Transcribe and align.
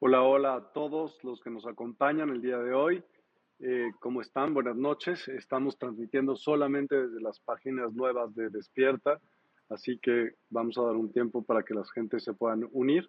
Hola, 0.00 0.22
hola 0.22 0.54
a 0.54 0.72
todos 0.72 1.22
los 1.22 1.40
que 1.40 1.50
nos 1.50 1.66
acompañan 1.66 2.30
el 2.30 2.40
día 2.42 2.58
de 2.58 2.72
hoy. 2.72 3.02
Eh, 3.60 3.90
¿Cómo 4.00 4.20
están? 4.20 4.54
Buenas 4.54 4.76
noches. 4.76 5.28
Estamos 5.28 5.78
transmitiendo 5.78 6.36
solamente 6.36 6.94
desde 6.94 7.20
las 7.20 7.40
páginas 7.40 7.92
nuevas 7.92 8.34
de 8.34 8.50
Despierta, 8.50 9.20
así 9.68 9.98
que 9.98 10.34
vamos 10.50 10.78
a 10.78 10.82
dar 10.82 10.96
un 10.96 11.10
tiempo 11.10 11.42
para 11.42 11.62
que 11.62 11.74
las 11.74 11.90
gentes 11.92 12.24
se 12.24 12.34
puedan 12.34 12.68
unir. 12.72 13.08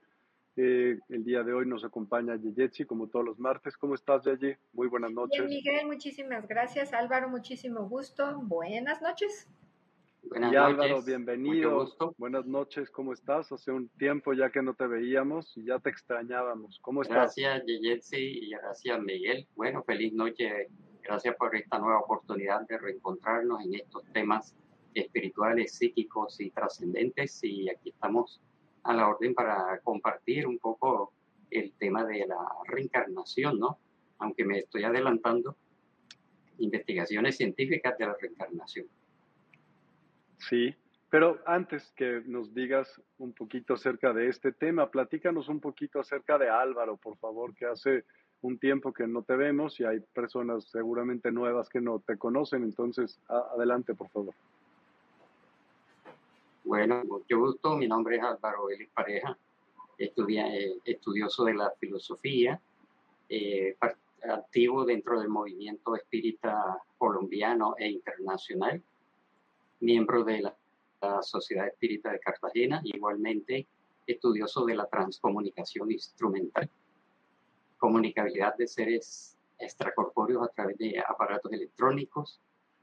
Eh, 0.61 0.99
el 1.07 1.23
día 1.23 1.41
de 1.41 1.53
hoy 1.53 1.65
nos 1.65 1.85
acompaña 1.85 2.35
Yeyetsi, 2.35 2.83
como 2.83 3.07
todos 3.07 3.23
los 3.23 3.39
martes. 3.39 3.77
¿Cómo 3.77 3.95
estás, 3.95 4.25
Yeyi? 4.25 4.57
Muy 4.73 4.89
buenas 4.89 5.09
noches. 5.09 5.47
Bien, 5.47 5.47
Miguel, 5.47 5.87
muchísimas 5.87 6.45
gracias. 6.49 6.91
Álvaro, 6.91 7.29
muchísimo 7.29 7.87
gusto. 7.87 8.41
Buenas 8.41 9.01
noches. 9.01 9.47
Buenas 10.21 10.51
y 10.51 10.57
Álvaro, 10.57 11.01
bienvenido. 11.01 11.87
Buenas 12.17 12.45
noches, 12.45 12.91
¿cómo 12.91 13.13
estás? 13.13 13.49
Hace 13.53 13.71
un 13.71 13.87
tiempo 13.87 14.33
ya 14.33 14.49
que 14.49 14.61
no 14.61 14.73
te 14.73 14.85
veíamos 14.85 15.55
y 15.55 15.63
ya 15.63 15.79
te 15.79 15.91
extrañábamos. 15.91 16.77
¿Cómo 16.81 17.03
estás? 17.03 17.35
Gracias, 17.37 17.65
Yeyetsi, 17.65 18.17
y 18.17 18.49
gracias, 18.49 19.01
Miguel. 19.01 19.47
Bueno, 19.55 19.81
feliz 19.83 20.11
noche. 20.11 20.67
Gracias 21.01 21.37
por 21.37 21.55
esta 21.55 21.79
nueva 21.79 22.01
oportunidad 22.01 22.67
de 22.67 22.77
reencontrarnos 22.77 23.63
en 23.63 23.75
estos 23.75 24.03
temas 24.11 24.53
espirituales, 24.93 25.71
psíquicos 25.77 26.37
y 26.41 26.51
trascendentes. 26.51 27.41
Y 27.45 27.69
aquí 27.69 27.91
estamos 27.91 28.41
a 28.83 28.93
la 28.93 29.07
orden 29.07 29.33
para 29.33 29.79
compartir 29.83 30.47
un 30.47 30.59
poco 30.59 31.13
el 31.51 31.73
tema 31.73 32.05
de 32.05 32.27
la 32.27 32.47
reencarnación, 32.65 33.59
¿no? 33.59 33.79
Aunque 34.19 34.45
me 34.45 34.59
estoy 34.59 34.83
adelantando, 34.83 35.55
investigaciones 36.59 37.37
científicas 37.37 37.97
de 37.97 38.05
la 38.05 38.15
reencarnación. 38.19 38.87
Sí, 40.37 40.75
pero 41.09 41.39
antes 41.45 41.91
que 41.95 42.21
nos 42.25 42.53
digas 42.53 43.01
un 43.17 43.33
poquito 43.33 43.73
acerca 43.73 44.13
de 44.13 44.27
este 44.27 44.51
tema, 44.51 44.89
platícanos 44.89 45.49
un 45.49 45.59
poquito 45.59 45.99
acerca 45.99 46.37
de 46.37 46.49
Álvaro, 46.49 46.97
por 46.97 47.17
favor, 47.17 47.55
que 47.55 47.65
hace 47.65 48.05
un 48.41 48.57
tiempo 48.57 48.93
que 48.93 49.07
no 49.07 49.23
te 49.23 49.35
vemos 49.35 49.79
y 49.79 49.85
hay 49.85 49.99
personas 49.99 50.65
seguramente 50.65 51.31
nuevas 51.31 51.67
que 51.67 51.81
no 51.81 51.99
te 51.99 52.17
conocen, 52.17 52.63
entonces 52.63 53.19
adelante, 53.27 53.95
por 53.95 54.09
favor. 54.09 54.33
Bueno, 56.69 57.03
mucho 57.03 57.39
gusto, 57.39 57.75
mi 57.75 57.87
nombre 57.87 58.17
es 58.17 58.21
Álvaro 58.21 58.69
Elis 58.69 58.91
Pareja, 58.91 59.35
estudia, 59.97 60.55
eh, 60.55 60.77
estudioso 60.85 61.43
de 61.45 61.55
la 61.55 61.71
filosofía, 61.79 62.61
eh, 63.27 63.75
activo 64.21 64.85
dentro 64.85 65.19
del 65.19 65.29
movimiento 65.29 65.95
espírita 65.95 66.79
colombiano 66.99 67.73
e 67.75 67.89
internacional 67.89 68.83
miembro 69.79 70.23
de 70.23 70.41
la, 70.41 70.55
Sociedad 71.23 71.65
Espírita 71.65 72.11
de 72.11 72.19
Cartagena, 72.19 72.81
igualmente 72.83 73.65
estudioso 74.05 74.63
de 74.63 74.75
la 74.75 74.85
transcomunicación 74.85 75.91
instrumental, 75.91 76.69
comunicabilidad 77.79 78.55
de 78.57 78.67
seres 78.67 79.35
extracorpóreos 79.57 80.43
a 80.43 80.49
través 80.49 80.77
de 80.77 80.99
aparatos 80.99 81.51
electrónicos 81.51 82.39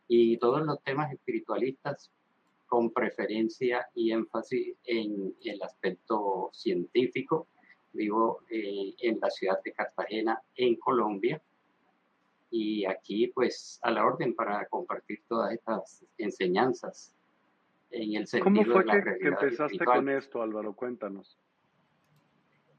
y 0.09 0.39
todos 0.39 0.67
los 0.67 0.83
temas 0.83 1.13
espiritualistas 1.13 2.11
con 2.67 2.93
preferencia 2.93 3.87
y 3.95 4.13
énfasis 4.13 4.77
en 4.85 5.35
el 5.43 5.63
aspecto 5.63 6.51
científico. 6.53 7.49
Vivo 7.93 8.43
eh, 8.51 8.95
en 9.01 9.19
la 9.21 9.31
ciudad 9.31 9.59
de 9.65 9.73
Cartagena, 9.73 10.43
en 10.55 10.77
Colombia, 10.77 11.41
y 12.51 12.85
aquí 12.85 13.29
pues 13.29 13.79
a 13.83 13.91
la 13.91 14.05
orden 14.05 14.35
para 14.35 14.67
compartir 14.67 15.23
todas 15.27 15.53
estas 15.53 16.05
enseñanzas 16.19 17.15
en 17.91 18.15
el 18.15 18.27
sentido 18.27 18.45
¿Cómo 18.45 18.65
fue 18.65 18.85
de 18.85 18.87
la 18.87 19.03
que, 19.03 19.19
que 19.19 19.29
empezaste 19.29 19.85
con 19.85 20.09
esto, 20.09 20.43
Álvaro? 20.43 20.75
Cuéntanos. 20.75 21.39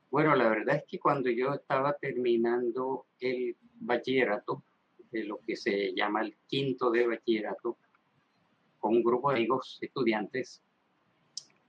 Bueno, 0.09 0.35
la 0.35 0.49
verdad 0.49 0.77
es 0.77 0.83
que 0.87 0.99
cuando 0.99 1.29
yo 1.29 1.53
estaba 1.53 1.93
terminando 1.93 3.07
el 3.19 3.55
bachillerato, 3.79 4.63
de 5.11 5.23
lo 5.23 5.39
que 5.39 5.55
se 5.55 5.93
llama 5.93 6.21
el 6.21 6.35
quinto 6.47 6.91
de 6.91 7.07
bachillerato, 7.07 7.77
con 8.79 8.95
un 8.95 9.03
grupo 9.03 9.29
de 9.29 9.37
amigos 9.37 9.77
estudiantes, 9.81 10.61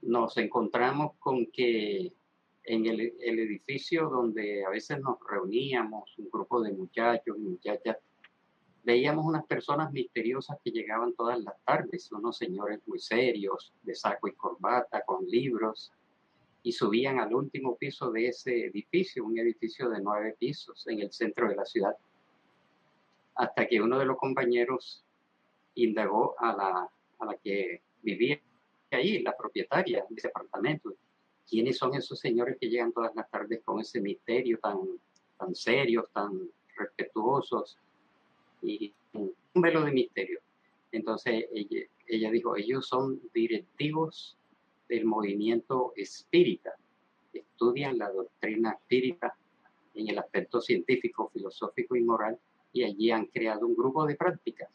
nos 0.03 0.37
encontramos 0.37 1.17
con 1.19 1.47
que 1.47 2.12
en 2.65 2.87
el, 2.87 3.00
edificio 3.21 4.09
donde 4.09 4.65
a 4.65 4.71
veces 4.71 5.00
nos 5.00 5.19
reuníamos, 5.29 6.17
un 6.19 6.29
grupo 6.31 6.61
de 6.61 6.73
muchachos 6.73 7.37
y 7.38 7.41
muchachas, 7.41 7.97
veíamos 8.85 9.25
unas 9.25 9.47
personas 9.47 9.91
misteriosas 9.93 10.59
que 10.62 10.71
llegaban 10.71 11.15
todas 11.15 11.43
las 11.43 11.55
tardes, 11.65 12.12
unos 12.12 12.37
señores 12.37 12.81
muy 12.87 12.99
serios, 12.99 13.73
de 13.82 13.94
saco 13.94 14.29
y 14.29 14.32
corbata, 14.32 15.03
con 15.05 15.27
libros, 15.27 15.93
y 16.62 16.73
subían 16.73 17.19
al 17.21 17.35
último 17.35 17.77
piso 17.77 18.11
de 18.11 18.29
ese 18.29 18.67
edificio, 18.67 19.25
un 19.25 19.38
edificio 19.38 19.88
de 19.88 20.00
nueve 20.00 20.37
pisos 20.38 20.87
en 20.88 21.00
el 21.00 21.12
centro 21.12 21.49
de 21.49 21.56
la 21.56 21.65
ciudad, 21.65 21.97
hasta 23.35 23.67
que 23.67 23.81
uno 23.81 23.99
de 23.99 24.05
los 24.05 24.19
compañeros 24.19 25.05
indagó 25.75 26.35
a 26.38 26.56
la, 26.56 26.91
a 27.19 27.26
la 27.26 27.37
que 27.37 27.82
vivía 28.03 28.41
ahí, 28.91 29.23
la 29.23 29.37
propietaria 29.37 30.05
de 30.09 30.17
ese 30.17 30.29
apartamento, 30.29 30.94
quiénes 31.49 31.79
son 31.79 31.94
esos 31.94 32.19
señores 32.19 32.56
que 32.61 32.69
llegan 32.69 32.93
todas 32.93 33.15
las 33.15 33.31
tardes 33.31 33.62
con 33.65 33.81
ese 33.81 34.00
misterio 34.00 34.59
tan, 34.59 34.79
tan 35.38 35.55
serios, 35.55 36.11
tan 36.12 36.49
respetuosos 36.76 37.79
y 38.62 38.93
un 39.12 39.35
velo 39.55 39.82
de 39.85 39.93
misterio. 39.93 40.41
Entonces 40.93 41.47
ella, 41.53 41.87
ella 42.06 42.31
dijo, 42.31 42.56
ellos 42.56 42.87
son 42.87 43.20
directivos 43.35 44.37
del 44.88 45.05
movimiento 45.05 45.93
espírita. 45.97 46.75
Estudian 47.32 47.99
la 47.99 48.11
doctrina 48.11 48.73
espírita 48.73 49.37
en 49.94 50.09
el 50.09 50.19
aspecto 50.19 50.61
científico, 50.61 51.31
filosófico 51.32 51.97
y 51.97 52.03
moral, 52.03 52.38
y 52.73 52.85
allí 52.85 53.11
han 53.11 53.26
creado 53.26 53.67
un 53.67 53.75
grupo 53.75 54.06
de 54.06 54.15
prácticas. 54.15 54.69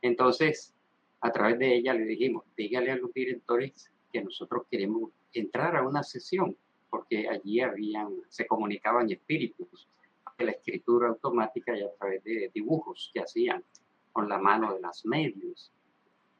Entonces, 0.00 0.74
a 1.22 1.32
través 1.32 1.58
de 1.58 1.74
ella 1.76 1.94
le 1.94 2.04
dijimos, 2.04 2.44
dígale 2.56 2.90
a 2.90 2.96
los 2.96 3.12
directores 3.12 3.90
que 4.12 4.22
nosotros 4.22 4.64
queremos 4.70 5.10
entrar 5.32 5.76
a 5.76 5.86
una 5.86 6.02
sesión, 6.02 6.56
porque 6.90 7.28
allí 7.28 7.60
habían, 7.60 8.08
se 8.28 8.46
comunicaban 8.46 9.10
espíritus 9.10 9.88
de 10.36 10.44
la 10.44 10.50
escritura 10.50 11.08
automática 11.08 11.76
y 11.76 11.82
a 11.82 11.92
través 11.98 12.22
de 12.24 12.50
dibujos 12.52 13.10
que 13.14 13.20
hacían 13.20 13.64
con 14.12 14.28
la 14.28 14.38
mano 14.38 14.74
de 14.74 14.80
las 14.80 15.04
medios. 15.06 15.72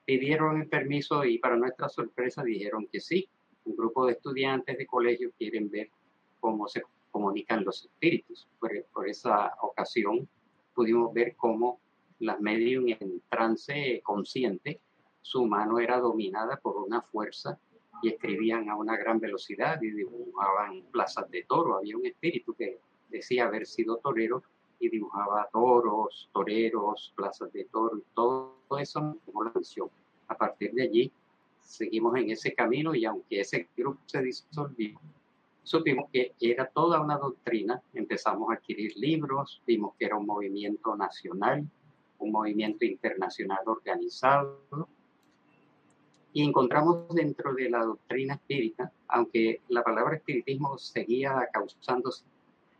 Pidieron 0.04 0.60
el 0.60 0.68
permiso 0.68 1.24
y 1.24 1.38
para 1.38 1.56
nuestra 1.56 1.88
sorpresa 1.88 2.42
dijeron 2.42 2.86
que 2.86 3.00
sí. 3.00 3.28
Un 3.64 3.76
grupo 3.76 4.06
de 4.06 4.14
estudiantes 4.14 4.76
de 4.76 4.86
colegio 4.86 5.30
quieren 5.38 5.70
ver 5.70 5.88
cómo 6.40 6.66
se 6.66 6.82
comunican 7.12 7.64
los 7.64 7.84
espíritus. 7.84 8.48
Por, 8.58 9.08
esa 9.08 9.54
ocasión 9.62 10.28
pudimos 10.74 11.14
ver 11.14 11.36
cómo 11.36 11.78
las 12.22 12.40
medium 12.40 12.86
en 12.88 13.20
trance 13.28 14.00
consciente, 14.04 14.80
su 15.20 15.44
mano 15.44 15.80
era 15.80 15.98
dominada 15.98 16.56
por 16.56 16.76
una 16.76 17.02
fuerza 17.02 17.58
y 18.00 18.10
escribían 18.10 18.70
a 18.70 18.76
una 18.76 18.96
gran 18.96 19.18
velocidad 19.18 19.82
y 19.82 19.90
dibujaban 19.90 20.82
plazas 20.92 21.28
de 21.30 21.42
toro. 21.42 21.76
Había 21.76 21.96
un 21.96 22.06
espíritu 22.06 22.54
que 22.54 22.78
decía 23.10 23.46
haber 23.46 23.66
sido 23.66 23.96
torero 23.96 24.42
y 24.78 24.88
dibujaba 24.88 25.48
toros, 25.52 26.28
toreros, 26.32 27.12
plazas 27.16 27.52
de 27.52 27.64
toro 27.64 28.00
todo, 28.14 28.56
eso 28.78 29.16
como 29.26 29.44
la 29.44 29.52
mención. 29.52 29.88
A 30.28 30.36
partir 30.36 30.72
de 30.72 30.82
allí 30.82 31.12
seguimos 31.60 32.16
en 32.16 32.30
ese 32.30 32.54
camino 32.54 32.94
y 32.94 33.04
aunque 33.04 33.40
ese 33.40 33.68
grupo 33.76 34.00
se 34.06 34.22
disolvió, 34.22 35.00
supimos 35.64 36.08
que 36.12 36.34
era 36.40 36.66
toda 36.66 37.00
una 37.00 37.18
doctrina, 37.18 37.82
empezamos 37.94 38.50
a 38.50 38.54
adquirir 38.54 38.96
libros, 38.96 39.60
vimos 39.66 39.94
que 39.98 40.04
era 40.04 40.16
un 40.16 40.26
movimiento 40.26 40.96
nacional, 40.96 41.68
un 42.22 42.32
movimiento 42.32 42.84
internacional 42.84 43.60
organizado, 43.66 44.88
y 46.32 46.42
encontramos 46.42 47.08
dentro 47.10 47.52
de 47.54 47.68
la 47.68 47.84
doctrina 47.84 48.34
espírita, 48.34 48.90
aunque 49.08 49.60
la 49.68 49.82
palabra 49.82 50.16
espiritismo 50.16 50.78
seguía 50.78 51.48
causando 51.52 52.10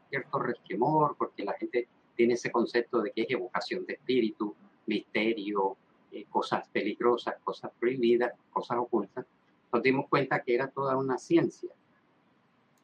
cierto 0.08 0.38
resquemor, 0.38 1.16
porque 1.18 1.44
la 1.44 1.52
gente 1.54 1.86
tiene 2.16 2.34
ese 2.34 2.50
concepto 2.50 3.02
de 3.02 3.12
que 3.12 3.22
es 3.22 3.30
evocación 3.30 3.84
de 3.84 3.94
espíritu, 3.94 4.54
misterio, 4.86 5.76
eh, 6.10 6.24
cosas 6.30 6.66
peligrosas, 6.68 7.36
cosas 7.44 7.70
prohibidas, 7.78 8.32
cosas 8.52 8.78
ocultas, 8.78 9.26
nos 9.72 9.82
dimos 9.82 10.08
cuenta 10.08 10.42
que 10.42 10.54
era 10.54 10.68
toda 10.68 10.96
una 10.96 11.18
ciencia 11.18 11.70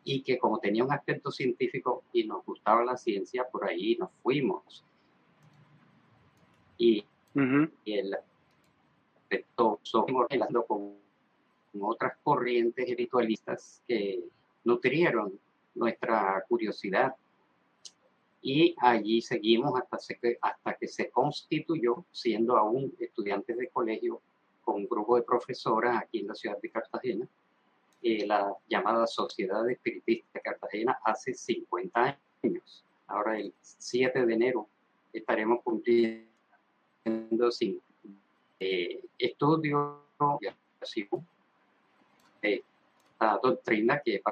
y 0.05 0.23
que 0.23 0.39
como 0.39 0.59
tenía 0.59 0.85
un 0.85 0.93
aspecto 0.93 1.31
científico 1.31 2.05
y 2.13 2.25
nos 2.25 2.45
gustaba 2.45 2.85
la 2.85 2.97
ciencia, 2.97 3.47
por 3.47 3.69
ahí 3.69 3.97
nos 3.97 4.11
fuimos. 4.23 4.85
Y, 6.79 7.05
y 7.85 7.93
el 7.93 8.17
aspecto, 9.17 9.81
con, 10.67 10.95
con 11.73 11.83
otras 11.83 12.17
corrientes 12.23 12.89
espiritualistas 12.89 13.83
que 13.87 14.25
nutrieron 14.65 15.39
nuestra 15.75 16.45
curiosidad. 16.49 17.15
Y 18.41 18.75
allí 18.79 19.21
seguimos 19.21 19.79
hasta, 19.81 19.99
hasta 20.41 20.75
que 20.75 20.87
se 20.87 21.11
constituyó, 21.11 22.05
siendo 22.13 22.57
aún 22.57 22.95
estudiantes 22.99 23.57
de 23.57 23.69
colegio, 23.69 24.21
con 24.65 24.77
un 24.77 24.89
grupo 24.89 25.17
de 25.17 25.23
profesoras 25.23 26.03
aquí 26.03 26.21
en 26.21 26.29
la 26.29 26.35
ciudad 26.35 26.59
de 26.61 26.71
Cartagena, 26.71 27.27
eh, 28.03 28.27
la 28.27 28.55
llamada 28.69 29.07
Sociedad 29.07 29.69
Espiritista 29.69 30.29
de 30.35 30.41
Cartagena 30.41 30.99
hace 31.05 31.35
50 31.35 32.19
años. 32.45 32.85
Ahora 33.07 33.39
el 33.39 33.53
7 33.61 34.25
de 34.25 34.35
enero 34.35 34.69
estaremos 35.13 35.63
cumpliendo 35.65 36.28
sin 37.51 37.81
eh, 38.61 39.01
estudio 39.19 40.05
de 42.43 42.65
la 43.21 43.39
doctrina 43.43 44.01
que 44.05 44.23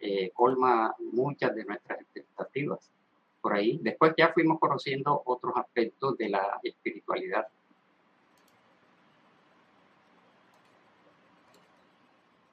eh, 0.00 0.30
colma 0.34 0.94
muchas 1.12 1.54
de 1.54 1.64
nuestras 1.64 2.00
expectativas 2.00 2.90
por 3.40 3.54
ahí. 3.54 3.78
Después 3.82 4.14
ya 4.16 4.32
fuimos 4.32 4.58
conociendo 4.58 5.22
otros 5.24 5.52
aspectos 5.56 6.16
de 6.18 6.28
la 6.28 6.60
espiritualidad. 6.62 7.46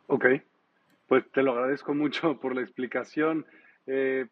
Ok, 0.07 0.25
pues 1.07 1.29
te 1.31 1.43
lo 1.43 1.51
agradezco 1.51 1.93
mucho 1.93 2.39
por 2.39 2.55
la 2.55 2.61
explicación. 2.61 3.45
Eh, 3.85 4.27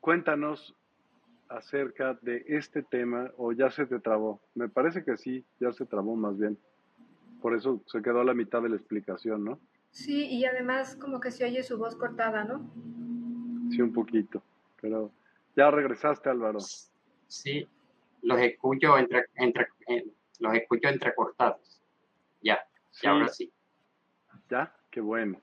cuéntanos 0.00 0.74
acerca 1.50 2.18
de 2.22 2.44
este 2.48 2.82
tema 2.82 3.30
o 3.36 3.52
ya 3.52 3.70
se 3.70 3.84
te 3.86 3.98
trabó. 3.98 4.40
Me 4.54 4.68
parece 4.68 5.04
que 5.04 5.16
sí, 5.16 5.44
ya 5.58 5.72
se 5.72 5.84
trabó 5.84 6.16
más 6.16 6.38
bien. 6.38 6.56
Por 7.42 7.54
eso 7.54 7.82
se 7.86 8.00
quedó 8.02 8.20
a 8.20 8.24
la 8.24 8.34
mitad 8.34 8.62
de 8.62 8.70
la 8.70 8.76
explicación, 8.76 9.44
¿no? 9.44 9.60
Sí, 9.90 10.26
y 10.26 10.44
además 10.44 10.96
como 10.96 11.20
que 11.20 11.30
se 11.30 11.44
oye 11.44 11.62
su 11.62 11.76
voz 11.76 11.96
cortada, 11.96 12.44
¿no? 12.44 12.70
Sí, 13.70 13.82
un 13.82 13.92
poquito, 13.92 14.42
pero 14.80 15.10
ya 15.56 15.70
regresaste, 15.70 16.28
Álvaro. 16.28 16.60
Sí, 17.26 17.66
los 18.22 18.40
escucho 18.40 18.96
entre, 18.96 19.26
entre 19.34 19.68
los 20.38 20.54
escucho 20.54 20.88
entrecortados. 20.88 21.80
Ya, 22.42 22.60
ya 23.02 23.10
ahora 23.10 23.28
sí. 23.28 23.52
Ya, 24.48 24.74
qué 24.90 25.00
bueno. 25.00 25.40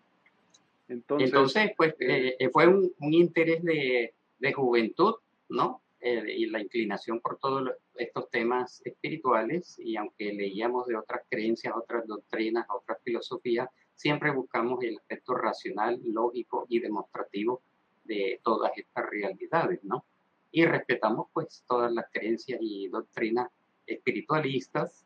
Entonces, 0.87 1.27
Entonces 1.27 1.71
pues 1.75 1.95
eh, 1.99 2.35
eh, 2.39 2.49
fue 2.49 2.67
un, 2.67 2.93
un 2.99 3.13
interés 3.13 3.61
de, 3.63 4.13
de, 4.39 4.53
juventud, 4.53 5.15
¿no? 5.49 5.81
Eh, 5.99 6.23
y 6.37 6.45
la 6.45 6.61
inclinación 6.61 7.19
por 7.21 7.39
todos 7.39 7.71
estos 7.95 8.29
temas 8.29 8.81
espirituales, 8.85 9.79
y 9.79 9.95
aunque 9.95 10.31
leíamos 10.31 10.85
de 10.85 10.95
otras 10.95 11.23
creencias, 11.27 11.73
otras 11.75 12.05
doctrinas, 12.05 12.67
otras 12.69 13.01
filosofías, 13.03 13.67
siempre 13.95 14.31
buscamos 14.31 14.83
el 14.83 14.97
aspecto 14.97 15.33
racional, 15.33 15.99
lógico 16.03 16.67
y 16.69 16.79
demostrativo 16.79 17.63
de 18.03 18.39
todas 18.43 18.71
estas 18.77 19.09
realidades, 19.09 19.83
¿no? 19.83 20.05
Y 20.51 20.65
respetamos 20.65 21.27
pues 21.33 21.63
todas 21.67 21.91
las 21.91 22.05
creencias 22.11 22.59
y 22.61 22.87
doctrinas 22.89 23.49
espiritualistas. 23.87 25.03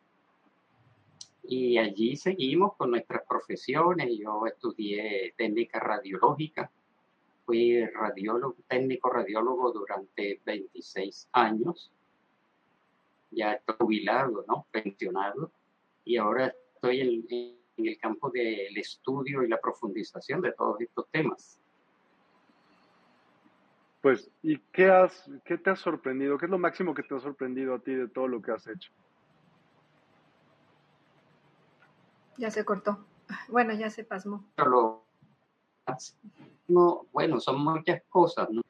Y 1.43 1.77
allí 1.77 2.17
seguimos 2.17 2.75
con 2.75 2.91
nuestras 2.91 3.23
profesiones. 3.27 4.09
Yo 4.19 4.45
estudié 4.45 5.33
técnica 5.37 5.79
radiológica, 5.79 6.69
fui 7.45 7.85
radiólogo, 7.85 8.57
técnico 8.67 9.09
radiólogo 9.09 9.71
durante 9.71 10.41
26 10.45 11.29
años. 11.33 11.91
Ya 13.31 13.53
estoy 13.53 13.75
jubilado, 13.79 14.45
¿no? 14.47 14.65
Pensionado. 14.71 15.51
Y 16.03 16.17
ahora 16.17 16.53
estoy 16.75 17.01
en 17.01 17.61
en 17.77 17.87
el 17.87 17.97
campo 17.97 18.29
del 18.29 18.77
estudio 18.77 19.43
y 19.43 19.47
la 19.47 19.59
profundización 19.59 20.41
de 20.41 20.53
todos 20.53 20.79
estos 20.81 21.07
temas. 21.09 21.59
Pues, 24.01 24.29
¿y 24.41 24.57
qué, 24.71 24.89
has, 24.89 25.29
qué 25.45 25.57
te 25.57 25.69
ha 25.69 25.75
sorprendido? 25.75 26.37
¿Qué 26.37 26.45
es 26.45 26.51
lo 26.51 26.57
máximo 26.57 26.93
que 26.93 27.03
te 27.03 27.15
ha 27.15 27.19
sorprendido 27.19 27.75
a 27.75 27.79
ti 27.79 27.93
de 27.93 28.07
todo 28.07 28.27
lo 28.27 28.41
que 28.41 28.51
has 28.51 28.65
hecho? 28.67 28.91
Ya 32.37 32.49
se 32.49 32.65
cortó. 32.65 33.05
Bueno, 33.47 33.73
ya 33.73 33.89
se 33.89 34.03
pasmó. 34.03 34.43
No, 36.67 37.05
bueno, 37.11 37.39
son 37.39 37.63
muchas 37.63 38.01
cosas, 38.09 38.49
¿no? 38.49 38.61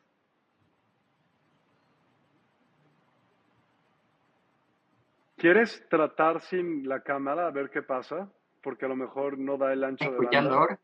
¿Quieres 5.38 5.84
tratar 5.90 6.42
sin 6.42 6.88
la 6.88 7.02
cámara 7.02 7.48
a 7.48 7.52
ver 7.52 7.70
qué 7.72 7.82
pasa? 7.82 8.30
porque 8.62 8.86
a 8.86 8.88
lo 8.88 8.96
mejor 8.96 9.38
no 9.38 9.58
da 9.58 9.74
el 9.74 9.84
ancho 9.84 10.06
de 10.06 10.12
¿Escuchando 10.12 10.56
ahora? 10.56 10.80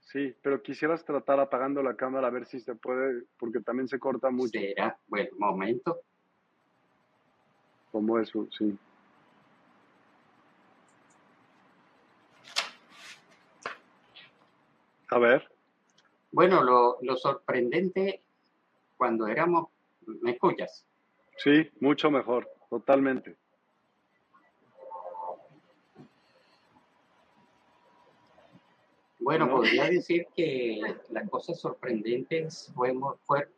Sí, 0.00 0.34
pero 0.42 0.62
quisieras 0.62 1.04
tratar 1.04 1.38
apagando 1.38 1.82
la 1.82 1.94
cámara 1.94 2.28
a 2.28 2.30
ver 2.30 2.46
si 2.46 2.60
se 2.60 2.74
puede, 2.74 3.24
porque 3.38 3.60
también 3.60 3.88
se 3.88 3.98
corta 3.98 4.30
mucho. 4.30 4.58
Será, 4.58 4.98
bueno, 5.06 5.30
momento. 5.36 6.00
Como 7.92 8.18
eso, 8.18 8.46
sí. 8.50 8.78
A 15.10 15.18
ver. 15.18 15.48
Bueno, 16.32 16.62
lo, 16.62 16.98
lo 17.00 17.16
sorprendente 17.16 18.22
cuando 18.96 19.26
éramos, 19.26 19.68
¿me 20.06 20.32
escuchas? 20.32 20.86
Sí, 21.36 21.70
mucho 21.80 22.10
mejor, 22.10 22.48
totalmente. 22.68 23.36
Bueno, 29.20 29.50
podría 29.50 29.84
decir 29.84 30.26
que 30.34 30.80
las 31.10 31.28
cosas 31.28 31.60
sorprendentes 31.60 32.72
fueron... 32.74 33.18
Fue... 33.24 33.48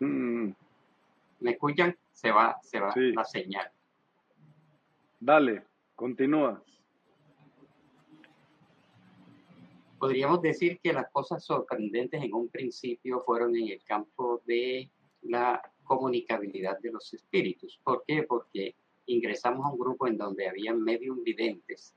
Mm. 0.00 0.50
¿Me 1.40 1.50
escuchan? 1.52 1.96
Se 2.12 2.30
va, 2.30 2.58
se 2.62 2.80
va 2.80 2.92
la 2.96 3.24
señal. 3.24 3.70
Dale, 5.20 5.64
Continúa. 6.02 6.60
Podríamos 10.02 10.42
decir 10.42 10.80
que 10.80 10.92
las 10.92 11.08
cosas 11.12 11.44
sorprendentes 11.44 12.20
en 12.20 12.34
un 12.34 12.48
principio 12.48 13.20
fueron 13.20 13.54
en 13.54 13.68
el 13.68 13.84
campo 13.84 14.42
de 14.44 14.90
la 15.22 15.62
comunicabilidad 15.84 16.80
de 16.80 16.90
los 16.90 17.14
espíritus. 17.14 17.78
¿Por 17.84 18.02
qué? 18.04 18.24
Porque 18.24 18.74
ingresamos 19.06 19.64
a 19.64 19.68
un 19.68 19.78
grupo 19.78 20.08
en 20.08 20.18
donde 20.18 20.48
había 20.48 20.74
medium 20.74 21.22
videntes 21.22 21.94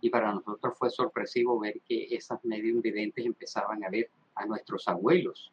y 0.00 0.08
para 0.08 0.32
nosotros 0.32 0.72
fue 0.78 0.88
sorpresivo 0.88 1.60
ver 1.60 1.82
que 1.86 2.06
esas 2.16 2.42
medium 2.46 2.80
videntes 2.80 3.26
empezaban 3.26 3.84
a 3.84 3.90
ver 3.90 4.08
a 4.36 4.46
nuestros 4.46 4.88
abuelos, 4.88 5.52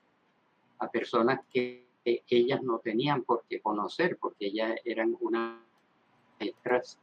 a 0.80 0.90
personas 0.90 1.42
que 1.52 1.88
ellas 2.06 2.64
no 2.64 2.80
tenían 2.80 3.24
por 3.24 3.44
qué 3.50 3.60
conocer, 3.60 4.16
porque 4.16 4.46
ellas 4.46 4.80
eran 4.86 5.18
unas 5.20 5.60
maestras 6.40 6.98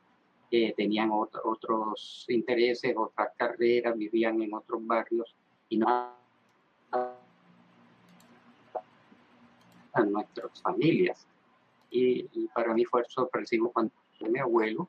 que 0.51 0.75
tenían 0.77 1.11
otros 1.13 2.25
intereses, 2.29 2.95
otras 2.97 3.31
carreras, 3.37 3.97
vivían 3.97 4.41
en 4.43 4.55
otros 4.55 4.85
barrios 4.87 5.35
y 5.69 5.79
no 5.79 5.89
a 9.93 10.03
nuestras 10.05 10.63
familias. 10.63 11.27
Y, 11.91 12.25
para 12.55 12.75
mí 12.75 12.85
fue 12.85 13.03
sorpresivo 13.09 13.73
cuando 13.73 13.93
mi 14.21 14.39
abuelo, 14.39 14.89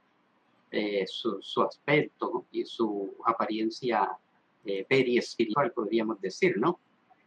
eh, 0.72 1.06
su, 1.08 1.62
aspecto 1.62 2.46
y 2.52 2.66
su 2.66 3.14
apariencia 3.26 4.10
eh, 4.66 4.86
espiritual, 4.90 5.72
podríamos 5.72 6.22
decir, 6.22 6.58
¿no? 6.58 6.80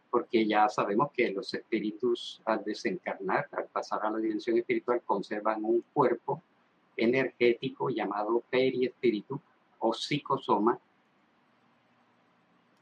Porque 0.09 0.45
ya 0.45 0.69
sabemos 0.69 1.11
que 1.11 1.31
los 1.31 1.53
espíritus 1.53 2.41
al 2.45 2.63
desencarnar, 2.63 3.47
al 3.51 3.65
pasar 3.65 4.05
a 4.05 4.11
la 4.11 4.19
dimensión 4.19 4.57
espiritual, 4.57 5.01
conservan 5.05 5.63
un 5.63 5.83
cuerpo 5.93 6.41
energético 6.97 7.89
llamado 7.89 8.43
periespíritu 8.49 9.39
o 9.79 9.93
psicosoma, 9.93 10.79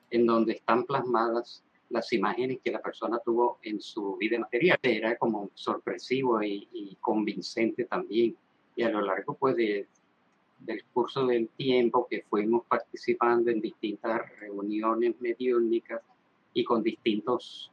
en 0.10 0.26
donde 0.26 0.54
están 0.54 0.86
plasmadas 0.86 1.64
las 1.92 2.12
imágenes 2.14 2.60
que 2.64 2.72
la 2.72 2.82
persona 2.82 3.20
tuvo 3.20 3.60
en 3.62 3.82
su 3.82 4.16
vida 4.18 4.40
material. 4.40 4.80
Era 4.82 5.18
como 5.18 5.50
sorpresivo 5.54 6.42
y, 6.44 6.98
convincente 7.00 7.86
también. 7.86 8.36
Y 8.76 8.84
a 8.84 8.90
lo 8.90 9.02
largo 9.02 9.34
pues, 9.34 9.56
del 9.56 10.84
curso 10.94 11.26
del 11.28 11.50
tiempo 11.50 12.08
que 12.10 12.24
fuimos 12.30 12.66
participando 12.66 13.52
en 13.52 13.62
distintas 13.62 14.22
reuniones 14.40 15.16
mediúnicas 15.20 16.02
y 16.54 16.64
con 16.64 16.84
distintos, 16.84 17.72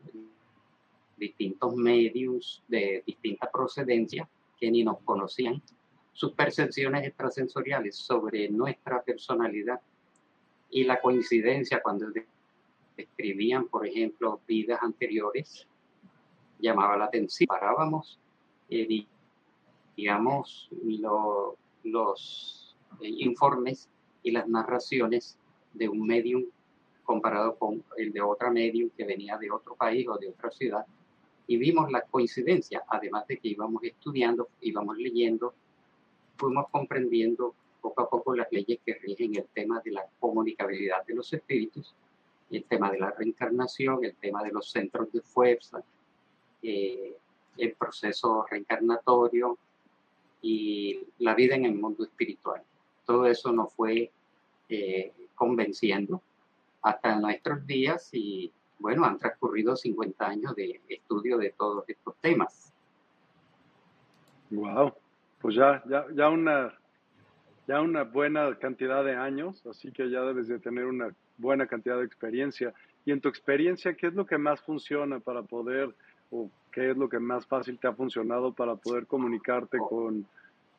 distintos 1.16 1.75
medios 1.75 2.62
de 2.68 3.02
distinta 3.07 3.50
procedencia 3.50 4.28
que 4.59 4.71
ni 4.71 4.83
nos 4.83 4.99
conocían, 5.00 5.62
sus 6.18 6.32
percepciones 6.32 7.06
extrasensoriales 7.06 7.94
sobre 7.94 8.48
nuestra 8.48 9.00
personalidad 9.04 9.80
y 10.68 10.82
la 10.82 11.00
coincidencia 11.00 11.80
cuando 11.80 12.06
describían, 12.96 13.68
por 13.68 13.87
ejemplo, 13.87 14.40
vidas 14.44 14.80
anteriores, 14.82 15.64
llamaba 16.58 16.96
la 16.96 17.04
atención. 17.04 17.46
Parábamos, 17.46 18.18
eh, 18.68 19.06
digamos, 19.96 20.68
los 21.84 22.76
eh, 23.00 23.08
informes 23.08 23.88
y 24.25 24.32
las 24.32 24.48
narraciones 24.48 25.38
de 25.72 25.88
un 25.88 26.04
medium 26.04 26.46
comparado 27.04 27.54
con 27.54 27.84
el 27.96 28.12
de 28.12 28.22
otra 28.22 28.50
medium 28.50 28.90
que 28.90 29.04
venía 29.04 29.38
de 29.38 29.52
otro 29.52 29.76
país 29.76 30.08
o 30.08 30.18
de 30.18 30.30
otra 30.30 30.50
ciudad, 30.50 30.84
y 31.46 31.58
vimos 31.58 31.92
la 31.92 32.02
coincidencia, 32.02 32.82
además 32.88 33.25
de 33.28 33.38
que 33.38 33.50
íbamos 33.50 33.84
estudiando, 33.84 34.48
íbamos 34.62 34.98
leyendo 34.98 35.54
fuimos 36.38 36.68
comprendiendo 36.71 37.54
poco 37.80 38.02
a 38.02 38.09
poco 38.09 38.35
las 38.35 38.50
leyes 38.50 38.78
que 38.85 38.95
rigen 38.95 39.37
el 39.37 39.47
tema 39.47 39.80
de 39.80 39.90
la 39.90 40.07
comunicabilidad 40.21 41.04
de 41.07 41.14
los 41.14 41.33
espíritus, 41.33 41.95
el 42.50 42.64
tema 42.64 42.90
de 42.90 42.99
la 42.99 43.11
reencarnación, 43.11 44.04
el 44.04 44.14
tema 44.14 44.42
de 44.42 44.52
los 44.52 44.71
centros 44.71 45.12
de 45.12 45.21
fuerza, 45.21 45.83
eh, 46.62 47.16
el 47.57 47.73
proceso 47.73 48.47
reencarnatorio 48.49 49.59
y 50.40 51.00
la 51.18 51.35
vida 51.35 51.57
en 51.57 51.66
el 51.66 51.75
mundo 51.75 52.04
espiritual. 52.04 52.62
Todo 53.04 53.26
eso 53.26 53.52
nos 53.52 53.73
fue 53.75 54.11
eh, 54.68 55.12
convenciendo 55.35 56.23
hasta 56.83 57.18
nuestros 57.18 57.66
días 57.66 58.09
y 58.12 58.52
bueno, 58.78 59.04
han 59.04 59.18
transcurrido 59.18 59.76
50 59.76 60.26
años 60.26 60.54
de 60.54 60.80
estudio 60.88 61.37
de 61.37 61.50
todos 61.50 61.85
estos 61.88 62.14
temas. 62.21 62.73
Wow 64.50 64.92
pues 65.40 65.54
ya, 65.54 65.83
ya, 65.88 66.07
ya 66.14 66.28
una, 66.28 66.75
ya 67.66 67.80
una 67.80 68.04
buena 68.04 68.59
cantidad 68.59 69.04
de 69.04 69.14
años, 69.14 69.64
así 69.66 69.92
que 69.92 70.11
ya 70.11 70.23
debes 70.23 70.49
de 70.49 70.59
tener 70.59 70.87
una 70.87 71.14
buena 71.37 71.66
cantidad 71.66 71.99
de 71.99 72.04
experiencia. 72.04 72.75
Y 73.04 73.12
en 73.12 73.21
tu 73.21 73.28
experiencia, 73.28 73.95
¿qué 73.95 74.09
es 74.09 74.14
lo 74.14 74.26
que 74.26 74.38
más 74.38 74.61
funciona 74.61 75.21
para 75.21 75.42
poder, 75.42 75.95
o 76.30 76.50
qué 76.73 76.90
es 76.90 76.97
lo 76.97 77.09
que 77.09 77.18
más 77.18 77.47
fácil 77.47 77.78
te 77.78 77.87
ha 77.87 77.92
funcionado 77.92 78.52
para 78.52 78.75
poder 78.75 79.07
comunicarte 79.07 79.78
con, 79.78 80.26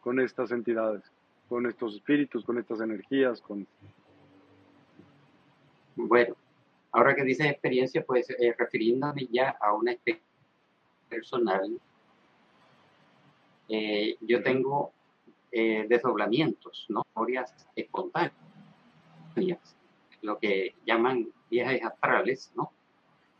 con 0.01 0.19
estas 0.19 0.51
entidades, 0.51 1.03
con 1.47 1.65
estos 1.65 1.95
espíritus, 1.95 2.43
con 2.43 2.57
estas 2.57 2.81
energías? 2.81 3.41
Con... 3.41 3.65
Bueno, 5.95 6.35
ahora 6.91 7.15
que 7.15 7.23
dices 7.23 7.47
experiencia, 7.47 8.03
pues 8.05 8.29
eh, 8.29 8.55
refiriéndome 8.57 9.27
ya 9.31 9.55
a 9.61 9.73
una 9.73 9.93
experiencia 9.93 10.27
personal, 11.09 11.79
eh, 13.69 14.17
yo 14.21 14.41
tengo 14.41 14.91
eh, 15.51 15.85
desdoblamientos, 15.87 16.87
¿no? 16.89 17.05
Memorias 17.15 17.53
espontáneas, 17.75 18.33
lo 20.23 20.39
que 20.39 20.73
llaman 20.85 21.31
viajes 21.51 21.83
astrales, 21.83 22.51
¿no? 22.55 22.71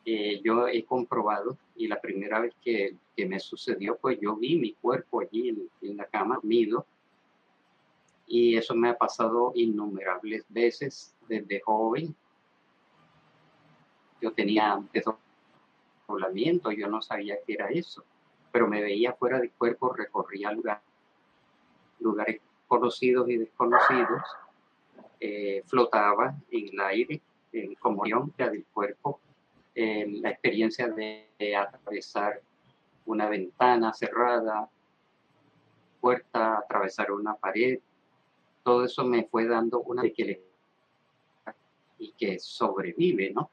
Eh, 0.05 0.39
yo 0.43 0.67
he 0.67 0.86
comprobado 0.86 1.57
y 1.75 1.88
la 1.88 2.00
primera 2.00 2.39
vez 2.39 2.53
que, 2.63 2.95
que, 3.15 3.25
me 3.25 3.39
sucedió, 3.39 3.98
pues 3.98 4.19
yo 4.21 4.36
vi 4.36 4.55
mi 4.57 4.74
cuerpo 4.74 5.21
allí 5.21 5.50
en, 5.50 5.69
en 5.81 5.98
la 5.98 6.05
cama, 6.05 6.36
dormido, 6.36 6.86
y 8.27 8.55
eso 8.55 8.75
me 8.75 8.89
ha 8.89 8.98
pasado 8.98 9.51
innumerables 9.55 10.45
veces 10.50 11.15
desde 11.27 11.59
joven. 11.62 12.15
Yo 14.21 14.31
tenía 14.31 14.79
desdoblamiento, 14.93 16.71
yo 16.71 16.88
no 16.88 17.01
sabía 17.01 17.38
qué 17.45 17.53
era 17.53 17.69
eso 17.69 18.03
pero 18.51 18.68
me 18.68 18.82
veía 18.82 19.13
fuera 19.13 19.39
de 19.39 19.50
cuerpo, 19.51 19.94
recorría 19.94 20.51
lugares, 20.51 20.84
lugares 22.00 22.41
conocidos 22.68 23.29
y 23.29 23.38
desconocidos, 23.38 24.22
eh, 25.20 25.63
flotaba 25.65 26.36
en 26.51 26.70
el 26.70 26.79
aire, 26.82 27.22
en 27.51 27.75
comunión 27.75 28.34
del 28.38 28.65
cuerpo, 28.65 29.20
la 29.75 30.32
experiencia 30.32 30.89
de, 30.89 31.56
atravesar 31.56 32.41
una 33.06 33.29
ventana 33.29 33.94
cerrada, 33.94 34.70
puerta, 36.01 36.58
atravesar 36.58 37.12
una 37.12 37.36
pared, 37.36 37.79
todo 38.63 38.86
eso 38.86 39.06
me 39.06 39.24
fue 39.24 39.48
dando 39.48 39.79
una 39.79 40.03
de 40.03 40.13
que 40.13 40.25
le, 40.25 40.41
y 41.98 42.12
que 42.12 42.39
sobrevive, 42.39 43.32
¿no? 43.32 43.50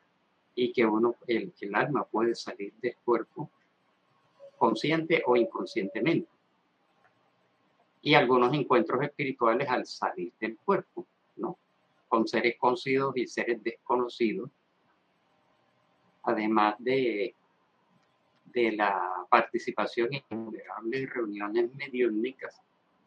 Y 0.55 0.73
que 0.73 0.85
uno, 0.85 1.15
el, 1.26 1.53
el 1.61 1.75
alma 1.75 2.05
puede 2.05 2.35
salir 2.35 2.73
del 2.81 2.97
cuerpo 3.05 3.50
consciente 4.57 5.23
o 5.27 5.37
inconscientemente. 5.37 6.29
Y 8.03 8.15
algunos 8.15 8.55
encuentros 8.55 9.03
espirituales 9.03 9.69
al 9.69 9.85
salir 9.87 10.33
del 10.41 10.57
cuerpo, 10.59 11.07
¿no? 11.37 11.59
Con 12.09 12.27
seres 12.27 12.57
conocidos 12.59 13.17
y 13.17 13.27
seres 13.27 13.63
desconocidos. 13.63 14.51
Además 16.23 16.77
de, 16.79 17.35
de 18.45 18.73
la 18.73 19.27
participación 19.29 20.09
en 20.15 20.23
innumerables 20.31 21.11
reuniones 21.11 21.75
mediúnicas. 21.75 22.61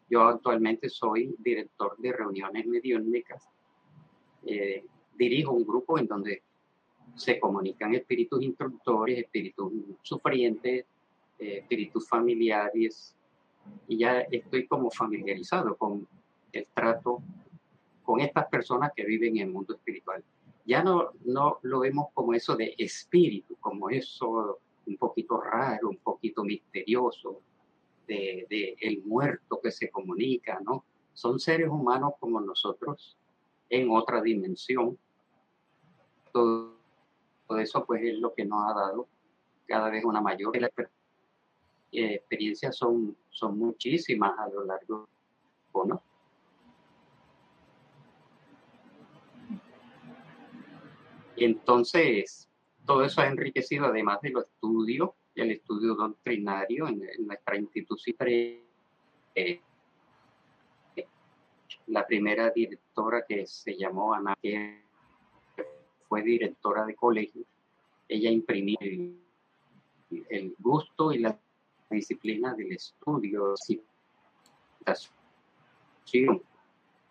Yo 0.08 0.22
actualmente 0.22 0.88
soy 0.88 1.34
director 1.38 1.96
de 1.98 2.12
reuniones 2.12 2.66
mediúnicas. 2.66 3.48
Eh, 4.44 4.84
dirijo 5.16 5.52
un 5.52 5.66
grupo 5.66 5.98
en 5.98 6.06
donde 6.06 6.42
se 7.14 7.38
comunican 7.38 7.94
espíritus 7.94 8.42
instructores, 8.42 9.18
espíritus 9.18 9.72
sufrientes, 10.02 10.86
eh, 11.40 11.58
espíritus 11.58 12.08
familiares, 12.08 13.16
y 13.88 13.98
ya 13.98 14.20
estoy 14.20 14.66
como 14.66 14.90
familiarizado 14.90 15.76
con 15.76 16.06
el 16.52 16.66
trato 16.74 17.22
con 18.02 18.20
estas 18.20 18.48
personas 18.48 18.92
que 18.94 19.04
viven 19.04 19.36
en 19.36 19.48
el 19.48 19.52
mundo 19.52 19.74
espiritual. 19.74 20.24
Ya 20.64 20.82
no, 20.82 21.10
no 21.24 21.58
lo 21.62 21.80
vemos 21.80 22.08
como 22.12 22.34
eso 22.34 22.56
de 22.56 22.74
espíritu, 22.76 23.56
como 23.60 23.88
eso 23.88 24.58
un 24.86 24.96
poquito 24.96 25.40
raro, 25.40 25.90
un 25.90 25.98
poquito 25.98 26.42
misterioso, 26.42 27.40
de, 28.06 28.46
de, 28.50 28.76
el 28.80 29.04
muerto 29.04 29.60
que 29.62 29.70
se 29.70 29.90
comunica, 29.90 30.58
¿no? 30.60 30.84
Son 31.14 31.38
seres 31.38 31.68
humanos 31.68 32.14
como 32.18 32.40
nosotros 32.40 33.16
en 33.68 33.90
otra 33.90 34.20
dimensión. 34.20 34.98
Todo, 36.32 36.74
todo 37.46 37.58
eso 37.58 37.84
pues 37.84 38.02
es 38.02 38.18
lo 38.18 38.34
que 38.34 38.44
nos 38.44 38.68
ha 38.68 38.74
dado 38.74 39.08
cada 39.66 39.90
vez 39.90 40.04
una 40.04 40.20
mayor 40.20 40.56
eh, 41.92 42.14
experiencias 42.14 42.76
son, 42.76 43.16
son 43.30 43.58
muchísimas 43.58 44.38
a 44.38 44.48
lo 44.48 44.64
largo 44.64 45.08
del 45.74 45.88
¿no? 45.88 46.02
Entonces, 51.36 52.48
todo 52.86 53.04
eso 53.04 53.20
ha 53.22 53.26
enriquecido, 53.26 53.86
además 53.86 54.20
de 54.20 54.30
los 54.30 54.44
estudios, 54.44 55.10
el 55.34 55.52
estudio 55.52 55.94
doctrinario 55.94 56.86
en, 56.86 57.02
en 57.02 57.26
nuestra 57.26 57.56
institución. 57.56 58.16
Eh, 59.34 59.60
la 61.86 62.06
primera 62.06 62.50
directora 62.50 63.24
que 63.26 63.46
se 63.46 63.76
llamó 63.76 64.14
Ana, 64.14 64.36
que 64.40 64.82
fue 66.08 66.22
directora 66.22 66.84
de 66.84 66.94
colegio, 66.94 67.44
ella 68.08 68.30
imprimía 68.30 68.78
el, 68.80 69.20
el 70.28 70.54
gusto 70.58 71.12
y 71.12 71.18
la 71.18 71.38
disciplina 71.96 72.54
del 72.54 72.72
estudio, 72.72 73.54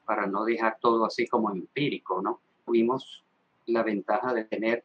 para 0.05 0.25
no 0.25 0.43
dejar 0.43 0.77
todo 0.79 1.05
así 1.05 1.27
como 1.27 1.51
empírico, 1.51 2.21
¿no? 2.21 2.41
Tuvimos 2.65 3.23
la 3.67 3.83
ventaja 3.83 4.33
de 4.33 4.45
tener 4.45 4.83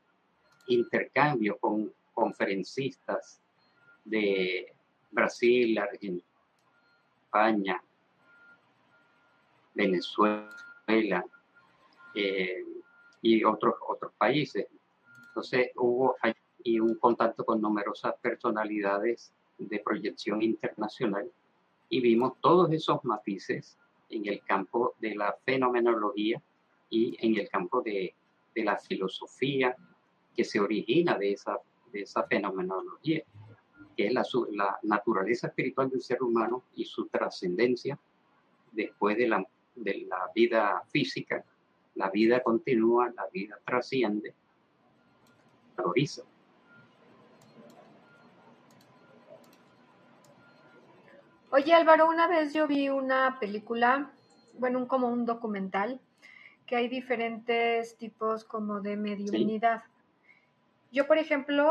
intercambio 0.66 1.58
con 1.58 1.92
conferencistas 2.12 3.40
de 4.04 4.74
Brasil, 5.10 5.78
Argentina, 5.78 6.22
España, 7.24 7.82
Venezuela 9.74 11.24
eh, 12.14 12.64
y 13.22 13.44
otros, 13.44 13.74
otros 13.88 14.12
países. 14.18 14.66
Entonces 15.28 15.70
hubo 15.76 16.16
y 16.62 16.80
un 16.80 16.94
contacto 16.96 17.44
con 17.44 17.60
numerosas 17.60 18.14
personalidades 18.20 19.32
de 19.58 19.78
proyección 19.80 20.42
internacional 20.42 21.30
y 21.88 22.00
vimos 22.00 22.34
todos 22.40 22.72
esos 22.72 23.04
matices 23.04 23.78
en 24.10 24.26
el 24.26 24.42
campo 24.42 24.94
de 25.00 25.14
la 25.14 25.36
fenomenología 25.44 26.40
y 26.90 27.16
en 27.20 27.36
el 27.36 27.48
campo 27.48 27.82
de, 27.82 28.14
de 28.54 28.64
la 28.64 28.76
filosofía 28.78 29.76
que 30.36 30.44
se 30.44 30.60
origina 30.60 31.16
de 31.18 31.32
esa, 31.32 31.58
de 31.92 32.02
esa 32.02 32.24
fenomenología, 32.24 33.22
que 33.96 34.06
es 34.06 34.12
la, 34.12 34.24
la 34.52 34.78
naturaleza 34.82 35.48
espiritual 35.48 35.90
del 35.90 36.02
ser 36.02 36.22
humano 36.22 36.64
y 36.74 36.84
su 36.84 37.06
trascendencia 37.06 37.98
después 38.72 39.16
de 39.16 39.28
la 39.28 39.46
de 39.74 40.06
la 40.08 40.30
vida 40.34 40.82
física, 40.90 41.44
la 41.94 42.10
vida 42.10 42.42
continúa, 42.42 43.12
la 43.14 43.26
vida 43.32 43.58
trasciende, 43.64 44.34
valoriza. 45.76 46.22
Oye 51.56 51.72
Álvaro, 51.72 52.08
una 52.08 52.26
vez 52.26 52.52
yo 52.52 52.66
vi 52.66 52.88
una 52.88 53.38
película, 53.38 54.10
bueno, 54.54 54.88
como 54.88 55.06
un 55.06 55.24
documental, 55.24 56.00
que 56.66 56.74
hay 56.74 56.88
diferentes 56.88 57.96
tipos 57.96 58.44
como 58.44 58.80
de 58.80 58.96
mediunidad. 58.96 59.84
Yo, 60.90 61.06
por 61.06 61.16
ejemplo, 61.16 61.70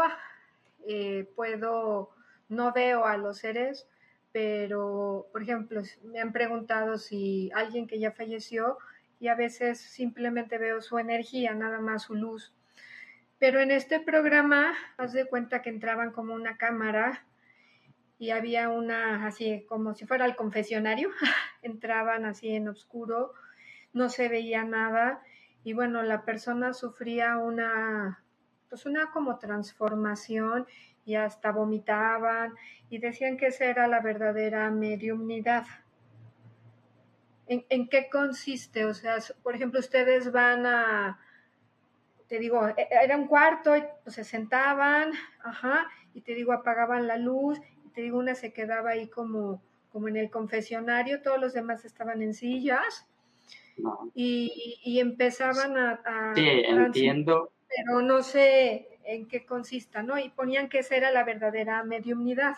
eh, 0.87 1.27
puedo, 1.35 2.11
no 2.47 2.71
veo 2.71 3.03
a 3.03 3.17
los 3.17 3.39
seres, 3.39 3.85
pero, 4.31 5.27
por 5.33 5.41
ejemplo, 5.41 5.81
me 6.05 6.21
han 6.21 6.31
preguntado 6.31 6.97
si 6.97 7.51
alguien 7.53 7.85
que 7.85 7.99
ya 7.99 8.13
falleció 8.13 8.77
y 9.19 9.27
a 9.27 9.35
veces 9.35 9.81
simplemente 9.81 10.57
veo 10.57 10.79
su 10.81 10.97
energía, 10.97 11.55
nada 11.55 11.81
más 11.81 12.03
su 12.03 12.15
luz. 12.15 12.53
Pero 13.37 13.59
en 13.59 13.69
este 13.69 13.99
programa, 13.99 14.75
haz 14.95 15.11
de 15.11 15.25
cuenta 15.25 15.61
que 15.61 15.71
entraban 15.71 16.13
como 16.13 16.33
una 16.35 16.55
cámara 16.55 17.25
y 18.23 18.31
había 18.31 18.69
una, 18.69 19.27
así 19.27 19.65
como 19.67 19.95
si 19.95 20.05
fuera 20.05 20.25
el 20.25 20.37
confesionario, 20.37 21.09
entraban 21.61 22.23
así 22.23 22.55
en 22.55 22.69
oscuro, 22.69 23.33
no 23.91 24.07
se 24.07 24.29
veía 24.29 24.63
nada 24.63 25.21
y 25.65 25.73
bueno, 25.73 26.01
la 26.03 26.23
persona 26.23 26.71
sufría 26.71 27.37
una, 27.37 28.23
pues 28.69 28.85
una 28.85 29.11
como 29.11 29.39
transformación 29.39 30.65
y 31.03 31.15
hasta 31.15 31.51
vomitaban 31.51 32.53
y 32.89 32.99
decían 32.99 33.35
que 33.35 33.47
esa 33.47 33.65
era 33.65 33.89
la 33.89 33.99
verdadera 33.99 34.71
mediumnidad. 34.71 35.65
¿En, 37.47 37.89
qué 37.89 38.07
consiste? 38.09 38.85
O 38.85 38.93
sea, 38.93 39.17
por 39.43 39.53
ejemplo, 39.53 39.81
ustedes 39.81 40.31
van 40.31 40.65
a, 40.65 41.19
te 42.29 42.39
digo, 42.39 42.69
e, 42.69 42.87
era 42.89 43.17
un 43.17 43.27
cuarto, 43.27 43.75
y, 43.75 43.83
pues, 44.03 44.15
se 44.15 44.23
sentaban, 44.23 45.11
ajá, 45.43 45.89
y 46.13 46.21
te 46.21 46.33
digo, 46.33 46.53
apagaban 46.53 47.05
la 47.05 47.17
luz, 47.17 47.59
te 47.93 48.01
digo, 48.01 48.17
una 48.17 48.35
se 48.35 48.53
quedaba 48.53 48.91
ahí 48.91 49.07
como, 49.07 49.61
como 49.91 50.07
en 50.07 50.17
el 50.17 50.29
confesionario, 50.29 51.21
todos 51.21 51.39
los 51.39 51.53
demás 51.53 51.85
estaban 51.85 52.21
en 52.21 52.33
sillas, 52.33 53.07
y, 54.13 54.99
empezaban 54.99 55.77
a, 55.77 56.33
Sí, 56.35 56.45
entiendo. 56.45 57.51
Pero 57.67 58.01
no 58.01 58.21
sé, 58.21 58.99
en 59.03 59.27
qué 59.27 59.45
consista, 59.45 60.03
¿no? 60.03 60.19
Y 60.19 60.29
ponían 60.29 60.69
que 60.69 60.79
esa 60.79 60.95
era 60.95 61.11
la 61.11 61.23
verdadera 61.23 61.83
mediumnidad. 61.83 62.55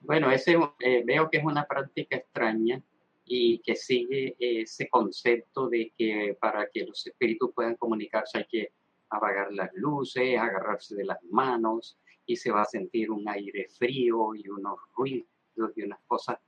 Bueno, 0.00 0.30
ese, 0.30 0.56
eh, 0.80 1.02
veo 1.04 1.28
que 1.28 1.38
es 1.38 1.44
una 1.44 1.66
práctica 1.66 2.16
extraña 2.16 2.80
y 3.24 3.58
que 3.58 3.74
sigue 3.74 4.36
ese 4.38 4.88
concepto 4.88 5.68
de 5.68 5.92
que 5.98 6.36
para 6.40 6.68
que 6.70 6.84
los 6.84 7.04
espíritus 7.06 7.50
puedan 7.52 7.74
comunicarse 7.74 8.38
hay 8.38 8.46
que 8.46 8.72
apagar 9.10 9.52
las 9.52 9.72
luces, 9.74 10.38
agarrarse 10.38 10.94
de 10.96 11.04
las 11.04 11.22
manos 11.24 11.98
y 12.26 12.36
se 12.36 12.50
va 12.50 12.62
a 12.62 12.66
sentir 12.66 13.10
un 13.10 13.28
aire 13.28 13.68
frío 13.68 14.34
y 14.34 14.48
unos 14.48 14.78
ruidos 14.96 15.26
y 15.76 15.82
unas 15.82 16.00
cosas. 16.06 16.38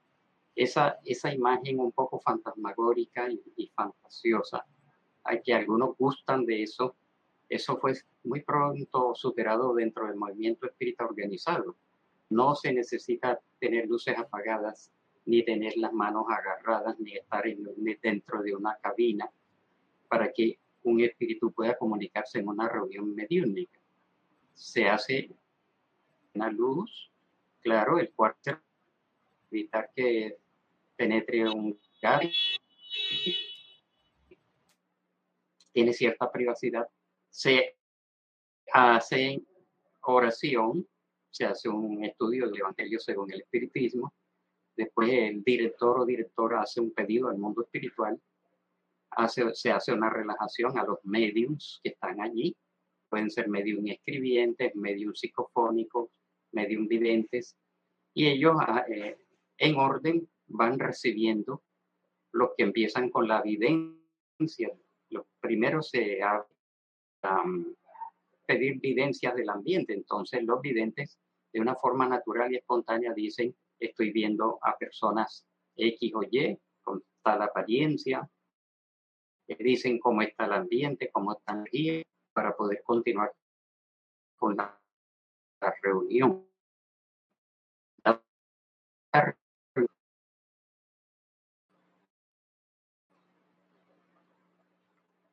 Esa, 0.55 0.99
esa 1.05 1.33
imagen 1.33 1.79
un 1.79 1.92
poco 1.92 2.21
fantasmagórica 2.21 3.29
y 3.31 3.68
fantasiosa 3.75 4.66
hay 5.29 5.42
que 5.42 5.53
algunos 5.53 5.97
gustan 5.99 6.47
de 6.47 6.62
eso. 6.62 6.97
Eso 7.51 7.77
fue 7.77 7.92
muy 8.25 8.42
pronto 8.42 9.14
superado 9.14 9.75
dentro 9.75 10.07
del 10.07 10.16
movimiento 10.16 10.66
espírita 10.66 11.05
organizado. 11.05 11.77
No 12.31 12.55
se 12.55 12.73
necesita 12.73 13.38
tener 13.59 13.87
luces 13.88 14.16
apagadas, 14.16 14.90
ni 15.27 15.44
tener 15.44 15.77
las 15.77 15.92
manos 15.92 16.25
agarradas, 16.31 16.99
ni 16.99 17.14
estar 17.14 17.44
dentro 18.03 18.42
de 18.42 18.55
una 18.55 18.77
cabina 18.77 19.31
para 20.09 20.33
que 20.33 20.59
un 20.88 21.01
espíritu 21.01 21.53
pueda 21.53 21.77
comunicarse 21.77 22.38
en 22.38 22.48
una 22.48 22.68
reunión 22.68 23.14
mediúnica. 23.14 23.79
Se 24.55 24.88
hace 24.88 25.31
una 26.35 26.51
luz, 26.51 27.11
claro, 27.61 27.98
el 27.98 28.12
cuarto, 28.12 28.59
evitar 29.51 29.90
que 29.94 30.38
penetre 30.96 31.48
un 31.48 31.79
gas 32.03 32.27
tiene 35.72 35.92
cierta 35.92 36.31
privacidad, 36.31 36.88
se 37.31 37.77
hace 38.72 39.40
oración, 40.01 40.87
se 41.31 41.44
hace 41.44 41.68
un 41.68 42.05
estudio 42.05 42.48
del 42.48 42.59
Evangelio 42.59 42.98
según 42.98 43.33
el 43.33 43.42
Espiritismo, 43.42 44.12
después 44.77 45.09
el 45.12 45.44
director 45.44 46.01
o 46.01 46.07
directora 46.07 46.62
hace 46.62 46.81
un 46.81 46.90
pedido 46.90 47.29
al 47.29 47.38
mundo 47.38 47.62
espiritual, 47.62 48.20
se 49.29 49.71
hace 49.71 49.92
una 49.92 50.11
relajación 50.11 50.79
a 50.79 50.85
los 50.85 50.99
mediums 51.05 51.81
que 51.83 51.90
están 51.90 52.21
allí, 52.21 52.57
pueden 53.09 53.31
ser 53.31 53.49
medium 53.49 53.87
escribientes, 53.87 54.75
medium 54.75 55.14
psicofónicos, 55.14 56.11
medium 56.53 56.87
videntes, 56.87 57.57
y 58.14 58.29
ellos 58.29 58.57
ah, 58.61 58.85
eh, 58.88 59.18
en 59.59 59.77
orden 59.77 60.29
van 60.47 60.79
recibiendo 60.79 61.62
los 62.33 62.51
que 62.57 62.64
empiezan 62.64 63.11
con 63.11 63.27
la 63.27 63.40
evidencia 63.40 63.99
lo 65.11 65.27
primero 65.40 65.83
se 65.83 66.23
ha 66.23 66.44
pedir 68.47 68.79
evidencias 68.83 69.35
del 69.35 69.51
ambiente. 69.51 69.92
Entonces 69.92 70.42
los 70.44 70.61
videntes 70.61 71.18
de 71.53 71.61
una 71.61 71.75
forma 71.75 72.09
natural 72.09 72.53
y 72.53 72.57
espontánea 72.57 73.12
dicen, 73.12 73.55
estoy 73.79 74.12
viendo 74.12 74.59
a 74.62 74.77
personas 74.77 75.47
X 75.77 76.12
o 76.14 76.23
Y 76.31 76.59
con 76.83 77.03
tal 77.23 77.42
apariencia, 77.42 78.29
dicen 79.56 79.98
cómo 79.98 80.22
está 80.22 80.44
el 80.46 80.52
ambiente, 80.52 81.11
cómo 81.11 81.32
están 81.32 81.61
aquí, 81.62 82.04
para 82.32 82.54
poder 82.56 82.82
continuar 82.82 83.32
con 84.37 84.56
la, 84.56 84.78
la 85.61 85.74
reunión. 85.82 86.44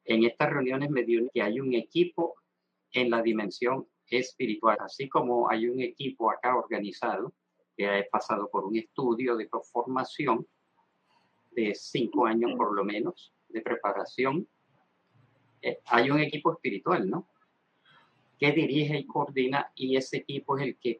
en 0.07 0.23
estas 0.23 0.51
reuniones 0.51 0.89
mediúnicas 0.91 1.33
que 1.33 1.41
hay 1.41 1.59
un 1.59 1.73
equipo 1.73 2.35
en 2.91 3.09
la 3.09 3.21
dimensión 3.21 3.87
espiritual, 4.07 4.77
así 4.79 5.09
como 5.09 5.49
hay 5.49 5.67
un 5.67 5.81
equipo 5.81 6.31
acá 6.31 6.55
organizado 6.55 7.33
que 7.75 7.87
ha 7.87 8.05
pasado 8.09 8.49
por 8.49 8.65
un 8.65 8.77
estudio 8.77 9.35
de 9.35 9.49
formación 9.71 10.47
de 11.51 11.73
cinco 11.73 12.25
años 12.25 12.51
por 12.55 12.75
lo 12.75 12.83
menos 12.83 13.34
de 13.55 13.61
preparación. 13.61 14.47
Eh, 15.61 15.79
hay 15.85 16.11
un 16.11 16.19
equipo 16.19 16.51
espiritual, 16.51 17.09
¿no? 17.09 17.27
Que 18.37 18.51
dirige 18.51 18.97
y 18.99 19.07
coordina 19.07 19.71
y 19.75 19.95
ese 19.95 20.17
equipo 20.17 20.57
es 20.57 20.63
el 20.63 20.77
que 20.77 20.99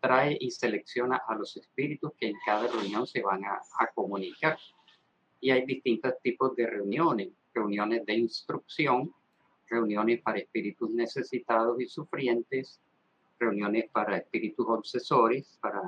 trae 0.00 0.36
y 0.38 0.50
selecciona 0.50 1.16
a 1.26 1.34
los 1.34 1.56
espíritus 1.56 2.12
que 2.18 2.28
en 2.28 2.36
cada 2.44 2.68
reunión 2.68 3.06
se 3.06 3.22
van 3.22 3.44
a, 3.44 3.60
a 3.78 3.86
comunicar. 3.94 4.58
Y 5.40 5.50
hay 5.50 5.64
distintos 5.64 6.14
tipos 6.22 6.54
de 6.54 6.66
reuniones, 6.66 7.30
reuniones 7.54 8.04
de 8.04 8.14
instrucción, 8.14 9.12
reuniones 9.68 10.20
para 10.20 10.38
espíritus 10.38 10.90
necesitados 10.90 11.80
y 11.80 11.88
sufrientes, 11.88 12.80
reuniones 13.38 13.88
para 13.90 14.18
espíritus 14.18 14.66
obsesores, 14.68 15.58
para 15.62 15.80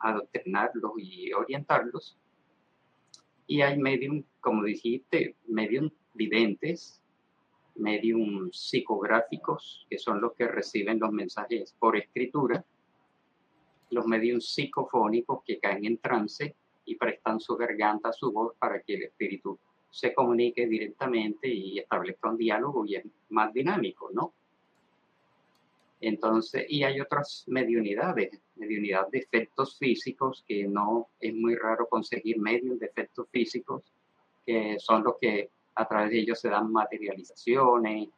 adoctrinarlos 0.00 0.92
y 0.96 1.32
orientarlos. 1.32 2.16
Y 3.46 3.60
hay 3.60 3.78
medium, 3.78 4.22
como 4.40 4.62
dijiste, 4.64 5.36
medium 5.46 5.90
videntes, 6.14 7.02
medium 7.76 8.50
psicográficos, 8.52 9.86
que 9.88 9.98
son 9.98 10.20
los 10.20 10.32
que 10.34 10.46
reciben 10.46 10.98
los 10.98 11.12
mensajes 11.12 11.74
por 11.78 11.96
escritura, 11.96 12.64
los 13.90 14.06
medios 14.06 14.52
psicofónicos 14.52 15.42
que 15.44 15.58
caen 15.58 15.84
en 15.84 15.98
trance 15.98 16.54
y 16.84 16.96
prestan 16.96 17.40
su 17.40 17.56
garganta, 17.56 18.12
su 18.12 18.32
voz 18.32 18.54
para 18.58 18.80
que 18.82 18.94
el 18.94 19.02
espíritu 19.04 19.58
se 19.90 20.14
comunique 20.14 20.66
directamente 20.66 21.48
y 21.48 21.78
establezca 21.78 22.30
un 22.30 22.38
diálogo 22.38 22.86
y 22.86 22.96
es 22.96 23.04
más 23.28 23.52
dinámico, 23.52 24.10
¿no? 24.12 24.32
Entonces, 26.04 26.66
y 26.68 26.82
hay 26.82 27.00
otras 27.00 27.44
mediunidades, 27.46 28.36
mediunidad 28.56 29.06
de 29.06 29.18
efectos 29.18 29.78
físicos, 29.78 30.44
que 30.48 30.64
no 30.64 31.06
es 31.20 31.32
muy 31.32 31.54
raro 31.54 31.86
conseguir 31.88 32.40
medios 32.40 32.80
de 32.80 32.86
efectos 32.86 33.28
físicos, 33.30 33.84
que 34.44 34.80
son 34.80 35.04
los 35.04 35.14
que 35.20 35.50
a 35.76 35.86
través 35.86 36.10
de 36.10 36.18
ellos 36.18 36.40
se 36.40 36.48
dan 36.48 36.72
materializaciones, 36.72 38.08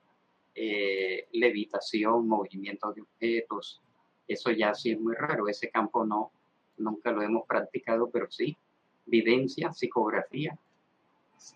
eh, 0.55 1.29
levitación, 1.33 2.27
movimiento 2.27 2.90
de 2.90 3.03
objetos. 3.03 3.83
Eso 4.27 4.51
ya 4.51 4.75
sí 4.75 4.92
es 4.92 4.99
muy 4.99 5.14
raro, 5.14 5.47
ese 5.47 5.68
campo 5.68 6.07
no, 6.07 6.33
nunca 6.79 7.12
lo 7.12 7.20
hemos 7.20 7.47
practicado, 7.47 8.09
pero 8.09 8.31
sí, 8.31 8.57
videncia, 9.05 9.75
psicografía 9.75 10.57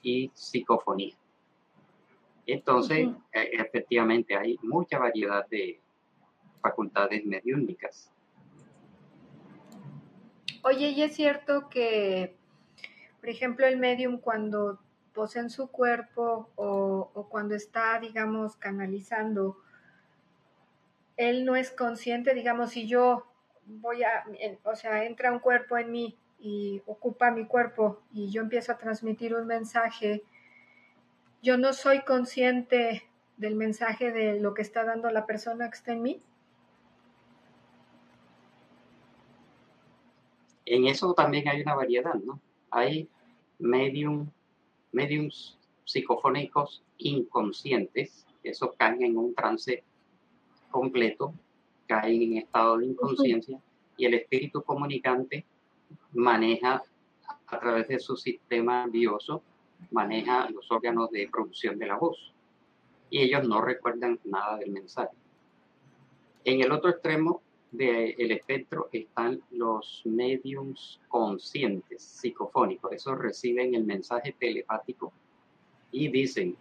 y 0.03 0.31
psicofonía. 0.35 1.15
Entonces, 2.47 3.09
e, 3.33 3.51
efectivamente, 3.55 4.37
hay 4.37 4.59
mucha 4.63 4.99
variedad 4.99 5.49
de 5.49 5.81
facultades 6.61 7.25
mediúnicas. 7.25 8.11
Oye, 10.63 10.89
y 10.89 11.03
es 11.03 11.15
cierto 11.15 11.69
que, 11.69 12.37
por 13.21 13.29
ejemplo, 13.29 13.67
el 13.67 13.79
medium 13.79 14.19
cuando 14.19 14.81
en 15.35 15.51
su 15.51 15.69
cuerpo 15.69 16.51
o, 16.55 17.27
cuando 17.29 17.55
está, 17.55 17.99
digamos, 17.99 18.57
canalizando, 18.57 19.59
él 21.17 21.45
no 21.45 21.57
es 21.57 21.73
consciente, 21.73 22.35
digamos, 22.35 22.71
si 22.71 22.87
yo 22.87 23.27
voy 23.67 24.05
a, 24.05 24.25
o 24.63 24.77
sea, 24.77 25.05
entra 25.05 25.33
un 25.33 25.41
cuerpo 25.41 25.77
en 25.77 25.91
mí 25.91 26.17
y 26.39 26.81
ocupa 26.87 27.33
mi 27.33 27.47
cuerpo 27.47 28.01
y 28.13 28.31
yo 28.31 28.43
empiezo 28.43 28.73
a 28.73 28.79
transmitir 28.79 29.35
un 29.35 29.47
mensaje, 29.47 30.23
yo 31.43 31.59
no 31.59 31.73
soy 31.73 32.03
consciente 32.03 33.03
del 33.37 33.57
mensaje 33.57 34.13
de 34.13 34.39
lo 34.41 34.55
que 34.55 34.63
está 34.63 34.85
dando 34.85 35.11
la 35.11 35.27
persona 35.27 35.69
que 35.69 35.77
está 35.77 35.93
en 35.93 36.03
mí. 36.03 36.23
En 40.71 40.87
eso 40.87 41.15
también 41.15 41.49
hay 41.49 41.63
una 41.63 41.75
variedad, 41.75 42.15
¿no? 42.15 42.41
Hay 42.71 43.09
medium 43.59 44.29
mediums 44.93 45.59
psicofónicos 45.85 46.83
inconscientes, 46.99 48.27
esos 48.43 48.75
caen 48.77 49.03
en 49.03 49.17
un 49.17 49.35
trance 49.35 49.83
completo, 50.71 51.33
caen 51.87 52.23
en 52.23 52.37
estado 52.39 52.79
de 52.79 52.87
inconsciencia 52.87 53.61
y 53.97 54.05
el 54.05 54.15
espíritu 54.15 54.63
comunicante 54.63 55.45
maneja 56.13 56.83
a 57.47 57.61
través 57.61 57.89
de 57.89 57.99
su 57.99 58.17
sistema 58.17 58.85
nervioso, 58.85 59.43
maneja 59.91 60.49
los 60.51 60.71
órganos 60.71 61.11
de 61.11 61.29
producción 61.29 61.79
de 61.79 61.87
la 61.87 61.97
voz 61.97 62.33
y 63.11 63.21
ellos 63.21 63.49
no 63.49 63.63
recuerdan 63.63 64.19
nada 64.25 64.59
del 64.59 64.71
mensaje. 64.71 65.17
En 66.45 66.61
el 66.61 66.73
otro 66.73 66.91
extremo 66.91 67.43
del 67.71 68.31
espectro 68.31 68.89
están 68.93 69.43
los 69.51 70.03
mediums 70.05 71.01
conscientes, 71.09 72.03
psicofónicos. 72.03 72.93
Esos 72.93 73.19
reciben 73.19 73.75
el 73.75 73.85
mensaje 73.85 74.35
telepático 74.39 75.13
y 75.91 76.09
dicen, 76.09 76.57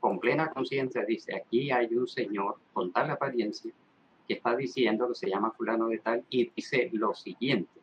con 0.00 0.18
plena 0.18 0.50
conciencia, 0.50 1.04
dice, 1.04 1.36
aquí 1.36 1.70
hay 1.70 1.94
un 1.94 2.08
señor 2.08 2.56
con 2.72 2.92
tal 2.92 3.10
apariencia 3.10 3.72
que 4.26 4.34
está 4.34 4.56
diciendo 4.56 5.08
que 5.08 5.14
se 5.14 5.28
llama 5.28 5.52
fulano 5.52 5.88
de 5.88 5.98
tal 5.98 6.24
y 6.28 6.50
dice 6.50 6.90
lo 6.92 7.14
siguiente. 7.14 7.80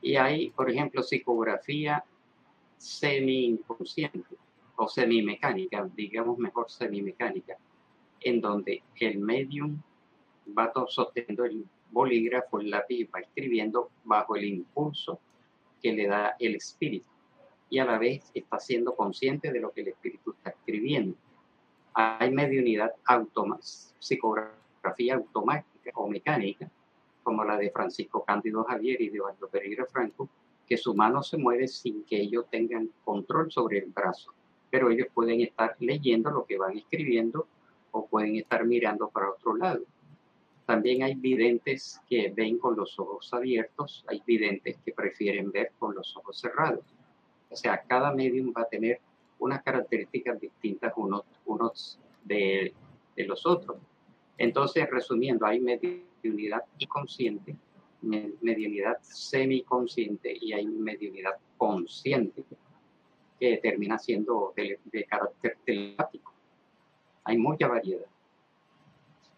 Y 0.00 0.16
hay, 0.16 0.50
por 0.50 0.70
ejemplo, 0.70 1.02
psicografía 1.02 2.04
semi-inconsciente 2.76 4.36
o 4.76 4.88
semi-mecánica, 4.88 5.88
digamos 5.94 6.38
mejor 6.38 6.70
semi-mecánica, 6.70 7.56
en 8.20 8.40
donde 8.40 8.82
el 9.00 9.18
medium 9.18 9.80
va 10.56 10.72
sosteniendo 10.88 11.44
el 11.44 11.64
bolígrafo, 11.90 12.60
el 12.60 12.70
lápiz 12.70 13.00
y 13.00 13.04
va 13.04 13.20
escribiendo 13.20 13.90
bajo 14.04 14.36
el 14.36 14.44
impulso 14.44 15.18
que 15.80 15.92
le 15.92 16.06
da 16.06 16.36
el 16.38 16.56
espíritu. 16.56 17.06
Y 17.70 17.78
a 17.78 17.84
la 17.84 17.98
vez 17.98 18.30
está 18.34 18.58
siendo 18.58 18.94
consciente 18.94 19.52
de 19.52 19.60
lo 19.60 19.72
que 19.72 19.82
el 19.82 19.88
espíritu 19.88 20.32
está 20.32 20.50
escribiendo. 20.50 21.16
Hay 21.94 22.30
mediunidad 22.30 22.92
automática, 23.04 23.94
psicografía 23.98 25.16
automática 25.16 25.90
o 25.94 26.08
mecánica, 26.08 26.70
como 27.22 27.44
la 27.44 27.56
de 27.56 27.70
Francisco 27.70 28.24
Cándido 28.24 28.64
Javier 28.64 29.00
y 29.00 29.10
de 29.10 29.16
Eduardo 29.16 29.48
Pereira 29.48 29.84
Franco, 29.86 30.28
que 30.66 30.76
su 30.76 30.94
mano 30.94 31.22
se 31.22 31.36
mueve 31.36 31.68
sin 31.68 32.04
que 32.04 32.20
ellos 32.20 32.46
tengan 32.50 32.90
control 33.04 33.50
sobre 33.50 33.78
el 33.78 33.86
brazo. 33.86 34.32
Pero 34.70 34.90
ellos 34.90 35.08
pueden 35.12 35.40
estar 35.40 35.76
leyendo 35.80 36.30
lo 36.30 36.44
que 36.44 36.58
van 36.58 36.76
escribiendo 36.76 37.46
o 37.90 38.06
pueden 38.06 38.36
estar 38.36 38.64
mirando 38.64 39.08
para 39.08 39.30
otro 39.30 39.56
lado 39.56 39.82
también 40.68 41.02
hay 41.02 41.14
videntes 41.14 41.98
que 42.10 42.30
ven 42.36 42.58
con 42.58 42.76
los 42.76 42.98
ojos 42.98 43.32
abiertos, 43.32 44.04
hay 44.06 44.22
videntes 44.26 44.76
que 44.84 44.92
prefieren 44.92 45.50
ver 45.50 45.72
con 45.78 45.94
los 45.94 46.14
ojos 46.14 46.38
cerrados. 46.38 46.84
O 47.48 47.56
sea, 47.56 47.82
cada 47.86 48.12
medium 48.12 48.52
va 48.54 48.60
a 48.60 48.68
tener 48.68 49.00
unas 49.38 49.62
características 49.62 50.38
distintas 50.38 50.92
unos, 50.94 51.22
unos 51.46 51.98
de, 52.22 52.74
los 53.16 53.46
otros. 53.46 53.78
Entonces, 54.36 54.86
resumiendo, 54.90 55.46
hay 55.46 55.58
mediunidad 55.58 56.64
inconsciente, 56.76 57.56
mediunidad 58.02 58.98
semiconsciente 59.00 60.36
y 60.38 60.52
hay 60.52 60.66
mediunidad 60.66 61.38
consciente 61.56 62.44
que 63.40 63.56
termina 63.56 63.98
siendo 63.98 64.52
de, 64.54 64.78
de 64.84 65.04
carácter 65.04 65.56
telepático. 65.64 66.30
Hay 67.24 67.38
mucha 67.38 67.68
variedad. 67.68 68.04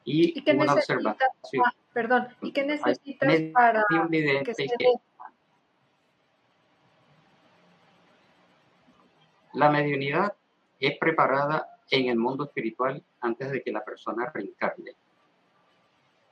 Y, 0.04 0.50
una 0.54 0.74
observación. 0.74 1.16
Ah, 1.64 1.74
perdón, 1.92 2.28
¿y 2.40 2.52
qué 2.52 2.64
necesitas 2.64 3.40
para 3.52 3.84
que 4.44 4.54
se 4.54 4.68
La 9.52 9.68
mediunidad 9.68 10.34
es 10.78 10.96
preparada 10.98 11.78
en 11.90 12.08
el 12.08 12.16
mundo 12.16 12.44
espiritual 12.44 13.02
antes 13.20 13.50
de 13.50 13.62
que 13.62 13.72
la 13.72 13.84
persona 13.84 14.30
reencarne. 14.32 14.94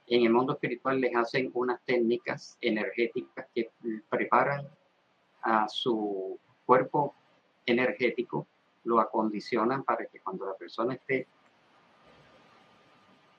En 0.07 0.23
el 0.25 0.33
mundo 0.33 0.55
espiritual 0.55 1.01
les 1.01 1.15
hacen 1.15 1.51
unas 1.53 1.83
técnicas 1.83 2.57
energéticas 2.61 3.47
que 3.55 3.71
preparan 4.09 4.67
a 5.43 5.69
su 5.69 6.39
cuerpo 6.65 7.15
energético, 7.67 8.47
lo 8.85 9.01
acondicionan 9.01 9.85
para 9.85 10.07
que 10.07 10.21
cuando 10.21 10.47
la 10.47 10.55
persona 10.55 10.95
esté 10.95 11.27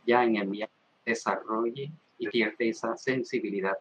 ya 0.05 0.23
en 0.23 0.37
el 0.37 0.47
viaje 0.47 0.73
desarrolle 1.05 1.91
y 2.17 2.27
pierde 2.27 2.69
esa 2.69 2.95
sensibilidad. 2.97 3.77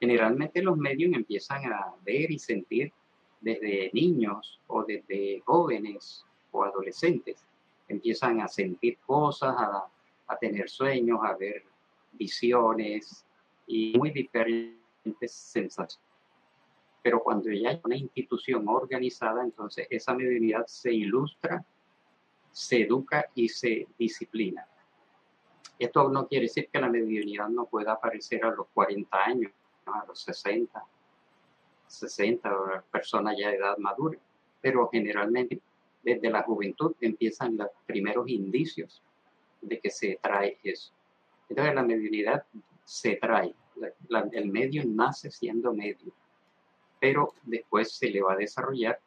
Generalmente 0.00 0.62
los 0.62 0.76
medios 0.76 1.12
empiezan 1.14 1.72
a 1.72 1.94
ver 2.04 2.30
y 2.30 2.38
sentir 2.38 2.92
desde 3.40 3.90
niños 3.92 4.60
o 4.68 4.84
desde 4.84 5.40
jóvenes 5.44 6.24
o 6.50 6.64
adolescentes. 6.64 7.44
Empiezan 7.88 8.40
a 8.40 8.48
sentir 8.48 8.98
cosas, 8.98 9.54
a, 9.56 9.84
a 10.26 10.36
tener 10.38 10.68
sueños, 10.68 11.20
a 11.22 11.34
ver 11.36 11.64
visiones 12.12 13.24
y 13.66 13.96
muy 13.98 14.10
diferentes 14.10 15.32
sensaciones. 15.32 16.00
Pero 17.02 17.20
cuando 17.20 17.50
ya 17.50 17.70
hay 17.70 17.80
una 17.84 17.96
institución 17.96 18.68
organizada, 18.68 19.42
entonces 19.42 19.88
esa 19.90 20.14
mediunidad 20.14 20.66
se 20.66 20.92
ilustra, 20.92 21.64
se 22.52 22.82
educa 22.82 23.26
y 23.34 23.48
se 23.48 23.88
disciplina. 23.98 24.66
Esto 25.78 26.08
no 26.08 26.26
quiere 26.28 26.44
decir 26.46 26.68
que 26.72 26.80
la 26.80 26.88
mediunidad 26.88 27.48
no 27.48 27.66
pueda 27.66 27.92
aparecer 27.92 28.44
a 28.44 28.50
los 28.50 28.66
40 28.74 29.24
años, 29.24 29.52
a 29.86 30.04
los 30.06 30.20
60, 30.20 30.84
60, 31.86 32.84
personas 32.90 33.36
ya 33.38 33.48
de 33.50 33.56
edad 33.56 33.76
madura, 33.78 34.18
pero 34.60 34.88
generalmente 34.88 35.60
desde 36.02 36.30
la 36.30 36.42
juventud 36.42 36.94
empiezan 37.00 37.56
los 37.56 37.68
primeros 37.86 38.28
indicios 38.28 39.02
de 39.60 39.78
que 39.78 39.90
se 39.90 40.18
trae 40.20 40.58
eso. 40.62 40.92
Entonces 41.48 41.74
la 41.74 41.82
mediunidad 41.82 42.44
se 42.84 43.16
trae, 43.16 43.54
el 44.32 44.46
medio 44.48 44.82
nace 44.86 45.30
siendo 45.30 45.72
medio. 45.72 46.12
pero 47.00 47.34
después 47.42 47.90
se 47.90 48.08
le 48.10 48.22
va 48.22 48.34
a 48.34 48.36
desarrollar 48.36 49.00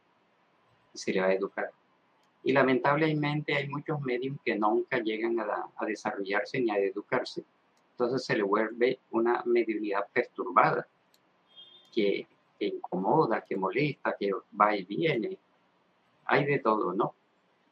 y 0.93 0.97
se 0.97 1.13
le 1.13 1.21
va 1.21 1.27
a 1.27 1.33
educar. 1.33 1.71
Y 2.45 2.53
lamentablemente 2.53 3.55
hay 3.55 3.67
muchos 3.67 3.99
medios 4.01 4.37
que 4.45 4.55
nunca 4.55 4.99
llegan 4.99 5.39
a, 5.39 5.67
a 5.75 5.85
desarrollarse 5.85 6.61
ni 6.61 6.69
a 6.69 6.77
educarse. 6.77 7.43
Entonces 7.91 8.23
se 8.23 8.37
le 8.37 8.43
vuelve 8.43 8.99
una 9.11 9.41
mediunidad 9.45 10.05
perturbada, 10.13 10.87
que, 11.91 12.27
que 12.59 12.67
incomoda, 12.67 13.41
que 13.41 13.57
molesta, 13.57 14.15
que 14.17 14.31
va 14.59 14.75
y 14.75 14.83
viene. 14.83 15.37
Hay 16.25 16.45
de 16.45 16.59
todo, 16.59 16.93
¿no? 16.93 17.15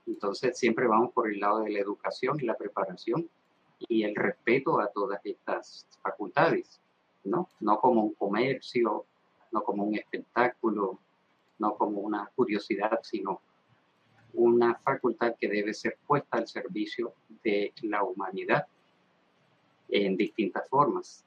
Entonces 0.07 0.57
siempre 0.57 0.88
vamos 0.88 1.12
por 1.13 1.29
el 1.29 1.39
lado 1.39 1.59
de 1.59 1.69
la 1.69 1.79
educación 1.79 2.39
y 2.39 2.45
la 2.45 2.57
preparación 2.57 3.29
y 3.79 4.03
el 4.03 4.15
respeto 4.15 4.79
a 4.79 4.88
todas 4.88 5.23
estas 5.23 5.86
facultades, 6.01 6.81
¿no? 7.25 7.47
No 7.59 7.79
como 7.79 8.01
un 8.01 8.13
comercio, 8.15 9.05
no 9.51 9.63
como 9.63 9.83
un 9.83 9.95
espectáculo, 9.95 10.97
no 11.59 11.75
como 11.75 12.01
una 12.01 12.29
curiosidad, 12.36 12.99
sino 13.03 13.39
una 14.34 14.76
facultad 14.76 15.36
que 15.39 15.48
debe 15.48 15.74
ser 15.74 15.98
puesta 16.06 16.38
al 16.38 16.48
servicio 16.48 17.13
de 17.43 17.74
la 17.84 18.04
humanidad 18.04 18.65
en 19.89 20.17
distintas 20.17 20.67
formas. 20.69 21.24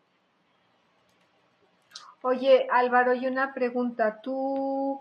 Oye, 2.22 2.66
Álvaro, 2.70 3.14
y 3.14 3.26
una 3.26 3.54
pregunta. 3.54 4.20
¿Tú 4.20 5.00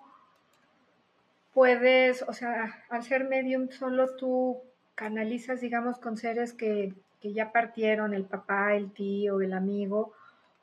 puedes, 1.53 2.21
o 2.23 2.33
sea, 2.33 2.83
al 2.89 3.03
ser 3.03 3.23
medium, 3.23 3.69
solo 3.69 4.15
tú 4.15 4.61
canalizas, 4.93 5.61
digamos, 5.61 5.97
con 5.97 6.17
seres 6.17 6.53
que, 6.53 6.93
que 7.21 7.33
ya 7.33 7.51
partieron, 7.51 8.13
el 8.13 8.25
papá, 8.25 8.75
el 8.75 8.91
tío, 8.91 9.41
el 9.41 9.53
amigo, 9.53 10.13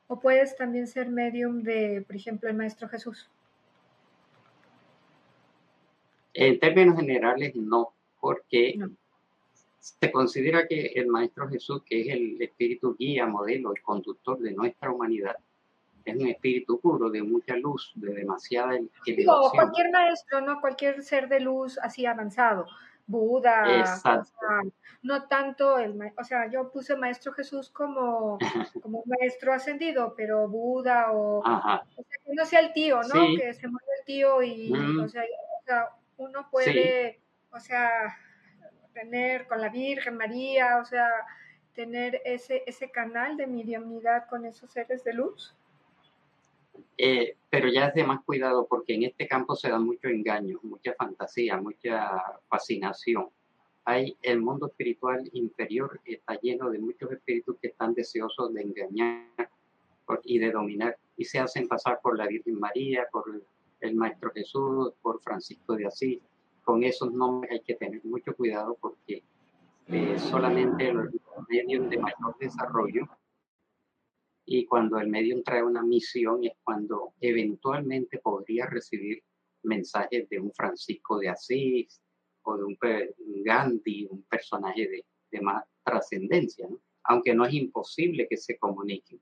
o 0.07 0.19
puedes 0.19 0.55
también 0.55 0.87
ser 0.87 1.09
medium 1.09 1.63
de, 1.63 2.03
por 2.05 2.15
ejemplo, 2.15 2.49
el 2.49 2.55
Maestro 2.55 2.87
Jesús? 2.87 3.29
En 6.33 6.59
términos 6.59 6.95
generales, 6.97 7.55
no, 7.55 7.93
porque 8.19 8.79
se 9.79 10.11
considera 10.11 10.67
que 10.67 10.93
el 10.95 11.07
Maestro 11.07 11.47
Jesús, 11.49 11.83
que 11.85 12.01
es 12.01 12.07
el 12.07 12.41
espíritu 12.41 12.95
guía, 12.97 13.25
modelo, 13.27 13.73
el 13.73 13.81
conductor 13.81 14.39
de 14.39 14.53
nuestra 14.53 14.91
humanidad, 14.91 15.35
es 16.05 16.15
un 16.15 16.27
espíritu 16.27 16.79
puro, 16.79 17.09
de 17.09 17.21
mucha 17.23 17.55
luz, 17.55 17.91
de 17.95 18.13
demasiada 18.13 18.75
elevación. 18.75 19.51
cualquier 19.51 19.91
maestro, 19.91 20.41
¿no? 20.41 20.59
Cualquier 20.59 21.03
ser 21.03 21.29
de 21.29 21.39
luz 21.39 21.77
así 21.81 22.05
avanzado. 22.05 22.65
Buda, 23.05 23.91
no 25.01 25.27
tanto 25.27 25.77
el, 25.77 25.99
o 26.17 26.23
sea, 26.23 26.49
yo 26.49 26.71
puse 26.71 26.95
Maestro 26.95 27.33
Jesús 27.33 27.69
como, 27.69 28.37
como 28.81 28.99
un 28.99 29.09
maestro 29.19 29.51
ascendido, 29.51 30.13
pero 30.15 30.47
Buda 30.47 31.11
o, 31.11 31.39
o 31.39 31.43
sea, 31.43 31.83
que 32.25 32.33
no 32.33 32.45
sea 32.45 32.61
el 32.61 32.71
tío, 32.71 33.01
¿no? 33.13 33.25
Que 33.37 33.53
se 33.53 33.67
muere 33.67 33.87
el 33.99 34.05
tío 34.05 34.41
y, 34.41 34.71
mm. 34.71 35.01
o, 35.01 35.09
sea, 35.09 35.23
uno 36.17 36.47
puede, 36.51 37.19
o 37.51 37.59
sea, 37.59 38.17
tener 38.93 39.47
con 39.47 39.61
la 39.61 39.69
Virgen 39.69 40.17
María, 40.17 40.77
o 40.77 40.85
sea, 40.85 41.07
tener 41.73 42.21
ese, 42.25 42.63
ese 42.65 42.91
canal 42.91 43.37
de 43.37 43.47
mediunidad 43.47 44.27
con 44.29 44.45
esos 44.45 44.71
seres 44.71 45.03
de 45.03 45.13
luz. 45.13 45.55
Eh, 46.97 47.35
pero 47.49 47.67
ya 47.69 47.87
es 47.87 47.93
de 47.95 48.03
más 48.03 48.23
cuidado 48.23 48.67
porque 48.67 48.93
en 48.93 49.03
este 49.03 49.27
campo 49.27 49.55
se 49.55 49.69
da 49.69 49.79
mucho 49.79 50.07
engaño, 50.07 50.59
mucha 50.63 50.93
fantasía, 50.93 51.57
mucha 51.57 52.39
fascinación. 52.47 53.29
Hay 53.85 54.15
el 54.21 54.39
mundo 54.39 54.67
espiritual 54.67 55.29
inferior 55.33 55.99
está 56.05 56.39
lleno 56.39 56.69
de 56.69 56.79
muchos 56.79 57.11
espíritus 57.11 57.57
que 57.61 57.67
están 57.67 57.93
deseosos 57.93 58.53
de 58.53 58.61
engañar 58.61 59.49
y 60.23 60.39
de 60.39 60.51
dominar 60.51 60.97
y 61.17 61.25
se 61.25 61.39
hacen 61.39 61.67
pasar 61.67 61.99
por 62.01 62.17
la 62.17 62.27
Virgen 62.27 62.59
María, 62.59 63.07
por 63.11 63.43
el 63.83 63.95
Maestro 63.95 64.31
Jesús, 64.33 64.93
por 65.01 65.21
Francisco 65.21 65.75
de 65.75 65.87
Asís. 65.87 66.19
Con 66.63 66.83
esos 66.83 67.13
nombres 67.13 67.51
hay 67.51 67.61
que 67.61 67.75
tener 67.75 68.03
mucho 68.05 68.33
cuidado 68.35 68.77
porque 68.79 69.23
eh, 69.87 70.17
solamente 70.17 70.93
los 70.93 71.09
medios 71.49 71.89
de 71.89 71.97
mayor 71.97 72.37
desarrollo 72.39 73.07
y 74.45 74.65
cuando 74.65 74.97
el 74.97 75.09
medium 75.09 75.43
trae 75.43 75.63
una 75.63 75.83
misión 75.83 76.43
es 76.43 76.53
cuando 76.63 77.13
eventualmente 77.19 78.19
podría 78.19 78.65
recibir 78.65 79.21
mensajes 79.63 80.29
de 80.29 80.39
un 80.39 80.53
Francisco 80.53 81.19
de 81.19 81.29
Asís 81.29 82.01
o 82.43 82.57
de 82.57 82.63
un, 82.63 82.77
Gandhi, 83.43 84.07
un 84.09 84.23
personaje 84.23 84.87
de, 84.87 85.05
de 85.31 85.41
más 85.41 85.63
trascendencia, 85.83 86.67
aunque 87.03 87.33
no 87.33 87.45
es 87.45 87.53
imposible 87.53 88.27
que 88.29 88.37
se 88.37 88.57
comuniquen. 88.57 89.19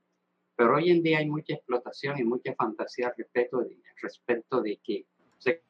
Pero 0.56 0.76
hoy 0.76 0.90
en 0.90 1.02
día 1.02 1.18
hay 1.18 1.28
mucha 1.28 1.54
explotación 1.54 2.18
y 2.18 2.24
mucha 2.24 2.54
fantasía 2.54 3.12
respecto 3.16 3.60
de, 3.60 3.78
respecto 4.00 4.60
de 4.60 4.78
que 4.84 5.06
se 5.38 5.62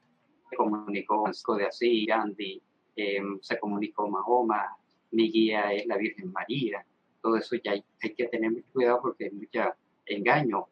comunicó 0.56 1.22
Francisco 1.22 1.56
de 1.56 1.66
Asís, 1.66 2.06
Gandhi, 2.06 2.62
em, 2.96 3.38
se 3.40 3.58
comunicó 3.58 4.08
Mahoma, 4.08 4.76
mi 5.12 5.30
guía 5.30 5.72
es 5.72 5.86
la 5.86 5.96
Virgen 5.96 6.32
María, 6.32 6.84
todo 7.22 7.36
eso 7.36 7.56
ya 7.56 7.72
hay, 7.72 7.84
que 8.00 8.26
tener 8.26 8.50
mucho 8.50 8.66
cuidado 8.72 9.00
porque 9.00 9.26
hay 9.26 9.30
mucho 9.30 9.60
engaño 10.06 10.66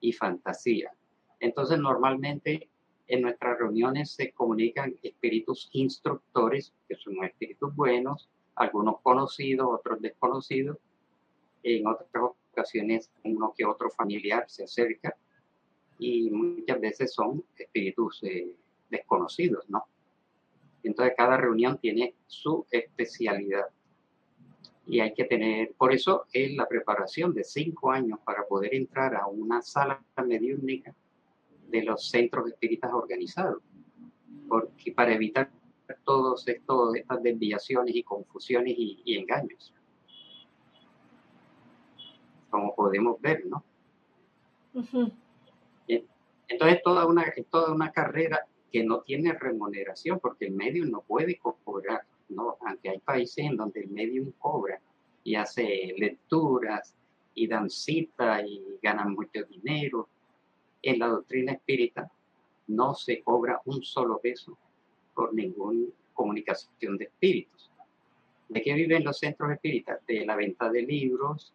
y 0.00 0.12
fantasía. 0.12 0.92
Entonces, 1.40 1.78
normalmente 1.78 2.68
en 3.06 3.22
nuestras 3.22 3.58
reuniones 3.58 4.12
se 4.12 4.32
comunican 4.32 4.96
espíritus 5.02 5.68
instructores, 5.72 6.72
que 6.88 6.96
son 6.96 7.22
espíritus 7.22 7.74
buenos, 7.76 8.30
algunos 8.54 9.00
conocidos, 9.02 9.68
otros 9.70 10.00
desconocidos. 10.00 10.78
En 11.62 11.86
otras 11.86 12.08
ocasiones, 12.54 13.10
uno 13.24 13.52
que 13.56 13.64
otro 13.64 13.90
familiar 13.90 14.44
se 14.48 14.64
acerca 14.64 15.16
y 15.98 16.30
muchas 16.30 16.80
veces 16.80 17.12
son 17.12 17.44
espíritus 17.56 18.22
eh, 18.22 18.54
desconocidos, 18.90 19.68
¿no? 19.68 19.84
Entonces, 20.82 21.14
cada 21.16 21.36
reunión 21.36 21.78
tiene 21.78 22.14
su 22.26 22.66
especialidad 22.70 23.66
y 24.86 25.00
hay 25.00 25.14
que 25.14 25.24
tener, 25.24 25.72
por 25.78 25.92
eso 25.92 26.26
es 26.32 26.54
la 26.54 26.68
preparación 26.68 27.32
de 27.32 27.42
cinco 27.42 27.90
años 27.90 28.18
para 28.24 28.46
poder 28.46 28.74
entrar 28.74 29.14
a 29.14 29.26
una 29.26 29.62
sala 29.62 30.02
mediúnica 30.26 30.94
de 31.68 31.82
los 31.82 32.08
centros 32.10 32.48
espíritas 32.48 32.92
organizados, 32.92 33.62
porque 34.48 34.92
para 34.92 35.14
evitar 35.14 35.50
estos, 35.88 36.46
estas 36.46 37.22
desviaciones 37.22 37.94
y 37.94 38.02
confusiones 38.02 38.74
y, 38.76 39.16
engaños, 39.16 39.72
como 42.54 42.72
podemos 42.72 43.20
ver, 43.20 43.44
¿no? 43.46 43.64
Entonces 46.46 46.82
toda 46.84 47.04
una, 47.04 47.22
es 47.22 47.46
toda 47.48 47.72
una 47.72 47.90
carrera 47.90 48.46
que 48.70 48.84
no 48.84 49.00
tiene 49.00 49.32
remuneración, 49.32 50.20
porque 50.20 50.46
el 50.46 50.52
medio 50.52 50.86
no 50.86 51.00
puede 51.00 51.36
cobrar 51.38 52.02
¿no? 52.28 52.56
Aunque 52.60 52.90
hay 52.90 52.98
países 53.00 53.38
en 53.44 53.56
donde 53.56 53.80
el 53.80 53.90
medium 53.90 54.30
cobra 54.38 54.80
y 55.24 55.34
hace 55.34 55.94
lecturas 55.98 56.94
y 57.34 57.48
dan 57.48 57.68
cita 57.68 58.40
y 58.46 58.78
ganan 58.80 59.14
mucho 59.14 59.42
dinero, 59.42 60.08
en 60.80 61.00
la 61.00 61.08
doctrina 61.08 61.54
espírita 61.54 62.08
no 62.68 62.94
se 62.94 63.20
cobra 63.20 63.60
un 63.64 63.82
solo 63.82 64.20
peso 64.20 64.56
por 65.12 65.34
ninguna 65.34 65.88
comunicación 66.12 66.96
de 66.98 67.06
espíritus. 67.06 67.68
¿De 68.48 68.62
qué 68.62 68.74
viven 68.74 69.02
los 69.02 69.18
centros 69.18 69.50
espíritas? 69.50 70.06
De 70.06 70.24
la 70.24 70.36
venta 70.36 70.70
de 70.70 70.82
libros, 70.82 71.52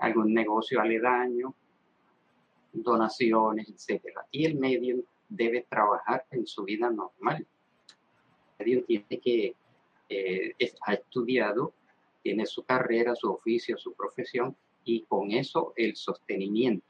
algún 0.00 0.34
negocio 0.34 0.80
aledaño, 0.80 1.54
donaciones, 2.72 3.68
etc. 3.68 4.02
Y 4.30 4.44
el 4.46 4.56
medium 4.56 5.02
debe 5.28 5.66
trabajar 5.68 6.24
en 6.30 6.46
su 6.46 6.64
vida 6.64 6.90
normal. 6.90 7.46
El 8.58 8.66
medium 8.66 8.84
tiene 8.84 9.20
que 9.22 9.54
eh, 10.08 10.54
ha 10.86 10.94
estudiado, 10.94 11.72
tiene 12.22 12.46
su 12.46 12.64
carrera, 12.64 13.14
su 13.14 13.30
oficio, 13.30 13.78
su 13.78 13.92
profesión 13.92 14.56
y 14.84 15.02
con 15.02 15.30
eso 15.30 15.72
el 15.76 15.96
sostenimiento. 15.96 16.84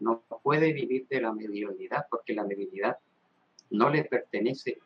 No 0.00 0.22
puede 0.42 0.72
vivir 0.72 1.06
de 1.08 1.20
la 1.20 1.32
mediunidad 1.32 2.06
porque 2.10 2.34
la 2.34 2.44
mediunidad 2.44 2.98
no 3.70 3.90
le 3.90 4.04
pertenece 4.04 4.78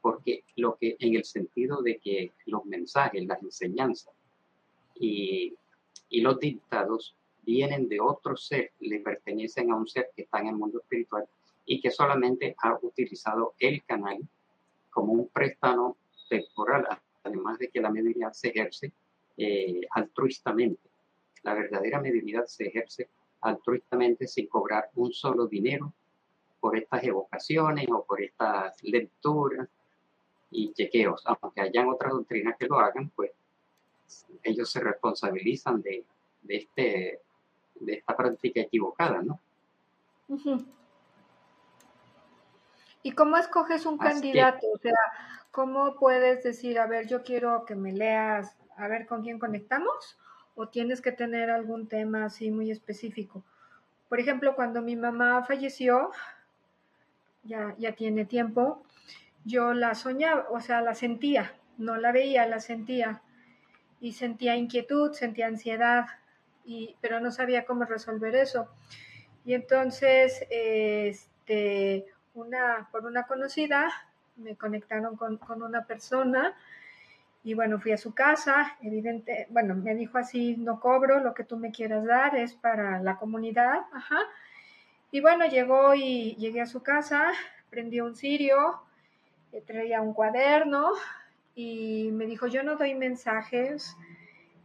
porque 0.00 0.44
lo 0.56 0.76
que 0.76 0.96
en 0.98 1.14
el 1.14 1.24
sentido 1.24 1.80
de 1.80 1.98
que 1.98 2.32
los 2.46 2.64
mensajes, 2.64 3.24
las 3.24 3.42
enseñanzas 3.42 4.12
y, 4.94 5.54
y 6.12 6.20
los 6.20 6.38
dictados 6.38 7.16
vienen 7.42 7.88
de 7.88 7.98
otro 7.98 8.36
ser, 8.36 8.72
le 8.80 9.00
pertenecen 9.00 9.72
a 9.72 9.76
un 9.76 9.88
ser 9.88 10.10
que 10.14 10.22
está 10.22 10.40
en 10.40 10.48
el 10.48 10.56
mundo 10.56 10.78
espiritual 10.78 11.26
y 11.64 11.80
que 11.80 11.90
solamente 11.90 12.54
ha 12.58 12.78
utilizado 12.82 13.54
el 13.58 13.82
canal 13.84 14.18
como 14.90 15.14
un 15.14 15.28
préstamo 15.28 15.96
temporal, 16.28 16.86
además 17.24 17.58
de 17.58 17.68
que 17.68 17.80
la 17.80 17.90
mediunidad 17.90 18.32
se 18.32 18.48
ejerce 18.48 18.92
eh, 19.38 19.80
altruistamente. 19.90 20.90
La 21.44 21.54
verdadera 21.54 21.98
mediunidad 21.98 22.44
se 22.44 22.66
ejerce 22.66 23.08
altruistamente 23.40 24.28
sin 24.28 24.46
cobrar 24.48 24.90
un 24.94 25.12
solo 25.14 25.46
dinero 25.46 25.94
por 26.60 26.76
estas 26.76 27.02
evocaciones 27.04 27.86
o 27.90 28.04
por 28.04 28.20
estas 28.20 28.84
lecturas 28.84 29.66
y 30.50 30.74
chequeos. 30.74 31.22
Aunque 31.24 31.62
hayan 31.62 31.88
otras 31.88 32.12
doctrinas 32.12 32.56
que 32.58 32.66
lo 32.66 32.78
hagan, 32.78 33.10
pues 33.16 33.32
ellos 34.42 34.70
se 34.70 34.80
responsabilizan 34.80 35.82
de, 35.82 36.04
de, 36.42 36.56
este, 36.56 37.20
de 37.76 37.92
esta 37.94 38.16
práctica 38.16 38.60
equivocada, 38.60 39.22
¿no? 39.22 39.40
¿Y 43.02 43.12
cómo 43.12 43.36
escoges 43.36 43.84
un 43.86 43.98
candidato? 43.98 44.66
O 44.72 44.78
sea, 44.78 44.92
¿cómo 45.50 45.96
puedes 45.96 46.42
decir, 46.42 46.78
a 46.78 46.86
ver, 46.86 47.06
yo 47.08 47.22
quiero 47.22 47.64
que 47.64 47.74
me 47.74 47.92
leas, 47.92 48.56
a 48.76 48.88
ver 48.88 49.06
con 49.06 49.22
quién 49.22 49.38
conectamos? 49.38 50.18
¿O 50.54 50.68
tienes 50.68 51.00
que 51.00 51.12
tener 51.12 51.50
algún 51.50 51.88
tema 51.88 52.24
así 52.24 52.50
muy 52.50 52.70
específico? 52.70 53.42
Por 54.08 54.20
ejemplo, 54.20 54.54
cuando 54.54 54.82
mi 54.82 54.94
mamá 54.94 55.44
falleció, 55.44 56.10
ya, 57.44 57.74
ya 57.78 57.92
tiene 57.92 58.24
tiempo, 58.24 58.82
yo 59.44 59.74
la 59.74 59.94
soñaba, 59.94 60.46
o 60.50 60.60
sea, 60.60 60.82
la 60.82 60.94
sentía, 60.94 61.54
no 61.78 61.96
la 61.96 62.12
veía, 62.12 62.46
la 62.46 62.60
sentía. 62.60 63.22
Y 64.02 64.12
sentía 64.12 64.56
inquietud, 64.56 65.12
sentía 65.12 65.46
ansiedad, 65.46 66.04
y, 66.66 66.94
pero 67.00 67.20
no 67.20 67.30
sabía 67.30 67.64
cómo 67.64 67.84
resolver 67.84 68.34
eso. 68.36 68.68
Y 69.46 69.54
entonces, 69.54 70.44
este, 70.50 72.04
una, 72.34 72.88
por 72.92 73.06
una 73.06 73.26
conocida, 73.26 73.90
me 74.36 74.56
conectaron 74.56 75.16
con, 75.16 75.38
con, 75.38 75.62
una 75.62 75.86
persona 75.86 76.54
y 77.44 77.54
bueno, 77.54 77.80
fui 77.80 77.92
a 77.92 77.98
su 77.98 78.14
casa, 78.14 78.76
evidente, 78.82 79.46
bueno, 79.50 79.74
me 79.74 79.94
dijo 79.94 80.18
así, 80.18 80.56
no 80.56 80.78
cobro, 80.78 81.18
lo 81.20 81.34
que 81.34 81.44
tú 81.44 81.56
me 81.56 81.72
quieras 81.72 82.04
dar 82.04 82.36
es 82.36 82.54
para 82.54 83.00
la 83.00 83.16
comunidad, 83.16 83.80
ajá. 83.92 84.18
Y 85.10 85.20
bueno, 85.20 85.46
llegó 85.46 85.94
y 85.94 86.36
llegué 86.36 86.60
a 86.60 86.66
su 86.66 86.82
casa, 86.82 87.32
prendí 87.68 88.00
un 88.00 88.14
cirio, 88.14 88.82
eh, 89.52 89.62
traía 89.66 90.00
un 90.00 90.14
cuaderno 90.14 90.92
y 91.54 92.10
me 92.12 92.26
dijo, 92.26 92.46
yo 92.46 92.62
no 92.62 92.76
doy 92.76 92.94
mensajes, 92.94 93.96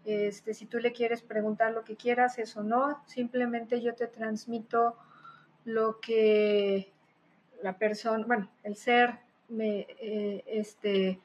este, 0.05 0.53
si 0.53 0.65
tú 0.65 0.79
le 0.79 0.93
quieres 0.93 1.21
preguntar 1.21 1.73
lo 1.73 1.83
que 1.83 1.95
quieras, 1.97 2.39
eso 2.39 2.63
no, 2.63 3.03
simplemente 3.07 3.81
yo 3.81 3.93
te 3.93 4.07
transmito 4.07 4.97
lo 5.65 5.99
que 5.99 6.93
la 7.61 7.77
persona, 7.77 8.25
bueno, 8.25 8.49
el 8.63 8.75
ser 8.77 9.15
me, 9.49 9.85
eh, 9.99 10.43
este, 10.47 11.19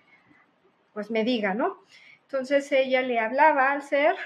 pues 0.92 1.10
me 1.10 1.22
diga, 1.22 1.54
¿no? 1.54 1.78
Entonces 2.22 2.70
ella 2.72 3.02
le 3.02 3.20
hablaba 3.20 3.70
al 3.70 3.82
ser, 3.82 4.16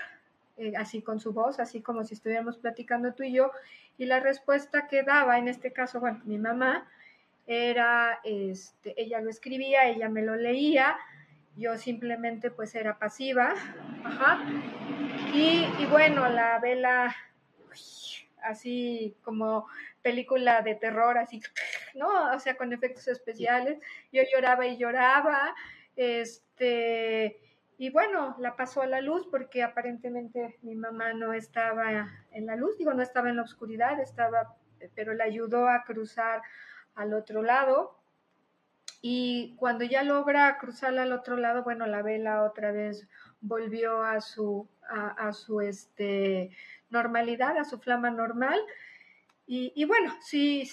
eh, 0.57 0.73
así 0.77 1.03
con 1.03 1.21
su 1.21 1.33
voz, 1.33 1.61
así 1.61 1.83
como 1.83 2.05
si 2.05 2.15
estuviéramos 2.15 2.57
platicando 2.57 3.13
tú 3.13 3.25
y 3.25 3.33
yo, 3.33 3.51
y 3.99 4.07
la 4.07 4.21
respuesta 4.21 4.87
que 4.89 5.03
daba, 5.03 5.39
en 5.39 5.49
este 5.49 5.73
caso, 5.73 6.01
bueno, 6.01 6.23
mi 6.25 6.39
mamá, 6.39 6.89
era, 7.47 8.21
este, 8.25 9.01
ella 9.01 9.21
lo 9.21 9.31
escribía, 9.31 9.87
ella 9.87 10.09
me 10.09 10.23
lo 10.23 10.35
leía, 10.35 10.97
yo 11.57 11.77
simplemente 11.79 12.51
pues 12.51 12.75
era 12.75 12.99
pasiva, 12.99 13.55
ajá. 14.05 14.45
Y, 15.35 15.67
y 15.79 15.87
bueno, 15.91 16.29
la 16.29 16.59
vela 16.59 17.15
así 18.43 19.17
como 19.23 19.67
película 20.03 20.63
de 20.63 20.75
terror, 20.75 21.19
así, 21.19 21.43
¿no? 21.95 22.33
O 22.33 22.39
sea, 22.39 22.57
con 22.57 22.73
efectos 22.73 23.09
especiales. 23.09 23.79
Yo 24.13 24.23
lloraba 24.33 24.67
y 24.67 24.77
lloraba, 24.77 25.55
este, 25.97 27.41
y 27.79 27.91
bueno, 27.91 28.37
la 28.39 28.57
pasó 28.57 28.83
a 28.83 28.87
la 28.87 29.01
luz 29.01 29.27
porque 29.31 29.63
aparentemente 29.63 30.59
mi 30.63 30.75
mamá 30.75 31.13
no 31.13 31.33
estaba 31.33 32.09
en 32.31 32.47
la 32.47 32.57
luz, 32.57 32.79
digo, 32.79 32.95
no 32.95 33.03
estaba 33.03 33.29
en 33.29 33.37
la 33.37 33.43
oscuridad, 33.43 34.01
estaba, 34.01 34.57
pero 34.95 35.13
la 35.15 35.25
ayudó 35.25 35.69
a 35.69 35.85
cruzar 35.85 36.41
al 36.95 37.13
otro 37.13 37.43
lado. 37.43 37.99
Y 39.03 39.55
cuando 39.57 39.85
ya 39.85 40.03
logra 40.03 40.59
cruzar 40.59 40.97
al 40.99 41.13
otro 41.13 41.37
lado, 41.37 41.63
bueno, 41.63 41.87
la 41.87 42.03
vela 42.03 42.43
otra 42.43 42.73
vez 42.73 43.07
volvió 43.41 44.03
a 44.03 44.21
su, 44.21 44.69
a, 44.89 45.33
su 45.33 45.61
este, 45.61 46.51
normalidad, 46.91 47.57
a 47.59 47.65
su 47.65 47.79
flama 47.79 48.11
normal. 48.11 48.59
Y, 49.47 49.73
y, 49.77 49.85
bueno, 49.85 50.15
sí, 50.21 50.69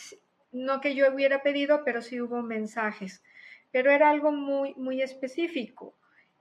no 0.52 0.82
que 0.82 0.95
yo 0.95 1.13
hubiera 1.13 1.43
pedido, 1.43 1.84
pero 1.84 2.02
sí 2.02 2.21
hubo 2.21 2.41
mensajes. 2.41 3.23
Pero 3.71 3.91
era 3.91 4.10
algo 4.10 4.32
muy, 4.32 4.73
muy 4.76 5.02
específico. 5.02 5.93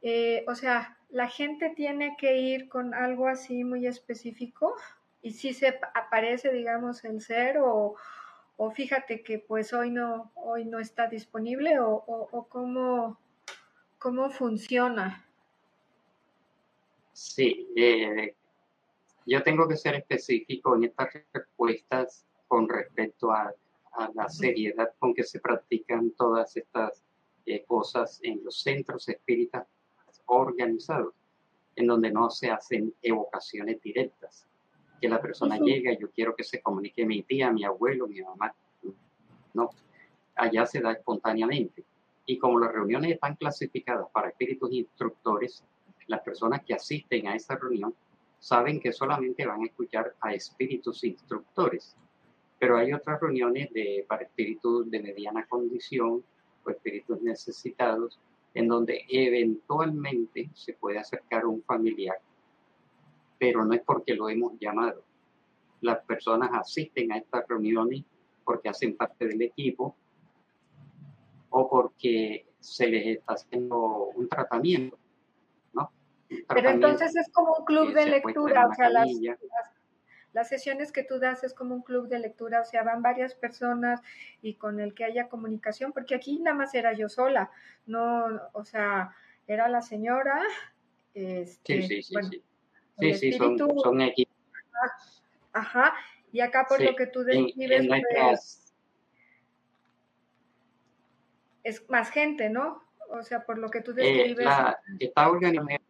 Eh, 0.02 0.44
o 0.48 0.54
sea, 0.54 0.98
la 1.11 1.28
gente 1.28 1.70
tiene 1.70 2.16
que 2.18 2.38
ir 2.38 2.68
con 2.68 2.94
algo 2.94 3.28
así 3.28 3.64
muy 3.64 3.87
específico 3.87 4.74
y 5.22 5.32
si 5.32 5.54
se 5.54 5.78
aparece, 5.94 6.52
digamos, 6.52 7.04
el 7.04 7.20
ser 7.20 7.58
o, 7.58 7.96
o 8.56 8.70
fíjate 8.70 9.22
que 9.22 9.38
pues 9.38 9.72
hoy 9.72 9.90
no, 9.90 10.32
hoy 10.34 10.64
no 10.64 10.78
está 10.78 11.08
disponible 11.08 11.80
o, 11.80 11.92
o, 12.06 12.48
cómo, 12.48 13.18
cómo, 13.98 14.30
funciona. 14.30 15.26
Sí, 17.12 17.68
eh, 17.76 18.34
yo 19.26 19.42
tengo 19.42 19.68
que 19.68 19.76
ser 19.76 19.94
específico 19.94 20.76
en 20.76 20.84
estas 20.84 21.08
respuestas 21.32 22.26
con 22.48 22.68
respecto 22.68 23.30
a, 23.32 23.52
a 23.92 24.10
la 24.14 24.28
seriedad 24.28 24.92
con 24.98 25.14
que 25.14 25.24
se 25.24 25.40
practican 25.40 26.10
todas 26.12 26.56
estas 26.56 27.04
eh, 27.46 27.64
cosas 27.64 28.20
en 28.22 28.44
los 28.44 28.60
centros 28.62 29.08
espíritas 29.08 29.66
organizados, 30.26 31.14
en 31.76 31.86
donde 31.86 32.10
no 32.10 32.30
se 32.30 32.50
hacen 32.50 32.94
evocaciones 33.02 33.80
directas 33.82 34.46
que 35.02 35.08
la 35.08 35.20
persona 35.20 35.58
llega, 35.58 35.92
yo 35.98 36.08
quiero 36.12 36.36
que 36.36 36.44
se 36.44 36.62
comunique 36.62 37.04
mi 37.04 37.24
tía, 37.24 37.50
mi 37.50 37.64
abuelo, 37.64 38.06
mi 38.06 38.22
mamá. 38.22 38.54
No, 39.52 39.70
allá 40.36 40.64
se 40.64 40.80
da 40.80 40.92
espontáneamente. 40.92 41.84
Y 42.24 42.38
como 42.38 42.60
las 42.60 42.72
reuniones 42.72 43.10
están 43.10 43.34
clasificadas 43.34 44.06
para 44.12 44.28
espíritus 44.28 44.72
instructores, 44.72 45.64
las 46.06 46.20
personas 46.20 46.62
que 46.64 46.74
asisten 46.74 47.26
a 47.26 47.34
esa 47.34 47.56
reunión 47.56 47.92
saben 48.38 48.78
que 48.78 48.92
solamente 48.92 49.44
van 49.44 49.62
a 49.62 49.66
escuchar 49.66 50.14
a 50.20 50.32
espíritus 50.34 51.02
instructores. 51.02 51.96
Pero 52.60 52.76
hay 52.76 52.92
otras 52.92 53.20
reuniones 53.20 53.72
de, 53.72 54.04
para 54.08 54.22
espíritus 54.22 54.88
de 54.88 55.00
mediana 55.00 55.46
condición 55.46 56.22
o 56.64 56.70
espíritus 56.70 57.20
necesitados, 57.22 58.20
en 58.54 58.68
donde 58.68 59.04
eventualmente 59.08 60.48
se 60.54 60.74
puede 60.74 60.98
acercar 60.98 61.44
un 61.44 61.60
familiar 61.64 62.18
pero 63.42 63.64
no 63.64 63.74
es 63.74 63.83
porque 63.83 64.14
lo 64.14 64.28
hemos 64.28 64.52
llamado. 64.61 65.02
Las 65.81 65.98
personas 66.05 66.50
asisten 66.52 67.11
a 67.11 67.18
estas 67.18 67.44
reuniones 67.48 68.05
porque 68.44 68.68
hacen 68.68 68.96
parte 68.96 69.26
del 69.26 69.42
equipo 69.42 69.96
o 71.50 71.68
porque 71.68 72.46
se 72.61 72.87
les 72.87 73.16
está 73.16 73.33
haciendo 73.33 74.11
un 74.14 74.28
tratamiento, 74.28 74.96
¿no? 75.72 75.90
pero 76.46 76.70
entonces 76.70 77.16
es 77.16 77.28
como 77.33 77.57
un 77.59 77.64
club 77.64 77.92
de 77.92 78.07
lectura, 78.07 78.68
o 78.68 78.74
sea, 78.74 78.88
las, 78.90 79.09
las, 80.33 80.48
sesiones 80.48 80.92
que 80.92 81.02
tú 81.02 81.18
das 81.18 81.42
es 81.42 81.52
como 81.52 81.74
un 81.74 81.83
club 81.83 82.07
de 82.07 82.20
lectura, 82.20 82.61
o 82.61 82.64
sea, 82.64 82.85
van 82.85 83.02
varias 83.02 83.35
personas 83.35 84.00
y 84.40 84.55
con 84.55 84.78
el 84.78 84.94
que 84.94 85.02
haya 85.02 85.28
comunicación, 85.28 85.92
porque 85.92 86.14
aquí 86.14 86.38
nada 86.38 86.57
más 86.57 86.74
era 86.74 86.92
yo 86.92 87.09
sola, 87.09 87.50
no, 87.87 88.40
o 88.52 88.64
sea, 88.64 89.16
era 89.48 89.66
la 89.66 89.83
señora, 89.83 90.40
este, 91.12 91.83
sí, 91.83 92.02
sí, 92.02 92.02
sí, 92.05 92.14
Sí, 92.31 92.42
sí, 92.98 93.33
son, 93.33 93.59
son 93.59 94.00
equipos. 94.00 94.35
Ajá, 95.52 95.94
y 96.33 96.40
acá 96.40 96.66
por 96.68 96.83
lo 96.83 96.94
que 96.96 97.07
tú 97.07 97.22
describes, 97.24 97.87
pues, 97.87 98.74
es 101.62 101.88
más 101.90 102.11
gente, 102.11 102.48
¿no? 102.48 102.83
O 103.11 103.22
sea, 103.22 103.44
por 103.44 103.59
lo 103.59 103.70
que 103.70 103.83
tú 103.83 103.92
eh, 103.92 103.94
describes. 103.94 104.48
está 104.98 105.31
organizado. 105.31 105.85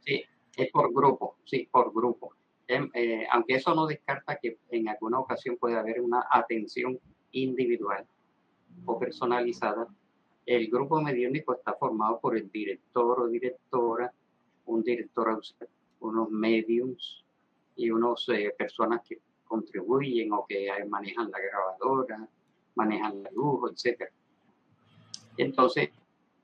Sí, 0.00 0.24
es 0.56 0.70
por 0.70 0.92
grupo, 0.92 1.36
sí, 1.44 1.68
por 1.70 1.92
grupo. 1.94 2.34
Em, 2.66 2.90
eh, 2.92 3.26
aunque 3.30 3.54
eso 3.54 3.74
no 3.74 3.86
descarta 3.86 4.36
que 4.36 4.58
en 4.70 4.88
alguna 4.88 5.20
ocasión 5.20 5.56
puede 5.56 5.76
haber 5.76 6.00
una 6.00 6.26
atención 6.30 6.98
individual 7.32 8.06
o 8.84 8.98
personalizada, 8.98 9.86
el 10.44 10.68
grupo 10.68 11.00
mediúnico 11.00 11.54
está 11.54 11.74
formado 11.74 12.20
por 12.20 12.36
el 12.36 12.50
director 12.50 13.20
o 13.20 13.28
directora, 13.28 14.12
un 14.68 14.82
director, 14.82 15.40
unos 16.00 16.30
mediums 16.30 17.24
y 17.76 17.90
unas 17.90 18.28
eh, 18.28 18.54
personas 18.56 19.02
que 19.06 19.18
contribuyen 19.44 20.32
o 20.32 20.44
que 20.46 20.68
manejan 20.88 21.30
la 21.30 21.38
grabadora, 21.40 22.28
manejan 22.74 23.22
la 23.22 23.30
luz, 23.30 23.72
etc. 23.72 24.10
Entonces, 25.36 25.90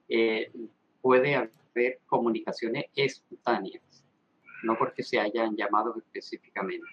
eh, 0.09 0.51
puede 1.03 1.35
haber 1.37 2.01
comunicaciones 2.07 2.87
espontáneas, 2.97 3.83
no 4.63 4.77
porque 4.79 5.03
se 5.03 5.21
hayan 5.21 5.55
llamado 5.55 5.95
específicamente. 5.99 6.87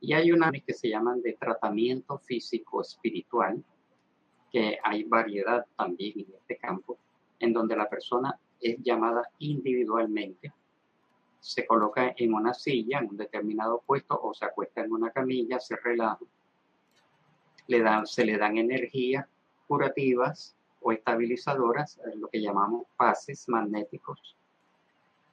Y 0.00 0.14
hay 0.14 0.32
unas 0.32 0.50
que 0.66 0.74
se 0.74 0.88
llaman 0.88 1.22
de 1.22 1.34
tratamiento 1.34 2.18
físico 2.18 2.82
espiritual, 2.82 3.62
que 4.50 4.78
hay 4.82 5.04
variedad 5.04 5.64
también 5.76 6.20
en 6.20 6.34
este 6.34 6.56
campo, 6.56 6.98
en 7.38 7.52
donde 7.52 7.76
la 7.76 7.88
persona 7.88 8.36
es 8.60 8.78
llamada 8.82 9.22
individualmente 9.38 10.52
se 11.42 11.66
coloca 11.66 12.14
en 12.16 12.34
una 12.34 12.54
silla, 12.54 13.00
en 13.00 13.08
un 13.08 13.16
determinado 13.16 13.82
puesto, 13.84 14.18
o 14.22 14.32
se 14.32 14.44
acuesta 14.44 14.82
en 14.82 14.92
una 14.92 15.10
camilla, 15.10 15.58
se 15.58 15.74
relaja, 15.74 16.20
le 17.66 17.80
dan, 17.80 18.06
se 18.06 18.24
le 18.24 18.38
dan 18.38 18.58
energías 18.58 19.26
curativas 19.66 20.54
o 20.80 20.92
estabilizadoras, 20.92 22.00
lo 22.14 22.28
que 22.28 22.40
llamamos 22.40 22.86
pases 22.96 23.48
magnéticos, 23.48 24.36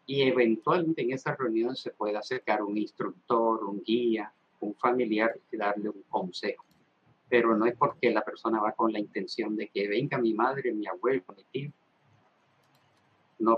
y 0.07 0.23
eventualmente 0.23 1.03
en 1.03 1.13
esa 1.13 1.35
reunión 1.35 1.75
se 1.75 1.91
puede 1.91 2.17
acercar 2.17 2.63
un 2.63 2.75
instructor, 2.75 3.63
un 3.63 3.83
guía, 3.83 4.33
un 4.61 4.73
familiar 4.73 5.39
y 5.51 5.57
darle 5.57 5.89
un 5.89 6.01
consejo. 6.09 6.65
pero 7.29 7.55
no 7.55 7.67
es 7.67 7.75
porque 7.77 8.09
la 8.09 8.25
persona 8.25 8.59
va 8.59 8.71
con 8.71 8.91
la 8.91 8.97
intención 8.97 9.55
de 9.55 9.67
que 9.67 9.87
venga 9.87 10.17
mi 10.17 10.33
madre, 10.33 10.73
mi 10.73 10.87
abuelo, 10.87 11.23
mi 11.37 11.43
tío. 11.51 11.71
No 13.37 13.55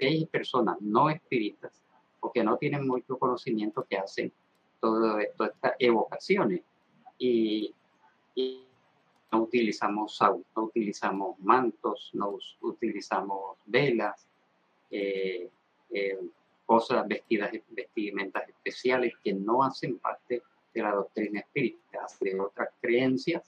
hay 0.00 0.26
personas 0.26 0.80
no 0.80 1.08
espíritas 1.08 1.81
o 2.22 2.32
que 2.32 2.42
no 2.42 2.56
tienen 2.56 2.86
mucho 2.86 3.18
conocimiento 3.18 3.84
que 3.84 3.98
hacen 3.98 4.32
todo 4.80 5.18
esto, 5.18 5.44
estas 5.44 5.74
evocaciones. 5.78 6.62
Y, 7.18 7.74
no 9.30 9.44
utilizamos 9.44 10.18
no 10.20 10.62
utilizamos 10.64 11.38
mantos, 11.38 12.10
no 12.12 12.36
utilizamos 12.60 13.56
velas, 13.64 14.26
eh, 14.90 15.48
eh, 15.90 16.18
cosas 16.66 17.08
vestidas, 17.08 17.50
vestimentas 17.70 18.46
especiales 18.48 19.14
que 19.24 19.32
no 19.32 19.62
hacen 19.62 19.98
parte 19.98 20.42
de 20.74 20.82
la 20.82 20.92
doctrina 20.92 21.40
espírita, 21.40 22.06
de 22.20 22.38
otras 22.38 22.68
creencias, 22.80 23.42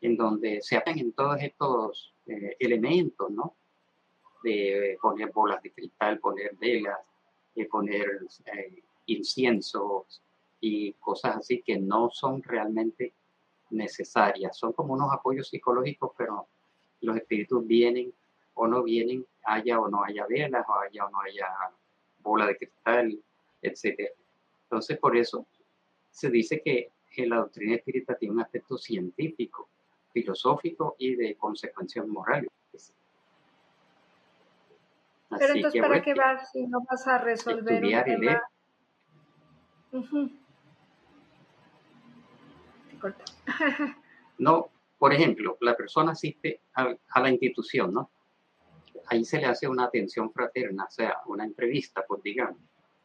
en 0.00 0.16
donde 0.16 0.60
se 0.60 0.76
hacen 0.76 0.98
en 0.98 1.12
todos 1.12 1.40
estos 1.40 2.12
eh, 2.26 2.56
elementos, 2.58 3.30
¿no? 3.30 3.54
De 4.42 4.98
poner 5.00 5.30
bolas 5.32 5.62
de 5.62 5.72
cristal, 5.72 6.18
poner 6.18 6.56
velas, 6.56 6.98
de 7.54 7.66
poner 7.66 8.06
eh, 8.46 8.82
inciensos 9.06 10.22
y 10.60 10.92
cosas 10.94 11.36
así 11.36 11.62
que 11.62 11.78
no 11.78 12.10
son 12.10 12.42
realmente 12.42 13.12
necesarias. 13.70 14.56
Son 14.56 14.72
como 14.72 14.94
unos 14.94 15.12
apoyos 15.12 15.48
psicológicos, 15.48 16.12
pero 16.16 16.46
los 17.00 17.16
espíritus 17.16 17.66
vienen 17.66 18.12
o 18.54 18.66
no 18.66 18.82
vienen, 18.82 19.24
haya 19.44 19.80
o 19.80 19.88
no 19.88 20.04
haya 20.04 20.26
velas, 20.26 20.66
o 20.68 20.74
haya 20.74 21.06
o 21.06 21.10
no 21.10 21.20
haya 21.20 21.46
bola 22.18 22.46
de 22.46 22.56
cristal, 22.56 23.18
etc. 23.62 24.10
Entonces, 24.64 24.98
por 24.98 25.16
eso 25.16 25.46
se 26.10 26.30
dice 26.30 26.60
que 26.62 26.92
la 27.26 27.36
doctrina 27.36 27.76
espírita 27.76 28.16
tiene 28.16 28.34
un 28.34 28.40
aspecto 28.40 28.78
científico, 28.78 29.68
filosófico 30.12 30.96
y 30.98 31.14
de 31.14 31.36
consecuencias 31.36 32.06
morales. 32.06 32.50
Pero 35.38 35.54
entonces, 35.54 35.80
¿para 35.80 36.02
qué 36.02 36.14
vas 36.14 36.50
si 36.50 36.66
no 36.66 36.84
vas 36.90 37.06
a 37.06 37.18
resolver 37.18 37.84
un 37.84 38.04
tema? 38.04 38.42
no, 44.38 44.70
por 44.98 45.12
ejemplo, 45.12 45.56
la 45.60 45.76
persona 45.76 46.12
asiste 46.12 46.62
a, 46.74 46.94
a, 47.10 47.20
la 47.20 47.30
institución, 47.30 47.94
¿no? 47.94 48.10
Ahí 49.06 49.24
se 49.24 49.38
le 49.38 49.46
hace 49.46 49.68
una 49.68 49.84
atención 49.84 50.32
fraterna, 50.32 50.84
o 50.84 50.90
sea, 50.90 51.18
una 51.26 51.44
entrevista, 51.44 52.04
pues 52.06 52.22
digamos. 52.22 52.60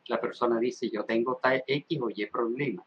La 0.07 0.21
persona 0.21 0.59
dice, 0.59 0.89
yo 0.89 1.03
tengo 1.03 1.39
tal 1.41 1.63
X 1.65 1.99
o 2.01 2.09
Y 2.09 2.25
problema, 2.27 2.83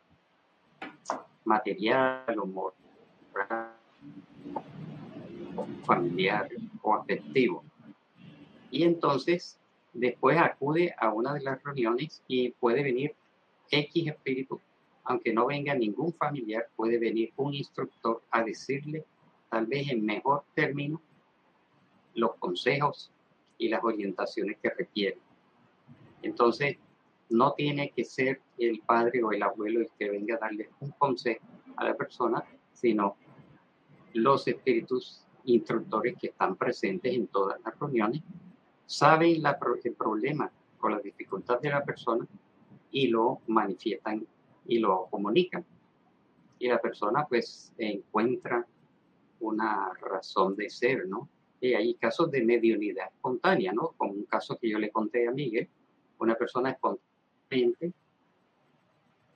material 1.45 2.39
o 2.39 2.47
moral, 2.47 3.72
familiar 5.84 6.49
o 6.82 6.95
afectivo. 6.95 7.64
Y 8.70 8.84
entonces, 8.84 9.58
después 9.92 10.38
acude 10.38 10.94
a 10.98 11.12
una 11.12 11.34
de 11.34 11.40
las 11.40 11.62
reuniones 11.62 12.22
y 12.28 12.50
puede 12.50 12.82
venir 12.82 13.14
X 13.70 14.06
espíritu, 14.06 14.60
aunque 15.04 15.32
no 15.32 15.46
venga 15.46 15.74
ningún 15.74 16.12
familiar, 16.12 16.68
puede 16.76 16.98
venir 16.98 17.32
un 17.36 17.54
instructor 17.54 18.22
a 18.30 18.42
decirle, 18.42 19.04
tal 19.50 19.66
vez 19.66 19.88
en 19.88 20.04
mejor 20.04 20.44
término, 20.54 21.00
los 22.14 22.34
consejos 22.36 23.10
y 23.56 23.68
las 23.68 23.82
orientaciones 23.82 24.58
que 24.62 24.70
requiere. 24.70 25.18
Entonces, 26.22 26.76
no 27.30 27.52
tiene 27.52 27.90
que 27.90 28.04
ser 28.04 28.40
el 28.58 28.80
padre 28.80 29.22
o 29.22 29.32
el 29.32 29.42
abuelo 29.42 29.80
el 29.80 29.90
que 29.98 30.10
venga 30.10 30.36
a 30.36 30.38
darle 30.38 30.70
un 30.80 30.90
consejo 30.92 31.44
a 31.76 31.84
la 31.84 31.94
persona, 31.94 32.44
sino 32.72 33.16
los 34.14 34.48
espíritus 34.48 35.24
instructores 35.44 36.16
que 36.18 36.28
están 36.28 36.56
presentes 36.56 37.14
en 37.14 37.26
todas 37.28 37.60
las 37.62 37.78
reuniones 37.78 38.22
saben 38.89 39.43
la, 39.43 39.59
el 39.84 39.95
problema 39.95 40.51
con 40.78 40.93
la 40.93 40.99
dificultad 40.99 41.61
de 41.61 41.68
la 41.68 41.84
persona 41.84 42.26
y 42.91 43.09
lo 43.09 43.43
manifiestan 43.47 44.26
y 44.66 44.78
lo 44.78 45.07
comunican. 45.11 45.64
Y 46.59 46.68
la 46.68 46.80
persona 46.80 47.26
pues 47.28 47.74
encuentra 47.76 48.66
una 49.41 49.93
razón 50.01 50.57
de 50.57 50.70
ser, 50.70 51.07
¿no? 51.07 51.28
Y 51.61 51.74
hay 51.74 51.95
casos 51.95 52.30
de 52.30 52.43
mediunidad 52.43 53.09
espontánea, 53.09 53.72
¿no? 53.72 53.93
Como 53.99 54.12
un 54.12 54.24
caso 54.24 54.57
que 54.57 54.70
yo 54.70 54.78
le 54.78 54.91
conté 54.91 55.28
a 55.28 55.32
Miguel, 55.32 55.68
una 56.18 56.34
persona 56.34 56.70
espontáneamente, 56.70 57.93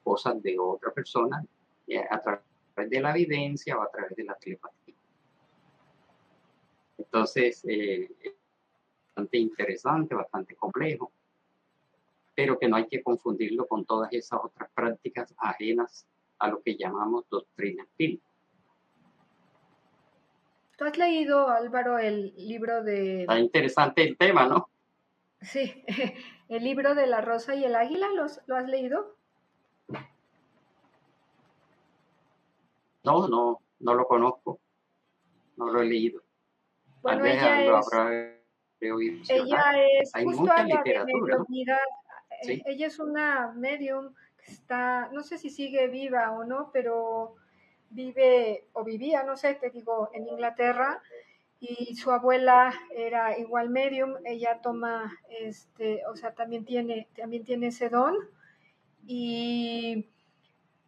cosas 0.02 0.42
de 0.42 0.58
otra 0.58 0.92
persona, 0.92 1.44
eh, 1.86 2.02
a 2.10 2.20
través 2.22 2.90
de 2.90 3.00
la 3.00 3.10
evidencia 3.10 3.78
o 3.78 3.82
a 3.82 3.90
través 3.90 4.16
de 4.16 4.24
la 4.24 4.34
telepatía. 4.34 4.94
Entonces, 6.96 7.62
eh, 7.68 8.08
bastante 9.12 9.38
interesante, 9.38 10.14
bastante 10.14 10.56
complejo, 10.56 11.12
pero 12.34 12.58
que 12.58 12.68
no 12.68 12.76
hay 12.76 12.86
que 12.86 13.02
confundirlo 13.02 13.66
con 13.66 13.84
todas 13.84 14.10
esas 14.12 14.40
otras 14.42 14.70
prácticas 14.74 15.34
ajenas 15.36 16.06
a 16.38 16.48
lo 16.48 16.62
que 16.62 16.76
llamamos 16.76 17.28
doctrina 17.28 17.82
espírita. 17.82 18.26
¿Tú 20.78 20.84
has 20.84 20.96
leído, 20.96 21.48
Álvaro, 21.48 21.98
el 21.98 22.34
libro 22.36 22.82
de... 22.82 23.22
Está 23.22 23.38
interesante 23.38 24.02
el 24.02 24.16
tema, 24.16 24.46
¿no? 24.46 24.70
Sí, 25.42 25.84
el 26.48 26.64
libro 26.64 26.94
de 26.94 27.06
la 27.06 27.20
rosa 27.20 27.54
y 27.54 27.64
el 27.64 27.74
águila, 27.74 28.08
¿lo 28.46 28.56
has 28.56 28.68
leído? 28.68 29.14
No, 33.04 33.28
no, 33.28 33.60
no 33.80 33.94
lo 33.94 34.06
conozco, 34.06 34.60
no 35.56 35.66
lo 35.66 35.82
he 35.82 35.84
leído. 35.84 36.22
Bueno, 37.02 37.24
ella 37.26 37.64
es 37.64 38.41
ella 39.28 39.64
es 40.00 40.12
justo 40.12 40.52
a 40.52 40.64
la 40.64 40.82
de 40.82 41.04
mediunidad. 41.04 41.78
Eh, 42.48 42.62
ella 42.66 42.86
es 42.86 42.98
una 42.98 43.52
medium 43.52 44.12
que 44.44 44.52
está, 44.52 45.08
no 45.12 45.22
sé 45.22 45.38
si 45.38 45.50
sigue 45.50 45.88
viva 45.88 46.32
o 46.32 46.44
no, 46.44 46.70
pero 46.72 47.36
vive 47.90 48.64
o 48.72 48.84
vivía, 48.84 49.22
no 49.22 49.36
sé, 49.36 49.54
te 49.54 49.70
digo, 49.70 50.10
en 50.12 50.26
Inglaterra 50.26 51.00
y 51.60 51.94
su 51.94 52.10
abuela 52.10 52.74
era 52.90 53.38
igual 53.38 53.70
medium, 53.70 54.14
ella 54.24 54.60
toma 54.60 55.16
este, 55.28 56.04
o 56.06 56.16
sea, 56.16 56.32
también 56.32 56.64
tiene 56.64 57.06
también 57.14 57.44
tiene 57.44 57.68
ese 57.68 57.88
don 57.88 58.16
y 59.06 60.08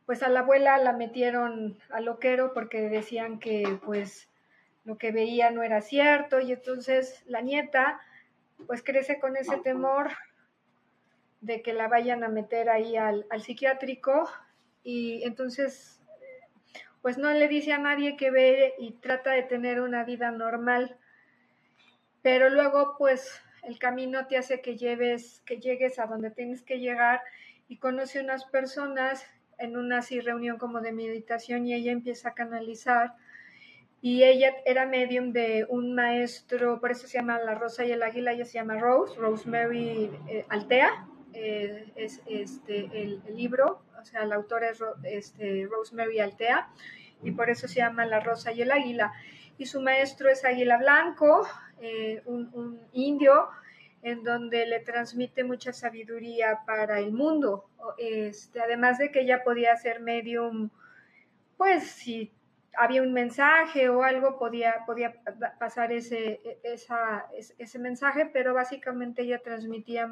pues 0.06 0.22
a 0.22 0.28
la 0.28 0.40
abuela 0.40 0.78
la 0.78 0.92
metieron 0.92 1.78
al 1.90 2.06
loquero 2.06 2.52
porque 2.52 2.88
decían 2.88 3.38
que 3.38 3.78
pues 3.84 4.28
lo 4.84 4.98
que 4.98 5.12
veía 5.12 5.50
no 5.50 5.62
era 5.62 5.80
cierto 5.80 6.40
y 6.40 6.52
entonces 6.52 7.22
la 7.26 7.40
nieta 7.40 8.00
pues 8.66 8.82
crece 8.82 9.18
con 9.18 9.36
ese 9.36 9.56
temor 9.58 10.10
de 11.40 11.62
que 11.62 11.72
la 11.72 11.88
vayan 11.88 12.24
a 12.24 12.28
meter 12.28 12.70
ahí 12.70 12.96
al, 12.96 13.26
psiquiátrico 13.40 14.28
y 14.82 15.22
entonces 15.24 16.00
pues 17.02 17.18
no 17.18 17.30
le 17.30 17.48
dice 17.48 17.72
a 17.72 17.78
nadie 17.78 18.16
que 18.16 18.30
ve 18.30 18.74
y 18.78 18.92
trata 18.92 19.32
de 19.32 19.42
tener 19.42 19.82
una 19.82 20.04
vida 20.04 20.30
normal. 20.30 20.96
Pero 22.22 22.48
luego 22.48 22.96
pues 22.96 23.42
el 23.62 23.78
camino 23.78 24.26
te 24.26 24.38
hace 24.38 24.62
que 24.62 24.78
lleves, 24.78 25.42
que 25.44 25.58
llegues 25.58 25.98
a 25.98 26.06
donde 26.06 26.30
tienes 26.30 26.62
que 26.62 26.78
llegar 26.78 27.20
y 27.68 27.76
conoce 27.76 28.20
unas 28.20 28.46
personas 28.46 29.26
en 29.58 29.76
una 29.76 29.98
así 29.98 30.20
reunión 30.20 30.56
como 30.56 30.80
de 30.80 30.92
meditación 30.92 31.66
y 31.66 31.74
ella 31.74 31.92
empieza 31.92 32.30
a 32.30 32.34
canalizar 32.34 33.14
y 34.04 34.22
ella 34.22 34.54
era 34.66 34.84
medium 34.84 35.32
de 35.32 35.64
un 35.66 35.94
maestro, 35.94 36.78
por 36.78 36.90
eso 36.90 37.06
se 37.06 37.16
llama 37.16 37.38
La 37.38 37.54
Rosa 37.54 37.86
y 37.86 37.90
el 37.90 38.02
Águila, 38.02 38.32
ella 38.32 38.44
se 38.44 38.52
llama 38.52 38.76
Rose, 38.78 39.16
Rosemary 39.16 40.10
eh, 40.28 40.44
Altea, 40.50 41.06
eh, 41.32 41.90
es 41.96 42.20
este, 42.26 42.90
el, 42.92 43.22
libro, 43.34 43.82
o 43.98 44.04
sea, 44.04 44.26
la 44.26 44.34
autora 44.34 44.68
es 44.68 44.82
este, 45.04 45.66
Rosemary 45.70 46.20
Altea, 46.20 46.68
y 47.22 47.30
por 47.30 47.48
eso 47.48 47.66
se 47.66 47.76
llama 47.76 48.04
La 48.04 48.20
Rosa 48.20 48.52
y 48.52 48.60
el 48.60 48.72
Águila. 48.72 49.10
Y 49.56 49.64
su 49.64 49.80
maestro 49.80 50.28
es 50.28 50.44
Águila 50.44 50.76
Blanco, 50.76 51.48
eh, 51.80 52.20
un, 52.26 52.50
un, 52.52 52.80
indio, 52.92 53.48
en 54.02 54.22
donde 54.22 54.66
le 54.66 54.80
transmite 54.80 55.44
mucha 55.44 55.72
sabiduría 55.72 56.58
para 56.66 56.98
el 56.98 57.10
mundo. 57.10 57.70
Este, 57.96 58.60
además 58.60 58.98
de 58.98 59.10
que 59.10 59.22
ella 59.22 59.42
podía 59.42 59.74
ser 59.78 60.00
medium, 60.00 60.68
pues 61.56 61.84
si 61.84 62.34
había 62.78 63.02
un 63.02 63.12
mensaje 63.12 63.88
o 63.88 64.02
algo, 64.02 64.38
podía, 64.38 64.84
podía 64.86 65.14
pasar 65.58 65.92
ese, 65.92 66.40
e, 66.44 66.60
esa, 66.64 67.26
ese 67.58 67.78
mensaje, 67.78 68.26
pero 68.26 68.54
básicamente 68.54 69.22
ella 69.22 69.40
transmitía 69.42 70.10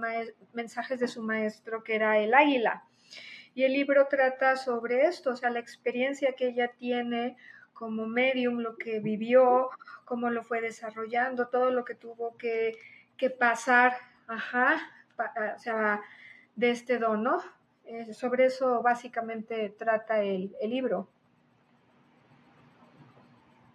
mensajes 0.52 1.00
de 1.00 1.08
su 1.08 1.22
maestro, 1.22 1.82
que 1.82 1.94
era 1.94 2.18
el 2.18 2.34
águila. 2.34 2.84
Y 3.54 3.64
el 3.64 3.72
libro 3.72 4.06
trata 4.08 4.56
sobre 4.56 5.02
esto, 5.02 5.30
o 5.30 5.36
sea, 5.36 5.50
la 5.50 5.58
experiencia 5.58 6.32
que 6.32 6.48
ella 6.48 6.72
tiene 6.76 7.36
como 7.72 8.06
medium, 8.06 8.58
lo 8.60 8.76
que 8.76 9.00
vivió, 9.00 9.68
cómo 10.04 10.30
lo 10.30 10.42
fue 10.42 10.60
desarrollando, 10.60 11.48
todo 11.48 11.70
lo 11.70 11.84
que 11.84 11.94
tuvo 11.94 12.36
que, 12.36 12.76
que 13.16 13.28
pasar, 13.30 13.94
ajá, 14.26 14.76
o 15.56 15.58
sea, 15.58 16.00
de 16.56 16.70
este 16.70 16.98
don, 16.98 17.22
¿no? 17.22 17.42
Eh, 17.84 18.12
sobre 18.14 18.46
eso 18.46 18.82
básicamente 18.82 19.74
trata 19.76 20.22
el, 20.22 20.54
el 20.60 20.70
libro. 20.70 21.08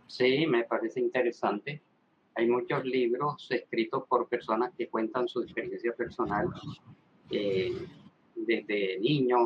Sí, 0.07 0.47
me 0.47 0.63
parece 0.63 1.01
interesante. 1.01 1.81
Hay 2.35 2.47
muchos 2.47 2.85
libros 2.85 3.47
escritos 3.49 4.03
por 4.07 4.27
personas 4.27 4.73
que 4.77 4.87
cuentan 4.87 5.27
su 5.27 5.41
experiencia 5.41 5.93
personal 5.93 6.47
eh, 7.29 7.75
desde 8.35 8.99
niños 8.99 9.41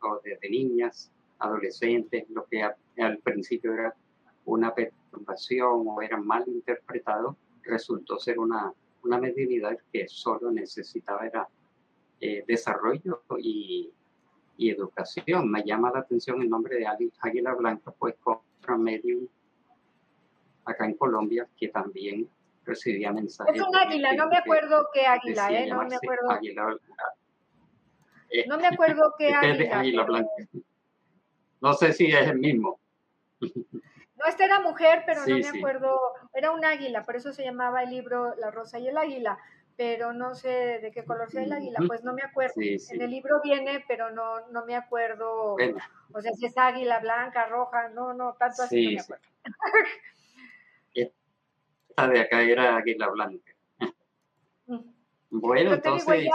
o, 0.00 0.20
desde 0.24 0.48
niñas, 0.48 1.10
adolescentes, 1.38 2.24
lo 2.30 2.46
que 2.46 2.62
al 2.62 3.18
principio 3.18 3.74
era 3.74 3.94
una 4.46 4.74
perturbación 4.74 5.84
o 5.86 6.00
era 6.00 6.16
mal 6.16 6.44
interpretado, 6.46 7.36
resultó 7.62 8.18
ser 8.18 8.38
una, 8.38 8.72
una 9.02 9.18
mediunidad 9.18 9.76
que 9.92 10.08
solo 10.08 10.50
necesitaba 10.50 11.26
era 11.26 11.48
eh, 12.20 12.42
desarrollo 12.46 13.22
y, 13.38 13.90
y, 14.56 14.70
educación. 14.70 15.50
Me 15.50 15.62
llama 15.62 15.90
la 15.92 15.98
atención 15.98 16.40
el 16.40 16.48
nombre 16.48 16.76
de 16.76 16.86
Águila 16.86 17.54
Blanca, 17.54 17.92
pues 17.98 18.14
contra 18.22 18.78
medium 18.78 19.26
acá 20.66 20.84
en 20.84 20.94
Colombia 20.94 21.48
que 21.56 21.68
también 21.68 22.28
recibía 22.64 23.12
mensajes. 23.12 23.54
Es 23.54 23.62
un 23.62 23.74
águila, 23.74 24.12
no 24.14 24.28
me 24.28 24.36
acuerdo 24.36 24.88
qué 24.92 25.06
águila, 25.06 25.50
¿eh? 25.52 25.66
No 25.68 25.84
me 25.84 25.96
acuerdo. 25.96 26.30
Águila, 26.30 26.76
eh, 28.28 28.44
no 28.48 28.58
me 28.58 28.66
acuerdo 28.66 29.14
qué 29.16 29.32
águila. 29.32 29.78
águila 29.78 30.04
blanca. 30.04 30.30
No 31.60 31.72
sé 31.74 31.92
si 31.92 32.06
es 32.06 32.28
el 32.28 32.38
mismo. 32.38 32.78
No, 33.40 34.24
esta 34.26 34.44
era 34.44 34.60
mujer, 34.60 35.04
pero 35.06 35.26
no 35.26 35.38
me 35.38 35.48
acuerdo. 35.58 35.98
Era 36.34 36.50
un 36.50 36.64
águila, 36.64 37.04
por 37.04 37.16
eso 37.16 37.32
se 37.32 37.44
llamaba 37.44 37.82
el 37.82 37.90
libro 37.90 38.34
La 38.36 38.50
Rosa 38.50 38.78
y 38.78 38.88
el 38.88 38.96
Águila, 38.96 39.38
pero 39.76 40.12
no 40.12 40.34
sé 40.34 40.78
de 40.80 40.90
qué 40.90 41.04
color 41.04 41.30
sea 41.30 41.42
el 41.42 41.52
águila, 41.52 41.80
pues 41.86 42.02
no 42.02 42.14
me 42.14 42.22
acuerdo. 42.22 42.54
En 42.56 43.02
el 43.02 43.10
libro 43.10 43.40
viene, 43.42 43.84
pero 43.86 44.10
no, 44.10 44.48
no 44.48 44.64
me 44.64 44.74
acuerdo. 44.74 45.56
O 46.12 46.20
sea, 46.20 46.32
si 46.32 46.46
es 46.46 46.56
águila 46.56 46.98
blanca, 47.00 47.46
roja, 47.46 47.90
no, 47.90 48.14
no, 48.14 48.34
tanto 48.34 48.62
así 48.62 48.86
no 48.86 48.92
me 48.92 49.00
acuerdo. 49.00 49.24
de 52.04 52.20
acá 52.20 52.42
era 52.42 52.76
Águila 52.76 53.08
Blanca. 53.08 53.52
Bueno, 55.30 55.74
entonces 55.74 56.28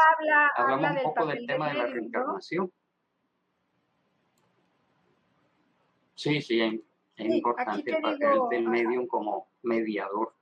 hablamos 0.56 0.92
un 0.92 1.04
poco 1.04 1.26
del, 1.28 1.46
tema 1.46 1.70
de 1.70 1.74
la 1.76 1.86
reencarnación. 1.86 2.72
Sí, 6.16 6.42
sí, 6.42 6.62
es, 6.62 7.26
importante 7.26 7.92
el 7.92 8.02
papel 8.02 8.40
del 8.50 8.68
medium 8.68 9.08
como 9.08 9.48
mediador. 9.64 10.34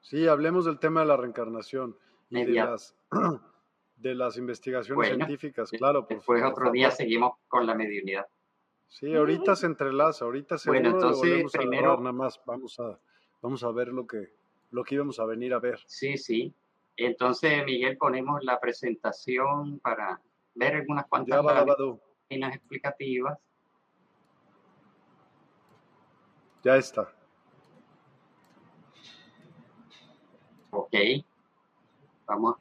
Sí, 0.00 0.28
hablemos 0.28 0.64
del 0.64 0.78
tema 0.78 1.00
de 1.00 1.06
la 1.06 1.16
reencarnación 1.16 1.96
y 2.30 2.44
de 2.44 2.52
las, 2.52 2.96
de 3.96 4.14
las 4.14 4.36
investigaciones 4.36 5.08
científicas, 5.08 5.70
claro. 5.70 6.06
Pues 6.06 6.42
otro 6.42 6.70
día 6.70 6.90
seguimos 6.90 7.34
con 7.48 7.66
la 7.66 7.74
mediunidad. 7.74 8.26
Sí, 8.88 9.12
ahorita 9.14 9.56
se 9.56 9.66
entrelaza, 9.66 10.24
ahorita 10.24 10.58
se 10.58 10.70
bueno, 10.70 10.90
entonces 10.90 11.50
primero 11.52 11.96
nada 11.98 12.12
más 12.12 12.40
vamos 12.44 12.78
a 12.78 13.00
vamos 13.44 13.62
a 13.62 13.70
ver 13.70 13.88
lo 13.88 14.06
que, 14.06 14.32
lo 14.70 14.82
que 14.82 14.94
íbamos 14.94 15.20
a 15.20 15.26
venir 15.26 15.52
a 15.52 15.58
ver. 15.58 15.78
Sí, 15.86 16.16
sí. 16.16 16.54
Entonces, 16.96 17.62
Miguel, 17.66 17.98
ponemos 17.98 18.42
la 18.42 18.58
presentación 18.58 19.80
para 19.80 20.18
ver 20.54 20.76
algunas 20.76 21.06
cuantas 21.06 21.44
páginas 22.26 22.56
explicativas. 22.56 23.38
Ya 26.62 26.76
está. 26.78 27.12
Ok. 30.70 30.94
Vamos. 32.24 32.56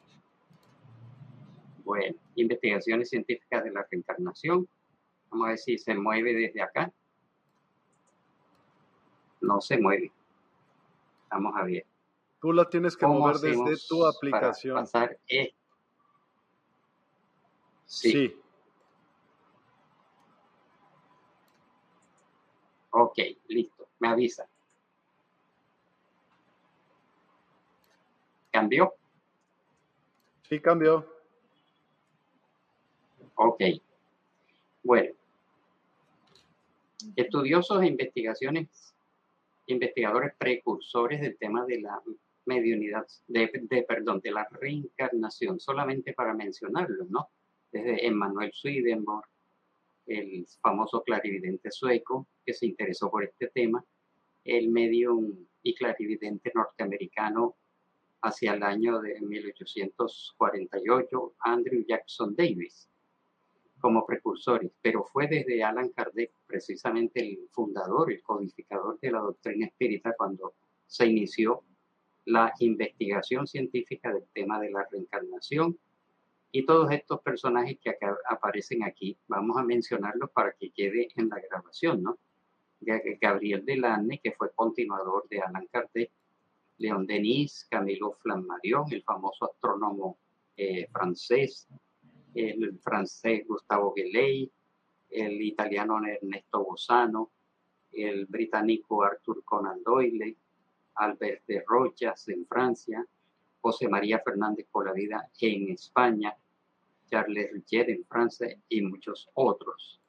Bueno, 1.86 2.18
investigaciones 2.36 3.10
científicas 3.10 3.64
de 3.64 3.72
la 3.72 3.88
reencarnación. 3.90 4.68
Vamos 5.30 5.46
a 5.46 5.50
ver 5.52 5.58
si 5.60 5.78
se 5.78 5.96
mueve 5.96 6.34
desde 6.34 6.62
acá. 6.62 6.92
No 9.40 9.62
se 9.62 9.78
mueve. 9.78 10.12
Vamos 11.34 11.54
a 11.56 11.64
ver. 11.64 11.88
Tú 12.40 12.54
la 12.54 12.70
tienes 12.70 12.96
que 12.96 13.08
mover 13.08 13.38
desde 13.38 13.76
tu 13.90 14.06
aplicación. 14.06 14.76
pasar 14.76 15.18
e? 15.28 15.52
Sí. 17.86 18.12
sí. 18.12 18.42
Ok, 22.92 23.18
listo. 23.48 23.88
Me 24.00 24.10
avisa. 24.10 24.48
¿Cambió? 28.52 28.94
Sí, 30.48 30.60
cambió. 30.60 31.04
Ok. 33.34 33.64
Bueno. 34.84 35.16
Estudiosos 37.16 37.82
e 37.82 37.88
investigaciones 37.88 38.93
investigadores 39.68 40.34
precursores 40.38 41.22
del 41.22 41.38
tema 41.38 41.66
de 41.66 41.82
la 41.82 42.02
mediunidad, 42.46 43.06
de, 43.28 43.86
perdón, 43.88 44.20
de 44.22 44.32
la 44.32 44.48
reencarnación, 44.52 45.60
solamente 45.60 46.14
para 46.14 46.34
mencionarlo, 46.34 47.06
¿no? 47.10 47.30
Desde 47.72 48.06
Emmanuel 48.06 48.52
Swedenborg, 48.54 49.26
el 50.06 50.46
famoso 50.62 51.02
clarividente 51.04 51.72
sueco 51.72 52.28
que 52.46 52.54
se 52.54 52.66
interesó 52.66 53.10
por 53.10 53.24
este 53.24 53.48
tema, 53.48 53.82
el 54.44 54.68
medium 54.70 55.48
y 55.62 55.74
clarividente 55.76 56.52
norteamericano 56.54 57.56
hacia 58.22 58.54
el 58.54 58.64
año 58.64 59.00
de 59.00 59.22
1848, 59.22 61.36
Andrew 61.40 61.86
Jackson 61.88 62.36
Davis, 62.36 62.90
como 63.84 64.06
precursores, 64.06 64.72
pero 64.82 65.04
fue 65.04 65.28
desde 65.28 65.62
Alan 65.62 65.90
Kardec, 65.90 66.32
precisamente 66.48 67.20
el 67.20 67.50
fundador, 67.52 68.14
el 68.14 68.24
codificador 68.24 68.98
de 69.02 69.12
la 69.12 69.20
doctrina 69.20 69.66
espírita, 69.66 70.16
cuando 70.18 70.54
se 70.88 71.06
inició 71.06 71.64
la 72.24 72.54
investigación 72.60 73.46
científica 73.46 74.14
del 74.14 74.24
tema 74.34 74.58
de 74.62 74.72
la 74.72 74.88
reencarnación 74.90 75.78
y 76.50 76.66
todos 76.66 76.94
estos 76.94 77.20
personajes 77.20 77.78
que 77.84 77.90
acá 77.90 78.16
aparecen 78.30 78.84
aquí, 78.84 79.18
vamos 79.28 79.58
a 79.58 79.64
mencionarlos 79.64 80.30
para 80.32 80.54
que 80.54 80.72
quede 80.72 81.10
en 81.18 81.28
la 81.28 81.42
grabación, 81.42 82.04
¿no? 82.04 82.18
Gabriel 82.80 83.66
Delanne, 83.66 84.22
que 84.24 84.32
fue 84.32 84.54
continuador 84.56 85.28
de 85.28 85.42
Alan 85.42 85.68
Kardec, 85.70 86.10
León 86.78 87.06
Denis, 87.06 87.68
Camilo 87.70 88.14
Flammarion, 88.22 88.86
el 88.94 89.04
famoso 89.04 89.52
astrónomo 89.52 90.18
eh, 90.56 90.88
francés, 90.90 91.68
el 92.34 92.80
francés 92.80 93.46
Gustavo 93.48 93.94
Guelley, 93.94 94.52
el 95.10 95.42
italiano 95.42 96.00
Ernesto 96.06 96.64
Bosano, 96.64 97.32
el 97.92 98.26
británico 98.26 99.04
Arthur 99.04 99.44
Conan 99.44 99.84
Doyle, 99.84 100.36
Albert 100.96 101.46
de 101.46 101.64
Rochas 101.66 102.28
en 102.30 102.46
Francia, 102.46 103.06
José 103.62 103.88
María 103.88 104.20
Fernández 104.20 104.68
por 104.72 104.86
la 104.86 104.94
vida 104.94 105.30
en 105.40 105.72
España, 105.72 106.36
Charles 107.10 107.52
Richer 107.52 107.90
en 107.90 108.04
Francia 108.06 108.58
y 108.68 108.82
muchos 108.82 109.30
otros. 109.36 110.02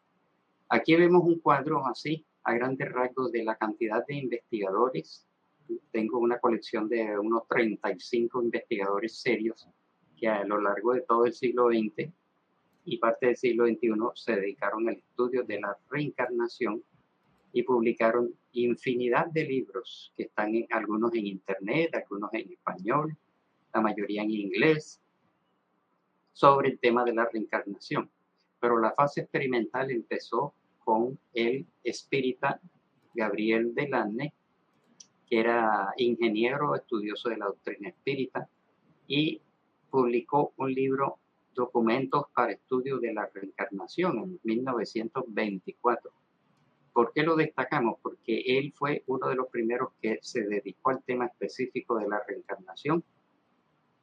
Aquí 0.68 0.97
vemos 0.97 1.22
un 1.25 1.39
cuadro 1.41 1.87
así, 1.87 2.25
a 2.43 2.55
grandes 2.55 2.91
rasgos, 2.91 3.31
de 3.31 3.45
la 3.45 3.57
cantidad 3.57 4.05
de 4.07 4.16
investigadores. 4.16 5.27
Tengo 5.91 6.18
una 6.18 6.39
colección 6.39 6.89
de 6.89 7.18
unos 7.18 7.47
35 7.49 8.43
investigadores 8.43 9.16
serios 9.16 9.68
a 10.27 10.45
lo 10.45 10.61
largo 10.61 10.95
de 10.95 11.03
todo 11.03 11.27
el 11.27 11.33
siglo 11.33 11.68
XX 11.68 12.11
y 12.85 12.99
parte 12.99 13.27
del 13.27 13.37
siglo 13.37 13.66
XXI 13.66 13.91
se 14.14 14.37
dedicaron 14.37 14.89
al 14.89 14.97
estudio 14.97 15.43
de 15.43 15.61
la 15.61 15.77
reencarnación 15.91 16.83
y 17.53 17.62
publicaron 17.62 18.35
infinidad 18.53 19.27
de 19.27 19.45
libros 19.45 20.12
que 20.16 20.25
están 20.25 20.55
en, 20.55 20.66
algunos 20.70 21.14
en 21.14 21.27
internet, 21.27 21.95
algunos 21.95 22.33
en 22.35 22.53
español, 22.53 23.16
la 23.72 23.81
mayoría 23.81 24.22
en 24.22 24.31
inglés, 24.31 25.01
sobre 26.33 26.70
el 26.70 26.79
tema 26.79 27.05
de 27.05 27.14
la 27.14 27.29
reencarnación. 27.33 28.11
Pero 28.61 28.79
la 28.81 28.93
fase 28.93 29.20
experimental 29.22 29.91
empezó 29.91 30.53
con 30.85 31.18
el 31.33 31.66
espírita 31.85 32.61
Gabriel 33.14 33.75
Delanne, 33.75 34.35
que 35.29 35.39
era 35.41 35.95
ingeniero 35.97 36.75
estudioso 36.75 37.29
de 37.29 37.37
la 37.37 37.47
doctrina 37.47 37.89
espírita, 37.89 38.49
y 39.07 39.41
publicó 39.95 40.53
un 40.57 40.74
libro, 40.74 41.20
Documentos 41.55 42.24
para 42.34 42.51
Estudio 42.51 42.99
de 42.99 43.14
la 43.14 43.30
Reencarnación, 43.32 44.18
en 44.18 44.40
1924. 44.42 46.11
¿Por 46.92 47.12
qué 47.12 47.22
lo 47.22 47.36
destacamos? 47.36 48.01
Porque 48.03 48.42
él 48.59 48.72
fue 48.74 49.05
uno 49.07 49.28
de 49.28 49.36
los 49.36 49.47
primeros 49.47 49.92
que 50.03 50.18
se 50.20 50.49
dedicó 50.49 50.90
al 50.90 51.05
tema 51.05 51.26
específico 51.26 51.97
de 51.97 52.09
la 52.09 52.20
reencarnación, 52.26 53.05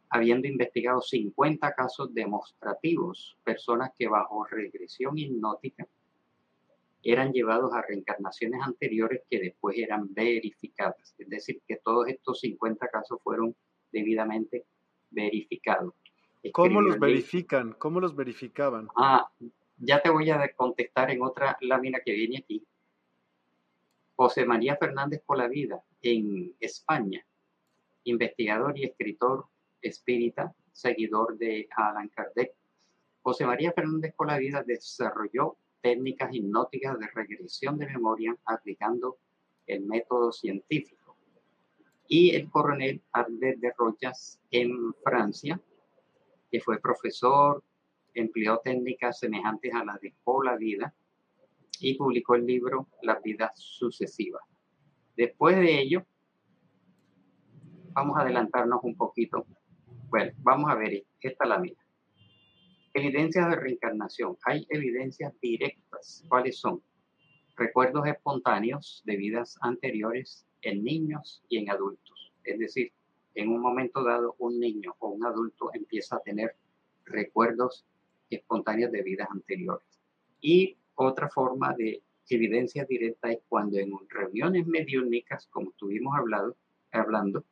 habiendo 0.08 0.48
investigado 0.48 1.02
50 1.02 1.74
casos 1.74 2.14
demostrativos, 2.14 3.38
personas 3.44 3.92
que 4.00 4.08
bajo 4.08 4.46
regresión 4.46 5.18
hipnótica 5.18 5.86
eran 7.04 7.34
llevados 7.34 7.74
a 7.74 7.82
reencarnaciones 7.82 8.62
anteriores 8.64 9.24
que 9.30 9.42
después 9.42 9.78
eran 9.78 10.14
verificadas. 10.14 11.14
Es 11.18 11.28
decir, 11.28 11.62
que 11.68 11.82
todos 11.84 12.08
estos 12.08 12.40
50 12.40 12.88
casos 12.88 13.20
fueron 13.22 13.54
debidamente 13.92 14.64
verificado. 15.12 15.94
¿Cómo 16.52 16.82
los 16.82 17.00
verifican? 17.00 17.74
¿Cómo 17.74 18.00
los 18.00 18.16
verificaban? 18.16 18.88
Ah, 18.98 19.30
ya 19.78 20.02
te 20.02 20.10
voy 20.10 20.30
a 20.30 20.52
contestar 20.56 21.12
en 21.12 21.22
otra 21.22 21.58
lámina 21.62 22.00
que 22.04 22.14
viene 22.14 22.40
aquí. 22.40 22.66
José 24.16 24.46
María 24.46 24.76
Fernández 24.78 25.22
Colavida 25.26 25.84
en 26.02 26.56
España, 26.60 27.26
investigador 28.04 28.78
y 28.78 28.86
escritor 28.86 29.46
espírita, 29.82 30.54
seguidor 30.72 31.38
de 31.38 31.68
Alan 31.76 32.10
Kardec. 32.10 32.54
José 33.24 33.46
María 33.46 33.72
Fernández 33.72 34.14
Colavida 34.16 34.64
desarrolló 34.64 35.58
técnicas 35.82 36.34
hipnóticas 36.34 37.00
de 37.00 37.08
regresión 37.08 37.78
de 37.78 37.88
memoria 37.88 38.36
aplicando 38.46 39.18
el 39.68 39.82
método 39.82 40.32
científico. 40.32 41.01
Y 42.14 42.36
el 42.36 42.50
coronel 42.50 43.02
Albert 43.14 43.60
de 43.60 43.72
Rochas 43.78 44.42
en 44.52 44.94
Francia, 45.02 45.62
que 46.52 46.60
fue 46.60 46.78
profesor, 46.82 47.64
empleó 48.14 48.60
técnicas 48.62 49.20
semejantes 49.20 49.74
a 49.74 49.86
las 49.86 50.02
de 50.02 50.14
Colavida 50.22 50.94
y 51.80 51.94
publicó 51.94 52.36
el 52.36 52.46
libro 52.46 52.90
Las 53.02 53.24
vidas 53.24 53.54
sucesivas. 53.56 54.42
Después 55.16 55.56
de 55.56 55.80
ello, 55.80 56.06
vamos 57.94 58.18
a 58.18 58.24
adelantarnos 58.24 58.82
un 58.84 58.98
poquito. 58.98 59.46
Bueno, 60.10 60.34
vamos 60.40 60.70
a 60.70 60.76
ver, 60.76 61.06
esta 61.22 61.46
es 61.46 61.50
la 61.50 61.60
mía. 61.60 61.78
Evidencias 62.94 63.50
de 63.52 63.56
reencarnación. 63.56 64.36
Hay 64.44 64.68
evidencias 64.68 65.34
directas. 65.40 66.26
¿Cuáles 66.28 66.60
son? 66.60 66.84
Recuerdos 67.56 68.06
espontáneos 68.06 69.02
de 69.06 69.16
vidas 69.16 69.58
anteriores 69.62 70.46
en 70.62 70.84
niños 70.84 71.44
y 71.50 71.58
en 71.58 71.70
adultos. 71.70 72.34
Es 72.44 72.60
decir, 72.60 72.92
en 73.36 73.50
un 73.50 73.62
momento 73.62 74.04
dado 74.04 74.36
un 74.40 74.60
niño 74.60 74.96
o 75.00 75.10
un 75.10 75.26
adulto 75.26 75.72
empieza 75.74 76.18
a 76.18 76.22
tener 76.22 76.56
recuerdos 77.06 77.86
espontáneos 78.30 78.92
de 78.92 79.02
vidas 79.02 79.28
anteriores. 79.32 79.88
Y 80.42 80.78
otra 80.96 81.30
forma 81.30 81.74
de 81.74 82.04
evidencia 82.30 82.86
directa 82.86 83.32
es 83.32 83.40
cuando 83.48 83.78
en 83.78 83.92
reuniones 84.10 84.66
mediúnicas, 84.68 85.48
como 85.48 85.72
estuvimos 85.72 86.16
hablando, 86.18 86.56
hablando 86.92 87.46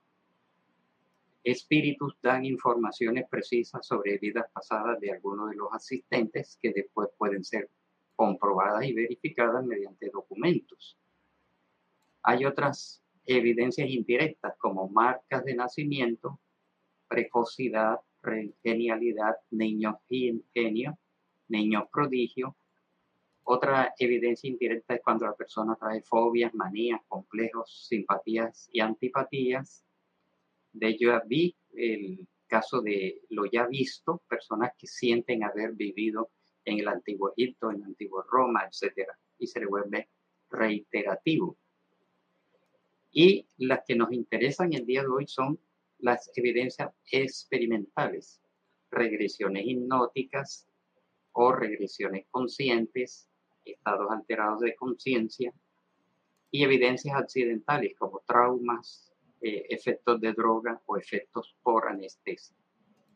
espíritus 1.44 2.16
dan 2.22 2.46
informaciones 2.46 3.28
precisas 3.30 3.86
sobre 3.86 4.18
vidas 4.18 4.46
pasadas 4.52 5.00
de 5.00 5.12
algunos 5.12 5.50
de 5.50 5.56
los 5.56 5.72
asistentes 5.74 6.58
que 6.62 6.72
después 6.74 7.10
pueden 7.18 7.44
ser 7.44 7.70
comprobadas 8.16 8.86
y 8.86 8.94
verificadas 8.94 9.66
mediante 9.66 10.10
documentos. 10.10 10.98
Hay 12.24 12.46
otras 12.46 13.04
evidencias 13.26 13.90
indirectas 13.90 14.56
como 14.58 14.90
marcas 14.90 15.46
de 15.46 15.56
nacimiento, 15.56 16.40
precocidad, 17.08 18.00
genialidad, 18.64 19.36
niño 19.52 20.02
ingenio, 20.10 20.98
niño 21.48 21.88
prodigio. 21.92 22.56
Otra 23.44 23.94
evidencia 23.98 24.48
indirecta 24.48 24.96
es 24.96 25.02
cuando 25.04 25.26
la 25.26 25.36
persona 25.36 25.76
trae 25.76 26.02
fobias, 26.02 26.54
manías, 26.54 27.02
complejos, 27.08 27.88
simpatías 27.88 28.70
y 28.72 28.80
antipatías 28.80 29.84
de 30.72 30.98
ya 30.98 31.24
vi 31.26 31.56
el 31.74 32.28
caso 32.48 32.82
de 32.82 33.22
lo 33.30 33.46
ya 33.46 33.68
visto, 33.68 34.22
personas 34.28 34.74
que 34.78 34.88
sienten 34.88 35.44
haber 35.44 35.74
vivido 35.74 36.32
en 36.66 36.80
el 36.80 36.88
antiguo 36.88 37.32
Egipto, 37.36 37.72
en 37.72 37.78
el 37.78 37.84
antiguo 37.84 38.24
Roma, 38.24 38.66
etcétera, 38.68 39.18
y 39.38 39.48
se 39.48 39.60
le 39.60 39.68
vuelve 39.68 40.10
reiterativo. 40.50 41.58
Y 43.12 43.48
las 43.58 43.82
que 43.88 43.96
nos 43.96 44.12
interesan 44.12 44.74
el 44.74 44.86
día 44.86 45.02
de 45.02 45.08
hoy 45.08 45.28
son 45.28 45.60
las 46.00 46.32
evidencias 46.36 46.92
experimentales, 47.12 48.42
regresiones 48.92 49.66
hipnóticas 49.66 50.68
o 51.34 51.52
regresiones 51.52 52.26
conscientes, 52.30 53.30
estados 53.66 54.10
alterados 54.12 54.62
de 54.62 54.76
conciencia 54.76 55.54
y 56.52 56.64
evidencias 56.64 57.16
accidentales 57.16 57.96
como 57.98 58.22
traumas, 58.26 59.12
eh, 59.42 59.66
efectos 59.70 60.20
de 60.22 60.34
droga 60.34 60.82
o 60.86 60.98
efectos 60.98 61.56
por 61.62 61.88
anestesia. 61.88 62.56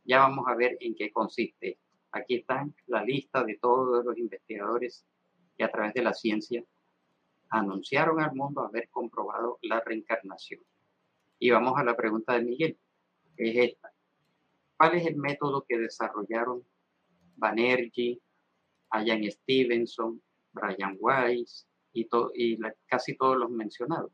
Ya 0.06 0.20
vamos 0.20 0.46
a 0.48 0.56
ver 0.56 0.78
en 0.80 0.96
qué 0.96 1.12
consiste. 1.12 1.80
Aquí 2.12 2.36
está 2.36 2.68
la 2.88 3.04
lista 3.04 3.44
de 3.44 3.58
todos 3.58 4.06
los 4.06 4.18
investigadores 4.18 5.06
que 5.58 5.64
a 5.64 5.72
través 5.72 5.94
de 5.94 6.04
la 6.04 6.14
ciencia 6.14 6.64
anunciaron 7.54 8.20
al 8.20 8.34
mundo 8.34 8.62
haber 8.62 8.90
comprobado 8.90 9.60
la 9.62 9.80
reencarnación. 9.80 10.62
Y 11.38 11.52
vamos 11.52 11.78
a 11.78 11.84
la 11.84 11.96
pregunta 11.96 12.34
de 12.34 12.42
Miguel, 12.42 12.80
es 13.38 13.56
esta. 13.56 13.94
¿Cuál 14.76 14.96
es 14.96 15.06
el 15.06 15.18
método 15.18 15.64
que 15.68 15.78
desarrollaron 15.78 16.66
Banerjee, 17.36 18.20
Ian 19.06 19.24
Stevenson, 19.30 20.22
Brian 20.52 20.98
Weiss 21.00 21.68
y, 21.94 22.08
y 22.34 22.58
casi 22.88 23.16
todos 23.16 23.38
los 23.38 23.52
mencionados? 23.52 24.12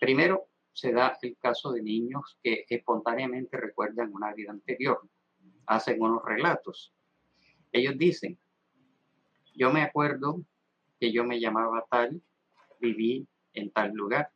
Primero, 0.00 0.48
se 0.72 0.92
da 0.92 1.16
el 1.22 1.36
caso 1.38 1.70
de 1.70 1.82
niños 1.82 2.38
que 2.42 2.64
espontáneamente 2.68 3.56
recuerdan 3.56 4.12
una 4.12 4.34
vida 4.34 4.50
anterior, 4.50 5.00
hacen 5.66 6.02
unos 6.02 6.24
relatos. 6.24 6.92
Ellos 7.70 7.96
dicen, 7.96 8.36
yo 9.54 9.72
me 9.72 9.82
acuerdo 9.82 10.42
que 11.00 11.10
yo 11.10 11.24
me 11.24 11.40
llamaba 11.40 11.84
tal, 11.90 12.22
viví 12.78 13.26
en 13.54 13.70
tal 13.70 13.92
lugar, 13.92 14.30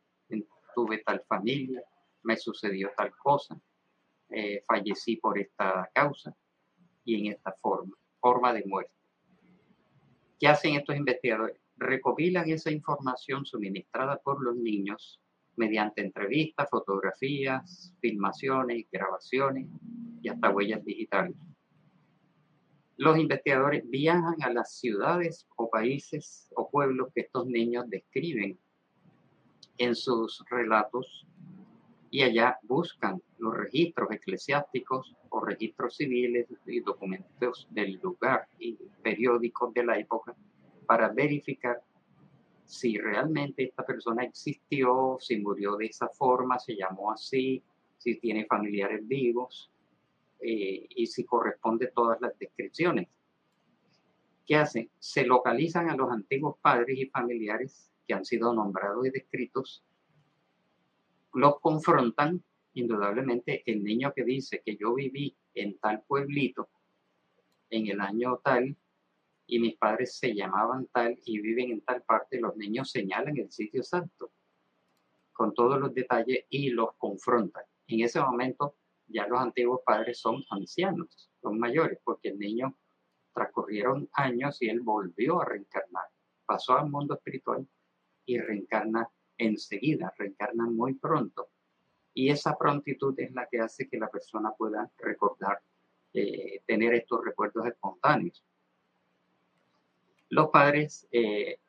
tuve 0.73 0.97
tal 1.05 1.23
familia, 1.27 1.81
me 2.23 2.35
sucedió 2.35 2.91
tal 2.97 3.15
cosa, 3.15 3.57
eh, 4.29 4.61
fallecí 4.67 5.15
por 5.17 5.39
esta 5.39 5.89
causa 5.93 6.35
y 7.05 7.19
en 7.19 7.33
esta 7.33 7.53
forma, 7.61 7.95
forma 8.19 8.51
de 8.51 8.65
muerte. 8.65 8.91
¿Qué 10.39 10.47
hacen 10.47 10.75
estos 10.75 10.97
investigadores? 10.97 11.57
Recopilan 11.77 12.49
esa 12.49 12.71
información 12.71 13.45
suministrada 13.45 14.17
por 14.17 14.43
los 14.43 14.55
niños 14.55 15.21
mediante 15.55 16.01
entrevistas, 16.01 16.69
fotografías, 16.69 17.93
filmaciones, 18.01 18.85
grabaciones 18.91 19.67
y 20.21 20.27
hasta 20.27 20.49
huellas 20.49 20.83
digitales. 20.83 21.35
Los 22.97 23.17
investigadores 23.17 23.83
viajan 23.89 24.41
a 24.41 24.49
las 24.49 24.77
ciudades 24.77 25.47
o 25.57 25.69
países 25.69 26.49
o 26.55 26.69
pueblos 26.69 27.09
que 27.13 27.21
estos 27.21 27.45
niños 27.45 27.89
describen 27.89 28.57
en 29.77 29.95
sus 29.95 30.43
relatos 30.49 31.27
y 32.09 32.21
allá 32.21 32.57
buscan 32.63 33.21
los 33.37 33.53
registros 33.53 34.09
eclesiásticos 34.11 35.13
o 35.29 35.41
registros 35.41 35.97
civiles 35.97 36.47
y 36.65 36.79
documentos 36.79 37.67
del 37.69 37.99
lugar 38.01 38.47
y 38.59 38.77
periódicos 39.03 39.73
de 39.73 39.83
la 39.83 39.99
época 39.99 40.33
para 40.85 41.09
verificar 41.09 41.81
si 42.63 42.97
realmente 42.97 43.65
esta 43.65 43.85
persona 43.85 44.23
existió, 44.23 45.17
si 45.19 45.37
murió 45.37 45.75
de 45.75 45.87
esa 45.87 46.07
forma, 46.07 46.57
se 46.59 46.77
llamó 46.77 47.11
así, 47.11 47.61
si 47.97 48.15
tiene 48.19 48.45
familiares 48.45 49.05
vivos 49.05 49.69
eh, 50.47 50.85
y 50.89 51.07
si 51.07 51.25
corresponde 51.25 51.87
todas 51.87 52.21
las 52.21 52.37
descripciones. 52.37 53.07
¿Qué 54.45 54.55
hacen? 54.55 54.91
Se 54.99 55.25
localizan 55.25 55.89
a 55.89 55.95
los 55.95 56.11
antiguos 56.11 56.57
padres 56.61 56.99
y 56.99 57.07
familiares 57.07 57.91
que 58.07 58.13
han 58.13 58.23
sido 58.23 58.53
nombrados 58.53 59.07
y 59.07 59.09
descritos, 59.09 59.83
los 61.33 61.59
confrontan, 61.59 62.43
indudablemente 62.75 63.63
el 63.65 63.83
niño 63.83 64.13
que 64.15 64.23
dice 64.23 64.61
que 64.63 64.77
yo 64.77 64.93
viví 64.93 65.35
en 65.55 65.79
tal 65.79 66.03
pueblito 66.03 66.69
en 67.71 67.87
el 67.87 67.99
año 67.99 68.39
tal, 68.43 68.77
y 69.47 69.59
mis 69.59 69.75
padres 69.77 70.15
se 70.15 70.35
llamaban 70.35 70.85
tal 70.93 71.17
y 71.25 71.39
viven 71.39 71.71
en 71.71 71.81
tal 71.81 72.03
parte, 72.03 72.39
los 72.39 72.55
niños 72.55 72.91
señalan 72.91 73.35
el 73.37 73.51
sitio 73.51 73.81
exacto 73.81 74.29
con 75.33 75.55
todos 75.55 75.79
los 75.79 75.93
detalles 75.93 76.45
y 76.49 76.69
los 76.69 76.93
confrontan. 76.97 77.63
En 77.87 78.01
ese 78.01 78.21
momento 78.21 78.75
ya 79.07 79.27
los 79.27 79.39
antiguos 79.39 79.81
padres 79.85 80.19
son 80.19 80.43
ancianos, 80.49 81.29
son 81.41 81.59
mayores, 81.59 81.99
porque 82.03 82.29
el 82.29 82.39
niño 82.39 82.77
transcurrieron 83.33 84.09
años 84.13 84.61
y 84.61 84.69
él 84.69 84.81
volvió 84.81 85.41
a 85.41 85.45
reencarnar, 85.45 86.05
pasó 86.45 86.77
al 86.77 86.89
mundo 86.89 87.15
espiritual 87.15 87.67
y 88.25 88.39
reencarna 88.39 89.09
enseguida, 89.37 90.13
reencarna 90.17 90.65
muy 90.65 90.93
pronto. 90.95 91.49
Y 92.13 92.29
esa 92.29 92.57
prontitud 92.57 93.13
es 93.19 93.33
la 93.33 93.47
que 93.47 93.59
hace 93.59 93.89
que 93.89 93.97
la 93.97 94.09
persona 94.09 94.51
pueda 94.51 94.89
recordar, 94.97 95.61
eh, 96.13 96.61
tener 96.65 96.93
estos 96.93 97.23
recuerdos 97.25 97.65
espontáneos. 97.67 98.43
Los 100.29 100.49
padres, 100.49 101.07
eh, 101.11 101.59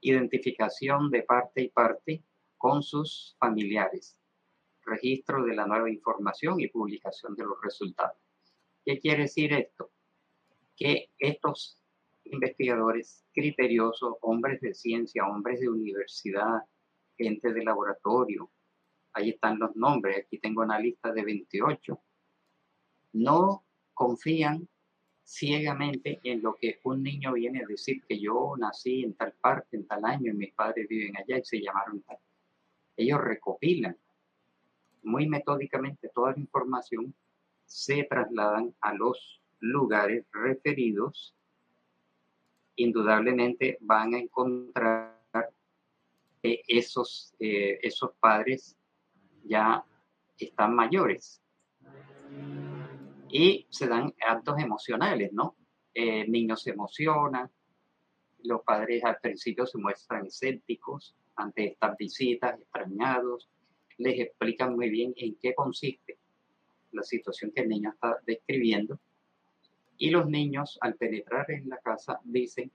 identificación 0.00 1.10
de 1.10 1.22
parte 1.22 1.62
y 1.62 1.68
parte 1.68 2.22
con 2.56 2.82
sus 2.82 3.36
familiares, 3.38 4.16
registro 4.88 5.44
de 5.44 5.54
la 5.54 5.66
nueva 5.66 5.90
información 5.90 6.60
y 6.60 6.68
publicación 6.68 7.34
de 7.34 7.44
los 7.44 7.60
resultados. 7.62 8.16
¿Qué 8.84 8.98
quiere 8.98 9.22
decir 9.22 9.52
esto? 9.52 9.90
Que 10.76 11.10
estos 11.18 11.78
investigadores 12.24 13.24
criteriosos, 13.32 14.16
hombres 14.22 14.60
de 14.60 14.74
ciencia, 14.74 15.26
hombres 15.26 15.60
de 15.60 15.68
universidad, 15.68 16.62
gente 17.16 17.52
de 17.52 17.64
laboratorio, 17.64 18.50
ahí 19.12 19.30
están 19.30 19.58
los 19.58 19.74
nombres, 19.76 20.24
aquí 20.24 20.38
tengo 20.38 20.62
una 20.62 20.78
lista 20.78 21.12
de 21.12 21.24
28, 21.24 22.00
no 23.14 23.64
confían 23.94 24.68
ciegamente 25.24 26.20
en 26.22 26.42
lo 26.42 26.54
que 26.54 26.80
un 26.84 27.02
niño 27.02 27.32
viene 27.34 27.62
a 27.62 27.66
decir 27.66 28.02
que 28.08 28.18
yo 28.18 28.54
nací 28.58 29.04
en 29.04 29.14
tal 29.14 29.34
parte, 29.34 29.76
en 29.76 29.86
tal 29.86 30.04
año, 30.04 30.32
y 30.32 30.36
mis 30.36 30.54
padres 30.54 30.88
viven 30.88 31.16
allá 31.16 31.38
y 31.38 31.44
se 31.44 31.60
llamaron 31.60 32.00
tal. 32.02 32.18
Ellos 32.96 33.20
recopilan 33.20 33.96
muy 35.02 35.28
metódicamente 35.28 36.10
toda 36.14 36.32
la 36.32 36.40
información, 36.40 37.14
se 37.66 38.04
trasladan 38.04 38.74
a 38.80 38.94
los 38.94 39.42
lugares 39.60 40.24
referidos, 40.32 41.34
indudablemente 42.76 43.78
van 43.80 44.14
a 44.14 44.18
encontrar 44.18 45.18
que 46.42 46.62
esos, 46.66 47.34
eh, 47.38 47.78
esos 47.82 48.12
padres 48.20 48.76
ya 49.44 49.84
están 50.38 50.74
mayores 50.74 51.42
y 53.30 53.66
se 53.68 53.88
dan 53.88 54.14
actos 54.26 54.58
emocionales, 54.58 55.32
¿no? 55.32 55.56
Eh, 55.92 56.26
niños 56.28 56.62
se 56.62 56.70
emocionan, 56.70 57.50
los 58.44 58.62
padres 58.62 59.04
al 59.04 59.18
principio 59.20 59.66
se 59.66 59.78
muestran 59.78 60.26
escépticos 60.26 61.16
ante 61.36 61.66
estas 61.66 61.96
visitas, 61.96 62.60
extrañados, 62.60 63.48
les 63.98 64.20
explican 64.20 64.74
muy 64.74 64.90
bien 64.90 65.12
en 65.16 65.36
qué 65.36 65.54
consiste 65.54 66.16
la 66.92 67.02
situación 67.02 67.52
que 67.52 67.62
el 67.62 67.68
niño 67.68 67.90
está 67.90 68.18
describiendo 68.26 68.98
y 69.98 70.10
los 70.10 70.28
niños 70.28 70.78
al 70.80 70.94
penetrar 70.94 71.50
en 71.50 71.68
la 71.68 71.78
casa 71.78 72.20
dicen, 72.24 72.70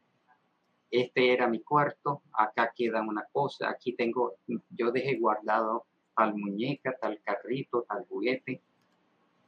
este 0.92 1.32
era 1.32 1.48
mi 1.48 1.62
cuarto, 1.62 2.22
acá 2.34 2.72
queda 2.76 3.02
una 3.02 3.26
cosa, 3.32 3.70
aquí 3.70 3.94
tengo, 3.94 4.36
yo 4.70 4.92
dejé 4.92 5.18
guardado 5.18 5.86
tal 6.16 6.36
muñeca, 6.36 6.96
tal 7.02 7.20
carrito, 7.24 7.84
tal 7.84 8.06
juguete. 8.06 8.62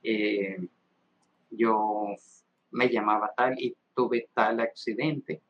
Eh, 0.02 0.58
yo 1.52 2.16
me 2.72 2.90
llamaba 2.90 3.34
tal 3.36 3.60
y 3.60 3.76
tuve 3.96 4.30
tal 4.34 4.60
accidente. 4.62 5.42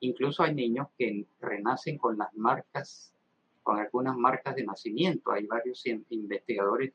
Incluso 0.00 0.42
hay 0.42 0.54
niños 0.54 0.88
que 0.96 1.26
renacen 1.40 1.98
con 1.98 2.18
las 2.18 2.34
marcas, 2.34 3.12
con 3.68 3.78
algunas 3.78 4.16
marcas 4.16 4.56
de 4.56 4.64
nacimiento. 4.64 5.30
Hay 5.30 5.46
varios 5.46 5.84
investigadores 5.84 6.94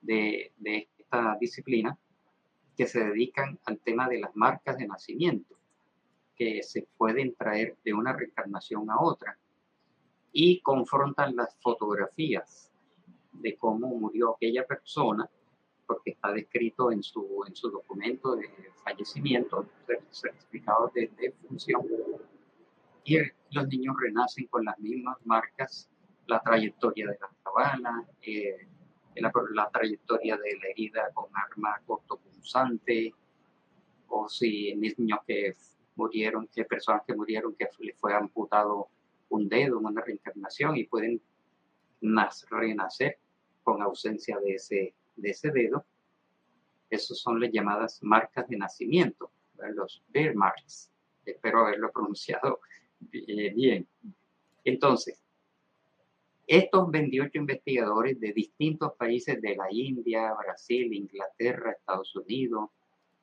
de, 0.00 0.52
de 0.56 0.88
esta 0.98 1.36
disciplina 1.40 1.96
que 2.76 2.88
se 2.88 3.04
dedican 3.04 3.60
al 3.64 3.78
tema 3.78 4.08
de 4.08 4.18
las 4.18 4.34
marcas 4.34 4.76
de 4.76 4.88
nacimiento, 4.88 5.54
que 6.34 6.64
se 6.64 6.88
pueden 6.98 7.36
traer 7.36 7.76
de 7.84 7.94
una 7.94 8.12
reencarnación 8.12 8.90
a 8.90 9.00
otra 9.00 9.38
y 10.32 10.60
confrontan 10.62 11.36
las 11.36 11.54
fotografías 11.60 12.72
de 13.30 13.56
cómo 13.56 13.86
murió 13.94 14.34
aquella 14.34 14.66
persona 14.66 15.30
porque 15.86 16.10
está 16.10 16.32
descrito 16.32 16.90
en 16.90 17.04
su, 17.04 17.44
en 17.46 17.54
su 17.54 17.70
documento 17.70 18.34
de 18.34 18.48
fallecimiento, 18.82 19.64
certificado 20.10 20.90
de, 20.92 21.08
de 21.16 21.30
función. 21.46 21.86
Y 23.04 23.16
los 23.52 23.68
niños 23.68 23.94
renacen 24.00 24.48
con 24.48 24.64
las 24.64 24.76
mismas 24.80 25.16
marcas, 25.24 25.88
la 26.30 26.40
trayectoria 26.40 27.08
de 27.08 27.18
la 27.20 27.30
cabana, 27.42 28.06
eh, 28.22 28.68
la, 29.16 29.32
la, 29.52 29.68
trayectoria 29.68 30.36
de 30.36 30.56
la 30.56 30.68
herida 30.68 31.10
con 31.12 31.26
arma 31.34 31.80
cortopunzante, 31.84 33.12
o 34.08 34.28
si 34.28 34.74
niños 34.76 35.20
que 35.26 35.54
murieron, 35.96 36.46
que 36.46 36.64
personas 36.64 37.02
que 37.04 37.14
murieron 37.14 37.54
que 37.54 37.68
le 37.80 37.94
fue 37.94 38.14
amputado 38.14 38.88
un 39.30 39.48
dedo 39.48 39.78
en 39.80 39.86
una 39.86 40.02
reencarnación 40.02 40.76
y 40.76 40.84
pueden 40.84 41.20
renacer 42.48 43.18
con 43.62 43.82
ausencia 43.82 44.38
de 44.38 44.54
ese, 44.54 44.94
de 45.16 45.30
ese 45.30 45.50
dedo. 45.50 45.84
Esas 46.88 47.18
son 47.18 47.40
las 47.40 47.50
llamadas 47.52 48.02
marcas 48.02 48.48
de 48.48 48.56
nacimiento, 48.56 49.30
los 49.74 50.02
bear 50.08 50.34
marks. 50.34 50.90
Espero 51.24 51.66
haberlo 51.66 51.90
pronunciado 51.90 52.60
bien. 53.00 53.86
Entonces, 54.64 55.22
estos 56.50 56.90
28 56.90 57.38
investigadores 57.38 58.18
de 58.18 58.32
distintos 58.32 58.94
países 58.94 59.40
de 59.40 59.54
la 59.54 59.68
India, 59.70 60.34
Brasil, 60.34 60.92
Inglaterra, 60.92 61.70
Estados 61.70 62.16
Unidos, 62.16 62.70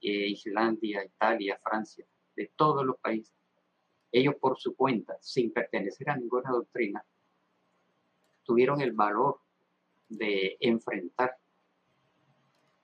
eh, 0.02 0.30
Islandia, 0.30 1.04
Italia, 1.04 1.60
Francia, 1.62 2.06
de 2.38 2.50
todos 2.56 2.86
los 2.86 2.98
países, 3.00 3.36
ellos 4.14 4.36
por 4.36 4.58
su 4.58 4.78
cuenta, 4.78 5.18
sin 5.20 5.52
pertenecer 5.52 6.10
a 6.10 6.16
ninguna 6.16 6.52
doctrina, 6.52 7.04
tuvieron 8.44 8.80
el 8.80 8.94
valor 8.94 9.42
de 10.08 10.56
enfrentar 10.62 11.36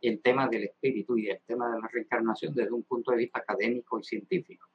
el 0.01 0.19
tema 0.19 0.49
del 0.49 0.65
espíritu 0.65 1.17
y 1.17 1.29
el 1.29 1.39
tema 1.47 1.73
de 1.73 1.79
la 1.79 1.87
reencarnación 1.87 2.53
desde 2.53 2.73
un 2.73 2.83
punto 2.83 3.11
de 3.11 3.17
vista 3.19 3.39
académico 3.39 3.97
y 3.97 4.03
científico. 4.03 4.67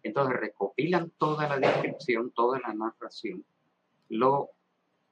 Entonces 0.00 0.38
recopilan 0.38 1.10
toda 1.18 1.48
la 1.48 1.58
descripción, 1.58 2.30
toda 2.30 2.60
la 2.60 2.72
narración, 2.72 3.44
lo, 4.10 4.50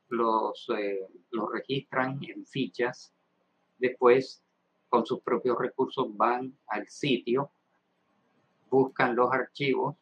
los, 0.09 0.69
eh, 0.77 1.07
lo 1.31 1.49
registran 1.49 2.19
en 2.23 2.47
fichas, 2.47 3.13
después 3.79 4.43
con 4.89 5.05
sus 5.05 5.21
propios 5.21 5.59
recursos 5.59 6.17
van 6.17 6.57
al 6.69 6.89
sitio, 6.89 7.51
buscan 8.71 9.17
los 9.17 9.33
archivos, 9.33 9.97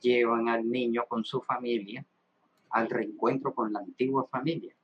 llevan 0.00 0.48
al 0.48 0.68
niño 0.68 1.04
con 1.08 1.24
su 1.24 1.40
familia 1.40 2.04
al 2.70 2.88
reencuentro 2.88 3.54
con 3.54 3.72
la 3.72 3.80
antigua 3.80 4.26
familia 4.28 4.74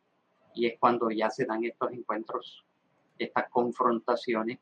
y 0.54 0.66
es 0.66 0.78
cuando 0.78 1.10
ya 1.10 1.30
se 1.30 1.44
dan 1.44 1.64
estos 1.64 1.92
encuentros, 1.92 2.64
estas 3.18 3.48
confrontaciones 3.50 4.58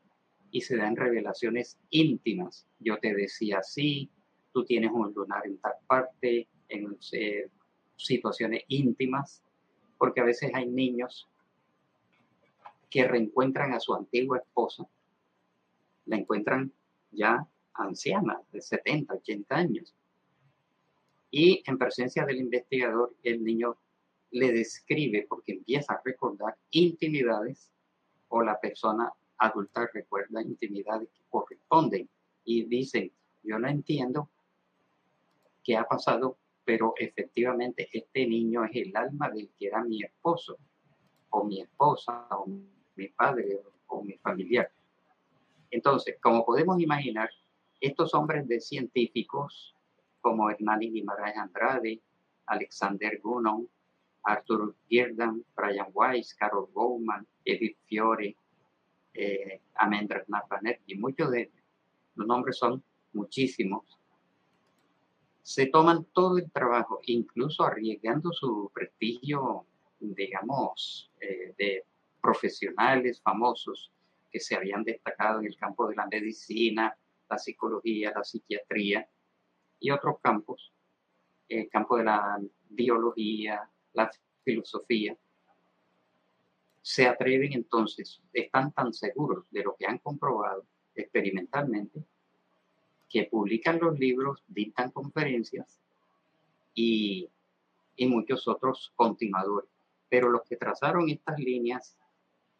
y 0.51 0.61
se 0.61 0.75
dan 0.75 0.95
revelaciones 0.95 1.77
íntimas. 1.89 2.67
Yo 2.79 2.97
te 2.99 3.13
decía 3.13 3.59
así, 3.59 4.09
tú 4.51 4.65
tienes 4.65 4.91
un 4.91 5.13
lunar 5.13 5.45
en 5.45 5.57
tal 5.57 5.73
parte, 5.87 6.47
en 6.67 6.97
eh, 7.11 7.49
situaciones 7.95 8.63
íntimas, 8.67 9.43
porque 9.97 10.21
a 10.21 10.25
veces 10.25 10.51
hay 10.53 10.67
niños 10.67 11.29
que 12.89 13.07
reencuentran 13.07 13.73
a 13.73 13.79
su 13.79 13.93
antigua 13.93 14.37
esposa, 14.37 14.87
la 16.05 16.17
encuentran 16.17 16.71
ya 17.11 17.47
anciana, 17.73 18.41
de 18.51 18.61
70, 18.61 19.13
80 19.15 19.55
años. 19.55 19.95
Y 21.31 21.63
en 21.65 21.77
presencia 21.77 22.25
del 22.25 22.37
investigador, 22.37 23.15
el 23.23 23.43
niño 23.43 23.77
le 24.31 24.51
describe 24.51 25.25
porque 25.27 25.53
empieza 25.53 25.93
a 25.93 26.01
recordar 26.03 26.55
intimidades 26.71 27.71
o 28.27 28.43
la 28.43 28.59
persona 28.59 29.11
adulta 29.37 29.89
recuerda 29.93 30.41
intimidades 30.41 31.09
que 31.09 31.23
corresponden 31.29 32.09
y 32.45 32.65
dicen, 32.65 33.11
yo 33.43 33.59
no 33.59 33.67
entiendo 33.67 34.29
qué 35.63 35.77
ha 35.77 35.87
pasado, 35.87 36.37
pero 36.65 36.93
efectivamente 36.97 37.89
este 37.91 38.25
niño 38.25 38.63
es 38.65 38.75
el 38.75 38.95
alma 38.95 39.29
del 39.29 39.49
que 39.57 39.67
era 39.67 39.83
mi 39.83 40.03
esposo 40.03 40.57
o 41.29 41.43
mi 41.43 41.61
esposa 41.61 42.27
o 42.31 42.47
mi 42.95 43.07
padre 43.09 43.59
o 43.87 44.03
mi 44.03 44.13
familiar. 44.17 44.71
Entonces, 45.71 46.17
como 46.21 46.45
podemos 46.45 46.79
imaginar, 46.79 47.29
estos 47.79 48.13
hombres 48.13 48.47
de 48.47 48.61
científicos 48.61 49.75
como 50.21 50.49
Hernani 50.49 50.89
Guimaraes 50.89 51.35
Andrade, 51.35 52.01
Alexander 52.45 53.19
Gunon, 53.21 53.67
Arthur 54.23 54.75
Girdan, 54.87 55.43
Brian 55.55 55.87
Weiss, 55.93 56.33
Carol 56.33 56.69
Bowman, 56.73 57.27
Edith 57.43 57.77
Fiore, 57.85 58.37
eh, 59.13 59.61
Amendra 59.75 60.25
y 60.87 60.95
muchos 60.95 61.31
de 61.31 61.41
ellos, 61.41 61.63
los 62.15 62.27
nombres 62.27 62.57
son 62.57 62.83
muchísimos, 63.11 63.99
se 65.43 65.65
toman 65.67 66.05
todo 66.13 66.37
el 66.37 66.49
trabajo, 66.51 67.01
incluso 67.03 67.63
arriesgando 67.63 68.31
su 68.31 68.71
prestigio, 68.73 69.65
digamos, 69.99 71.11
eh, 71.19 71.53
de 71.57 71.85
profesionales 72.21 73.21
famosos 73.21 73.91
que 74.31 74.39
se 74.39 74.55
habían 74.55 74.83
destacado 74.83 75.39
en 75.39 75.47
el 75.47 75.57
campo 75.57 75.87
de 75.87 75.95
la 75.95 76.07
medicina, 76.07 76.97
la 77.29 77.37
psicología, 77.37 78.13
la 78.15 78.23
psiquiatría 78.23 79.07
y 79.79 79.91
otros 79.91 80.15
campos, 80.21 80.71
el 81.49 81.69
campo 81.69 81.97
de 81.97 82.05
la 82.05 82.39
biología, 82.69 83.69
la 83.91 84.09
filosofía, 84.45 85.15
se 86.81 87.05
atreven 87.05 87.53
entonces, 87.53 88.21
están 88.31 88.71
tan 88.71 88.93
seguros 88.93 89.45
de 89.51 89.63
lo 89.63 89.75
que 89.75 89.85
han 89.85 89.97
comprobado 89.99 90.65
experimentalmente, 90.95 92.03
que 93.13 93.25
publican 93.25 93.79
los 93.79 93.99
libros, 93.99 94.43
dictan 94.47 94.89
conferencias 94.89 95.79
y, 96.73 97.29
y 97.95 98.07
muchos 98.07 98.47
otros 98.47 98.91
continuadores. 98.95 99.69
Pero 100.09 100.31
los 100.31 100.41
que 100.49 100.57
trazaron 100.57 101.07
estas 101.09 101.37
líneas 101.37 101.95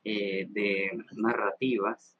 eh, 0.04 0.46
de 0.48 0.92
narrativas 1.16 2.16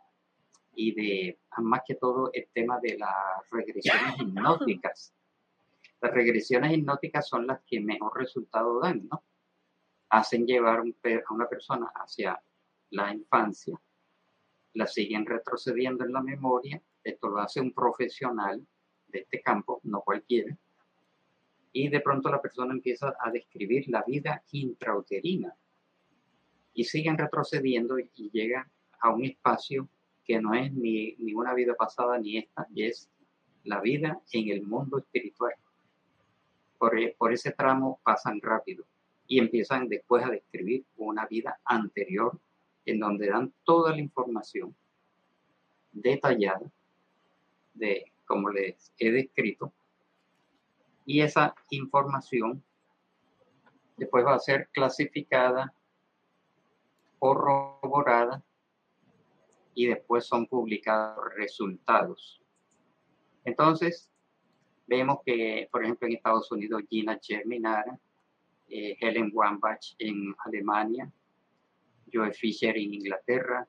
y 0.76 0.96
de, 0.96 1.38
más 1.60 1.82
que 1.88 1.94
todo, 1.94 2.32
el 2.34 2.48
tema 2.52 2.80
de 2.82 2.98
las 2.98 3.50
regresiones 3.52 4.16
hipnóticas 4.20 5.14
las 6.02 6.14
regresiones 6.14 6.74
hipnóticas 6.74 7.30
son 7.30 7.48
las 7.48 7.62
que 7.66 7.80
mejor 7.80 8.20
resultado 8.20 8.82
dan, 8.82 9.08
¿no? 9.10 9.24
Hacen 10.10 10.46
llevar 10.46 10.80
a 10.80 11.34
una 11.34 11.48
persona 11.48 11.94
hacia 11.96 12.44
la 12.90 13.14
infancia, 13.14 13.80
la 14.74 14.86
siguen 14.86 15.26
retrocediendo 15.26 16.04
en 16.04 16.12
la 16.12 16.22
memoria 16.22 16.82
Esto 17.04 17.30
lo 17.30 17.40
hace 17.40 17.60
un 17.60 17.74
profesional 17.74 18.66
de 19.08 19.20
este 19.20 19.42
campo, 19.42 19.80
no 19.84 20.02
cualquiera. 20.02 20.56
Y 21.72 21.90
de 21.90 22.00
pronto 22.00 22.30
la 22.30 22.42
persona 22.42 22.74
empieza 22.74 23.16
a 23.20 23.32
describir 23.32 23.86
la 23.90 24.04
vida 24.04 24.44
intrauterina. 24.52 25.56
Y 26.74 26.86
siguen 26.86 27.18
retrocediendo 27.18 28.00
y 28.00 28.30
llega 28.32 28.70
a 29.00 29.10
un 29.10 29.26
espacio 29.26 29.88
que 30.26 30.40
no 30.40 30.54
es 30.54 30.72
ni, 30.72 31.16
ni 31.18 31.34
una 31.34 31.54
vida 31.54 31.76
pasada 31.76 32.18
ni 32.18 32.38
esta, 32.38 32.66
y 32.74 32.84
es 32.84 33.10
la 33.66 33.82
vida 33.82 34.22
en 34.32 34.50
el 34.50 34.64
mundo 34.64 34.98
espiritual. 34.98 35.54
Por, 36.78 36.98
por 37.18 37.34
ese 37.34 37.52
tramo 37.52 38.00
pasan 38.04 38.40
rápido 38.42 38.86
y 39.28 39.40
empiezan 39.40 39.88
después 39.88 40.24
a 40.24 40.30
describir 40.30 40.86
una 40.98 41.26
vida 41.26 41.60
anterior 41.66 42.40
en 42.86 43.00
donde 43.00 43.28
dan 43.28 43.54
toda 43.64 43.92
la 43.92 44.00
información 44.00 44.76
detallada 45.92 46.72
de 47.74 48.12
como 48.26 48.50
les 48.50 48.94
he 48.98 49.12
descrito 49.12 49.74
y 51.06 51.22
esa 51.22 51.54
información 51.70 52.64
después 53.98 54.26
va 54.26 54.36
a 54.36 54.40
ser 54.40 54.70
clasificada 54.72 55.74
corroborada 57.20 58.44
y 59.76 59.88
después 59.88 60.26
son 60.26 60.46
publicados 60.46 61.34
resultados. 61.36 62.42
Entonces, 63.46 64.12
vemos 64.88 65.20
que, 65.26 65.68
por 65.72 65.84
ejemplo, 65.84 66.08
en 66.08 66.16
Estados 66.16 66.52
Unidos, 66.52 66.84
Gina 66.90 67.20
Germinara, 67.22 68.00
eh, 68.68 68.98
Helen 69.00 69.32
Wambach 69.34 69.96
en 70.00 70.36
Alemania, 70.46 71.12
Joe 72.12 72.34
Fisher 72.34 72.78
en 72.78 72.94
Inglaterra, 72.94 73.68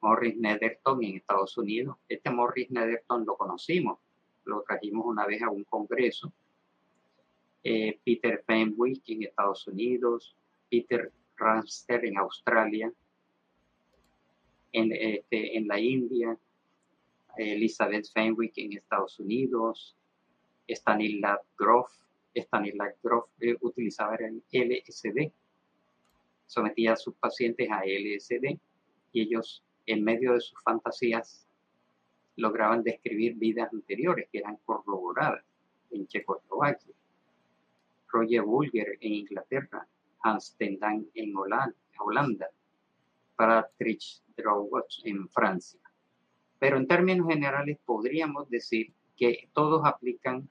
Morris 0.00 0.36
Nederton 0.36 1.02
en 1.04 1.16
Estados 1.16 1.56
Unidos. 1.58 1.96
Este 2.08 2.30
Morris 2.30 2.70
Nederton 2.70 3.24
lo 3.24 3.36
conocimos, 3.36 3.98
lo 4.44 4.62
trajimos 4.62 5.06
una 5.06 5.26
vez 5.26 5.42
a 5.42 5.50
un 5.50 5.64
congreso. 5.64 6.32
Eh, 7.64 7.98
Peter 8.04 8.42
Fenwick 8.46 9.02
en 9.08 9.24
Estados 9.24 9.66
Unidos, 9.66 10.36
Peter 10.70 11.12
Ramster 11.36 12.04
en 12.04 12.18
Australia, 12.18 12.92
en, 14.72 14.92
este, 14.92 15.56
en 15.56 15.66
la 15.66 15.80
India, 15.80 16.38
Elizabeth 17.36 18.06
Fenwick 18.12 18.52
en 18.56 18.74
Estados 18.74 19.18
Unidos, 19.18 19.96
Stanislav 20.68 21.40
Grof, 21.56 21.90
Stanislav 22.34 22.94
Grof 23.02 23.26
eh, 23.40 23.56
utilizaba 23.60 24.16
el 24.16 24.42
LSD, 24.52 25.32
sometía 26.46 26.92
a 26.92 26.96
sus 26.96 27.14
pacientes 27.14 27.68
a 27.70 27.82
LSD 27.84 28.58
y 29.12 29.22
ellos 29.22 29.62
en 29.88 30.04
medio 30.04 30.34
de 30.34 30.40
sus 30.40 30.62
fantasías 30.62 31.46
lograban 32.36 32.82
describir 32.82 33.34
vidas 33.36 33.72
anteriores 33.72 34.28
que 34.30 34.38
eran 34.38 34.56
corroboradas 34.64 35.42
en 35.90 36.06
Checoslovaquia. 36.06 36.94
Roger 38.08 38.42
Bulger 38.42 38.98
en 39.00 39.12
Inglaterra, 39.14 39.86
Hans 40.22 40.54
Tendan 40.56 41.06
en 41.14 41.34
Holanda, 41.36 42.50
Patrick 43.34 44.00
Drouot 44.36 44.86
en 45.04 45.28
Francia. 45.30 45.80
Pero 46.58 46.76
en 46.76 46.86
términos 46.86 47.28
generales 47.28 47.78
podríamos 47.84 48.48
decir 48.50 48.92
que 49.16 49.48
todos 49.52 49.82
aplican 49.84 50.48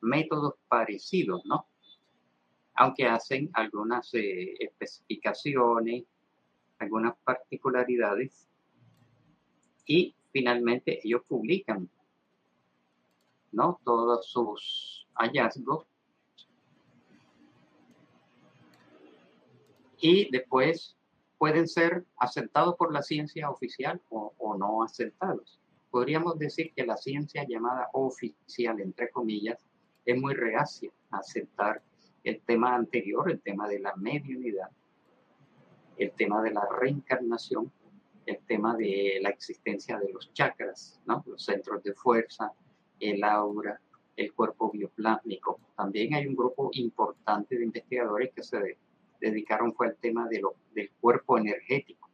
métodos 0.00 0.54
parecidos, 0.68 1.44
¿no? 1.46 1.66
Aunque 2.74 3.06
hacen 3.06 3.48
algunas 3.54 4.12
eh, 4.14 4.54
especificaciones, 4.60 6.04
algunas 6.78 7.16
particularidades 7.24 8.45
y 9.86 10.14
finalmente 10.32 11.00
ellos 11.02 11.22
publican, 11.26 11.88
¿no? 13.52 13.80
Todos 13.84 14.26
sus 14.26 15.06
hallazgos 15.14 15.86
y 19.98 20.30
después 20.30 20.96
pueden 21.38 21.66
ser 21.66 22.04
aceptados 22.18 22.76
por 22.76 22.92
la 22.92 23.02
ciencia 23.02 23.50
oficial 23.50 24.00
o, 24.10 24.56
no 24.58 24.82
aceptados. 24.82 25.60
Podríamos 25.90 26.38
decir 26.38 26.72
que 26.74 26.86
la 26.86 26.96
ciencia 26.96 27.44
llamada 27.48 27.88
oficial, 27.92 28.80
entre 28.80 29.10
comillas, 29.10 29.58
es 30.04 30.20
muy 30.20 30.34
reacia 30.34 30.90
a 31.10 31.18
aceptar 31.18 31.82
el 32.24 32.40
tema 32.42 32.74
anterior, 32.74 33.30
el 33.30 33.40
tema 33.40 33.68
de 33.68 33.80
la 33.80 33.94
mediunidad, 33.96 34.70
el 35.96 36.12
tema 36.12 36.42
de 36.42 36.52
la 36.52 36.66
reencarnación, 36.80 37.72
el 38.26 38.38
tema 38.46 38.76
de 38.76 39.18
la 39.22 39.30
existencia 39.30 39.98
de 39.98 40.12
los 40.12 40.32
chakras, 40.32 41.00
¿no? 41.06 41.22
los 41.26 41.44
centros 41.44 41.82
de 41.82 41.94
fuerza, 41.94 42.52
el 42.98 43.22
aura, 43.22 43.80
el 44.16 44.32
cuerpo 44.32 44.70
bioplásmico. 44.70 45.60
También 45.76 46.14
hay 46.14 46.26
un 46.26 46.34
grupo 46.34 46.70
importante 46.72 47.56
de 47.56 47.64
investigadores 47.64 48.32
que 48.34 48.42
se 48.42 48.78
dedicaron 49.20 49.74
fue 49.74 49.88
al 49.88 49.96
tema 49.96 50.28
del 50.28 50.90
cuerpo 51.00 51.38
energético, 51.38 52.10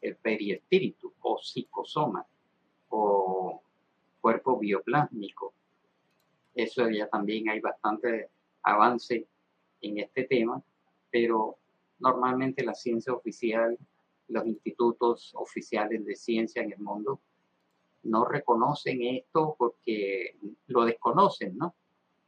el 0.00 0.16
periespíritu 0.16 1.12
o 1.20 1.38
psicosoma 1.38 2.26
o 2.88 3.62
cuerpo 4.20 4.58
bioplásmico. 4.58 5.54
Eso 6.54 6.88
ya 6.90 7.08
también 7.08 7.48
hay 7.48 7.60
bastante 7.60 8.30
avance 8.62 9.26
en 9.80 9.98
este 9.98 10.24
tema, 10.24 10.62
pero 11.10 11.56
normalmente 11.98 12.64
la 12.64 12.74
ciencia 12.74 13.12
oficial, 13.12 13.78
los 14.32 14.46
institutos 14.46 15.32
oficiales 15.34 16.04
de 16.04 16.16
ciencia 16.16 16.62
en 16.62 16.72
el 16.72 16.78
mundo 16.78 17.20
no 18.04 18.24
reconocen 18.24 19.02
esto 19.02 19.54
porque 19.56 20.36
lo 20.66 20.84
desconocen, 20.84 21.56
¿no? 21.56 21.76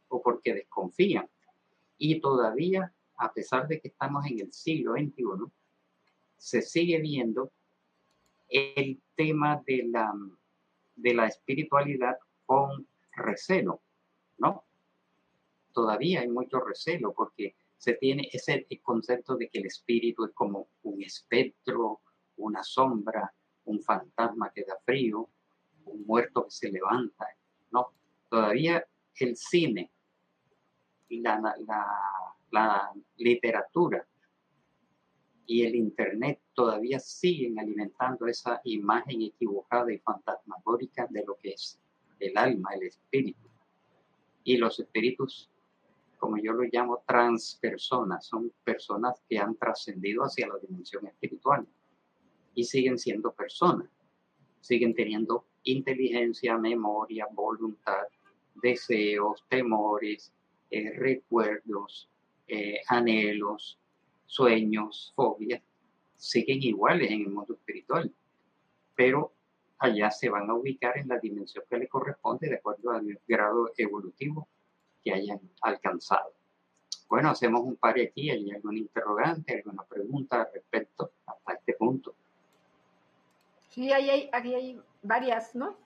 O 0.09 0.23
porque 0.23 0.55
desconfían. 0.55 1.29
Y 1.99 2.21
todavía 2.21 2.93
a 3.17 3.33
pesar 3.33 3.69
de 3.69 3.81
que 3.81 3.89
estamos 3.89 4.27
en 4.27 4.41
el 4.41 4.53
siglo 4.53 4.93
XXI, 4.93 5.25
se 6.37 6.63
sigue 6.63 7.01
viendo 7.01 7.53
el 8.49 9.01
tema 9.15 9.63
de 9.67 9.85
la, 9.87 10.13
de 10.97 11.15
la 11.15 11.27
espiritualidad 11.27 12.19
con 12.45 12.87
recelo, 13.13 13.81
¿no? 14.39 14.65
Todavía 15.73 16.21
hay 16.21 16.29
mucho 16.29 16.61
recelo 16.61 17.13
porque 17.13 17.57
se 17.77 17.95
tiene 17.95 18.29
ese 18.33 18.67
concepto 18.83 19.37
de 19.37 19.49
que 19.49 19.59
el 19.59 19.67
espíritu 19.67 20.25
es 20.25 20.33
como 20.33 20.69
un 20.83 21.03
espectro, 21.03 22.01
una 22.37 22.63
sombra, 22.63 23.33
un 23.67 23.81
fantasma 23.83 24.53
que 24.55 24.65
da 24.65 24.77
frío, 24.85 25.29
un 25.85 26.07
muerto 26.07 26.45
que 26.45 26.51
se 26.51 26.71
levanta, 26.71 27.27
¿no? 27.71 27.93
Todavía 28.29 28.87
el 29.19 29.37
cine, 29.37 29.91
la, 31.09 31.41
la 31.67 31.87
la 32.55 32.93
literatura 33.17 34.07
y 35.45 35.65
el 35.65 35.75
Internet 35.75 36.41
todavía 36.55 37.01
siguen 37.01 37.59
alimentando 37.59 38.27
esa 38.29 38.61
imagen 38.65 39.23
equivocada 39.23 39.93
y 39.93 39.99
fantasmagórica 39.99 41.09
de 41.11 41.25
lo 41.27 41.37
que 41.37 41.51
es 41.51 41.81
el 42.21 42.39
alma, 42.39 42.71
el 42.75 42.85
espíritu. 42.87 43.49
Y 44.45 44.57
los 44.57 44.79
espíritus, 44.79 45.51
como 46.25 46.39
yo 46.39 46.55
lo 46.55 46.63
llamo, 46.73 47.03
transpersonas, 47.07 48.25
son 48.25 48.51
personas 48.65 49.23
que 49.29 49.39
han 49.39 49.57
trascendido 49.57 50.23
hacia 50.23 50.49
la 50.49 50.55
dimensión 50.59 51.07
espiritual 51.07 51.67
y 52.55 52.65
siguen 52.65 52.99
siendo 52.99 53.31
personas, 53.35 53.91
siguen 54.59 54.95
teniendo 54.95 55.45
inteligencia, 55.65 56.57
memoria, 56.57 57.27
voluntad, 57.31 58.05
deseos, 58.55 59.45
temores, 59.51 60.33
eh, 60.71 60.93
recuerdos, 60.97 62.09
eh, 62.49 62.81
anhelos, 62.89 63.79
sueños, 64.25 65.13
fobias, 65.15 65.61
siguen 66.17 66.63
iguales 66.63 67.11
en 67.11 67.21
el 67.21 67.29
mundo 67.29 67.53
espiritual, 67.53 68.11
pero 68.97 69.31
allá 69.77 70.11
se 70.11 70.31
van 70.31 70.49
a 70.49 70.55
ubicar 70.55 70.97
en 70.97 71.09
la 71.09 71.19
dimensión 71.19 71.67
que 71.69 71.77
le 71.77 71.87
corresponde 71.87 72.49
de 72.49 72.55
acuerdo 72.55 72.93
al 72.93 73.21
grado 73.29 73.73
evolutivo 73.77 74.49
que 75.05 75.13
hayan 75.13 75.41
alcanzado. 75.61 76.33
Bueno, 77.09 77.31
hacemos 77.31 77.61
un 77.61 77.77
par 77.77 77.99
aquí, 78.01 78.31
¿hay 78.31 78.51
alguna 78.51 78.79
interrogante, 78.79 79.59
alguna 79.59 79.85
pregunta 79.85 80.43
al 80.43 80.49
respecto 80.53 81.13
hasta 81.27 81.53
este 81.53 81.75
punto? 81.75 82.15
Sí, 83.69 83.93
hay, 83.93 84.31
aquí 84.33 84.55
hay 84.55 84.81
varias, 85.03 85.55
¿no? 85.55 85.77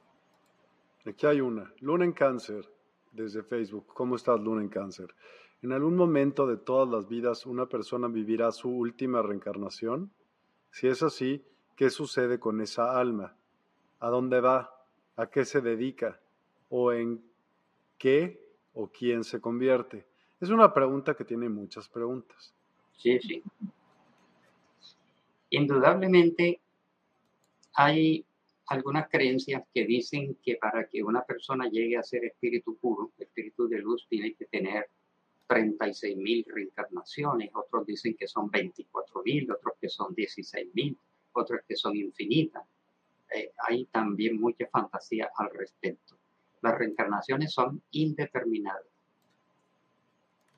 Aquí 1.04 1.26
hay 1.26 1.40
una. 1.40 1.72
Luna 1.80 2.04
en 2.04 2.12
cáncer, 2.12 2.70
desde 3.12 3.42
Facebook. 3.42 3.86
¿Cómo 3.88 4.16
estás, 4.16 4.38
Luna 4.40 4.62
en 4.62 4.68
cáncer? 4.68 5.14
¿En 5.62 5.72
algún 5.72 5.96
momento 5.96 6.46
de 6.46 6.56
todas 6.56 6.88
las 6.88 7.08
vidas 7.08 7.46
una 7.46 7.66
persona 7.66 8.06
vivirá 8.06 8.52
su 8.52 8.70
última 8.70 9.22
reencarnación? 9.22 10.12
Si 10.70 10.86
es 10.86 11.02
así, 11.02 11.44
¿qué 11.76 11.90
sucede 11.90 12.38
con 12.38 12.60
esa 12.60 12.98
alma? 12.98 13.36
¿A 13.98 14.08
dónde 14.08 14.40
va? 14.40 14.84
¿A 15.16 15.26
qué 15.26 15.44
se 15.44 15.60
dedica? 15.60 16.20
¿O 16.68 16.92
en 16.92 17.24
qué 17.98 18.47
o 18.78 18.86
quién 18.86 19.24
se 19.24 19.40
convierte? 19.40 20.06
Es 20.40 20.50
una 20.50 20.72
pregunta 20.72 21.14
que 21.14 21.24
tiene 21.24 21.48
muchas 21.48 21.88
preguntas. 21.88 22.54
Sí, 22.96 23.18
sí. 23.18 23.42
Indudablemente 25.50 26.60
hay 27.74 28.24
algunas 28.66 29.08
creencias 29.08 29.64
que 29.74 29.84
dicen 29.84 30.36
que 30.44 30.56
para 30.56 30.86
que 30.86 31.02
una 31.02 31.24
persona 31.24 31.68
llegue 31.68 31.96
a 31.96 32.04
ser 32.04 32.24
espíritu 32.24 32.76
puro, 32.76 33.10
espíritu 33.18 33.66
de 33.66 33.78
luz, 33.78 34.06
tiene 34.08 34.34
que 34.34 34.44
tener 34.44 34.88
36 35.48 36.16
mil 36.16 36.44
reencarnaciones, 36.46 37.50
otros 37.54 37.84
dicen 37.84 38.14
que 38.14 38.28
son 38.28 38.48
24 38.48 39.22
mil, 39.24 39.50
otros 39.50 39.74
que 39.80 39.88
son 39.88 40.14
16 40.14 40.68
mil, 40.74 40.96
otros 41.32 41.62
que 41.66 41.74
son 41.74 41.96
infinitas. 41.96 42.62
Eh, 43.34 43.52
hay 43.66 43.86
también 43.86 44.40
mucha 44.40 44.66
fantasía 44.68 45.30
al 45.36 45.50
respecto. 45.50 46.17
Las 46.60 46.76
reencarnaciones 46.76 47.52
son 47.52 47.82
indeterminadas. 47.92 48.84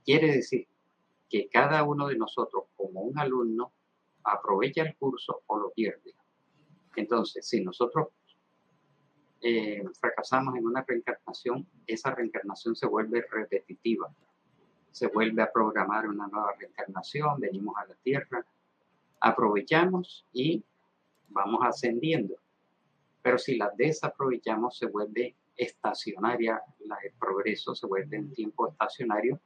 Quiere 0.05 0.33
decir 0.33 0.67
que 1.29 1.49
cada 1.49 1.83
uno 1.85 2.09
de 2.09 2.17
nosotros, 2.17 2.65
como 2.77 3.03
un 3.03 3.19
alumno, 3.19 3.73
aprovecha 4.25 4.83
el 4.83 4.97
curso 4.97 5.43
o 5.47 5.59
lo 5.59 5.71
pierde. 5.71 6.15
Entonces, 6.97 7.47
si 7.47 7.63
nosotros 7.63 8.09
eh, 9.43 9.83
fracasamos 9.99 10.57
en 10.57 10.67
una 10.67 10.83
reencarnación, 10.83 11.67
esa 11.87 12.15
reencarnación 12.15 12.77
se 12.77 12.87
vuelve 12.87 13.25
repetitiva. 13.31 14.13
Se 14.91 15.07
vuelve 15.07 15.43
a 15.43 15.53
programar 15.53 16.09
una 16.09 16.27
nueva 16.27 16.53
reencarnación, 16.59 17.41
venimos 17.41 17.77
a 17.79 17.87
la 17.87 17.95
Tierra, 17.95 18.45
aprovechamos 19.21 20.27
y 20.33 20.65
vamos 21.29 21.61
ascendiendo. 21.63 22.35
Pero 23.23 23.39
si 23.39 23.57
la 23.57 23.71
desaprovechamos, 23.77 24.77
se 24.77 24.87
vuelve 24.87 25.37
estacionaria, 25.61 26.63
el 26.79 27.13
progreso 27.19 27.75
se 27.75 27.87
vuelve 27.87 28.17
en 28.17 28.33
tiempo 28.33 28.69
estacionario 28.69 29.39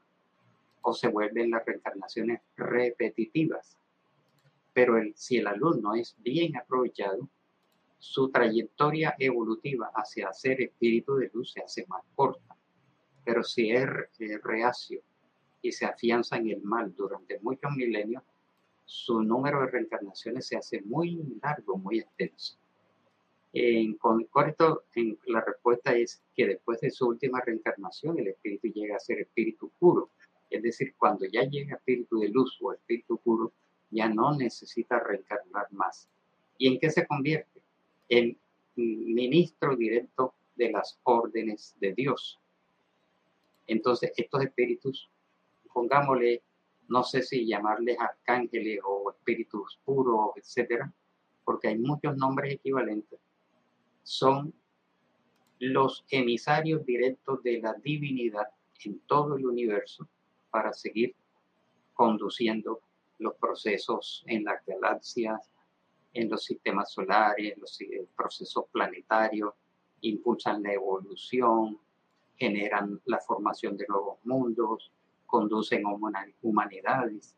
o 0.82 0.92
se 0.92 1.08
vuelven 1.08 1.50
las 1.50 1.64
reencarnaciones 1.64 2.40
repetitivas. 2.56 3.76
Pero 4.72 4.94
si 5.14 5.38
el 5.38 5.46
alumno 5.46 5.94
es 5.94 6.14
bien 6.18 6.56
aprovechado, 6.56 7.28
su 7.98 8.30
trayectoria 8.30 9.16
evolutiva 9.18 9.90
hacia 9.94 10.32
ser 10.32 10.60
espíritu 10.60 11.16
de 11.16 11.30
luz 11.32 11.52
se 11.52 11.62
hace 11.62 11.86
más 11.88 12.02
corta. 12.14 12.56
Pero 13.24 13.42
si 13.42 13.70
es 13.70 13.86
reacio 14.42 15.00
y 15.62 15.72
se 15.72 15.86
afianza 15.86 16.36
en 16.36 16.50
el 16.50 16.62
mal 16.62 16.94
durante 16.94 17.40
muchos 17.40 17.72
milenios, 17.72 18.22
su 18.84 19.22
número 19.22 19.60
de 19.62 19.68
reencarnaciones 19.68 20.46
se 20.46 20.56
hace 20.56 20.82
muy 20.82 21.38
largo, 21.42 21.78
muy 21.78 22.00
extenso. 22.00 22.58
En 23.56 23.96
en, 24.96 25.18
la 25.26 25.40
respuesta 25.40 25.94
es 25.94 26.20
que 26.34 26.44
después 26.44 26.80
de 26.80 26.90
su 26.90 27.06
última 27.06 27.40
reencarnación, 27.40 28.18
el 28.18 28.26
espíritu 28.26 28.66
llega 28.66 28.96
a 28.96 28.98
ser 28.98 29.20
espíritu 29.20 29.70
puro. 29.78 30.10
Es 30.50 30.60
decir, 30.60 30.92
cuando 30.98 31.24
ya 31.26 31.44
llega 31.44 31.76
espíritu 31.76 32.18
de 32.18 32.30
luz 32.30 32.58
o 32.60 32.72
espíritu 32.72 33.16
puro, 33.18 33.52
ya 33.90 34.08
no 34.08 34.36
necesita 34.36 34.98
reencarnar 34.98 35.68
más. 35.70 36.08
¿Y 36.58 36.66
en 36.66 36.80
qué 36.80 36.90
se 36.90 37.06
convierte? 37.06 37.60
En 38.08 38.36
ministro 38.74 39.76
directo 39.76 40.34
de 40.56 40.72
las 40.72 40.98
órdenes 41.04 41.76
de 41.78 41.92
Dios. 41.92 42.40
Entonces, 43.68 44.10
estos 44.16 44.42
espíritus, 44.42 45.08
pongámosle, 45.72 46.42
no 46.88 47.04
sé 47.04 47.22
si 47.22 47.46
llamarles 47.46 48.00
arcángeles 48.00 48.80
o 48.82 49.12
espíritus 49.12 49.78
puros, 49.84 50.32
etcétera, 50.34 50.92
porque 51.44 51.68
hay 51.68 51.78
muchos 51.78 52.16
nombres 52.16 52.54
equivalentes 52.54 53.20
son 54.04 54.54
los 55.58 56.04
emisarios 56.10 56.84
directos 56.84 57.42
de 57.42 57.60
la 57.60 57.72
divinidad 57.74 58.48
en 58.84 59.00
todo 59.00 59.36
el 59.36 59.46
universo 59.46 60.06
para 60.50 60.72
seguir 60.72 61.16
conduciendo 61.94 62.80
los 63.18 63.34
procesos 63.36 64.22
en 64.26 64.44
las 64.44 64.64
galaxias, 64.66 65.50
en 66.12 66.28
los 66.28 66.44
sistemas 66.44 66.92
solares, 66.92 67.54
en 67.54 67.60
los 67.60 67.78
procesos 68.14 68.66
planetarios, 68.70 69.54
impulsan 70.02 70.62
la 70.62 70.74
evolución, 70.74 71.78
generan 72.36 73.00
la 73.06 73.18
formación 73.20 73.76
de 73.76 73.86
nuevos 73.88 74.18
mundos, 74.24 74.92
conducen 75.24 75.82
humanidades, 76.42 77.34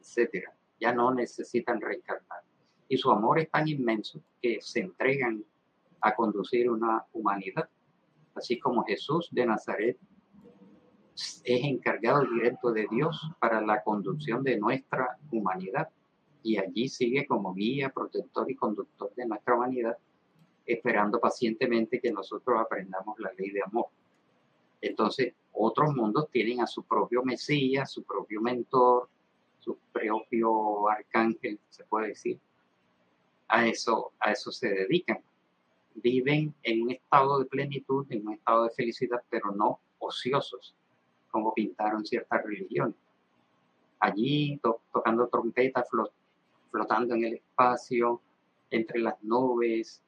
etc. 0.00 0.48
Ya 0.78 0.92
no 0.92 1.12
necesitan 1.12 1.80
reencarnar. 1.80 2.42
Y 2.88 2.96
su 2.98 3.10
amor 3.10 3.40
es 3.40 3.50
tan 3.50 3.66
inmenso 3.66 4.22
que 4.40 4.60
se 4.60 4.80
entregan 4.80 5.44
a 6.04 6.14
conducir 6.14 6.70
una 6.70 7.02
humanidad. 7.14 7.66
Así 8.34 8.58
como 8.58 8.84
Jesús 8.84 9.28
de 9.32 9.46
Nazaret 9.46 9.98
es 11.14 11.64
encargado 11.64 12.26
directo 12.26 12.72
de 12.72 12.86
Dios 12.90 13.18
para 13.40 13.62
la 13.62 13.82
conducción 13.82 14.42
de 14.42 14.58
nuestra 14.58 15.16
humanidad 15.32 15.88
y 16.42 16.58
allí 16.58 16.88
sigue 16.90 17.26
como 17.26 17.54
guía, 17.54 17.88
protector 17.88 18.50
y 18.50 18.54
conductor 18.54 19.14
de 19.16 19.24
nuestra 19.24 19.54
humanidad, 19.54 19.96
esperando 20.66 21.18
pacientemente 21.18 22.00
que 22.00 22.12
nosotros 22.12 22.60
aprendamos 22.60 23.18
la 23.18 23.32
ley 23.32 23.48
de 23.48 23.62
amor. 23.62 23.86
Entonces, 24.82 25.32
otros 25.52 25.94
mundos 25.94 26.28
tienen 26.30 26.60
a 26.60 26.66
su 26.66 26.82
propio 26.82 27.22
Mesías, 27.22 27.90
su 27.90 28.02
propio 28.02 28.42
mentor, 28.42 29.08
su 29.58 29.78
propio 29.90 30.86
arcángel, 30.86 31.58
se 31.70 31.84
puede 31.84 32.08
decir. 32.08 32.38
A 33.48 33.66
eso, 33.66 34.12
a 34.20 34.32
eso 34.32 34.52
se 34.52 34.68
dedican 34.68 35.22
viven 35.94 36.54
en 36.62 36.82
un 36.82 36.90
estado 36.90 37.38
de 37.38 37.46
plenitud, 37.46 38.06
en 38.10 38.26
un 38.26 38.34
estado 38.34 38.64
de 38.64 38.70
felicidad, 38.70 39.22
pero 39.28 39.52
no 39.52 39.80
ociosos, 39.98 40.74
como 41.30 41.54
pintaron 41.54 42.04
ciertas 42.04 42.44
religiones. 42.44 42.96
Allí 44.00 44.60
tocando 44.92 45.28
trompeta, 45.28 45.84
flotando 46.70 47.14
en 47.14 47.24
el 47.24 47.34
espacio, 47.34 48.20
entre 48.70 49.00
las 49.00 49.22
nubes, 49.22 50.02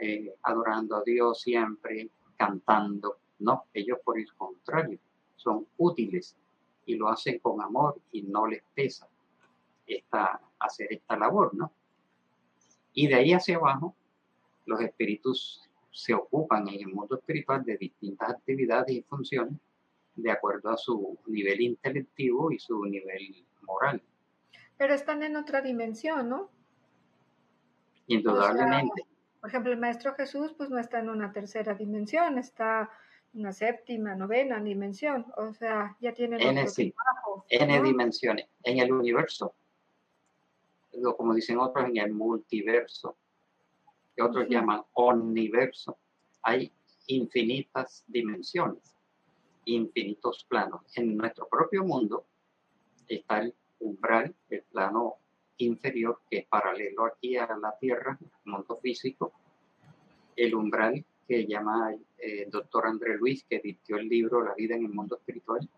eh, 0.00 0.34
adorando 0.42 0.96
a 0.96 1.02
Dios 1.02 1.40
siempre, 1.40 2.08
cantando. 2.36 3.18
No, 3.38 3.64
ellos 3.72 3.98
por 4.04 4.18
el 4.18 4.32
contrario, 4.34 4.98
son 5.36 5.66
útiles 5.78 6.36
y 6.84 6.96
lo 6.96 7.08
hacen 7.08 7.38
con 7.38 7.60
amor 7.60 8.00
y 8.10 8.22
no 8.22 8.46
les 8.46 8.62
pesa 8.74 9.08
esta, 9.86 10.40
hacer 10.58 10.88
esta 10.92 11.16
labor, 11.16 11.54
¿no? 11.54 11.72
Y 12.94 13.06
de 13.06 13.14
ahí 13.14 13.32
hacia 13.32 13.56
abajo 13.56 13.94
los 14.66 14.80
espíritus 14.80 15.68
se 15.90 16.14
ocupan 16.14 16.66
en 16.68 16.80
el 16.80 16.88
mundo 16.88 17.16
espiritual 17.16 17.64
de 17.64 17.76
distintas 17.76 18.30
actividades 18.30 18.90
y 18.90 19.02
funciones 19.02 19.58
de 20.14 20.30
acuerdo 20.30 20.70
a 20.70 20.76
su 20.76 21.18
nivel 21.26 21.60
intelectivo 21.60 22.50
y 22.50 22.58
su 22.58 22.84
nivel 22.84 23.44
moral. 23.62 24.02
Pero 24.76 24.94
están 24.94 25.22
en 25.22 25.36
otra 25.36 25.60
dimensión, 25.60 26.28
¿no? 26.28 26.50
Indudablemente. 28.06 29.06
por 29.40 29.50
ejemplo, 29.50 29.72
el 29.72 29.78
Maestro 29.78 30.14
Jesús 30.14 30.54
pues 30.56 30.70
no 30.70 30.78
está 30.78 30.98
en 30.98 31.08
una 31.08 31.32
tercera 31.32 31.74
dimensión, 31.74 32.38
está 32.38 32.90
en 33.32 33.40
una 33.40 33.52
séptima, 33.52 34.14
novena 34.14 34.60
dimensión, 34.60 35.26
o 35.36 35.52
sea, 35.54 35.96
ya 36.00 36.12
tiene 36.12 36.36
N, 36.42 36.68
sí. 36.68 36.94
N 37.48 37.82
dimensiones, 37.82 38.46
en 38.62 38.78
el 38.78 38.92
universo, 38.92 39.54
como 41.16 41.34
dicen 41.34 41.58
otros, 41.58 41.86
en 41.86 41.96
el 41.96 42.12
multiverso 42.12 43.16
que 44.14 44.22
otros 44.22 44.46
llaman 44.48 44.82
universo. 44.94 45.98
Hay 46.42 46.72
infinitas 47.06 48.04
dimensiones, 48.06 48.96
infinitos 49.64 50.44
planos. 50.44 50.82
En 50.96 51.16
nuestro 51.16 51.48
propio 51.48 51.84
mundo 51.84 52.26
está 53.08 53.40
el 53.40 53.54
umbral, 53.80 54.34
el 54.48 54.62
plano 54.62 55.16
inferior, 55.58 56.20
que 56.30 56.38
es 56.38 56.46
paralelo 56.46 57.06
aquí 57.06 57.36
a 57.36 57.46
la 57.56 57.76
Tierra, 57.78 58.18
el 58.20 58.50
mundo 58.50 58.78
físico. 58.82 59.32
El 60.36 60.54
umbral 60.54 61.04
que 61.28 61.46
llama 61.46 61.92
el 61.92 62.04
eh, 62.18 62.48
doctor 62.50 62.86
André 62.86 63.16
Luis, 63.16 63.44
que 63.44 63.56
editó 63.56 63.96
el 63.96 64.08
libro 64.08 64.42
La 64.42 64.54
vida 64.54 64.74
en 64.76 64.84
el 64.84 64.92
mundo 64.92 65.16
espiritual, 65.16 65.68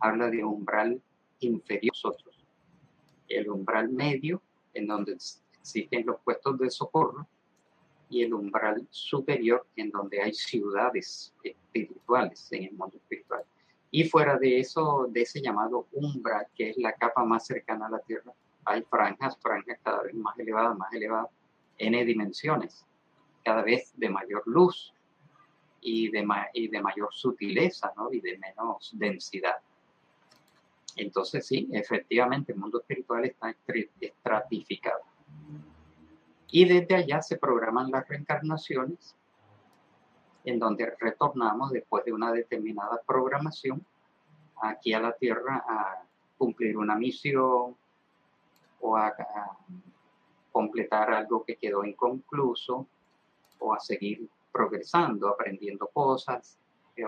habla 0.00 0.30
de 0.30 0.44
umbral 0.44 1.00
inferior 1.40 1.92
a 1.92 2.08
nosotros. 2.08 2.46
El 3.28 3.50
umbral 3.50 3.90
medio, 3.90 4.42
en 4.74 4.86
donde 4.86 5.12
existen 5.12 6.06
los 6.06 6.20
puestos 6.20 6.58
de 6.58 6.70
socorro, 6.70 7.26
y 8.10 8.24
el 8.24 8.34
umbral 8.34 8.86
superior 8.90 9.66
en 9.76 9.90
donde 9.90 10.20
hay 10.20 10.34
ciudades 10.34 11.32
espirituales 11.42 12.52
en 12.52 12.64
el 12.64 12.72
mundo 12.72 12.96
espiritual. 12.96 13.44
Y 13.92 14.04
fuera 14.04 14.36
de 14.36 14.58
eso, 14.58 15.06
de 15.08 15.22
ese 15.22 15.40
llamado 15.40 15.86
umbral, 15.92 16.46
que 16.54 16.70
es 16.70 16.76
la 16.76 16.92
capa 16.92 17.24
más 17.24 17.46
cercana 17.46 17.86
a 17.86 17.90
la 17.90 18.00
Tierra, 18.00 18.32
hay 18.64 18.82
franjas, 18.82 19.36
franjas 19.38 19.78
cada 19.82 20.02
vez 20.02 20.14
más 20.14 20.38
elevadas, 20.38 20.76
más 20.76 20.92
elevadas, 20.92 21.30
n 21.78 22.04
dimensiones, 22.04 22.84
cada 23.44 23.62
vez 23.62 23.92
de 23.96 24.10
mayor 24.10 24.42
luz 24.46 24.92
y 25.80 26.10
de, 26.10 26.26
y 26.52 26.68
de 26.68 26.82
mayor 26.82 27.08
sutileza 27.12 27.92
¿no? 27.96 28.12
y 28.12 28.20
de 28.20 28.38
menos 28.38 28.90
densidad. 28.94 29.56
Entonces 30.96 31.46
sí, 31.46 31.68
efectivamente 31.72 32.52
el 32.52 32.58
mundo 32.58 32.80
espiritual 32.80 33.24
está 33.24 33.54
estratificado. 34.00 35.09
Y 36.52 36.64
desde 36.64 36.96
allá 36.96 37.22
se 37.22 37.36
programan 37.36 37.90
las 37.90 38.08
reencarnaciones, 38.08 39.14
en 40.44 40.58
donde 40.58 40.94
retornamos 40.98 41.70
después 41.70 42.04
de 42.04 42.12
una 42.12 42.32
determinada 42.32 43.00
programación 43.06 43.84
aquí 44.60 44.92
a 44.92 45.00
la 45.00 45.12
Tierra 45.12 45.64
a 45.68 46.02
cumplir 46.38 46.76
una 46.76 46.96
misión 46.96 47.76
o 48.80 48.96
a, 48.96 49.14
completar 50.52 51.12
algo 51.12 51.44
que 51.44 51.54
quedó 51.54 51.84
inconcluso 51.84 52.84
o 53.60 53.72
a 53.72 53.78
seguir 53.78 54.28
progresando, 54.50 55.28
aprendiendo 55.28 55.86
cosas, 55.86 56.58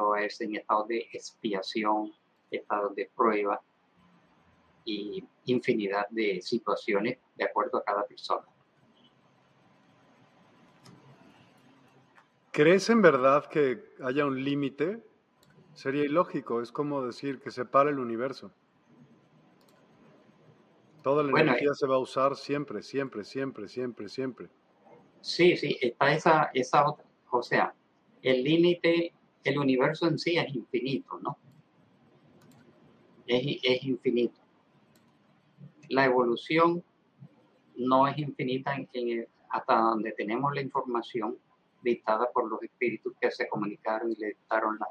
o 0.01 0.15
es 0.15 0.41
en 0.41 0.55
estado 0.57 0.85
de 0.85 1.09
expiación, 1.13 2.13
estado 2.51 2.91
de 2.91 3.11
prueba 3.17 3.61
y 4.85 5.25
infinidad 5.47 6.07
de 6.11 6.41
situaciones 6.41 7.19
de 7.35 7.45
acuerdo 7.45 7.79
a 7.79 7.85
cada 7.85 8.07
persona. 8.07 8.47
¿Crees 12.53 12.91
en 12.91 13.01
verdad 13.01 13.47
que 13.47 13.83
haya 14.05 14.27
un 14.27 14.45
límite? 14.45 15.03
Sería 15.73 16.05
ilógico, 16.05 16.61
es 16.61 16.71
como 16.71 17.03
decir 17.03 17.41
que 17.41 17.51
se 17.51 17.65
para 17.65 17.89
el 17.89 17.99
universo. 17.99 18.53
Toda 21.03 21.23
la 21.23 21.31
energía 21.41 21.71
eh 21.71 21.75
se 21.75 21.87
va 21.87 21.95
a 21.95 21.99
usar 21.99 22.37
siempre, 22.37 22.83
siempre, 22.83 23.25
siempre, 23.25 23.69
siempre, 23.69 24.09
siempre. 24.11 24.51
Sí, 25.23 25.57
sí, 25.57 25.79
está 25.81 26.13
esa, 26.13 26.51
esa 26.53 26.87
otra, 26.91 27.07
o 27.31 27.43
sea, 27.43 27.75
el 28.21 28.45
límite, 28.45 29.15
el 29.45 29.59
universo 29.59 30.07
en 30.07 30.19
sí 30.19 30.37
es 30.37 30.55
infinito, 30.55 31.19
¿no? 31.23 31.39
Es, 33.27 33.61
es 33.63 33.83
infinito. 33.83 34.39
La 35.89 36.05
evolución 36.05 36.85
no 37.77 38.07
es 38.07 38.19
infinita 38.19 38.77
en, 38.93 39.27
hasta 39.49 39.75
donde 39.75 40.13
tenemos 40.13 40.55
la 40.55 40.61
información 40.61 41.39
dictada 41.83 42.31
por 42.31 42.49
los 42.49 42.63
espíritus 42.63 43.15
que 43.21 43.31
se 43.31 43.49
comunicaron 43.49 44.13
y 44.13 44.17
le 44.17 44.29
dictaron 44.29 44.79
la, 44.79 44.87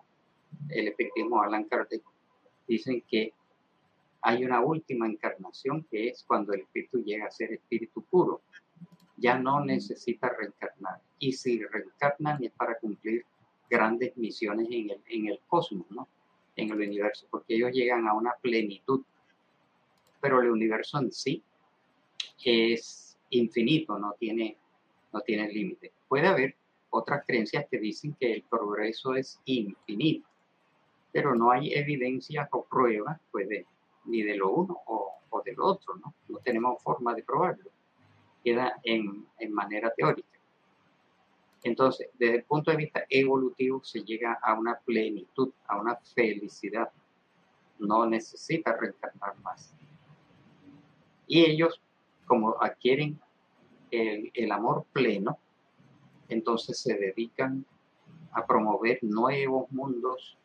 el 0.70 0.88
espiritismo 0.90 1.42
a 1.42 1.46
Alan 1.46 1.66
Kardec. 1.66 2.02
Dicen 2.68 3.04
que 3.08 3.34
hay 4.22 4.46
una 4.46 4.62
última 4.62 5.08
encarnación 5.08 5.84
que 5.90 6.10
es 6.10 6.24
cuando 6.24 6.54
el 6.54 6.62
espíritu 6.62 7.04
llega 7.04 7.26
a 7.26 7.32
ser 7.32 7.54
espíritu 7.54 8.04
puro. 8.04 8.42
Ya 9.18 9.38
no 9.38 9.64
necesita 9.64 10.30
reencarnar. 10.30 11.02
Y 11.20 11.34
si 11.34 11.64
reencarnan 11.64 12.44
es 12.44 12.52
para 12.52 12.78
cumplir 12.78 13.26
grandes 13.70 14.16
misiones 14.18 14.68
en 14.70 14.92
el, 14.92 15.02
en 15.08 15.28
el 15.28 15.40
cosmos, 15.48 15.90
¿no? 15.90 16.08
en 16.56 16.70
el 16.70 16.76
universo, 16.76 17.28
porque 17.32 17.56
ellos 17.56 17.72
llegan 17.72 18.08
a 18.08 18.14
una 18.14 18.34
plenitud. 18.42 19.02
Pero 20.20 20.42
el 20.42 20.52
universo 20.52 21.00
en 21.00 21.12
sí 21.12 21.44
es 22.44 23.18
infinito, 23.32 23.98
no 23.98 24.14
tiene, 24.20 24.58
no 25.14 25.22
tiene 25.22 25.52
límite. 25.52 25.92
Puede 26.08 26.28
haber 26.28 26.56
otras 26.92 27.26
creencias 27.26 27.66
que 27.70 27.80
dicen 27.80 28.16
que 28.20 28.34
el 28.34 28.44
progreso 28.44 29.16
es 29.16 29.40
infinito, 29.46 30.28
pero 31.12 31.34
no 31.36 31.52
hay 31.52 31.74
evidencia 31.74 32.48
o 32.52 32.64
pruebas 32.66 33.20
pues, 33.32 33.48
ni 34.06 34.22
de 34.22 34.36
lo 34.36 34.52
uno 34.52 34.80
o, 34.86 35.16
o, 35.30 35.42
de 35.42 35.54
lo 35.54 35.66
otro, 35.66 35.96
¿no? 35.96 36.14
No 36.28 36.38
tenemos 36.40 36.82
forma 36.84 37.14
de 37.16 37.24
probarlo. 37.24 37.72
Queda 38.44 38.80
en, 38.84 39.26
en 39.40 39.54
manera 39.54 39.94
teórica. 39.96 40.28
Entonces, 41.64 42.10
desde 42.18 42.38
el 42.38 42.44
punto 42.44 42.72
de 42.72 42.78
vista 42.78 43.04
evolutivo, 43.10 43.84
se 43.84 44.04
llega 44.04 44.34
a 44.42 44.54
una 44.60 44.80
plenitud, 44.80 45.52
a 45.68 45.80
una 45.80 45.96
felicidad. 45.96 46.92
No 47.80 48.06
necesita 48.06 48.76
reencarnar 48.76 49.38
más. 49.42 49.74
Y 51.28 51.46
ellos, 51.46 51.80
como 52.26 52.62
adquieren 52.62 53.20
el, 53.92 54.32
el 54.34 54.52
amor 54.52 54.86
pleno, 54.92 55.38
entonces 56.32 56.80
se 56.80 56.96
dedican 56.96 57.66
a 58.32 58.46
promover 58.46 59.00
nuevos 59.02 59.70
mundos, 59.72 60.38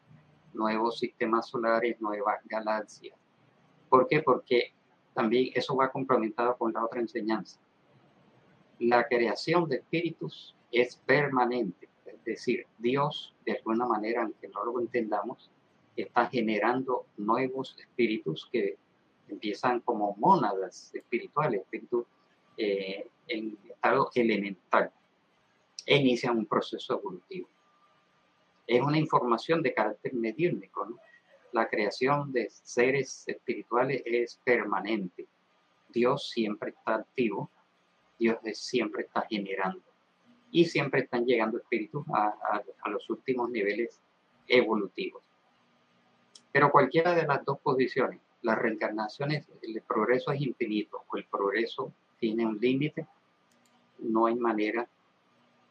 nuevos 0.52 0.98
sistemas 0.98 1.48
solares, 1.48 2.00
nuevas 2.00 2.40
galaxias. 2.46 3.16
¿Por 3.88 4.08
qué? 4.08 4.22
Porque 4.22 4.72
también 5.14 5.52
eso 5.54 5.76
va 5.76 5.90
complementado 5.90 6.56
con 6.56 6.72
la 6.72 6.84
otra 6.84 7.00
enseñanza. 7.00 7.58
La 8.80 9.06
creación 9.06 9.68
de 9.68 9.76
espíritus 9.76 10.54
es 10.72 10.96
permanente, 10.96 11.88
es 12.04 12.22
decir, 12.24 12.66
Dios, 12.78 13.34
de 13.44 13.52
alguna 13.52 13.86
manera, 13.86 14.22
aunque 14.22 14.48
no 14.48 14.64
lo 14.64 14.80
entendamos, 14.80 15.50
está 15.94 16.26
generando 16.26 17.06
nuevos 17.16 17.76
espíritus 17.78 18.48
que 18.52 18.76
empiezan 19.28 19.80
como 19.80 20.16
mónadas 20.16 20.92
espirituales, 20.94 21.62
espíritus 21.62 22.04
eh, 22.58 23.08
en 23.28 23.56
estado 23.70 24.10
elemental 24.14 24.90
e 25.84 25.96
inician 25.96 26.38
un 26.38 26.46
proceso 26.46 26.98
evolutivo. 26.98 27.48
Es 28.66 28.80
una 28.80 28.98
información 28.98 29.62
de 29.62 29.74
carácter 29.74 30.14
mediúnico. 30.14 30.98
La 31.52 31.68
creación 31.68 32.32
de 32.32 32.50
seres 32.50 33.24
espirituales 33.26 34.02
es 34.04 34.40
permanente. 34.44 35.26
Dios 35.88 36.30
siempre 36.30 36.70
está 36.70 36.96
activo, 36.96 37.50
Dios 38.18 38.38
siempre 38.54 39.02
está 39.02 39.26
generando 39.28 39.82
y 40.50 40.64
siempre 40.64 41.02
están 41.02 41.24
llegando 41.24 41.58
espíritus 41.58 42.04
a, 42.12 42.62
a 42.82 42.90
los 42.90 43.08
últimos 43.10 43.50
niveles 43.50 44.00
evolutivos. 44.48 45.22
Pero 46.52 46.72
cualquiera 46.72 47.14
de 47.14 47.26
las 47.26 47.44
dos 47.44 47.58
posiciones, 47.60 48.20
las 48.42 48.58
reencarnaciones, 48.58 49.46
el 49.62 49.82
progreso 49.82 50.32
es 50.32 50.40
infinito 50.40 51.04
o 51.06 51.16
el 51.16 51.24
progreso 51.24 51.92
tiene 52.18 52.46
un 52.46 52.58
límite, 52.58 53.06
no 53.98 54.26
hay 54.26 54.36
manera 54.36 54.88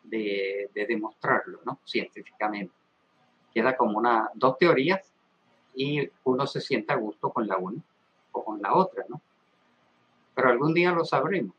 de, 0.10 0.70
demostrarlo, 0.74 1.60
¿no? 1.66 1.80
Científicamente. 1.86 2.74
Queda 3.54 3.76
como 3.76 3.98
una, 3.98 4.30
dos 4.34 4.58
teorías 4.58 5.14
y 5.74 6.10
uno 6.24 6.46
se 6.48 6.62
siente 6.62 6.94
a 6.94 6.98
gusto 6.98 7.30
con 7.32 7.48
la 7.48 7.58
una 7.58 7.82
o 8.32 8.44
con 8.44 8.62
la 8.62 8.76
otra, 8.76 9.06
¿no? 9.08 9.22
Pero 10.34 10.50
algún 10.50 10.74
día 10.74 10.92
lo 10.92 11.06
sabremos, 11.06 11.56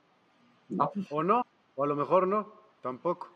¿no? 0.69 0.93
O 1.11 1.23
no, 1.23 1.43
o 1.75 1.85
a 1.85 1.87
lo 1.87 1.97
mejor 1.97 2.27
no, 2.27 2.53
tampoco. 2.83 3.29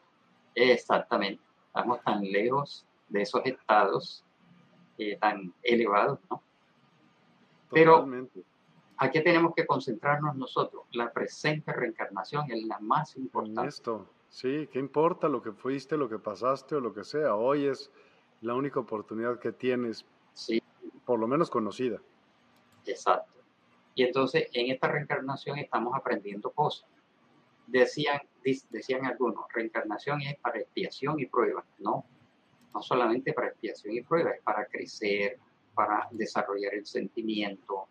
Exactamente. 0.55 1.43
Estamos 1.67 2.03
tan 2.03 2.23
lejos 2.23 2.85
de 3.09 3.23
esos 3.23 3.43
estados 3.45 4.25
eh, 4.99 5.17
tan 5.17 5.53
elevados, 5.63 6.19
¿no? 6.31 6.43
Pero 7.71 8.07
¿a 8.97 9.11
qué 9.11 9.21
tenemos 9.21 9.55
que 9.55 9.67
concentrarnos 9.67 10.37
nosotros? 10.37 10.85
La 10.93 11.13
presente 11.13 11.73
reencarnación 11.73 12.51
es 12.51 12.65
la 12.65 12.79
más 12.81 13.17
importante. 13.17 13.69
Esto. 13.69 14.07
Sí, 14.31 14.69
¿qué 14.73 14.79
importa 14.79 15.29
lo 15.29 15.43
que 15.43 15.51
fuiste, 15.51 15.97
lo 15.97 16.09
que 16.09 16.21
pasaste 16.21 16.77
o 16.77 16.81
lo 16.81 16.95
que 16.95 17.03
sea? 17.03 17.35
Hoy 17.35 17.67
es 17.67 17.91
la 18.41 18.55
única 18.55 18.79
oportunidad 18.79 19.41
que 19.41 19.51
tienes, 19.51 20.07
sí. 20.35 20.63
por 21.05 21.19
lo 21.19 21.27
menos 21.27 21.51
conocida. 21.51 22.01
Exacto. 22.87 23.33
Y 23.97 24.05
entonces 24.05 24.49
en 24.53 24.71
esta 24.71 24.87
reencarnación 24.87 25.59
estamos 25.59 25.95
aprendiendo 25.97 26.51
cosas. 26.53 26.89
Decían, 27.67 28.21
decían 28.71 29.05
algunos, 29.05 29.45
reencarnación 29.53 30.23
es 30.23 30.37
para 30.39 30.61
expiación 30.61 31.19
y 31.19 31.27
prueba. 31.27 31.65
No, 31.81 32.05
no 32.73 32.83
solamente 32.83 33.33
para 33.33 33.49
expiación 33.49 33.95
y 33.97 34.03
prueba, 34.03 34.31
es 34.31 34.43
para 34.43 34.65
crecer, 34.67 35.39
para 35.75 36.07
desarrollar 36.13 36.75
el 36.75 36.87
sentimiento, 36.87 37.89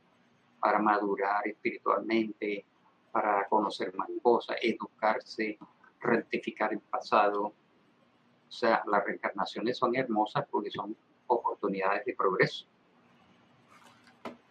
para 0.61 0.79
madurar 0.79 1.45
espiritualmente, 1.45 2.63
para 3.11 3.45
conocer 3.49 3.93
más 3.95 4.09
cosas, 4.21 4.55
educarse, 4.61 5.59
rectificar 5.99 6.73
el 6.73 6.79
pasado. 6.79 7.45
O 7.45 8.51
sea, 8.51 8.83
las 8.87 9.05
reencarnaciones 9.05 9.77
son 9.77 9.95
hermosas 9.95 10.45
porque 10.49 10.71
son 10.71 10.95
oportunidades 11.27 12.05
de 12.05 12.15
progreso. 12.15 12.65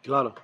Claro. 0.03 0.35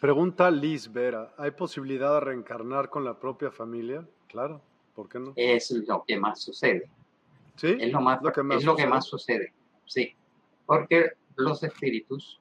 Pregunta 0.00 0.50
Liz 0.50 0.92
Vera, 0.92 1.32
¿hay 1.38 1.52
posibilidad 1.52 2.14
de 2.14 2.20
reencarnar 2.20 2.88
con 2.88 3.04
la 3.04 3.18
propia 3.18 3.52
familia? 3.52 4.04
Claro, 4.26 4.60
¿por 4.94 5.08
qué 5.08 5.20
no? 5.20 5.32
Es 5.36 5.70
lo 5.70 6.02
que 6.04 6.18
más 6.18 6.40
sucede. 6.40 6.90
¿Sí? 7.54 7.76
Es 7.78 7.92
lo, 7.92 8.00
más, 8.00 8.20
lo 8.22 8.32
que 8.32 8.42
más 8.42 8.58
es 8.58 8.64
lo 8.64 8.74
que 8.74 8.86
más 8.86 9.04
sucede, 9.04 9.52
sí. 9.86 10.12
Porque 10.66 11.12
los 11.36 11.62
espíritus 11.62 12.40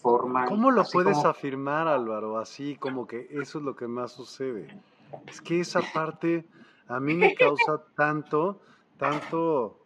forman... 0.00 0.46
¿Cómo 0.46 0.70
lo 0.70 0.84
puedes 0.84 1.22
afirmar, 1.24 1.88
Álvaro? 1.88 2.38
Así 2.38 2.76
como 2.76 3.06
que 3.06 3.28
eso 3.30 3.58
es 3.58 3.64
lo 3.64 3.76
que 3.76 3.86
más 3.86 4.12
sucede. 4.12 4.68
Es 5.26 5.42
que 5.42 5.60
esa 5.60 5.80
parte 5.92 6.46
a 6.92 7.00
mí 7.00 7.14
me 7.14 7.34
causa 7.34 7.82
tanto, 7.96 8.60
tanto... 8.98 9.78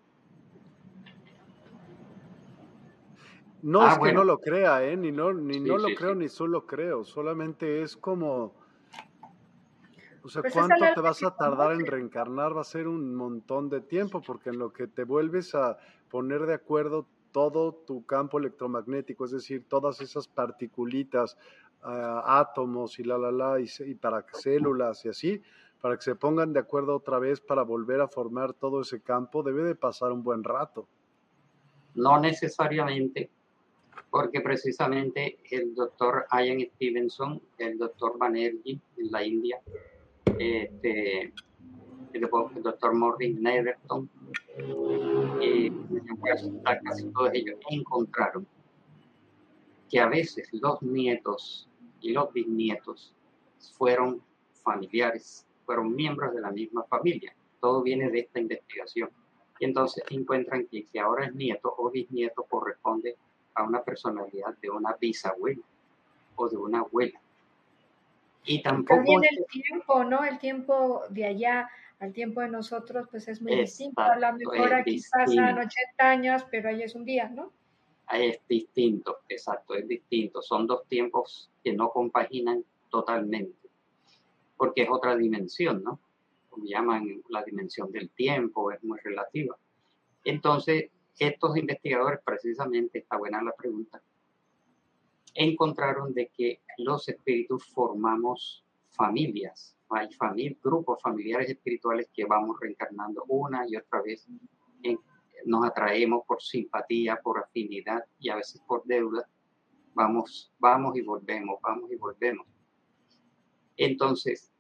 No 3.63 3.83
ah, 3.83 3.93
es 3.93 3.99
que 3.99 4.13
no 4.13 4.25
lo 4.25 4.39
crea, 4.39 4.85
¿eh? 4.85 4.97
Ni 4.97 5.13
no, 5.13 5.33
ni 5.33 5.61
no 5.61 5.79
lo 5.79 5.89
creo, 5.97 6.15
ni 6.15 6.29
solo 6.29 6.67
creo. 6.67 7.05
Solamente 7.05 7.83
es 7.83 7.97
como... 7.97 8.55
O 10.23 10.29
sea, 10.29 10.43
pues 10.43 10.53
¿cuánto 10.53 10.75
te 10.95 11.01
vas 11.01 11.23
a 11.23 11.37
tardar 11.37 11.73
en 11.73 11.87
reencarnar? 11.87 12.57
Va 12.57 12.63
a 12.63 12.65
ser 12.65 12.89
un 12.89 13.15
montón 13.15 13.69
de 13.69 13.81
tiempo, 13.81 14.21
porque 14.21 14.51
en 14.51 14.59
lo 14.59 14.73
que 14.73 14.89
te 14.89 15.05
vuelves 15.05 15.55
a 15.55 15.79
poner 16.11 16.47
de 16.47 16.55
acuerdo 16.55 17.07
todo 17.31 17.73
tu 17.73 18.05
campo 18.05 18.39
electromagnético, 18.39 19.25
es 19.25 19.31
decir, 19.31 19.65
todas 19.69 20.01
esas 20.01 20.27
particulitas, 20.27 21.39
ah, 21.83 22.41
átomos 22.41 22.99
y 22.99 23.05
la, 23.05 23.19
la, 23.19 23.31
la, 23.31 23.61
y, 23.61 23.69
y 23.85 23.95
para 23.95 24.25
células 24.33 25.05
y 25.05 25.09
así, 25.09 25.43
para 25.81 25.97
que 25.97 26.03
se 26.03 26.15
pongan 26.15 26.53
de 26.53 26.61
acuerdo 26.61 26.97
otra 26.97 27.19
vez 27.19 27.41
para 27.41 27.63
volver 27.63 28.01
a 28.01 28.09
formar 28.09 28.53
todo 28.53 28.81
ese 28.81 29.01
campo, 29.01 29.43
debe 29.43 29.63
de 29.63 29.75
pasar 29.75 30.13
un 30.13 30.23
buen 30.23 30.43
rato. 30.43 30.87
No 31.95 32.21
necesariamente, 32.21 33.31
porque 34.11 34.41
precisamente 34.41 35.39
el 35.51 35.75
doctor 35.75 36.27
Ian 36.33 36.61
Stevenson, 36.75 37.41
el 37.59 37.79
doctor 37.79 38.19
Banerjee 38.19 38.81
en 38.97 39.11
la 39.11 39.25
India, 39.25 39.61
este, 40.39 41.33
el 42.13 42.31
doctor 42.63 42.95
Morris 42.95 43.39
Neverton, 43.39 44.09
eh, 45.41 45.73
casi 46.85 47.05
todos 47.13 47.31
ellos 47.35 47.57
encontraron 47.71 48.47
que 49.89 50.01
a 50.01 50.09
veces 50.09 50.49
los 50.53 50.83
nietos 50.83 51.69
y 52.01 52.13
los 52.13 52.33
bisnietos 52.33 53.15
fueron 53.77 54.23
familiares, 54.65 55.47
fueron 55.67 55.95
miembros 55.95 56.33
de 56.35 56.41
la 56.41 56.51
misma 56.51 56.85
familia. 56.85 57.35
Todo 57.61 57.83
viene 57.83 58.09
de 58.09 58.21
esta 58.21 58.41
investigación. 58.41 59.11
Y 59.59 59.65
entonces 59.65 60.05
encuentran 60.11 60.67
que 60.67 60.85
si 60.85 60.99
ahora 60.99 61.27
es 61.27 61.35
nieto 61.35 61.75
o 61.77 61.91
bisnieto 61.91 62.45
corresponde 62.45 63.17
a 63.55 63.65
una 63.65 63.83
personalidad 63.83 64.57
de 64.61 64.71
una 64.71 64.95
bisabuela 64.95 65.63
o 66.37 66.49
de 66.49 66.57
una 66.57 66.81
abuela. 66.81 67.21
Y 68.45 68.63
tampoco... 68.63 68.97
También 68.97 69.23
el 69.37 69.47
tiempo, 69.47 70.05
¿no? 70.05 70.25
El 70.25 70.39
tiempo 70.39 71.03
de 71.11 71.25
allá 71.25 71.69
al 71.99 72.13
tiempo 72.13 72.41
de 72.43 72.49
nosotros, 72.49 73.09
pues 73.11 73.27
es 73.29 73.41
muy 73.41 73.57
distinto. 73.57 74.01
A 74.01 74.19
lo 74.19 74.33
mejor 74.35 74.75
aquí 74.75 75.01
pasan 75.11 75.59
80 75.59 75.71
años, 75.99 76.47
pero 76.51 76.69
ahí 76.69 76.83
es 76.83 76.95
un 76.95 77.05
día, 77.05 77.29
¿no? 77.29 77.51
Es 78.13 78.39
distinto, 78.49 79.19
exacto, 79.29 79.75
es 79.75 79.89
distinto. 79.89 80.43
Son 80.43 80.67
dos 80.67 80.87
tiempos 80.87 81.51
que 81.65 81.73
no 81.73 81.91
compaginan 81.91 82.65
totalmente, 82.91 83.66
porque 84.57 84.83
es 84.83 84.89
otra 84.91 85.17
dimensión, 85.17 85.83
¿no? 85.83 86.01
Como 86.49 86.65
llaman 86.67 87.23
la 87.29 87.43
dimensión 87.43 87.91
del 87.93 88.11
tiempo, 88.11 88.73
es 88.73 88.83
muy 88.83 88.99
relativa. 89.01 89.57
Entonces, 90.25 90.91
estos 91.19 91.57
investigadores, 91.57 92.21
precisamente, 92.25 92.99
está 92.99 93.17
buena 93.17 93.43
la 93.43 93.53
pregunta, 93.53 94.03
encontraron 95.35 96.15
de 96.15 96.29
que 96.29 96.61
los 96.79 97.09
espíritus 97.09 97.67
formamos 97.67 98.65
familias, 98.91 99.77
hay 99.91 100.11
familia, 100.13 100.57
grupos 100.63 101.01
familiares 101.01 101.51
espirituales 101.51 102.09
que 102.13 102.25
vamos 102.25 102.59
reencarnando 102.61 103.25
una 103.29 103.69
y 103.69 103.77
otra 103.77 104.03
vez, 104.03 104.27
nos 105.45 105.65
atraemos 105.65 106.25
por 106.27 106.43
simpatía, 106.43 107.21
por 107.23 107.39
afinidad 107.39 108.05
y 108.19 108.31
a 108.31 108.37
veces 108.37 108.61
por 108.67 108.85
deuda, 108.85 109.29
vamos, 109.95 110.53
vamos 110.59 110.97
y 110.97 111.03
volvemos, 111.03 111.61
vamos 111.63 111.91
y 111.93 111.97
volvemos. 111.97 112.47
Entonces, 113.77 114.51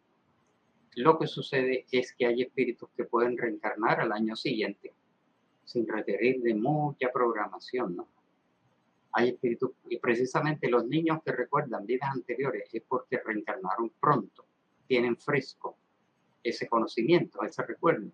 lo 0.94 1.18
que 1.18 1.26
sucede 1.26 1.86
es 1.90 2.12
que 2.14 2.26
hay 2.26 2.43
espíritus 2.43 2.88
que 2.97 3.05
pueden 3.05 3.36
reencarnar 3.36 4.01
al 4.01 4.12
año 4.12 4.34
siguiente 4.36 4.93
sin 5.64 5.86
requerir 5.86 6.40
de 6.43 6.55
mucha 6.55 7.10
programación, 7.12 7.97
¿no? 7.97 8.09
Hay 9.12 9.30
espíritus, 9.30 9.72
y 9.88 9.98
precisamente 9.98 10.68
los 10.68 10.86
niños 10.86 11.22
que 11.24 11.32
recuerdan 11.32 11.86
vidas 11.86 12.10
anteriores 12.10 12.68
es 12.72 12.82
porque 12.86 13.18
reencarnaron 13.18 13.90
pronto, 14.01 14.44
tienen 14.86 15.16
fresco 15.16 15.76
ese 16.43 16.68
conocimiento, 16.68 17.43
ese 17.43 17.62
recuerdo. 17.62 18.10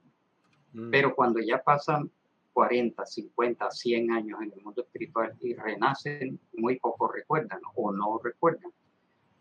Mm. 0.73 0.91
Pero 0.91 1.15
cuando 1.15 1.41
ya 1.41 1.63
pasan 1.63 2.11
40, 2.53 3.05
50, 3.05 3.71
100 3.71 4.11
años 4.11 4.41
en 4.43 4.53
el 4.53 4.63
mundo 4.63 4.83
espiritual 4.83 5.35
y 5.41 5.55
renacen, 5.55 6.39
muy 6.55 6.79
poco 6.79 7.11
recuerdan 7.11 7.61
o 7.75 7.93
no 7.93 8.19
recuerdan. 8.23 8.73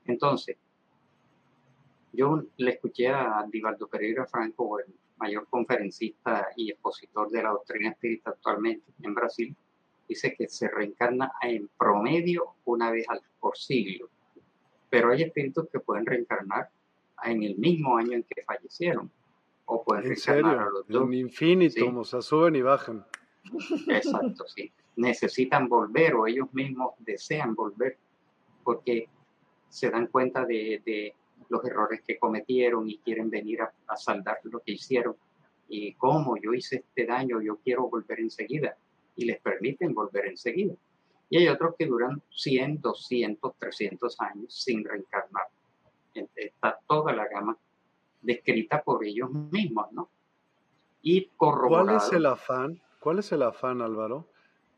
Entonces, 0.06 0.58
yo 2.14 2.44
le 2.58 2.72
escuché 2.72 3.08
a 3.08 3.46
Divaldo 3.50 3.88
Pereira 3.88 4.26
Franco, 4.26 4.80
el 4.80 4.94
mayor 5.18 5.48
conferencista 5.50 6.48
y 6.56 6.72
expositor 6.72 7.30
de 7.30 7.44
la 7.44 7.52
doctrina 7.52 7.92
espírita 7.92 8.32
actualmente 8.32 8.92
en 9.02 9.14
Brasil, 9.14 9.56
dice 10.08 10.36
que 10.36 10.48
se 10.50 10.68
reencarna 10.68 11.32
en 11.42 11.70
promedio 11.78 12.56
una 12.66 12.92
vez 12.92 13.08
al, 13.08 13.22
por 13.40 13.58
siglo. 13.58 14.10
Pero 14.90 15.12
hay 15.12 15.24
espíritus 15.24 15.70
que 15.72 15.80
pueden 15.80 16.06
reencarnar 16.06 16.70
en 17.24 17.44
el 17.44 17.56
mismo 17.58 17.98
año 17.98 18.14
en 18.14 18.24
que 18.24 18.44
fallecieron. 18.44 19.10
O 19.66 19.84
pueden 19.84 20.08
¿En 20.08 20.18
serio? 20.18 20.48
a 20.48 20.70
los 20.70 20.88
dos. 20.88 21.14
infinito, 21.14 21.98
o 21.98 22.04
sea, 22.04 22.22
suben 22.22 22.56
y 22.56 22.62
bajan. 22.62 23.06
Exacto, 23.88 24.46
sí. 24.48 24.72
Necesitan 24.98 25.70
volver 25.70 26.16
o 26.16 26.28
ellos 26.28 26.54
mismos 26.54 26.92
desean 27.00 27.56
volver 27.56 27.98
porque 28.64 29.08
se 29.70 29.90
dan 29.90 30.08
cuenta 30.08 30.46
de, 30.46 30.82
de 30.86 31.16
los 31.50 31.64
errores 31.66 32.02
que 32.06 32.18
cometieron 32.18 32.90
y 32.90 32.98
quieren 33.00 33.30
venir 33.30 33.62
a, 33.62 33.74
a, 33.88 33.98
saldar 33.98 34.40
lo 34.44 34.60
que 34.60 34.74
hicieron. 34.74 35.16
Y 35.68 35.94
cómo 35.94 36.36
yo 36.38 36.54
hice 36.54 36.78
este 36.78 37.06
daño, 37.06 37.42
yo 37.42 37.58
quiero 37.58 37.90
volver 37.90 38.20
enseguida 38.20 38.76
y 39.16 39.26
les 39.26 39.40
permiten 39.42 39.94
volver 39.94 40.28
enseguida. 40.28 40.74
Y 41.30 41.38
hay 41.38 41.48
otros 41.48 41.76
que 41.78 41.86
duran 41.86 42.22
100, 42.30 42.82
200, 42.82 43.54
300 43.58 44.22
años 44.22 44.54
sin 44.54 44.84
reencarnar. 44.84 45.48
Está 46.36 46.78
toda 46.88 47.14
la 47.14 47.28
gama 47.28 47.58
descrita 48.22 48.84
por 48.84 49.04
ellos 49.04 49.32
mismos, 49.32 49.92
¿no? 49.92 50.10
Y 51.02 51.30
¿Cuál 51.38 51.96
es 51.96 52.12
el 52.14 52.26
afán? 52.26 52.82
¿Cuál 53.00 53.20
es 53.20 53.32
el 53.32 53.42
afán, 53.42 53.82
Álvaro? 53.82 54.28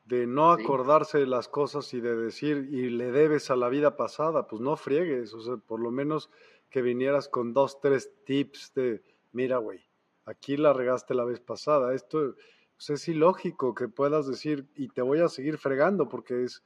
De 0.06 0.26
no 0.26 0.52
acordarse 0.52 1.18
de 1.18 1.28
las 1.28 1.48
cosas 1.48 1.94
y 1.94 2.00
de 2.00 2.16
decir, 2.16 2.70
y 2.72 2.90
le 2.90 3.12
debes 3.12 3.52
a 3.52 3.56
la 3.56 3.70
vida 3.70 3.98
pasada, 3.98 4.48
pues 4.48 4.62
no 4.62 4.78
friegues, 4.78 5.34
o 5.34 5.42
sea, 5.42 5.58
por 5.58 5.80
lo 5.80 5.92
menos 5.92 6.30
que 6.74 6.82
vinieras 6.82 7.30
con 7.30 7.54
dos, 7.54 7.80
tres 7.80 8.12
tips 8.26 8.74
de, 8.74 9.04
mira, 9.32 9.58
güey, 9.60 9.80
aquí 10.26 10.58
la 10.58 10.74
regaste 10.74 11.14
la 11.14 11.24
vez 11.24 11.40
pasada, 11.40 11.94
esto, 11.94 12.36
pues, 12.76 12.90
es 12.90 13.08
ilógico 13.08 13.76
que 13.76 13.88
puedas 13.88 14.28
decir 14.28 14.68
y 14.76 14.88
te 14.88 15.04
voy 15.04 15.20
a 15.20 15.30
seguir 15.30 15.60
fregando 15.60 16.10
porque 16.10 16.46
es, 16.46 16.64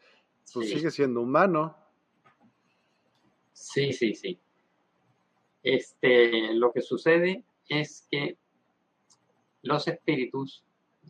pues 0.53 0.69
sigue 0.69 0.91
siendo 0.91 1.19
humano. 1.19 1.75
Sí, 3.51 3.91
sí, 3.91 4.15
sí. 4.15 4.39
Este, 5.61 6.53
lo 6.53 6.71
que 6.71 6.81
sucede 6.81 7.43
es 7.67 8.07
que 8.09 8.37
los 9.63 9.89
espíritus, 9.89 10.63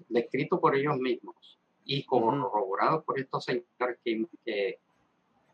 descritos 0.09 0.59
por 0.59 0.75
ellos 0.75 0.97
mismos 0.97 1.59
y 1.85 2.03
corroborados 2.03 3.03
por 3.03 3.19
estos 3.19 3.45
señores 3.45 3.99
que, 4.03 4.25
que, 4.43 4.79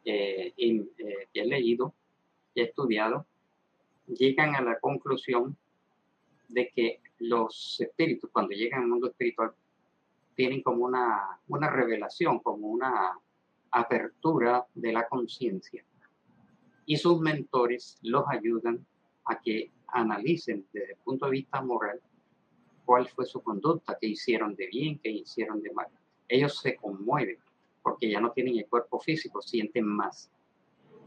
eh, 0.05 0.53
que 0.55 1.41
he 1.41 1.45
leído 1.45 1.93
y 2.55 2.61
he 2.61 2.63
estudiado, 2.63 3.27
llegan 4.07 4.55
a 4.55 4.61
la 4.61 4.79
conclusión 4.79 5.57
de 6.49 6.69
que 6.69 7.01
los 7.19 7.79
espíritus, 7.79 8.29
cuando 8.31 8.53
llegan 8.53 8.83
al 8.83 8.87
mundo 8.87 9.07
espiritual, 9.07 9.53
tienen 10.35 10.61
como 10.61 10.85
una, 10.85 11.39
una 11.47 11.69
revelación, 11.69 12.39
como 12.39 12.67
una 12.67 13.17
apertura 13.71 14.65
de 14.73 14.93
la 14.93 15.07
conciencia. 15.07 15.83
Y 16.85 16.97
sus 16.97 17.19
mentores 17.19 17.97
los 18.01 18.25
ayudan 18.27 18.85
a 19.25 19.39
que 19.39 19.71
analicen 19.87 20.65
desde 20.73 20.93
el 20.93 20.97
punto 20.97 21.25
de 21.25 21.31
vista 21.31 21.61
moral 21.61 22.01
cuál 22.85 23.07
fue 23.07 23.25
su 23.25 23.41
conducta, 23.41 23.97
qué 23.99 24.07
hicieron 24.07 24.55
de 24.55 24.67
bien, 24.67 24.99
qué 24.99 25.09
hicieron 25.09 25.61
de 25.61 25.71
mal. 25.71 25.87
Ellos 26.27 26.59
se 26.59 26.75
conmueven 26.75 27.37
porque 27.81 28.09
ya 28.09 28.19
no 28.19 28.31
tienen 28.31 28.57
el 28.57 28.67
cuerpo 28.67 28.99
físico, 28.99 29.41
sienten 29.41 29.85
más. 29.85 30.29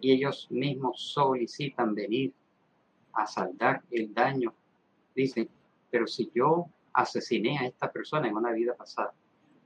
Y 0.01 0.13
ellos 0.13 0.47
mismos 0.51 1.01
solicitan 1.01 1.95
venir 1.95 2.33
a 3.17 3.27
saldar 3.27 3.83
el 3.91 4.13
daño. 4.15 4.55
Dicen, 5.15 5.49
pero 5.91 6.07
si 6.07 6.31
yo 6.35 6.67
asesiné 6.93 7.59
a 7.59 7.67
esta 7.67 7.91
persona 7.91 8.29
en 8.29 8.37
una 8.37 8.53
vida 8.53 8.75
pasada, 8.75 9.13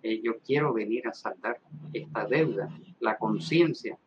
eh, 0.02 0.20
yo 0.22 0.38
quiero 0.38 0.72
venir 0.72 1.06
a 1.08 1.12
saldar 1.12 1.60
esta 1.92 2.24
deuda. 2.26 2.68
La 3.00 3.18
conciencia 3.18 3.98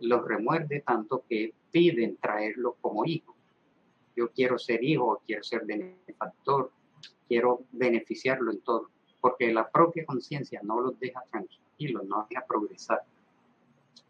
los 0.00 0.24
remuerde 0.24 0.80
tanto 0.80 1.24
que 1.28 1.52
piden 1.70 2.16
traerlo 2.16 2.76
como 2.80 3.04
hijo. 3.04 3.34
Yo 4.16 4.30
quiero 4.30 4.58
ser 4.58 4.82
hijo, 4.82 5.22
quiero 5.26 5.42
ser 5.42 5.64
benefactor, 5.64 6.72
quiero 7.28 7.62
beneficiarlo 7.72 8.50
en 8.50 8.60
todo, 8.60 8.90
porque 9.20 9.52
la 9.52 9.68
propia 9.68 10.04
conciencia 10.04 10.60
no 10.62 10.80
los 10.80 10.98
deja 10.98 11.22
tranquilos, 11.30 12.04
no 12.06 12.26
deja 12.28 12.44
progresar. 12.46 13.02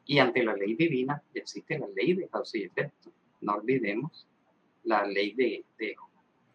Y 0.07 0.19
ante 0.19 0.43
la 0.43 0.55
ley 0.55 0.75
divina 0.75 1.23
existe 1.35 1.79
la 1.79 1.89
ley 1.89 2.15
de 2.15 2.29
causa 2.29 2.57
y 2.57 2.63
efecto. 2.63 3.11
No 3.41 3.55
olvidemos 3.55 4.27
la 4.89 5.07
ley 5.07 5.35
de, 5.35 5.65
de 5.79 5.95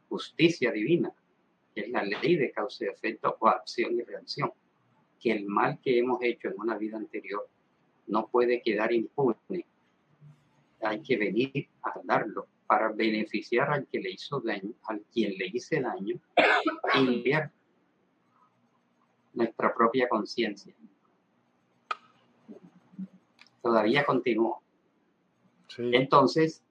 justicia 0.09 0.71
divina, 0.71 1.13
que 1.73 1.81
es 1.81 1.89
la 1.89 2.03
ley 2.03 2.35
de 2.35 2.51
causa 2.51 2.85
y 2.85 2.87
efecto 2.87 3.37
o 3.39 3.47
acción 3.47 3.95
y 3.95 4.01
reacción, 4.01 4.51
que 5.19 5.31
el 5.31 5.45
mal 5.45 5.79
que 5.81 5.99
hemos 5.99 6.21
hecho 6.21 6.49
en 6.49 6.59
una 6.59 6.77
vida 6.77 6.97
anterior 6.97 7.47
no 8.07 8.27
puede 8.27 8.61
quedar 8.61 8.91
impune. 8.91 9.65
Hay 10.81 11.01
que 11.01 11.15
venir 11.15 11.69
a 11.83 11.93
darlo 12.03 12.47
para 12.65 12.91
beneficiar 12.91 13.71
al 13.71 13.85
que 13.87 13.99
le 13.99 14.11
hizo 14.11 14.39
daño, 14.39 14.73
al 14.85 15.01
quien 15.13 15.37
le 15.37 15.47
hice 15.53 15.79
daño, 15.79 16.19
y 16.95 16.99
limpiar 16.99 17.51
nuestra 19.33 19.73
propia 19.73 20.09
conciencia. 20.09 20.73
Todavía 23.61 24.03
continúa. 24.03 24.59
Entonces, 25.77 26.62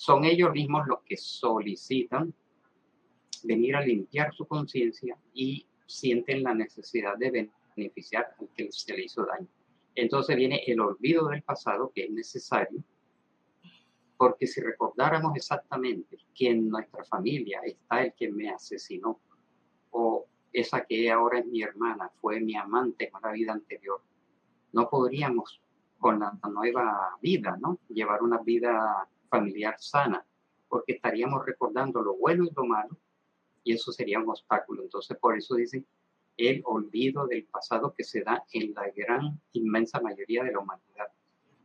son 0.00 0.24
ellos 0.24 0.50
mismos 0.54 0.86
los 0.86 1.02
que 1.02 1.18
solicitan 1.18 2.32
venir 3.42 3.76
a 3.76 3.82
limpiar 3.82 4.32
su 4.32 4.46
conciencia 4.46 5.14
y 5.34 5.66
sienten 5.84 6.42
la 6.42 6.54
necesidad 6.54 7.18
de 7.18 7.50
beneficiar 7.76 8.34
al 8.40 8.48
que 8.56 8.72
se 8.72 8.94
le 8.94 9.04
hizo 9.04 9.26
daño. 9.26 9.46
Entonces 9.94 10.36
viene 10.36 10.62
el 10.66 10.80
olvido 10.80 11.28
del 11.28 11.42
pasado 11.42 11.92
que 11.94 12.04
es 12.04 12.10
necesario 12.10 12.82
Porque 14.16 14.46
si 14.46 14.62
recordáramos 14.62 15.36
exactamente 15.36 16.16
que 16.34 16.48
en 16.48 16.70
nuestra 16.70 17.04
familia 17.04 17.60
está 17.62 18.02
el 18.02 18.14
que 18.14 18.32
me 18.32 18.48
asesinó, 18.48 19.20
o 19.90 20.24
esa 20.50 20.86
que 20.86 21.10
ahora 21.10 21.40
es 21.40 21.46
mi 21.46 21.60
hermana, 21.60 22.10
fue 22.22 22.40
mi 22.40 22.56
amante 22.56 23.10
en 23.14 23.20
la 23.22 23.32
vida 23.32 23.52
anterior, 23.52 24.00
no 24.72 24.88
podríamos 24.88 25.60
con 25.98 26.20
la 26.20 26.32
nueva 26.50 27.18
vida, 27.20 27.58
¿no? 27.60 27.80
Llevar 27.90 28.22
una 28.22 28.38
vida 28.38 29.06
familiar 29.30 29.76
sana, 29.78 30.26
porque 30.68 30.92
estaríamos 30.92 31.46
recordando 31.46 32.02
lo 32.02 32.16
bueno 32.16 32.44
y 32.44 32.50
lo 32.54 32.64
malo, 32.64 32.96
y 33.64 33.74
eso 33.74 33.92
sería 33.92 34.18
un 34.18 34.28
obstáculo. 34.28 34.82
Entonces, 34.82 35.16
por 35.16 35.36
eso 35.36 35.54
dice 35.54 35.84
el 36.36 36.62
olvido 36.64 37.26
del 37.26 37.44
pasado 37.44 37.94
que 37.94 38.04
se 38.04 38.22
da 38.22 38.44
en 38.52 38.72
la 38.74 38.90
gran, 38.94 39.40
inmensa 39.52 40.00
mayoría 40.00 40.42
de 40.42 40.52
la 40.52 40.60
humanidad. 40.60 41.08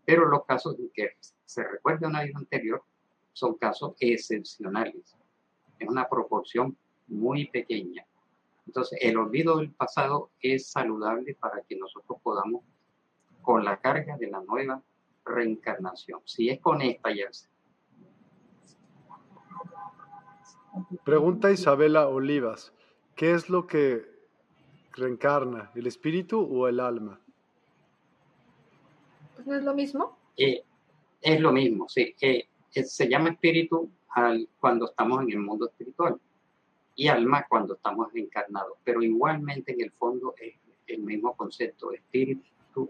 Pero 0.06 0.26
los 0.26 0.46
casos 0.46 0.78
en 0.78 0.90
que 0.90 1.12
se 1.46 1.64
recuerda 1.64 2.08
una 2.08 2.24
vida 2.24 2.38
anterior 2.38 2.84
son 3.34 3.56
casos 3.56 3.96
excepcionales, 4.00 5.16
en 5.80 5.90
una 5.90 6.08
proporción 6.08 6.78
muy 7.08 7.48
pequeña. 7.48 8.06
Entonces, 8.66 9.00
el 9.02 9.18
olvido 9.18 9.58
del 9.58 9.72
pasado 9.72 10.32
es 10.42 10.68
saludable 10.68 11.36
para 11.36 11.62
que 11.62 11.76
nosotros 11.76 12.20
podamos, 12.22 12.64
con 13.42 13.64
la 13.64 13.80
carga 13.80 14.18
de 14.18 14.28
la 14.28 14.42
nueva 14.42 14.82
reencarnación, 15.24 16.22
si 16.26 16.50
es 16.50 16.60
con 16.60 16.82
esta 16.82 17.14
ya 17.14 17.30
Pregunta 21.03 21.52
Isabela 21.52 22.07
Olivas, 22.07 22.73
¿qué 23.15 23.31
es 23.31 23.49
lo 23.49 23.68
que 23.68 24.06
reencarna, 24.93 25.72
el 25.76 25.88
espíritu 25.88 26.41
o 26.41 26.68
el 26.68 26.80
alma? 26.80 27.19
Pues 29.35 29.47
no 29.47 29.56
es 29.56 29.64
lo 29.64 29.73
mismo. 29.73 30.18
Eh, 30.38 30.64
es 31.22 31.39
lo 31.39 31.52
mismo, 31.52 31.88
sí. 31.89 32.14
Eh, 32.22 32.47
se 32.69 33.07
llama 33.07 33.30
espíritu 33.30 33.89
al, 34.10 34.47
cuando 34.60 34.85
estamos 34.85 35.23
en 35.23 35.31
el 35.31 35.39
mundo 35.39 35.68
espiritual 35.68 36.19
y 36.95 37.07
alma 37.07 37.45
cuando 37.47 37.76
estamos 37.76 38.14
encarnados, 38.15 38.77
pero 38.84 39.02
igualmente 39.02 39.73
en 39.73 39.81
el 39.81 39.91
fondo 39.91 40.34
es 40.39 40.56
el 40.88 41.02
mismo 41.02 41.35
concepto, 41.35 41.91
espíritu. 41.91 42.89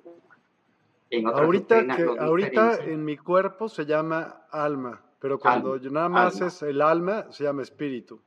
En 1.10 1.28
ahorita 1.28 1.96
que, 1.96 2.04
ahorita 2.04 2.84
en 2.86 3.06
mi 3.06 3.18
cuerpo 3.18 3.70
se 3.70 3.86
llama 3.86 4.48
alma, 4.52 5.02
pero 5.26 5.40
cuando 5.40 5.80
nada 5.80 6.08
más 6.08 6.40
es 6.40 6.62
el 6.62 6.80
alma 6.80 7.32
se 7.32 7.46
llama 7.46 7.64
espíritu. 7.64 8.22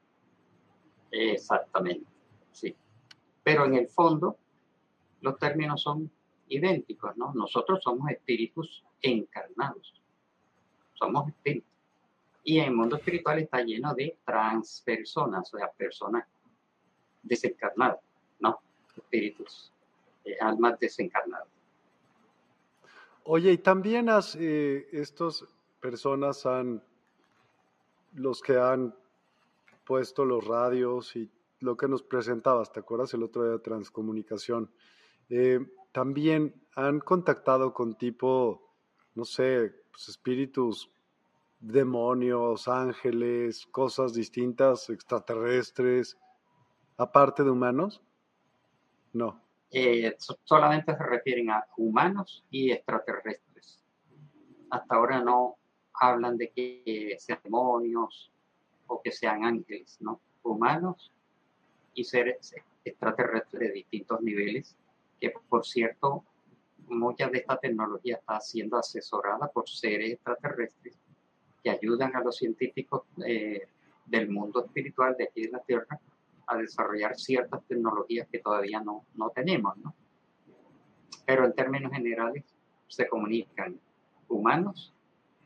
Exactamente, 1.13 2.05
sí. 2.51 2.75
Pero 3.45 3.67
en 3.67 3.75
el 3.75 3.87
fondo 3.87 4.37
los 5.21 5.39
términos 5.39 5.81
son 5.81 6.11
idénticos, 6.49 7.17
¿no? 7.17 7.33
Nosotros 7.35 7.79
somos 7.85 8.11
espíritus 8.11 8.83
encarnados. 9.01 9.95
Somos 10.95 11.29
espíritus. 11.29 11.71
Y 12.43 12.59
el 12.59 12.73
mundo 12.73 12.97
espiritual 12.97 13.39
está 13.39 13.63
lleno 13.63 13.95
de 13.95 14.19
transpersonas, 14.25 15.55
o 15.55 15.57
sea, 15.57 15.71
personas 15.71 16.27
desencarnadas, 17.23 18.01
¿no? 18.41 18.59
Espíritus, 18.97 19.71
eh, 20.25 20.37
almas 20.41 20.81
desencarnadas. 20.81 21.47
Oye, 23.23 23.53
y 23.53 23.59
también 23.59 24.09
has, 24.09 24.35
eh, 24.35 24.89
estas 24.91 25.45
personas 25.81 26.45
han, 26.45 26.83
los 28.19 28.43
que 28.43 28.59
han 28.59 28.95
puesto 29.85 30.25
los 30.25 30.47
radios 30.47 31.17
y 31.17 31.31
lo 31.61 31.77
que 31.77 31.89
nos 31.89 32.03
presentabas, 32.03 32.73
¿te 32.73 32.81
acuerdas 32.81 33.15
el 33.15 33.23
otro 33.23 33.43
día 33.43 33.53
de 33.53 33.59
transcomunicación? 33.59 34.71
Eh, 35.29 35.61
también 35.93 36.55
han 36.75 37.01
contactado 37.01 37.73
con 37.73 37.97
tipo, 37.97 38.75
no 39.15 39.25
sé, 39.25 39.73
pues, 39.91 40.09
espíritus, 40.09 40.91
demonios, 41.61 42.69
ángeles, 42.69 43.67
cosas 43.67 44.15
distintas, 44.15 44.91
extraterrestres, 44.91 46.17
aparte 46.97 47.43
de 47.43 47.51
humanos? 47.51 48.01
No. 49.13 49.43
Eh, 49.71 50.17
solamente 50.45 50.97
se 50.97 51.03
refieren 51.03 51.51
a 51.51 51.67
humanos 51.77 52.45
y 52.51 52.71
extraterrestres. 52.71 53.83
Hasta 54.71 54.95
ahora 54.95 55.21
no 55.23 55.58
hablan 56.01 56.37
de 56.37 56.51
que 56.51 57.17
sean 57.19 57.41
demonios 57.43 58.31
o 58.87 59.01
que 59.03 59.13
sean 59.13 59.45
ángeles, 59.45 59.99
¿no? 60.01 60.21
Humanos 60.43 61.13
y 61.95 62.05
seres 62.05 62.55
extraterrestres 62.85 63.69
de 63.69 63.73
distintos 63.73 64.21
niveles 64.21 64.77
que 65.21 65.33
por 65.49 65.67
cierto, 65.67 66.25
mucha 66.89 67.29
de 67.29 67.39
esta 67.39 67.59
tecnología 67.59 68.17
está 68.17 68.41
siendo 68.41 68.79
asesorada 68.79 69.49
por 69.49 69.69
seres 69.69 70.13
extraterrestres 70.13 70.97
que 71.63 71.71
ayudan 71.71 72.15
a 72.17 72.21
los 72.21 72.37
científicos 72.37 73.03
eh, 73.27 73.67
del 74.07 74.31
mundo 74.31 74.65
espiritual 74.65 75.17
de 75.19 75.25
aquí 75.25 75.43
de 75.43 75.51
la 75.51 75.61
Tierra 75.61 76.01
a 76.47 76.57
desarrollar 76.57 77.19
ciertas 77.19 77.63
tecnologías 77.67 78.27
que 78.29 78.39
todavía 78.39 78.81
no, 78.81 79.05
no 79.15 79.31
tenemos, 79.31 79.77
¿no? 79.79 79.95
Pero 81.27 81.45
en 81.45 81.53
términos 81.53 81.93
generales 81.93 82.45
se 82.87 83.07
comunican 83.07 83.79
humanos 84.29 84.95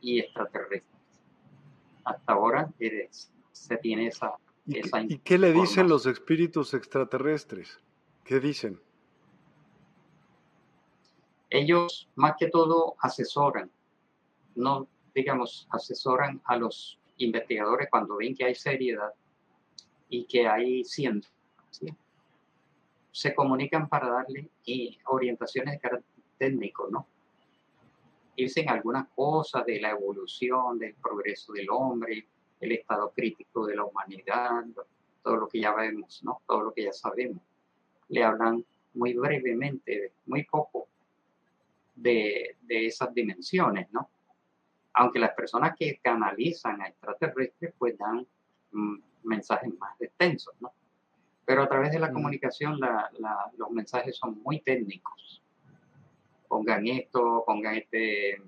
y 0.03 0.19
extraterrestres. 0.19 0.83
Hasta 2.03 2.33
ahora 2.33 2.71
se 3.51 3.77
tiene 3.77 4.07
esa... 4.07 4.33
¿Y, 4.65 4.79
esa 4.79 5.01
¿Y 5.01 5.17
qué 5.19 5.37
le 5.37 5.51
dicen 5.51 5.89
los 5.89 6.05
espíritus 6.05 6.73
extraterrestres? 6.73 7.79
¿Qué 8.23 8.39
dicen? 8.39 8.79
Ellos 11.49 12.09
más 12.15 12.35
que 12.37 12.49
todo 12.49 12.95
asesoran, 12.99 13.71
no 14.55 14.87
digamos, 15.13 15.67
asesoran 15.71 16.41
a 16.45 16.57
los 16.57 16.99
investigadores 17.17 17.87
cuando 17.89 18.17
ven 18.17 18.35
que 18.35 18.45
hay 18.45 18.55
seriedad 18.55 19.13
y 20.09 20.25
que 20.25 20.47
hay 20.47 20.83
ciencia. 20.83 21.29
Se 23.11 23.35
comunican 23.35 23.87
para 23.87 24.09
darle 24.09 24.49
eh, 24.65 24.97
orientaciones 25.05 25.75
de 25.75 25.79
carácter 25.79 26.23
técnico, 26.37 26.87
¿no? 26.89 27.07
Dicen 28.35 28.69
algunas 28.69 29.07
cosas 29.09 29.65
de 29.65 29.79
la 29.79 29.91
evolución, 29.91 30.79
del 30.79 30.95
progreso 30.95 31.53
del 31.53 31.69
hombre, 31.69 32.27
el 32.59 32.71
estado 32.71 33.11
crítico 33.11 33.65
de 33.65 33.75
la 33.75 33.85
humanidad, 33.85 34.65
todo 35.21 35.37
lo 35.37 35.47
que 35.47 35.59
ya 35.59 35.73
vemos, 35.73 36.23
¿no? 36.23 36.41
Todo 36.47 36.63
lo 36.63 36.73
que 36.73 36.83
ya 36.83 36.93
sabemos. 36.93 37.41
Le 38.09 38.23
hablan 38.23 38.65
muy 38.93 39.13
brevemente, 39.13 40.13
muy 40.25 40.43
poco 40.43 40.87
de, 41.95 42.55
esas 42.67 43.13
dimensiones, 43.13 43.91
¿no? 43.91 44.09
Aunque 44.93 45.19
las 45.19 45.33
personas 45.33 45.75
que 45.77 45.99
canalizan 46.01 46.81
a 46.81 46.87
extraterrestres 46.87 47.73
pues 47.77 47.97
dan 47.97 48.25
mm, 48.71 48.95
mensajes 49.23 49.71
más 49.79 49.99
extensos, 50.01 50.53
¿no? 50.59 50.71
Pero 51.45 51.63
a 51.63 51.69
través 51.69 51.91
de 51.91 51.99
la 51.99 52.09
mm. 52.09 52.13
comunicación 52.13 52.79
los 53.57 53.71
mensajes 53.71 54.15
son 54.17 54.41
muy 54.41 54.61
técnicos. 54.61 55.42
Pongan 56.53 56.85
esto, 56.85 57.43
pongan 57.47 57.77
este, 57.77 58.39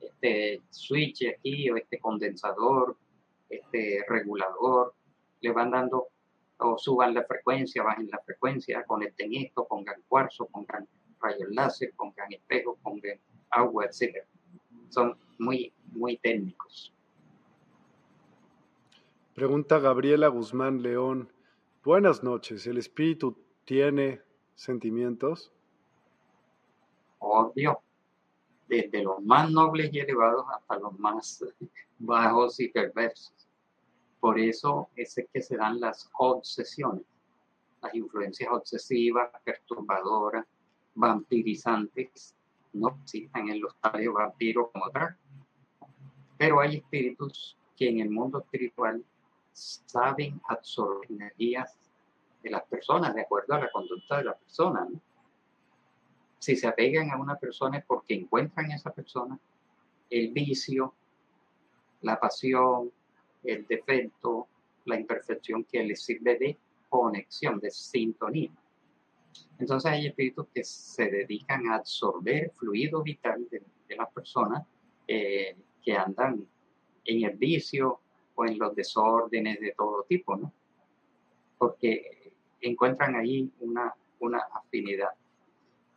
este 0.00 0.62
switch 0.70 1.26
aquí 1.28 1.68
o 1.68 1.76
este 1.76 1.98
condensador, 1.98 2.96
este 3.48 4.04
regulador, 4.08 4.94
le 5.40 5.50
van 5.50 5.72
dando 5.72 6.06
o 6.58 6.78
suban 6.78 7.12
la 7.12 7.24
frecuencia, 7.24 7.82
bajen 7.82 8.08
la 8.08 8.20
frecuencia, 8.20 8.84
conecten 8.84 9.34
esto, 9.34 9.66
pongan 9.66 10.00
cuarzo, 10.06 10.46
pongan 10.46 10.86
rayos 11.20 11.48
láser, 11.50 11.92
pongan 11.96 12.32
espejos, 12.32 12.78
pongan 12.84 13.18
agua, 13.50 13.86
etc. 13.86 14.24
Son 14.90 15.18
muy, 15.40 15.72
muy 15.90 16.16
técnicos. 16.18 16.94
Pregunta 19.34 19.80
Gabriela 19.80 20.28
Guzmán 20.28 20.82
León. 20.82 21.32
Buenas 21.82 22.22
noches. 22.22 22.64
¿El 22.68 22.78
espíritu 22.78 23.36
tiene 23.64 24.20
sentimientos? 24.54 25.50
Obvio. 27.26 27.80
Desde 28.68 29.02
los 29.02 29.22
más 29.22 29.50
nobles 29.50 29.90
y 29.92 30.00
elevados 30.00 30.46
hasta 30.54 30.78
los 30.78 30.98
más 30.98 31.44
bajos 31.98 32.60
y 32.60 32.68
perversos. 32.68 33.48
Por 34.20 34.38
eso 34.38 34.88
es 34.96 35.14
que 35.32 35.42
se 35.42 35.56
dan 35.56 35.80
las 35.80 36.10
obsesiones, 36.18 37.04
las 37.82 37.94
influencias 37.94 38.50
obsesivas, 38.50 39.30
perturbadoras, 39.44 40.46
vampirizantes 40.94 42.34
no 42.72 42.98
existen 43.02 43.48
en 43.48 43.60
los 43.60 43.74
tales 43.80 44.12
vampiros 44.12 44.70
como 44.72 44.90
tal. 44.90 45.16
Pero 46.36 46.60
hay 46.60 46.76
espíritus 46.76 47.56
que 47.76 47.88
en 47.88 48.00
el 48.00 48.10
mundo 48.10 48.40
espiritual 48.40 49.04
saben 49.52 50.40
absorber 50.48 51.10
energías 51.10 51.78
de 52.42 52.50
las 52.50 52.64
personas 52.64 53.14
de 53.14 53.22
acuerdo 53.22 53.54
a 53.54 53.60
la 53.60 53.70
conducta 53.70 54.18
de 54.18 54.24
la 54.24 54.34
persona. 54.34 54.88
Si 56.44 56.56
se 56.56 56.66
apegan 56.66 57.10
a 57.10 57.16
una 57.16 57.36
persona 57.36 57.78
es 57.78 57.86
porque 57.86 58.12
encuentran 58.12 58.66
en 58.66 58.72
esa 58.72 58.92
persona 58.92 59.40
el 60.10 60.30
vicio, 60.30 60.92
la 62.02 62.20
pasión, 62.20 62.92
el 63.42 63.66
defecto, 63.66 64.46
la 64.84 65.00
imperfección 65.00 65.64
que 65.64 65.82
les 65.82 66.04
sirve 66.04 66.36
de 66.36 66.58
conexión, 66.90 67.58
de 67.60 67.70
sintonía. 67.70 68.50
Entonces 69.58 69.90
hay 69.90 70.06
espíritus 70.06 70.48
que 70.52 70.62
se 70.64 71.06
dedican 71.06 71.66
a 71.68 71.76
absorber 71.76 72.52
fluido 72.58 73.02
vital 73.02 73.48
de, 73.50 73.62
las 73.96 74.12
personas 74.12 74.66
eh, 75.08 75.56
que 75.82 75.94
andan 75.94 76.46
en 77.06 77.24
el 77.24 77.38
vicio 77.38 78.00
o 78.34 78.44
en 78.44 78.58
los 78.58 78.76
desórdenes 78.76 79.60
de 79.60 79.72
todo 79.72 80.02
tipo, 80.02 80.36
¿no? 80.36 80.52
Porque 81.56 82.34
encuentran 82.60 83.14
ahí 83.14 83.50
una, 83.60 83.94
una 84.20 84.40
afinidad. 84.52 85.08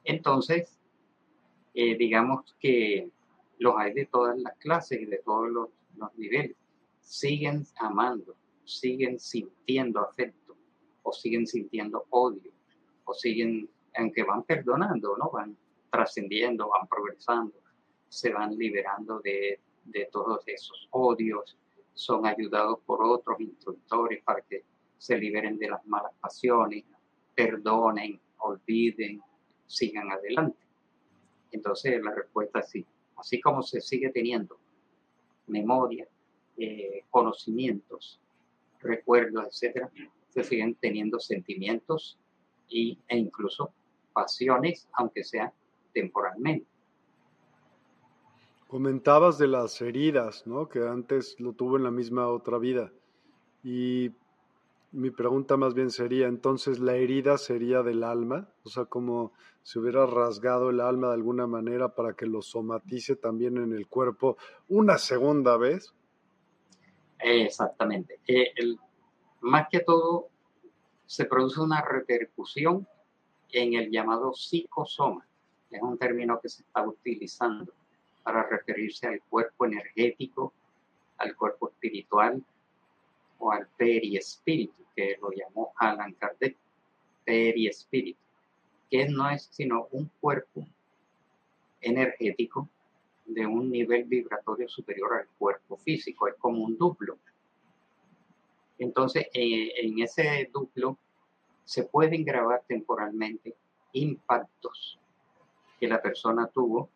Entonces, 0.08 0.80
eh, 1.74 1.98
digamos 1.98 2.56
que 2.62 3.10
los 3.60 3.76
hay 3.78 3.94
de 3.94 4.06
todas 4.06 4.40
las 4.40 4.56
clases 4.58 5.02
y 5.02 5.06
de 5.06 5.18
todos 5.18 5.50
los, 5.50 5.70
los 5.98 6.18
niveles. 6.18 6.56
Siguen 7.02 7.66
amando, 7.78 8.34
siguen 8.64 9.20
sintiendo 9.20 10.00
afecto 10.00 10.56
o 11.04 11.12
siguen 11.12 11.46
sintiendo 11.46 12.06
odio 12.10 12.52
o 13.04 13.14
siguen, 13.14 13.70
aunque 13.96 14.24
van 14.24 14.44
perdonando, 14.44 15.18
¿no? 15.18 15.30
Van 15.30 15.58
trascendiendo, 15.92 16.70
van 16.70 16.88
progresando, 16.88 17.56
se 18.08 18.32
van 18.32 18.58
liberando 18.58 19.20
de, 19.20 19.60
de 19.84 20.06
todos 20.10 20.42
esos 20.48 20.88
odios, 20.92 21.58
son 21.94 22.26
ayudados 22.26 22.80
por 22.86 23.04
otros 23.04 23.42
instructores 23.42 24.24
para 24.24 24.42
que 24.42 24.64
se 24.98 25.18
liberen 25.18 25.58
de 25.58 25.70
las 25.70 25.86
malas 25.86 26.14
pasiones, 26.22 26.86
perdonen, 27.36 28.20
olviden, 28.38 29.22
sigan 29.68 30.10
adelante. 30.11 30.57
Entonces 31.52 32.02
la 32.03 32.14
respuesta 32.14 32.60
es 32.60 32.69
sí. 32.69 32.85
Así 33.18 33.39
como 33.41 33.64
se 33.64 33.81
sigue 33.81 34.10
teniendo 34.10 34.57
memoria, 35.48 36.07
eh, 36.57 37.03
conocimientos, 37.10 38.19
recuerdos, 38.81 39.45
etcétera, 39.48 39.89
se 40.30 40.44
siguen 40.44 40.76
teniendo 40.76 41.19
sentimientos 41.19 42.18
y, 42.69 42.99
e 43.07 43.18
incluso 43.18 43.72
pasiones, 44.14 44.88
aunque 44.94 45.23
sea 45.23 45.53
temporalmente. 45.94 46.68
Comentabas 48.68 49.38
de 49.38 49.48
las 49.48 49.81
heridas, 49.81 50.45
¿no? 50.45 50.68
Que 50.68 50.80
antes 50.80 51.39
lo 51.39 51.53
tuvo 51.53 51.77
en 51.77 51.84
la 51.84 51.91
misma 51.91 52.27
otra 52.27 52.57
vida. 52.57 52.91
Y 53.64 54.11
mi 54.92 55.12
pregunta 55.12 55.58
más 55.58 55.74
bien 55.74 55.92
sería, 55.92 56.28
entonces, 56.28 56.80
¿la 56.80 56.96
herida 56.96 57.38
sería 57.38 57.84
del 57.84 58.04
alma? 58.04 58.50
O 58.64 58.70
sea, 58.70 58.86
como 58.86 59.34
si 59.64 59.80
hubiera 59.80 60.06
rasgado 60.06 60.70
el 60.70 60.80
alma 60.80 61.08
de 61.08 61.16
alguna 61.16 61.46
manera 61.46 61.94
para 61.94 62.14
que 62.14 62.26
lo 62.26 62.42
somatice 62.42 63.16
también 63.16 63.58
en 63.58 63.74
el 63.74 63.88
cuerpo 63.88 64.38
una 64.70 64.98
segunda 64.98 65.58
vez. 65.58 65.94
Exactamente. 67.20 68.20
Eh, 68.28 68.54
más 69.42 69.68
que 69.70 69.82
todo, 69.82 70.30
se 71.06 71.26
produce 71.26 71.60
una 71.62 71.82
repercusión 71.82 72.88
en 73.52 73.74
el 73.74 73.92
llamado 73.92 74.34
psicosoma. 74.34 75.28
Es 75.70 75.82
un 75.82 75.98
término 75.98 76.40
que 76.40 76.50
se 76.50 76.64
está 76.64 76.88
utilizando 76.88 77.74
para 78.24 78.48
referirse 78.48 79.08
al 79.08 79.22
cuerpo 79.30 79.66
energético, 79.66 80.54
al 81.18 81.36
cuerpo 81.36 81.70
espiritual 81.70 82.44
o 83.40 83.52
al 83.52 83.68
periespíritu, 83.78 84.84
que 84.96 85.18
lo 85.22 85.32
llamó 85.32 85.74
Alan 85.78 86.14
Kardec, 86.14 86.56
periespíritu, 87.24 88.20
que 88.90 89.08
no 89.10 89.30
es 89.30 89.50
sino 89.52 89.88
un 89.92 90.10
cuerpo 90.20 90.66
energético 91.82 92.68
de 93.26 93.46
un 93.46 93.70
nivel 93.70 94.06
vibratorio 94.06 94.68
superior 94.70 95.14
al 95.14 95.28
cuerpo 95.38 95.78
físico, 95.78 96.28
es 96.28 96.36
como 96.36 96.64
un 96.64 96.78
duplo. 96.78 97.18
Entonces, 98.80 99.28
eh, 99.34 99.74
en 99.82 100.00
ese 100.00 100.50
duplo 100.54 100.98
se 101.66 101.84
pueden 101.84 102.24
grabar 102.24 102.64
temporalmente 102.68 103.56
impactos 103.92 105.00
que 105.80 105.88
la 105.88 106.02
persona 106.02 106.48
tuvo 106.48 106.90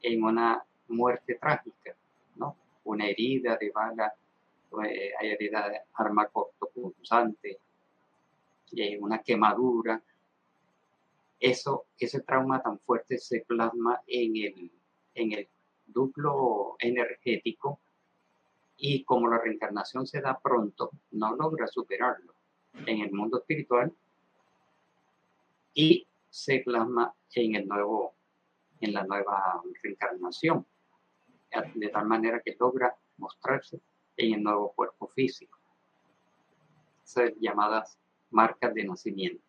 en 0.00 0.22
una 0.22 0.64
muerte 0.88 1.34
trágica, 1.34 1.96
¿no? 2.36 2.56
Una 2.84 3.06
herida 3.06 3.56
de 3.56 3.70
bala, 3.70 4.14
eh, 4.82 5.12
hay 5.18 5.30
herida 5.30 5.68
de 5.68 5.80
arma 5.94 6.28
cortopunzante, 6.28 7.58
eh, 8.76 8.98
una 9.00 9.22
quemadura. 9.22 10.02
Eso, 11.38 11.86
ese 11.98 12.20
trauma 12.20 12.62
tan 12.62 12.78
fuerte 12.78 13.18
se 13.18 13.40
plasma 13.40 14.00
en 14.06 14.36
el, 14.36 14.72
en 15.14 15.32
el 15.32 15.48
duplo 15.86 16.76
energético 16.78 17.80
y 18.76 19.04
como 19.04 19.28
la 19.28 19.38
reencarnación 19.38 20.06
se 20.06 20.20
da 20.20 20.38
pronto, 20.38 20.90
no 21.12 21.36
logra 21.36 21.66
superarlo 21.66 22.34
en 22.86 23.00
el 23.00 23.12
mundo 23.12 23.38
espiritual 23.38 23.92
y 25.74 26.06
se 26.28 26.60
plasma 26.60 27.14
en 27.34 27.54
el 27.54 27.68
nuevo 27.68 28.14
en 28.80 28.92
la 28.92 29.04
nueva 29.04 29.62
reencarnación, 29.82 30.66
de 31.74 31.88
tal 31.88 32.06
manera 32.06 32.40
que 32.44 32.56
logra 32.58 32.94
mostrarse 33.16 33.80
en 34.16 34.34
el 34.34 34.42
nuevo 34.42 34.72
cuerpo 34.72 35.08
físico. 35.08 35.58
Esas 37.04 37.32
llamadas 37.40 37.98
marcas 38.30 38.74
de 38.74 38.84
nacimiento. 38.84 39.44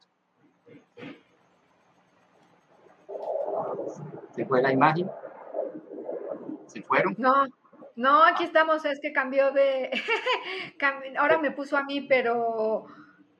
¿Se 4.31 4.45
fue 4.45 4.61
la 4.61 4.71
imagen? 4.71 5.09
¿Se 6.67 6.81
fueron? 6.81 7.15
No, 7.17 7.45
no, 7.95 8.23
aquí 8.23 8.43
estamos, 8.43 8.83
es 8.85 8.99
que 8.99 9.13
cambió 9.13 9.51
de... 9.51 9.91
Ahora 11.17 11.37
me 11.37 11.51
puso 11.51 11.77
a 11.77 11.83
mí, 11.83 12.01
pero, 12.01 12.85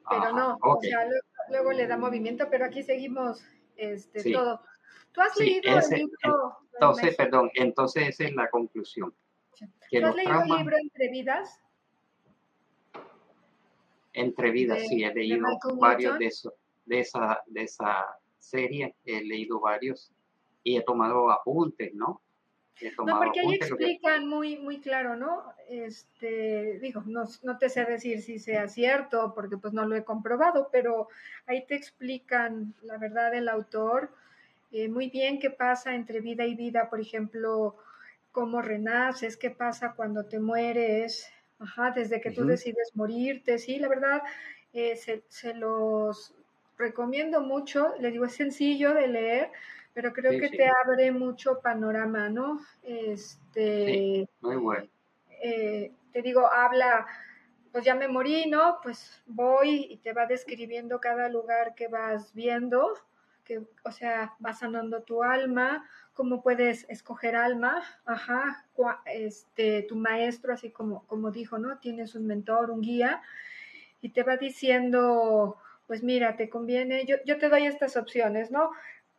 pero 0.09 0.31
no, 0.31 0.57
o 0.61 0.79
sea, 0.81 1.05
luego, 1.49 1.73
le 1.73 1.87
da 1.87 1.97
movimiento, 1.97 2.47
pero 2.49 2.65
aquí 2.65 2.83
seguimos 2.83 3.43
este, 3.75 4.31
todo. 4.31 4.61
¿Tú 5.11 5.21
has 5.21 5.37
leído 5.37 5.77
el 5.77 5.99
libro? 5.99 6.57
Entonces, 6.73 7.15
perdón, 7.15 7.49
entonces 7.55 8.09
esa 8.09 8.25
es 8.25 8.35
la 8.35 8.49
conclusión. 8.49 9.13
¿Tú 9.59 10.05
has 10.05 10.15
leído 10.15 10.41
el 10.41 10.57
libro 10.57 10.77
Entre 10.77 11.09
Vidas? 11.09 11.59
Entre 14.13 14.51
Vidas, 14.51 14.79
sí, 14.87 15.03
he 15.03 15.13
leído 15.13 15.45
varios 15.77 16.17
de, 16.17 16.27
eso, 16.27 16.53
de, 16.85 16.99
esa, 17.01 17.41
de 17.47 17.63
esa 17.63 18.05
serie, 18.39 18.95
he 19.05 19.21
leído 19.23 19.59
varios 19.59 20.11
y 20.63 20.77
he 20.77 20.81
tomado 20.81 21.29
apuntes, 21.29 21.93
¿no? 21.93 22.21
no, 23.05 23.17
porque 23.17 23.39
ahí 23.39 23.55
explican 23.55 24.27
muy, 24.27 24.57
muy 24.57 24.79
claro, 24.79 25.15
¿no? 25.15 25.43
Este, 25.69 26.79
digo, 26.79 27.03
no, 27.05 27.23
no, 27.43 27.57
te 27.57 27.69
sé 27.69 27.85
decir 27.85 28.21
si 28.21 28.39
sea 28.39 28.67
cierto, 28.67 29.33
porque 29.33 29.57
pues 29.57 29.73
no 29.73 29.85
lo 29.85 29.95
he 29.95 30.03
comprobado, 30.03 30.69
pero 30.71 31.07
ahí 31.45 31.65
te 31.65 31.75
explican 31.75 32.73
la 32.81 32.97
verdad 32.97 33.31
del 33.31 33.47
autor 33.47 34.11
eh, 34.71 34.89
muy 34.89 35.09
bien 35.09 35.39
qué 35.39 35.49
pasa 35.49 35.95
entre 35.95 36.19
vida 36.19 36.45
y 36.45 36.53
vida, 36.53 36.89
por 36.89 36.99
ejemplo, 36.99 37.77
cómo 38.35 38.61
renaces, 38.61 39.37
qué 39.37 39.49
pasa 39.49 39.93
cuando 39.95 40.25
te 40.25 40.41
mueres, 40.41 41.31
ajá, 41.57 41.91
desde 41.91 42.19
que 42.19 42.31
tú 42.31 42.43
decides 42.43 42.91
morirte, 42.93 43.57
sí, 43.57 43.79
la 43.79 43.87
verdad, 43.87 44.21
eh, 44.73 44.97
se, 44.97 45.53
los 45.53 46.35
recomiendo 46.77 47.39
mucho, 47.39 47.93
le 47.97 48.11
digo, 48.11 48.25
es 48.25 48.33
sencillo 48.33 48.93
de 48.93 49.07
leer, 49.07 49.51
pero 49.93 50.11
creo 50.11 50.37
que 50.37 50.49
te 50.49 50.67
abre 50.67 51.13
mucho 51.13 51.61
panorama, 51.61 52.27
¿no? 52.27 52.59
Este, 52.83 54.27
muy 54.41 54.57
bueno. 54.57 54.85
Eh, 55.41 55.93
te 56.11 56.21
digo, 56.21 56.45
habla, 56.51 57.07
pues 57.71 57.85
ya 57.85 57.95
me 57.95 58.09
morí, 58.09 58.49
¿no? 58.49 58.79
Pues 58.83 59.23
voy 59.27 59.87
y 59.91 59.97
te 59.99 60.11
va 60.11 60.25
describiendo 60.25 60.99
cada 60.99 61.29
lugar 61.29 61.73
que 61.73 61.87
vas 61.87 62.33
viendo, 62.33 62.95
que, 63.45 63.61
o 63.83 63.91
sea, 63.91 64.33
va 64.45 64.53
sanando 64.53 65.03
tu 65.03 65.23
alma, 65.23 65.87
cómo 66.13 66.41
puedes 66.41 66.85
escoger 66.89 67.35
alma, 67.35 67.83
ajá, 68.05 68.65
este, 69.05 69.83
tu 69.83 69.95
maestro, 69.95 70.53
así 70.53 70.71
como, 70.71 71.05
como 71.07 71.31
dijo, 71.31 71.57
¿no? 71.57 71.77
Tienes 71.77 72.15
un 72.15 72.25
mentor, 72.25 72.71
un 72.71 72.81
guía, 72.81 73.21
y 74.01 74.09
te 74.09 74.23
va 74.23 74.37
diciendo, 74.37 75.57
pues 75.87 76.03
mira, 76.03 76.35
te 76.35 76.49
conviene, 76.49 77.05
yo, 77.05 77.17
yo 77.25 77.37
te 77.37 77.49
doy 77.49 77.65
estas 77.65 77.95
opciones, 77.97 78.51
¿no? 78.51 78.71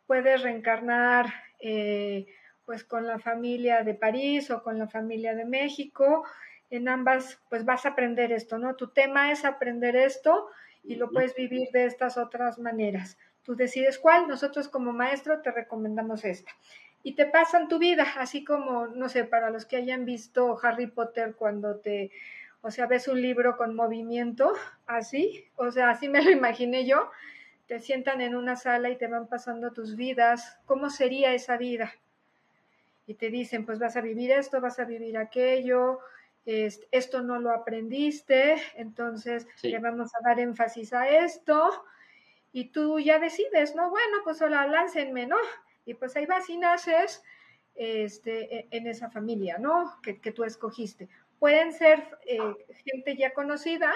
Puedes 0.05 0.41
reencarnar, 0.41 1.27
eh, 1.59 2.27
pues 2.65 2.83
con 2.83 3.07
la 3.07 3.17
familia 3.17 3.83
de 3.83 3.93
París 3.93 4.51
o 4.51 4.61
con 4.61 4.77
la 4.77 4.87
familia 4.87 5.35
de 5.35 5.45
México, 5.45 6.25
en 6.69 6.89
ambas, 6.89 7.39
pues 7.49 7.63
vas 7.63 7.85
a 7.85 7.89
aprender 7.89 8.31
esto, 8.31 8.57
¿no? 8.57 8.75
Tu 8.75 8.87
tema 8.89 9.31
es 9.31 9.45
aprender 9.45 9.95
esto 9.95 10.49
y 10.83 10.95
lo 10.95 11.09
puedes 11.09 11.35
vivir 11.35 11.69
de 11.71 11.85
estas 11.85 12.17
otras 12.17 12.59
maneras. 12.59 13.17
Tú 13.47 13.55
decides 13.55 13.97
cuál, 13.97 14.27
nosotros 14.27 14.67
como 14.67 14.91
maestro 14.91 15.39
te 15.39 15.51
recomendamos 15.51 16.25
esta. 16.25 16.51
Y 17.01 17.13
te 17.13 17.25
pasan 17.25 17.69
tu 17.69 17.79
vida, 17.79 18.05
así 18.17 18.43
como, 18.43 18.87
no 18.87 19.07
sé, 19.07 19.23
para 19.23 19.49
los 19.49 19.63
que 19.63 19.77
hayan 19.77 20.03
visto 20.03 20.59
Harry 20.61 20.87
Potter 20.87 21.33
cuando 21.33 21.77
te, 21.77 22.11
o 22.61 22.71
sea, 22.71 22.87
ves 22.87 23.07
un 23.07 23.21
libro 23.21 23.55
con 23.55 23.73
movimiento, 23.73 24.51
así, 24.85 25.45
o 25.55 25.71
sea, 25.71 25.91
así 25.91 26.09
me 26.09 26.21
lo 26.21 26.29
imaginé 26.29 26.85
yo, 26.85 27.09
te 27.67 27.79
sientan 27.79 28.19
en 28.19 28.35
una 28.35 28.57
sala 28.57 28.89
y 28.89 28.97
te 28.97 29.07
van 29.07 29.27
pasando 29.27 29.71
tus 29.71 29.95
vidas, 29.95 30.59
¿cómo 30.65 30.89
sería 30.89 31.33
esa 31.33 31.55
vida? 31.55 31.93
Y 33.05 33.13
te 33.13 33.29
dicen, 33.29 33.65
pues 33.65 33.79
vas 33.79 33.95
a 33.95 34.01
vivir 34.01 34.29
esto, 34.29 34.59
vas 34.59 34.77
a 34.79 34.83
vivir 34.83 35.17
aquello, 35.17 36.01
esto 36.43 37.21
no 37.21 37.39
lo 37.39 37.51
aprendiste, 37.51 38.57
entonces 38.75 39.47
le 39.61 39.79
vamos 39.79 40.11
a 40.15 40.27
dar 40.27 40.37
énfasis 40.37 40.91
a 40.91 41.07
esto, 41.07 41.85
y 42.51 42.69
tú 42.69 42.99
ya 42.99 43.19
decides, 43.19 43.75
¿no? 43.75 43.89
Bueno, 43.89 44.17
pues 44.23 44.41
hola, 44.41 44.67
láncenme, 44.67 45.27
¿no? 45.27 45.37
Y 45.85 45.93
pues 45.93 46.15
ahí 46.15 46.25
vas 46.25 46.49
y 46.49 46.57
naces 46.57 47.23
este, 47.75 48.55
e, 48.55 48.67
en 48.71 48.87
esa 48.87 49.09
familia, 49.09 49.57
¿no? 49.57 49.99
Que, 50.01 50.13
tú 50.31 50.43
escogiste. 50.43 51.07
Pueden 51.39 51.73
ser 51.73 52.17
eh, 52.25 52.39
gente 52.85 53.15
ya 53.15 53.33
conocida, 53.33 53.93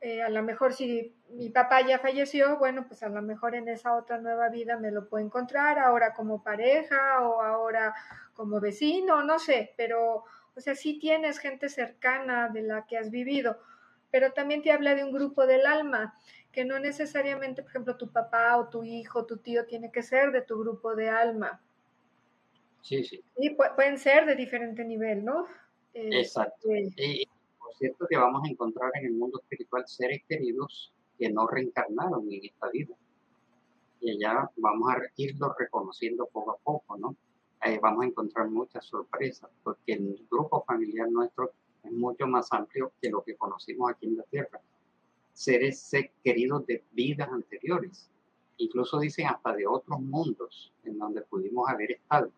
eh, 0.00 0.22
a 0.22 0.30
lo 0.30 0.42
mejor 0.42 0.72
si 0.72 1.14
mi 1.28 1.50
papá 1.50 1.82
ya 1.82 1.98
falleció, 1.98 2.56
bueno, 2.56 2.86
pues 2.88 3.02
a 3.02 3.10
lo 3.10 3.20
mejor 3.20 3.54
en 3.54 3.68
esa 3.68 3.94
otra 3.94 4.18
nueva 4.18 4.48
vida 4.48 4.78
me 4.78 4.90
lo 4.90 5.06
puedo 5.08 5.24
encontrar, 5.24 5.78
ahora 5.78 6.14
como 6.14 6.42
pareja 6.42 7.20
o 7.20 7.42
ahora 7.42 7.94
como 8.32 8.60
vecino, 8.60 9.22
no 9.22 9.38
sé, 9.38 9.74
pero, 9.76 10.24
o 10.54 10.60
sea, 10.60 10.74
sí 10.74 10.98
tienes 10.98 11.38
gente 11.38 11.68
cercana 11.68 12.48
de 12.48 12.62
la 12.62 12.86
que 12.86 12.96
has 12.96 13.10
vivido, 13.10 13.58
pero 14.10 14.32
también 14.32 14.62
te 14.62 14.72
habla 14.72 14.94
de 14.94 15.04
un 15.04 15.12
grupo 15.12 15.46
del 15.46 15.66
alma, 15.66 16.14
que 16.52 16.64
no 16.64 16.78
necesariamente, 16.78 17.62
por 17.62 17.70
ejemplo, 17.70 17.96
tu 17.96 18.10
papá 18.10 18.56
o 18.56 18.68
tu 18.68 18.84
hijo, 18.84 19.26
tu 19.26 19.36
tío 19.38 19.66
tiene 19.66 19.92
que 19.92 20.02
ser 20.02 20.32
de 20.32 20.42
tu 20.42 20.58
grupo 20.58 20.94
de 20.94 21.08
alma. 21.08 21.60
Sí, 22.82 23.04
sí. 23.04 23.22
Y 23.36 23.50
pueden 23.50 23.98
ser 23.98 24.26
de 24.26 24.34
diferente 24.34 24.84
nivel, 24.84 25.24
¿no? 25.24 25.46
Exacto. 25.92 26.70
Este, 26.70 27.24
cierto 27.80 28.06
que 28.06 28.16
vamos 28.16 28.42
a 28.44 28.50
encontrar 28.50 28.90
en 28.96 29.06
el 29.06 29.12
mundo 29.14 29.40
espiritual 29.40 29.84
seres 29.86 30.22
queridos 30.28 30.92
que 31.18 31.30
no 31.30 31.46
reencarnaron 31.46 32.30
en 32.30 32.44
esta 32.44 32.68
vida. 32.70 32.94
Y 34.00 34.10
allá 34.10 34.50
vamos 34.56 34.90
a 34.90 34.98
irlo 35.16 35.54
reconociendo 35.58 36.26
poco 36.26 36.52
a 36.52 36.56
poco, 36.58 36.96
¿no? 36.98 37.16
Eh, 37.64 37.78
vamos 37.82 38.04
a 38.04 38.06
encontrar 38.08 38.48
muchas 38.48 38.86
sorpresas, 38.86 39.50
porque 39.62 39.92
el 39.92 40.26
grupo 40.30 40.64
familiar 40.64 41.10
nuestro 41.10 41.52
es 41.82 41.92
mucho 41.92 42.26
más 42.26 42.50
amplio 42.52 42.92
que 43.00 43.10
lo 43.10 43.22
que 43.22 43.36
conocimos 43.36 43.90
aquí 43.90 44.06
en 44.06 44.16
la 44.16 44.24
Tierra. 44.24 44.60
Seres 45.40 45.90
queridos 46.22 46.66
de 46.66 46.84
vidas 46.92 47.30
anteriores, 47.30 48.10
incluso 48.58 49.00
dicen 49.00 49.26
hasta 49.26 49.54
de 49.54 49.66
otros 49.66 49.98
mundos 49.98 50.70
en 50.84 50.98
donde 50.98 51.22
pudimos 51.22 51.66
haber 51.66 51.92
estado, 51.92 52.30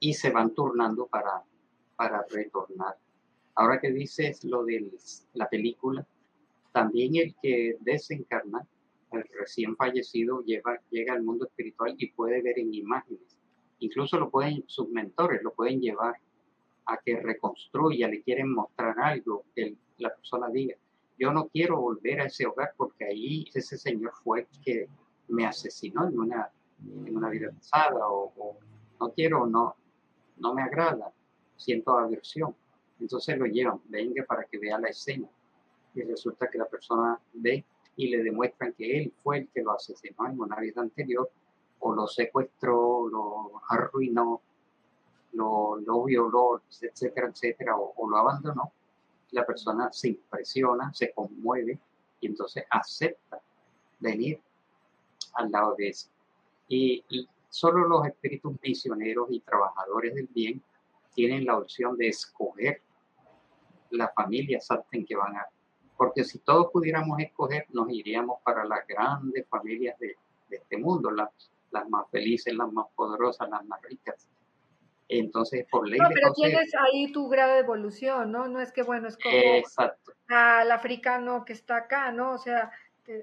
y 0.00 0.12
se 0.14 0.30
van 0.30 0.52
turnando 0.52 1.06
para, 1.06 1.44
para 1.94 2.26
retornar. 2.28 2.96
Ahora 3.54 3.80
que 3.80 3.92
dices 3.92 4.42
lo 4.42 4.64
de 4.64 4.90
la 5.34 5.48
película, 5.48 6.04
también 6.72 7.14
el 7.14 7.36
que 7.40 7.76
desencarna, 7.78 8.66
el 9.12 9.22
recién 9.38 9.76
fallecido, 9.76 10.42
lleva, 10.42 10.80
llega 10.90 11.14
al 11.14 11.22
mundo 11.22 11.46
espiritual 11.46 11.94
y 11.96 12.10
puede 12.10 12.42
ver 12.42 12.58
en 12.58 12.74
imágenes. 12.74 13.38
Incluso 13.78 14.18
lo 14.18 14.28
pueden, 14.28 14.64
sus 14.66 14.88
mentores 14.88 15.40
lo 15.40 15.54
pueden 15.54 15.80
llevar 15.80 16.16
a 16.86 16.98
que 16.98 17.20
reconstruya, 17.20 18.08
le 18.08 18.22
quieren 18.22 18.52
mostrar 18.52 18.98
algo, 18.98 19.44
que 19.54 19.76
la 19.98 20.12
persona 20.12 20.48
diga, 20.48 20.74
yo 21.18 21.32
no 21.32 21.48
quiero 21.48 21.80
volver 21.80 22.20
a 22.20 22.26
ese 22.26 22.46
hogar 22.46 22.72
porque 22.76 23.04
ahí 23.06 23.46
ese 23.54 23.76
señor 23.78 24.12
fue 24.22 24.40
el 24.40 24.60
que 24.62 24.88
me 25.28 25.46
asesinó 25.46 26.06
en 26.06 26.18
una, 26.18 26.50
en 26.84 27.16
una 27.16 27.28
vida 27.30 27.50
pasada 27.50 28.08
o, 28.08 28.58
no 28.98 29.10
quiero, 29.12 29.46
no, 29.46 29.76
no 30.38 30.54
me 30.54 30.62
agrada, 30.62 31.12
siento 31.56 31.98
aversión. 31.98 32.54
Entonces 32.98 33.36
lo 33.36 33.44
llevan, 33.44 33.80
venga 33.88 34.24
para 34.24 34.44
que 34.44 34.58
vea 34.58 34.78
la 34.78 34.88
escena. 34.88 35.28
Y 35.94 36.02
resulta 36.02 36.48
que 36.48 36.56
la 36.56 36.64
persona 36.64 37.20
ve 37.34 37.64
y 37.96 38.08
le 38.08 38.22
demuestran 38.22 38.72
que 38.72 38.98
él 38.98 39.12
fue 39.22 39.38
el 39.38 39.48
que 39.48 39.62
lo 39.62 39.72
asesinó 39.72 40.26
en 40.26 40.40
una 40.40 40.56
vida 40.56 40.80
anterior, 40.80 41.30
o 41.80 41.94
lo 41.94 42.06
secuestró, 42.06 43.08
lo 43.08 43.52
arruinó, 43.68 44.40
lo, 45.32 45.76
lo 45.76 46.04
violó, 46.04 46.62
etcétera, 46.80 47.28
etcétera, 47.28 47.76
o, 47.76 48.08
lo 48.08 48.16
abandonó. 48.16 48.72
La 49.30 49.44
persona 49.44 49.92
se 49.92 50.08
impresiona, 50.08 50.92
se 50.94 51.12
conmueve 51.12 51.78
y 52.20 52.26
entonces 52.26 52.64
acepta 52.70 53.40
venir 53.98 54.40
al 55.34 55.50
lado 55.50 55.74
de 55.76 55.88
eso. 55.88 56.08
Y 56.68 57.04
solo 57.48 57.86
los 57.86 58.06
espíritus 58.06 58.54
misioneros 58.62 59.28
y 59.30 59.40
trabajadores 59.40 60.14
del 60.14 60.26
bien 60.28 60.62
tienen 61.14 61.46
la 61.46 61.56
opción 61.56 61.96
de 61.96 62.08
escoger 62.08 62.82
las 63.90 64.12
familias 64.14 64.68
en 64.92 65.06
que 65.06 65.16
van 65.16 65.36
a... 65.36 65.46
Porque 65.96 66.24
si 66.24 66.38
todos 66.40 66.70
pudiéramos 66.70 67.18
escoger, 67.20 67.66
nos 67.70 67.90
iríamos 67.90 68.40
para 68.42 68.64
las 68.64 68.86
grandes 68.86 69.46
familias 69.48 69.98
de, 69.98 70.16
este 70.50 70.76
mundo, 70.76 71.10
las, 71.10 71.30
las 71.70 71.88
más 71.88 72.08
felices, 72.10 72.54
las 72.54 72.70
más 72.72 72.86
poderosas, 72.94 73.48
las 73.48 73.64
más 73.64 73.80
ricas. 73.82 74.28
Entonces, 75.08 75.66
por 75.70 75.88
ley 75.88 75.98
no, 76.00 76.08
pero 76.08 76.32
tienes 76.32 76.72
ahí 76.74 77.12
tu 77.12 77.28
grado 77.28 77.54
de 77.54 77.60
evolución, 77.60 78.32
¿no? 78.32 78.48
No 78.48 78.60
es 78.60 78.72
que, 78.72 78.82
bueno, 78.82 79.08
es 79.08 79.16
como 79.16 79.36
Exacto. 79.36 80.12
al 80.28 80.70
africano 80.70 81.44
que 81.44 81.52
está 81.52 81.76
acá, 81.76 82.10
¿no? 82.10 82.32
O 82.32 82.38
sea, 82.38 82.70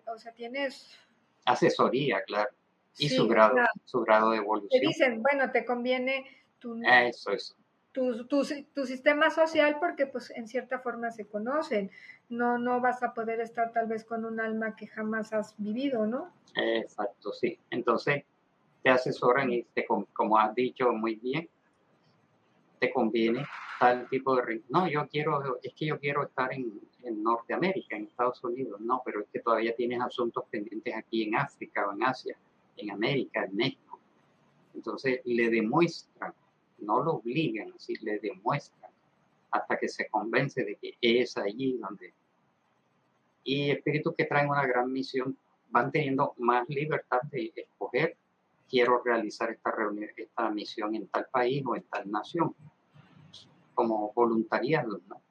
o 0.08 0.18
sea 0.18 0.34
tienes... 0.34 0.98
Asesoría, 1.46 2.24
claro. 2.24 2.52
Y 2.98 3.10
su, 3.10 3.28
grado, 3.28 3.56
su 3.86 4.02
grado 4.02 4.32
de 4.32 4.38
evolución. 4.38 4.82
Te 4.82 4.88
dicen, 4.88 5.22
bueno, 5.22 5.52
te 5.52 5.66
conviene 5.66 6.26
tu... 6.60 6.80
Eso, 6.84 7.32
eso 7.32 7.56
tu, 7.94 8.26
tu, 8.26 8.44
tu, 8.74 8.86
sistema 8.86 9.30
social 9.30 9.78
porque 9.80 10.08
pues 10.08 10.32
en 10.32 10.48
cierta 10.48 10.80
forma 10.80 11.12
se 11.12 11.26
conocen. 11.28 11.92
No, 12.28 12.58
no 12.58 12.82
vas 12.82 13.04
a 13.04 13.14
poder 13.14 13.40
estar 13.40 13.72
tal 13.72 13.88
vez 13.88 14.04
con 14.04 14.26
un 14.26 14.40
alma 14.40 14.76
que 14.76 14.88
jamás 14.88 15.32
has 15.32 15.56
vivido, 15.58 16.06
¿no? 16.06 16.34
Exacto, 16.56 17.32
sí. 17.32 17.60
Entonces 17.70 18.24
te 18.82 18.90
asesoran 18.90 19.52
y 19.52 19.64
te, 19.64 19.86
como 19.86 20.38
has 20.38 20.54
dicho 20.56 20.92
muy 20.92 21.16
bien, 21.16 21.48
te 22.84 22.92
conviene 22.92 23.46
tal 23.80 24.10
tipo 24.10 24.36
de... 24.36 24.62
No, 24.68 24.90
yo 24.90 25.08
quiero, 25.08 25.58
es 25.64 25.74
que 25.74 25.86
yo 25.86 25.98
quiero 25.98 26.24
estar 26.24 26.52
en, 26.52 26.82
en 27.04 27.24
Norteamérica, 27.24 27.96
en 27.96 28.04
Estados 28.04 28.44
Unidos. 28.44 28.82
No, 28.82 29.02
pero 29.06 29.22
es 29.22 29.28
que 29.32 29.40
todavía 29.40 29.74
tienes 29.74 30.02
asuntos 30.02 30.44
pendientes 30.52 30.94
aquí 30.94 31.24
en 31.24 31.36
África 31.36 31.88
o 31.88 31.94
en 31.94 32.04
Asia, 32.04 32.36
en 32.76 32.92
América, 32.92 33.46
en 33.46 33.56
México. 33.56 34.00
Entonces 34.76 35.22
le 35.24 35.50
demuestran 35.50 36.34
no 36.80 37.02
lo 37.02 37.14
obligan, 37.14 37.72
así 37.74 37.96
le 38.02 38.20
demuestran 38.20 38.92
hasta 39.52 39.78
que 39.78 39.88
se 39.88 40.10
convence 40.10 40.66
de 40.66 40.76
que 40.76 40.98
es 41.00 41.38
allí 41.38 41.78
donde... 41.78 42.14
Y 43.46 43.72
espíritus 43.72 44.14
que 44.18 44.26
traen 44.26 44.50
una 44.50 44.66
gran 44.66 44.92
misión 44.92 45.38
van 45.70 45.90
teniendo 45.90 46.34
más 46.38 46.68
libertad 46.68 47.22
de 47.32 47.54
escoger, 47.56 48.18
quiero 48.70 49.02
realizar 49.04 49.52
esta, 49.52 49.72
reunión, 49.72 50.10
esta 50.18 50.50
misión 50.50 50.96
en 50.96 51.08
tal 51.08 51.28
país 51.32 51.64
o 51.66 51.76
en 51.76 51.84
tal 51.84 52.10
nación, 52.12 52.56
como 53.74 54.12
voluntariado, 54.14 55.00
¿no? 55.08 55.22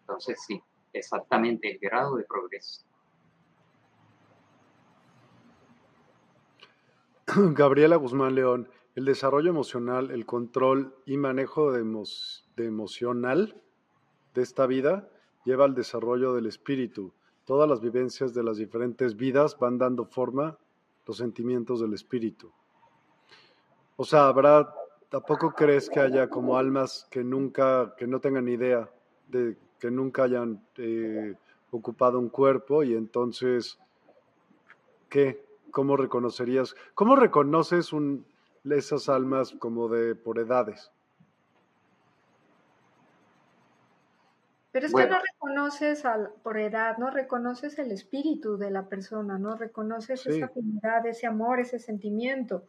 Entonces 0.00 0.38
sí, 0.46 0.62
exactamente 0.92 1.70
el 1.72 1.78
grado 1.78 2.16
de 2.16 2.24
progreso. 2.24 2.84
Gabriela 7.54 7.96
Guzmán 7.96 8.34
León, 8.34 8.68
el 8.94 9.04
desarrollo 9.04 9.50
emocional, 9.50 10.10
el 10.10 10.24
control 10.24 10.94
y 11.04 11.16
manejo 11.16 11.72
de, 11.72 11.80
emocional 12.64 13.60
de 14.34 14.42
esta 14.42 14.66
vida 14.66 15.08
lleva 15.44 15.64
al 15.64 15.74
desarrollo 15.74 16.34
del 16.34 16.46
espíritu. 16.46 17.12
Todas 17.44 17.68
las 17.68 17.80
vivencias 17.80 18.32
de 18.32 18.42
las 18.42 18.56
diferentes 18.56 19.16
vidas 19.16 19.58
van 19.58 19.76
dando 19.76 20.06
forma 20.06 20.56
los 21.04 21.18
sentimientos 21.18 21.80
del 21.80 21.94
espíritu. 21.94 22.52
O 23.96 24.04
sea, 24.04 24.28
habrá, 24.28 24.72
tampoco 25.08 25.52
crees 25.52 25.88
que 25.88 26.00
haya 26.00 26.28
como 26.28 26.56
almas 26.56 27.06
que 27.10 27.22
nunca, 27.24 27.94
que 27.96 28.06
no 28.06 28.20
tengan 28.20 28.48
idea 28.48 28.88
de 29.28 29.56
que 29.78 29.90
nunca 29.90 30.24
hayan 30.24 30.64
eh, 30.76 31.34
ocupado 31.70 32.18
un 32.18 32.28
cuerpo 32.28 32.82
y 32.82 32.94
entonces, 32.94 33.78
¿qué? 35.08 35.44
¿Cómo 35.70 35.96
reconocerías? 35.96 36.74
¿Cómo 36.94 37.16
reconoces 37.16 37.92
un, 37.92 38.24
esas 38.74 39.08
almas 39.08 39.54
como 39.58 39.88
de 39.88 40.14
por 40.14 40.38
edades. 40.38 40.90
Pero 44.72 44.86
es 44.86 44.94
que 44.94 45.06
no 45.06 45.18
reconoces 45.18 46.04
al, 46.04 46.32
por 46.42 46.58
edad, 46.58 46.98
no 46.98 47.10
reconoces 47.10 47.78
el 47.78 47.92
espíritu 47.92 48.58
de 48.58 48.70
la 48.70 48.88
persona, 48.88 49.38
no 49.38 49.56
reconoces 49.56 50.26
esa 50.26 50.46
afinidad, 50.46 51.06
ese 51.06 51.26
amor, 51.26 51.60
ese 51.60 51.78
sentimiento, 51.78 52.66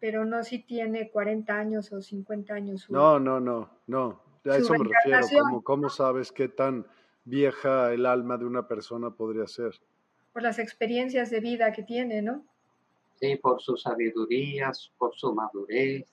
pero 0.00 0.24
no 0.24 0.44
si 0.44 0.60
tiene 0.60 1.10
40 1.10 1.56
años 1.56 1.92
o 1.92 2.00
50 2.00 2.54
años. 2.54 2.90
no, 2.90 3.18
no, 3.18 3.40
no, 3.40 3.70
no, 3.86 4.22
a 4.44 4.56
eso 4.56 4.74
me 4.74 4.84
refiero, 4.84 5.42
como 5.44 5.64
cómo 5.64 5.88
sabes 5.88 6.32
qué 6.32 6.48
tan 6.48 6.86
vieja 7.24 7.92
el 7.92 8.06
alma 8.06 8.38
de 8.38 8.44
una 8.44 8.66
persona 8.66 9.10
podría 9.10 9.46
ser. 9.46 9.74
Por 10.32 10.42
las 10.42 10.58
experiencias 10.58 11.30
de 11.30 11.40
vida 11.40 11.72
que 11.72 11.82
tiene, 11.82 12.22
¿no? 12.22 12.44
¿sí? 13.20 13.36
por 13.36 13.60
su 13.60 13.76
sabiduría, 13.76 14.72
por 14.96 15.14
su 15.14 15.34
madurez, 15.34 16.06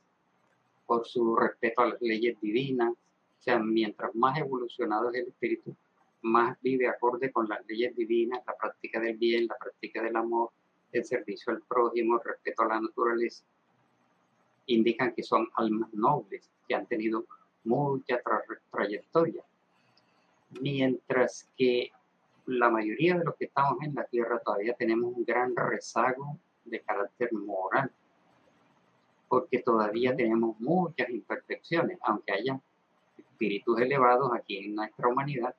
por 0.85 1.05
su 1.05 1.35
respeto 1.35 1.81
a 1.81 1.89
las 1.89 2.01
leyes 2.01 2.39
divinas. 2.41 2.91
O 2.91 3.41
sea, 3.45 3.59
mientras 3.59 4.13
más 4.15 4.37
evolucionado 4.39 5.11
es 5.11 5.21
el 5.21 5.27
espíritu, 5.27 5.75
más 6.21 6.59
vive 6.61 6.87
acorde 6.87 7.31
con 7.31 7.47
las 7.47 7.65
leyes 7.67 7.95
divinas, 7.95 8.41
la 8.45 8.55
práctica 8.57 8.99
del 8.99 9.17
bien, 9.17 9.47
la 9.47 9.55
práctica 9.57 10.01
del 10.01 10.15
amor, 10.15 10.49
el 10.91 11.05
servicio 11.05 11.53
al 11.53 11.61
prójimo, 11.61 12.15
el 12.15 12.23
respeto 12.23 12.63
a 12.63 12.67
la 12.67 12.81
naturaleza. 12.81 13.43
Indican 14.67 15.13
que 15.13 15.23
son 15.23 15.47
almas 15.55 15.93
nobles, 15.93 16.49
que 16.67 16.75
han 16.75 16.85
tenido 16.87 17.25
mucha 17.63 18.21
trayectoria. 18.71 19.43
Mientras 20.61 21.47
que 21.57 21.91
la 22.45 22.69
mayoría 22.69 23.17
de 23.17 23.25
los 23.25 23.35
que 23.35 23.45
estamos 23.45 23.77
en 23.81 23.95
la 23.95 24.05
Tierra 24.05 24.39
todavía 24.39 24.73
tenemos 24.73 25.13
un 25.15 25.25
gran 25.25 25.55
rezago 25.55 26.37
de 26.63 26.79
carácter 26.81 27.31
moral. 27.33 27.91
porque 29.27 29.59
todavía 29.59 30.15
tenemos 30.15 30.57
muchas 30.59 31.09
imperfecciones, 31.09 31.97
aunque 32.03 32.31
haya 32.31 32.61
espíritus 33.17 33.81
elevados 33.81 34.31
aquí 34.33 34.57
en 34.59 34.75
nuestra 34.75 35.07
humanidad 35.07 35.53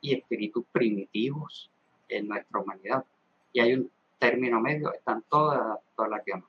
y 0.00 0.14
espíritus 0.14 0.64
primitivos 0.72 1.70
en 2.08 2.28
nuestra 2.28 2.60
humanidad. 2.60 3.04
Y 3.52 3.60
hay 3.60 3.74
un 3.74 3.90
término 4.18 4.60
medio, 4.60 4.92
están 4.92 5.22
todas, 5.28 5.78
todas 5.96 6.10
las 6.10 6.24
gamas. 6.24 6.48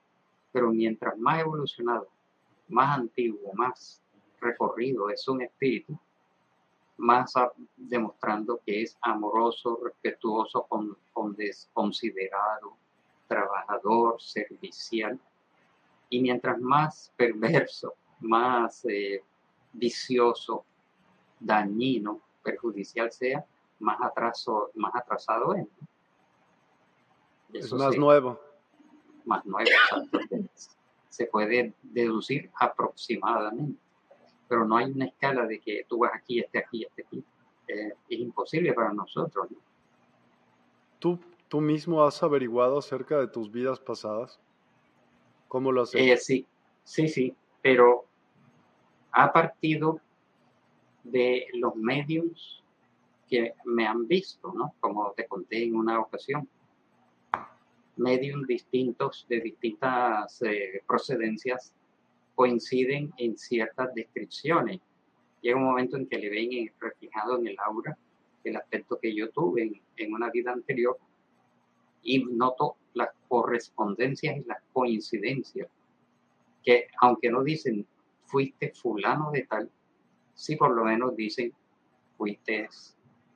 Pero 0.55 0.71
mientras 0.71 1.17
más 1.17 1.41
evolucionado, 1.41 2.07
más 2.69 2.97
antiguo, 2.97 3.51
más 3.55 4.01
recorrido 4.39 5.09
es 5.09 5.27
un 5.27 5.41
espíritu, 5.41 5.99
más 6.95 7.33
demostrando 7.75 8.61
que 8.65 8.83
es 8.83 8.97
amoroso, 9.01 9.77
respetuoso, 9.83 10.65
con, 10.69 10.97
considerado, 11.73 12.77
trabajador, 13.27 14.21
servicial. 14.21 15.19
Y 16.09 16.21
mientras 16.21 16.57
más 16.61 17.11
perverso, 17.17 17.93
más 18.21 18.85
eh, 18.85 19.21
vicioso, 19.73 20.63
dañino, 21.37 22.21
perjudicial 22.41 23.11
sea, 23.11 23.45
más, 23.79 23.99
atraso, 24.01 24.71
más 24.75 24.95
atrasado 24.95 25.53
es. 25.53 25.67
es 27.51 27.73
más 27.73 27.97
nuevo. 27.97 28.44
Más 29.25 29.45
nuevo, 29.45 29.69
Se 31.09 31.25
puede 31.27 31.73
deducir 31.81 32.51
aproximadamente 32.59 33.79
pero 34.47 34.65
no 34.65 34.77
hay 34.77 34.91
una 34.91 35.05
escala 35.05 35.45
de 35.45 35.59
que 35.59 35.85
tú 35.87 35.99
vas 35.99 36.11
aquí, 36.13 36.39
este 36.39 36.59
aquí, 36.59 36.83
este 36.83 37.03
aquí. 37.03 37.23
Eh, 37.67 37.93
es 38.09 38.19
imposible 38.19 38.73
para 38.73 38.93
nosotros. 38.93 39.47
¿Tú, 40.99 41.19
¿Tú 41.47 41.61
mismo 41.61 42.03
has 42.03 42.21
averiguado 42.21 42.77
acerca 42.77 43.19
de 43.19 43.27
tus 43.27 43.51
vidas 43.51 43.79
pasadas? 43.79 44.39
¿Cómo 45.47 45.71
lo 45.71 45.81
has 45.81 45.95
hecho? 45.95 46.21
sí, 46.21 46.45
sí, 46.83 47.07
sí, 47.07 47.35
pero 47.61 48.05
a 49.11 49.31
partido 49.31 49.99
de 51.03 51.47
los 51.53 51.75
medios 51.75 52.63
que 53.27 53.53
me 53.63 53.87
han 53.87 54.07
visto, 54.07 54.53
¿no? 54.53 54.73
Como 54.79 55.11
te 55.11 55.27
conté 55.27 55.63
en 55.63 55.75
una 55.75 55.99
ocasión. 55.99 56.47
Medios 57.97 58.45
distintos, 58.47 59.25
de 59.29 59.39
distintas 59.41 60.41
eh, 60.41 60.81
procedencias, 60.87 61.73
coinciden 62.35 63.13
en 63.17 63.37
ciertas 63.37 63.93
descripciones. 63.93 64.81
Llega 65.41 65.57
un 65.57 65.63
momento 65.63 65.97
en 65.97 66.07
que 66.07 66.17
le 66.17 66.29
ven 66.29 66.71
reflejado 66.79 67.37
en 67.37 67.47
el 67.47 67.57
aura 67.59 67.97
el 68.49 68.55
aspecto 68.57 68.99
que 68.99 69.13
yo 69.13 69.29
tuve 69.29 69.81
en, 69.97 70.13
una 70.13 70.29
vida 70.29 70.51
anterior 70.51 70.97
y 72.03 72.23
noto 72.23 72.77
las 72.93 73.09
correspondencias 73.27 74.37
y 74.37 74.43
las 74.43 74.61
coincidencias 74.71 75.67
que 76.63 76.87
aunque 77.01 77.29
no 77.29 77.43
dicen 77.43 77.85
fuiste 78.25 78.71
fulano 78.71 79.31
de 79.31 79.43
tal, 79.43 79.69
sí 80.33 80.55
por 80.55 80.71
lo 80.71 80.83
menos 80.83 81.15
dicen 81.15 81.53
fuiste 82.17 82.69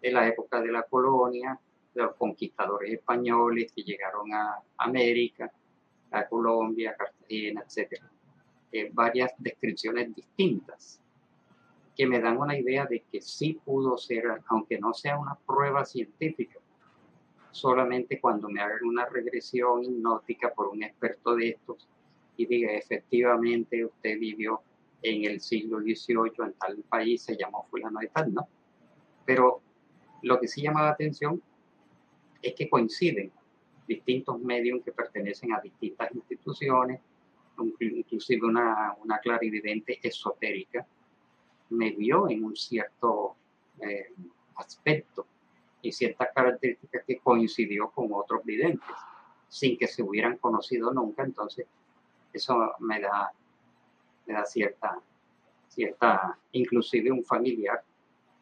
de 0.02 0.12
la 0.12 0.28
época 0.28 0.62
de 0.62 0.72
la 0.72 0.84
colonia, 0.84 1.60
de 1.94 2.04
los 2.04 2.16
conquistadores 2.16 2.94
españoles 2.94 3.72
que 3.76 3.84
llegaron 3.84 4.34
a 4.34 4.62
América, 4.78 5.52
a 6.12 6.28
Colombia, 6.28 6.92
a 6.92 6.96
Cartagena, 6.96 7.64
etcétera 7.66 8.10
eh, 8.72 8.92
varias 8.94 9.32
descripciones 9.40 10.14
distintas 10.14 11.02
que 11.96 12.06
me 12.06 12.20
dan 12.20 12.38
una 12.38 12.58
idea 12.58 12.86
de 12.86 13.04
que 13.12 13.20
sí 13.20 13.60
pudo 13.66 13.98
ser, 13.98 14.26
aunque 14.48 14.80
no 14.80 14.94
sea 14.94 15.18
una 15.18 15.36
prueba 15.36 15.84
científica, 15.86 16.60
solamente 17.50 18.22
cuando 18.22 18.48
me 18.48 18.62
hagan 18.62 18.84
una 18.84 19.06
regresión 19.08 19.84
hipnótica 19.84 20.54
por 20.54 20.68
un 20.68 20.84
experto 20.84 21.36
de 21.36 21.50
estos 21.50 21.90
y 22.38 22.46
diga 22.46 22.72
efectivamente 22.74 23.84
usted 23.84 24.20
vivió 24.20 24.62
en 25.02 25.26
el 25.26 25.42
siglo 25.42 25.80
XVIII 25.80 26.46
en 26.46 26.54
tal 26.54 26.78
país, 26.88 27.24
se 27.24 27.36
llamó 27.36 27.66
fulano 27.72 28.00
de 28.00 28.08
tal, 28.08 28.34
¿no? 28.34 28.48
Pero 29.26 29.62
lo 30.22 30.40
que 30.40 30.48
sí 30.48 30.62
llama 30.62 30.84
la 30.84 30.92
atención 30.92 31.42
es 32.42 32.54
que 32.54 32.70
coinciden 32.70 33.32
distintos 33.88 34.40
medios 34.40 34.84
que 34.84 34.92
pertenecen 34.92 35.54
a 35.54 35.62
distintas 35.62 36.14
instituciones, 36.14 37.02
inclusive 37.80 38.46
una, 38.46 38.96
una 39.04 39.20
clarividente 39.20 40.00
esotérica, 40.02 40.86
me 41.70 41.92
vio 41.92 42.30
en 42.30 42.44
un 42.44 42.56
cierto 42.56 43.36
eh, 43.82 44.14
aspecto 44.56 45.26
y 45.82 45.92
ciertas 45.92 46.30
características 46.34 47.04
que 47.06 47.20
coincidió 47.20 47.90
con 47.90 48.10
otros 48.12 48.44
videntes, 48.44 48.96
sin 49.48 49.78
que 49.78 49.88
se 49.88 50.04
hubieran 50.04 50.38
conocido 50.38 50.94
nunca, 50.94 51.24
entonces 51.24 51.66
eso 52.34 52.74
me 52.80 53.00
da, 53.00 53.32
me 54.28 54.34
da 54.34 54.46
cierta, 54.46 55.02
cierta, 55.68 56.38
inclusive 56.52 57.12
un 57.12 57.24
familiar, 57.24 57.84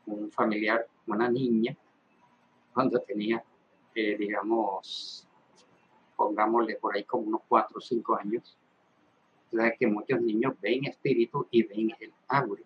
un 0.07 0.32
familiar, 0.32 0.88
una 1.06 1.30
niña, 1.30 1.76
cuando 2.74 2.99
tenía, 3.02 3.44
eh, 3.99 4.15
digamos, 4.15 5.28
pongámosle 6.15 6.76
por 6.76 6.95
ahí 6.95 7.03
como 7.03 7.24
unos 7.24 7.41
cuatro 7.48 7.80
o 7.80 7.82
cinco 7.82 8.15
años, 8.15 8.56
que 9.80 9.88
muchos 9.88 10.22
niños 10.22 10.53
ven 10.61 10.86
espíritu 10.86 11.48
y 11.49 11.64
ven 11.64 11.91
el 11.99 12.14
aura. 12.28 12.61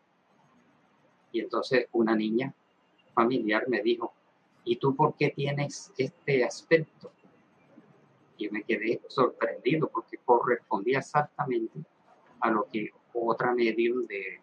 Y 1.32 1.40
entonces 1.40 1.88
una 1.94 2.18
niña 2.18 2.54
familiar 3.14 3.64
me 3.70 3.82
dijo, 3.82 4.12
¿y 4.66 4.76
tú 4.76 4.94
por 4.94 5.16
qué 5.16 5.30
tienes 5.30 5.94
este 5.98 6.44
aspecto? 6.44 7.14
Y 8.38 8.50
me 8.50 8.64
quedé 8.64 9.00
sorprendido 9.08 9.88
porque 9.88 10.18
correspondía 10.26 11.00
exactamente 11.00 11.80
a 12.42 12.52
lo 12.52 12.66
que 12.66 12.90
otra 13.14 13.54
medium 13.54 14.06
de, 14.06 14.42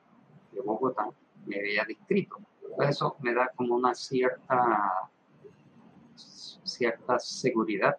de 0.53 0.61
Bogotá 0.63 1.11
me 1.45 1.59
había 1.59 1.85
descrito. 1.85 2.39
eso 2.81 3.15
me 3.21 3.35
da 3.35 3.51
como 3.55 3.75
una 3.75 3.95
cierta, 3.95 5.11
cierta 6.69 7.19
seguridad 7.19 7.97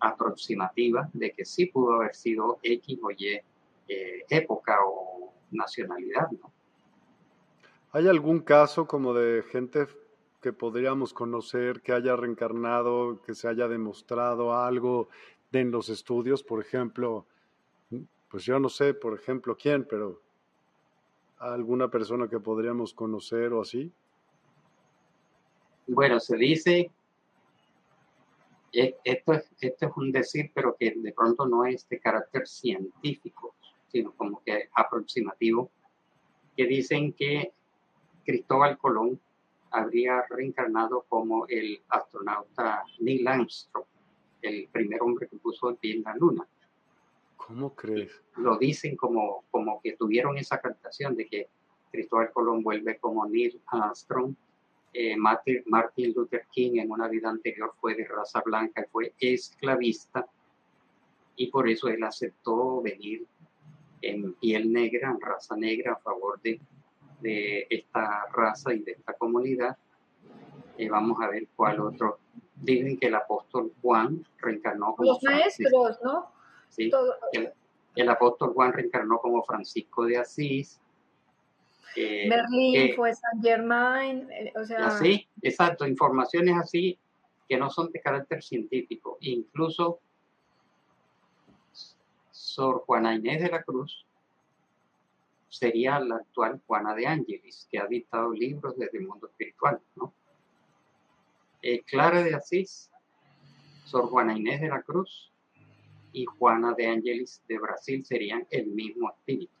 aproximativa 0.00 1.08
de 1.12 1.32
que 1.32 1.44
sí 1.44 1.66
pudo 1.66 1.94
haber 1.94 2.14
sido 2.14 2.58
X 2.62 2.98
o 3.02 3.10
Y 3.10 3.40
eh, 3.88 4.24
época 4.28 4.78
o 4.86 5.32
nacionalidad. 5.50 6.30
¿no? 6.30 6.52
¿Hay 7.92 8.08
algún 8.08 8.40
caso 8.40 8.86
como 8.86 9.14
de 9.14 9.42
gente 9.44 9.86
que 10.40 10.52
podríamos 10.52 11.14
conocer 11.14 11.80
que 11.80 11.92
haya 11.92 12.16
reencarnado, 12.16 13.22
que 13.22 13.34
se 13.34 13.48
haya 13.48 13.68
demostrado 13.68 14.52
algo 14.52 15.08
en 15.52 15.70
los 15.70 15.88
estudios? 15.88 16.42
Por 16.42 16.60
ejemplo, 16.60 17.26
pues 18.28 18.44
yo 18.44 18.58
no 18.58 18.68
sé, 18.68 18.94
por 18.94 19.14
ejemplo, 19.14 19.56
quién, 19.56 19.86
pero 19.88 20.20
alguna 21.38 21.88
persona 21.88 22.28
que 22.28 22.40
podríamos 22.40 22.92
conocer 22.92 23.52
o 23.52 23.62
así. 23.62 23.92
Bueno, 25.86 26.18
se 26.18 26.36
dice, 26.36 26.90
esto 29.04 29.32
es, 29.32 29.50
esto 29.60 29.86
es 29.86 29.92
un 29.96 30.12
decir, 30.12 30.50
pero 30.54 30.76
que 30.76 30.92
de 30.96 31.12
pronto 31.12 31.46
no 31.46 31.64
es 31.64 31.88
de 31.88 32.00
carácter 32.00 32.46
científico 32.46 33.54
sino 33.94 34.10
como 34.10 34.42
que 34.42 34.70
aproximativo, 34.74 35.70
que 36.56 36.66
dicen 36.66 37.12
que 37.12 37.52
Cristóbal 38.24 38.76
Colón 38.76 39.20
habría 39.70 40.24
reencarnado 40.28 41.06
como 41.08 41.46
el 41.46 41.80
astronauta 41.88 42.82
Neil 42.98 43.28
Armstrong, 43.28 43.86
el 44.42 44.68
primer 44.72 45.00
hombre 45.00 45.28
que 45.28 45.36
puso 45.36 45.70
el 45.70 45.76
pie 45.76 45.94
en 45.94 46.02
la 46.02 46.16
luna. 46.16 46.44
¿Cómo 47.36 47.72
crees? 47.76 48.20
Lo 48.36 48.58
dicen 48.58 48.96
como, 48.96 49.44
como 49.52 49.80
que 49.80 49.92
tuvieron 49.92 50.38
esa 50.38 50.60
captación 50.60 51.14
de 51.14 51.28
que 51.28 51.48
Cristóbal 51.92 52.32
Colón 52.32 52.64
vuelve 52.64 52.98
como 52.98 53.24
Neil 53.26 53.62
Armstrong. 53.66 54.34
Eh, 54.96 55.16
Martin, 55.16 55.64
Luther 56.14 56.46
King 56.52 56.78
en 56.78 56.90
una 56.90 57.08
vida 57.08 57.28
anterior 57.28 57.74
fue 57.80 57.96
de 57.96 58.06
raza 58.06 58.40
blanca 58.44 58.82
y 58.82 58.90
fue 58.90 59.14
esclavista 59.18 60.24
y 61.34 61.48
por 61.48 61.68
eso 61.68 61.88
él 61.88 62.02
aceptó 62.04 62.80
venir 62.80 63.26
en 64.02 64.34
piel 64.34 64.72
negra, 64.72 65.10
en 65.10 65.20
raza 65.20 65.56
negra, 65.56 65.94
a 65.94 65.96
favor 65.96 66.40
de, 66.42 66.60
de 67.20 67.66
esta 67.70 68.26
raza 68.32 68.72
y 68.72 68.80
de 68.80 68.92
esta 68.92 69.14
comunidad. 69.14 69.76
Y 70.76 70.88
vamos 70.88 71.18
a 71.20 71.28
ver 71.28 71.48
cuál 71.56 71.80
otro. 71.80 72.18
Dicen 72.54 72.98
que 72.98 73.08
el 73.08 73.14
apóstol 73.14 73.72
Juan 73.82 74.24
reencarnó 74.38 74.94
como. 74.94 75.12
Los 75.12 75.22
maestros, 75.22 75.98
¿no? 76.02 76.28
Sí. 76.68 76.90
El, 77.96 78.08
apóstol 78.08 78.52
Juan 78.52 78.72
reencarnó 78.72 79.18
como 79.18 79.42
Francisco 79.44 80.04
de 80.04 80.18
Asís. 80.18 80.80
Eh, 81.96 82.28
Berlín 82.28 82.94
fue 82.96 83.14
San 83.14 83.42
Germain, 83.42 84.28
eh, 84.30 84.52
o 84.56 84.64
sea. 84.64 84.86
Así, 84.86 85.28
exacto, 85.42 85.86
informaciones 85.86 86.56
así 86.56 86.98
que 87.48 87.56
no 87.56 87.70
son 87.70 87.90
de 87.92 88.00
carácter 88.00 88.42
científico. 88.42 89.18
Incluso 89.20 90.00
Sor 92.30 92.82
Juana 92.86 93.14
Inés 93.14 93.42
de 93.42 93.50
la 93.50 93.62
Cruz 93.62 94.06
sería 95.48 96.00
la 96.00 96.16
actual 96.16 96.60
Juana 96.66 96.94
de 96.94 97.06
Ángeles, 97.06 97.68
que 97.70 97.78
ha 97.78 97.86
dictado 97.86 98.32
libros 98.32 98.76
desde 98.76 98.98
el 98.98 99.06
mundo 99.06 99.28
espiritual. 99.28 99.80
¿no? 99.96 100.12
Eh, 101.62 101.82
Clara 101.82 102.22
de 102.22 102.34
Asís, 102.34 102.90
Sor 103.84 104.08
Juana 104.08 104.36
Inés 104.36 104.60
de 104.60 104.68
la 104.68 104.82
Cruz, 104.82 105.30
y 106.12 106.24
Juana 106.24 106.74
de 106.74 106.86
Ángeles 106.86 107.42
de 107.48 107.58
Brasil 107.58 108.04
serían 108.04 108.46
el 108.50 108.68
mismo 108.68 109.10
espíritu. 109.10 109.52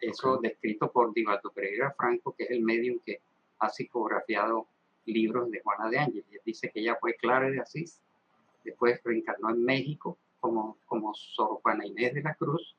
Eso 0.00 0.38
descrito 0.42 0.90
por 0.90 1.12
Divaldo 1.12 1.50
Pereira 1.50 1.92
Franco, 1.92 2.34
que 2.34 2.44
es 2.44 2.50
el 2.50 2.62
medium 2.62 2.98
que 3.04 3.20
ha 3.58 3.68
psicografiado 3.68 4.66
libros 5.04 5.50
de 5.50 5.60
Juana 5.60 5.90
de 5.90 5.98
Ángeles. 5.98 6.24
Dice 6.44 6.70
que 6.70 6.80
ella 6.80 6.96
fue 7.00 7.14
Clara 7.14 7.50
de 7.50 7.60
Asís, 7.60 8.00
después 8.64 9.00
reencarnó 9.04 9.50
en 9.50 9.64
México 9.64 10.16
como, 10.40 10.78
como 10.86 11.14
Sor 11.14 11.60
Juana 11.62 11.86
Inés 11.86 12.14
de 12.14 12.22
la 12.22 12.34
Cruz, 12.34 12.74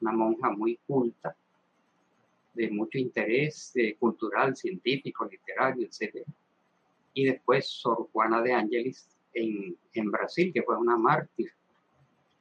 una 0.00 0.12
monja 0.12 0.50
muy 0.50 0.78
culta, 0.86 1.36
de 2.54 2.70
mucho 2.70 2.98
interés 2.98 3.72
eh, 3.76 3.96
cultural, 3.96 4.56
científico, 4.56 5.26
literario, 5.26 5.86
etc. 5.86 6.26
Y 7.12 7.26
después 7.26 7.68
Sor 7.68 8.08
Juana 8.12 8.42
de 8.42 8.54
Ángeles 8.54 9.08
en, 9.34 9.76
en 9.92 10.10
Brasil, 10.10 10.52
que 10.52 10.62
fue 10.62 10.76
una 10.76 10.96
mártir. 10.96 11.52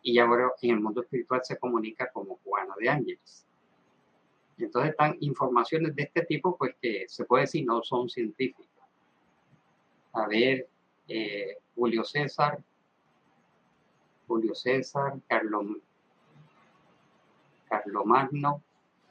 Y 0.02 0.18
ahora 0.19 0.52
en 0.61 0.72
el 0.72 0.80
mundo 0.80 1.02
espiritual 1.02 1.41
se 1.43 1.57
comunica 1.57 2.10
como 2.11 2.39
Juana 2.43 2.73
de 2.80 2.89
Ángeles. 2.89 3.45
Entonces 4.57 4.91
están 4.91 5.18
informaciones 5.19 5.95
de 5.95 6.03
este 6.03 6.23
tipo, 6.23 6.56
pues 6.57 6.76
que 6.82 7.06
se 7.07 7.26
puede 7.26 7.44
decir 7.44 7.65
no 7.65 7.84
son 7.84 8.10
científicas. 8.10 8.68
A 10.14 10.27
ver, 10.27 10.68
eh, 11.07 11.57
Julio 11.76 12.03
César, 12.06 12.64
Julio 14.27 14.56
César, 14.56 15.14
Carlos, 15.27 15.65
Magno 18.06 18.64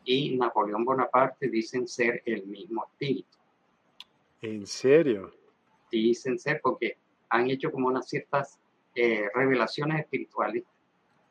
y 0.05 0.37
Napoleón 0.37 0.85
Bonaparte 0.85 1.49
dicen 1.49 1.87
ser 1.87 2.23
el 2.25 2.47
mismo 2.47 2.85
espíritu. 2.85 3.39
¿En 4.41 4.67
serio? 4.67 5.33
Dicen 5.91 6.39
ser 6.39 6.61
porque 6.63 6.97
han 7.29 7.51
hecho 7.51 7.71
como 7.71 7.89
unas 7.89 8.09
ciertas 8.09 8.59
eh, 8.95 9.29
revelaciones 9.35 10.01
espirituales 10.01 10.65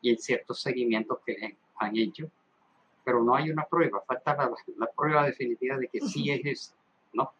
y 0.01 0.15
ciertos 0.17 0.61
seguimientos 0.61 1.19
que 1.25 1.57
han 1.77 1.97
hecho 1.97 2.29
pero 3.03 3.23
no 3.23 3.35
hay 3.35 3.49
una 3.51 3.65
prueba, 3.65 4.01
falta 4.05 4.35
la, 4.77 4.87
prueba 4.95 5.25
definitiva 5.25 5.77
de 5.77 5.87
que 5.87 6.01
sí 6.01 6.31
es 6.31 6.45
eso, 6.45 6.73
¿no? 7.13 7.31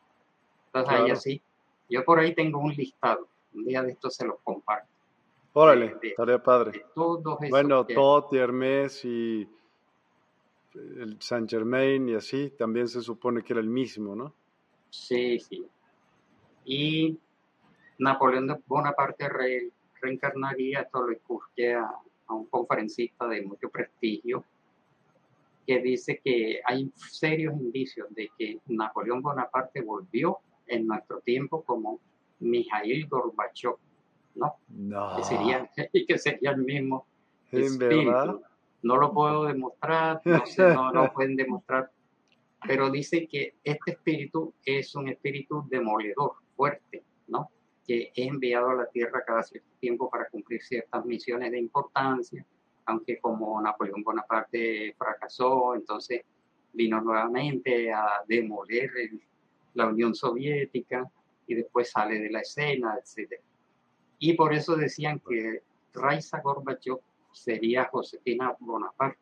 Entonces 0.68 0.94
ahí 0.94 1.12
así, 1.12 1.42
yo 1.90 2.04
por 2.04 2.20
ahí 2.20 2.34
tengo 2.34 2.60
un 2.60 2.74
listado, 2.74 3.28
un 3.54 3.66
día 3.66 3.82
de 3.84 3.92
esto 3.92 4.10
se 4.10 4.26
los 4.26 4.40
comparto. 4.44 4.88
Órale, 5.54 5.96
estaría 6.02 6.42
padre. 6.42 6.84
bueno, 7.50 7.86
Tot 7.86 8.34
y 8.34 8.38
Hermes 8.38 9.06
y 9.06 9.48
el 10.74 11.22
Saint 11.22 11.50
Germain 11.50 12.10
y 12.10 12.16
así, 12.16 12.50
también 12.50 12.88
se 12.88 13.02
supone 13.02 13.44
que 13.44 13.54
era 13.54 13.62
el 13.62 13.70
mismo, 13.70 14.16
¿no? 14.16 14.34
Sí, 14.90 15.40
sí. 15.40 15.66
Y 16.66 17.20
Napoleón 18.00 18.64
Bonaparte 18.66 19.30
re, 19.30 19.70
reencarnaría, 20.02 20.82
esto 20.82 21.04
lo 21.04 21.12
escuché 21.12 21.76
a 21.76 21.90
un 22.30 22.46
conferencista 22.48 23.28
de 23.28 23.44
mucho 23.44 23.70
prestigio, 23.70 24.44
que 25.66 25.80
dice 25.80 26.20
que 26.24 26.62
hay 26.66 26.92
serios 26.96 27.54
indicios 27.56 28.08
de 28.12 28.30
que 28.38 28.60
Napoleón 28.68 29.22
Bonaparte 29.22 29.82
volvió 29.82 30.40
en 30.68 30.88
nuestro 30.88 31.22
tiempo 31.22 31.64
como 31.64 32.00
Mijail 32.40 33.08
Gorbachev, 33.08 33.76
¿no? 34.36 34.56
Que, 35.16 35.24
sería, 35.24 35.70
que 36.08 36.18
sería 36.18 36.52
el 36.52 36.64
mismo 36.64 37.06
espíritu. 37.52 38.42
No 38.82 38.98
lo 38.98 39.14
puedo 39.14 39.46
demostrar, 39.46 40.22
no, 40.26 40.46
sé, 40.46 40.74
no 40.74 40.92
lo 40.92 41.12
pueden 41.14 41.38
demostrar, 41.38 41.90
pero 42.68 42.90
dice 42.92 43.28
que 43.28 43.56
este 43.64 43.92
espíritu 43.92 44.54
es 44.66 44.94
un 44.96 45.08
espíritu 45.08 45.66
demoledor, 45.70 46.34
fuerte, 46.56 47.04
¿no? 47.28 47.50
Que 47.88 48.12
es 48.14 48.28
enviado 48.28 48.72
a 48.72 48.76
la 48.76 48.86
Tierra 48.88 49.24
cada 49.26 49.44
cierto 49.44 49.70
tiempo 49.80 50.10
para 50.10 50.30
cumplir 50.30 50.62
ciertas 50.62 51.06
misiones 51.06 51.52
de 51.52 51.60
importancia 51.60 52.46
aunque 52.86 53.20
como 53.20 53.62
Napoleón 53.62 54.04
Bonaparte 54.04 54.94
fracasó, 54.98 55.76
entonces 55.76 56.22
vino 56.74 57.02
nuevamente 57.02 57.92
a 57.92 58.24
demoler 58.28 58.90
la 59.74 59.88
Unión 59.88 60.16
Soviética 60.16 61.10
y 61.48 61.56
después 61.56 61.92
sale 61.92 62.20
de 62.20 62.30
la 62.30 62.42
escena, 62.42 62.98
etc. 62.98 63.40
Y 64.20 64.34
por 64.34 64.54
eso 64.54 64.76
decían 64.76 65.20
que 65.20 65.64
Raisa 65.94 66.42
Gorbachev 66.42 67.00
sería 67.32 67.86
Josefina 67.86 68.56
Bonaparte. 68.60 69.20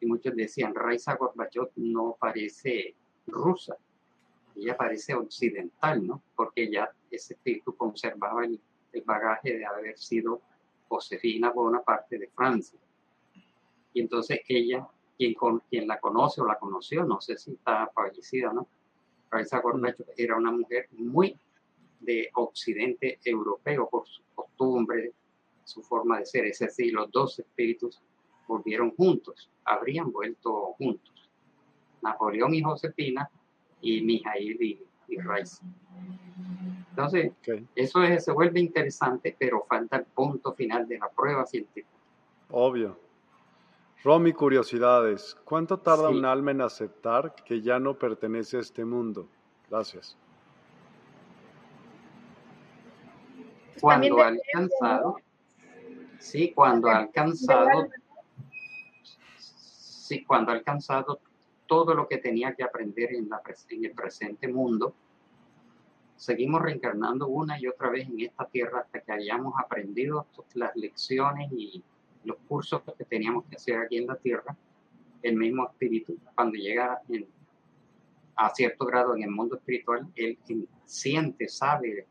Y 0.00 0.06
muchos 0.06 0.36
decían, 0.36 0.74
Raisa 0.74 1.16
Gorbachev 1.16 1.70
no 1.76 2.16
parece 2.18 2.94
rusa, 3.26 3.76
ella 4.54 4.76
parece 4.76 5.14
occidental, 5.14 6.06
¿no? 6.06 6.22
Porque 6.34 6.70
ya 6.70 6.90
ese 7.10 7.34
espíritu 7.34 7.76
conservaba 7.76 8.44
el 8.44 8.60
bagaje 9.04 9.58
de 9.58 9.66
haber 9.66 9.98
sido 9.98 10.40
Josefina 10.88 11.50
Bonaparte 11.50 12.18
de 12.18 12.28
Francia. 12.28 12.78
Y 13.92 14.00
entonces 14.00 14.40
ella, 14.48 14.86
quien, 15.16 15.34
con, 15.34 15.60
quien 15.70 15.86
la 15.86 16.00
conoce 16.00 16.40
o 16.40 16.46
la 16.46 16.58
conoció, 16.58 17.04
no 17.04 17.20
sé 17.20 17.36
si 17.36 17.52
está 17.52 17.88
fallecida, 17.94 18.52
¿no? 18.52 18.66
Raisa 19.30 19.60
Gorbachev 19.60 20.06
mm. 20.06 20.12
era 20.16 20.36
una 20.36 20.50
mujer 20.50 20.88
muy 20.92 21.36
de 22.00 22.30
occidente 22.34 23.18
europeo 23.24 23.88
por 23.90 24.06
su 24.06 24.22
costumbre, 24.34 25.12
su 25.64 25.82
forma 25.82 26.18
de 26.18 26.26
ser. 26.26 26.46
Es 26.46 26.58
decir, 26.60 26.92
los 26.94 27.10
dos 27.10 27.38
espíritus 27.38 28.00
volvieron 28.46 28.94
juntos, 28.94 29.50
habrían 29.64 30.10
vuelto 30.10 30.74
juntos. 30.78 31.28
Napoleón 32.02 32.54
y 32.54 32.62
Josefina 32.62 33.28
y 33.80 34.00
Mijail 34.02 34.62
y, 34.62 34.86
y. 35.08 35.16
Entonces, 36.98 37.32
eso 37.76 38.00
se 38.18 38.32
vuelve 38.32 38.58
interesante, 38.58 39.36
pero 39.38 39.64
falta 39.68 39.98
el 39.98 40.04
punto 40.06 40.52
final 40.52 40.88
de 40.88 40.98
la 40.98 41.08
prueba 41.08 41.46
científica. 41.46 41.86
Obvio. 42.50 42.98
Romy, 44.02 44.32
curiosidades. 44.32 45.36
¿Cuánto 45.44 45.78
tarda 45.78 46.08
un 46.08 46.24
alma 46.24 46.50
en 46.50 46.60
aceptar 46.60 47.36
que 47.44 47.62
ya 47.62 47.78
no 47.78 47.96
pertenece 47.96 48.56
a 48.56 48.60
este 48.60 48.84
mundo? 48.84 49.28
Gracias. 49.70 50.16
Cuando 53.80 54.20
ha 54.20 54.26
alcanzado, 54.26 55.18
sí, 56.18 56.52
cuando 56.52 56.88
ha 56.88 56.96
alcanzado, 56.96 57.90
sí, 59.36 60.24
cuando 60.24 60.50
ha 60.50 60.54
alcanzado 60.56 61.20
todo 61.68 61.94
lo 61.94 62.08
que 62.08 62.18
tenía 62.18 62.56
que 62.56 62.64
aprender 62.64 63.14
en, 63.14 63.28
la, 63.28 63.40
en 63.68 63.84
el 63.84 63.92
presente 63.92 64.48
mundo, 64.48 64.94
seguimos 66.18 66.60
reencarnando 66.60 67.28
una 67.28 67.58
y 67.60 67.68
otra 67.68 67.90
vez 67.90 68.08
en 68.08 68.20
esta 68.20 68.44
tierra 68.46 68.80
hasta 68.80 69.00
que 69.00 69.12
hayamos 69.12 69.54
aprendido 69.56 70.26
las 70.54 70.74
lecciones 70.74 71.50
y 71.52 71.82
los 72.24 72.36
cursos 72.48 72.82
que 72.98 73.04
teníamos 73.04 73.44
que 73.46 73.54
hacer 73.54 73.78
aquí 73.78 73.98
en 73.98 74.08
la 74.08 74.16
tierra, 74.16 74.56
el 75.22 75.36
mismo 75.36 75.66
espíritu, 75.66 76.18
cuando 76.34 76.56
llega 76.56 77.00
a 78.34 78.50
cierto 78.50 78.84
grado 78.84 79.14
en 79.14 79.22
el 79.22 79.30
mundo 79.30 79.56
espiritual, 79.56 80.08
él 80.16 80.36
siente, 80.84 81.48
sabe, 81.48 82.06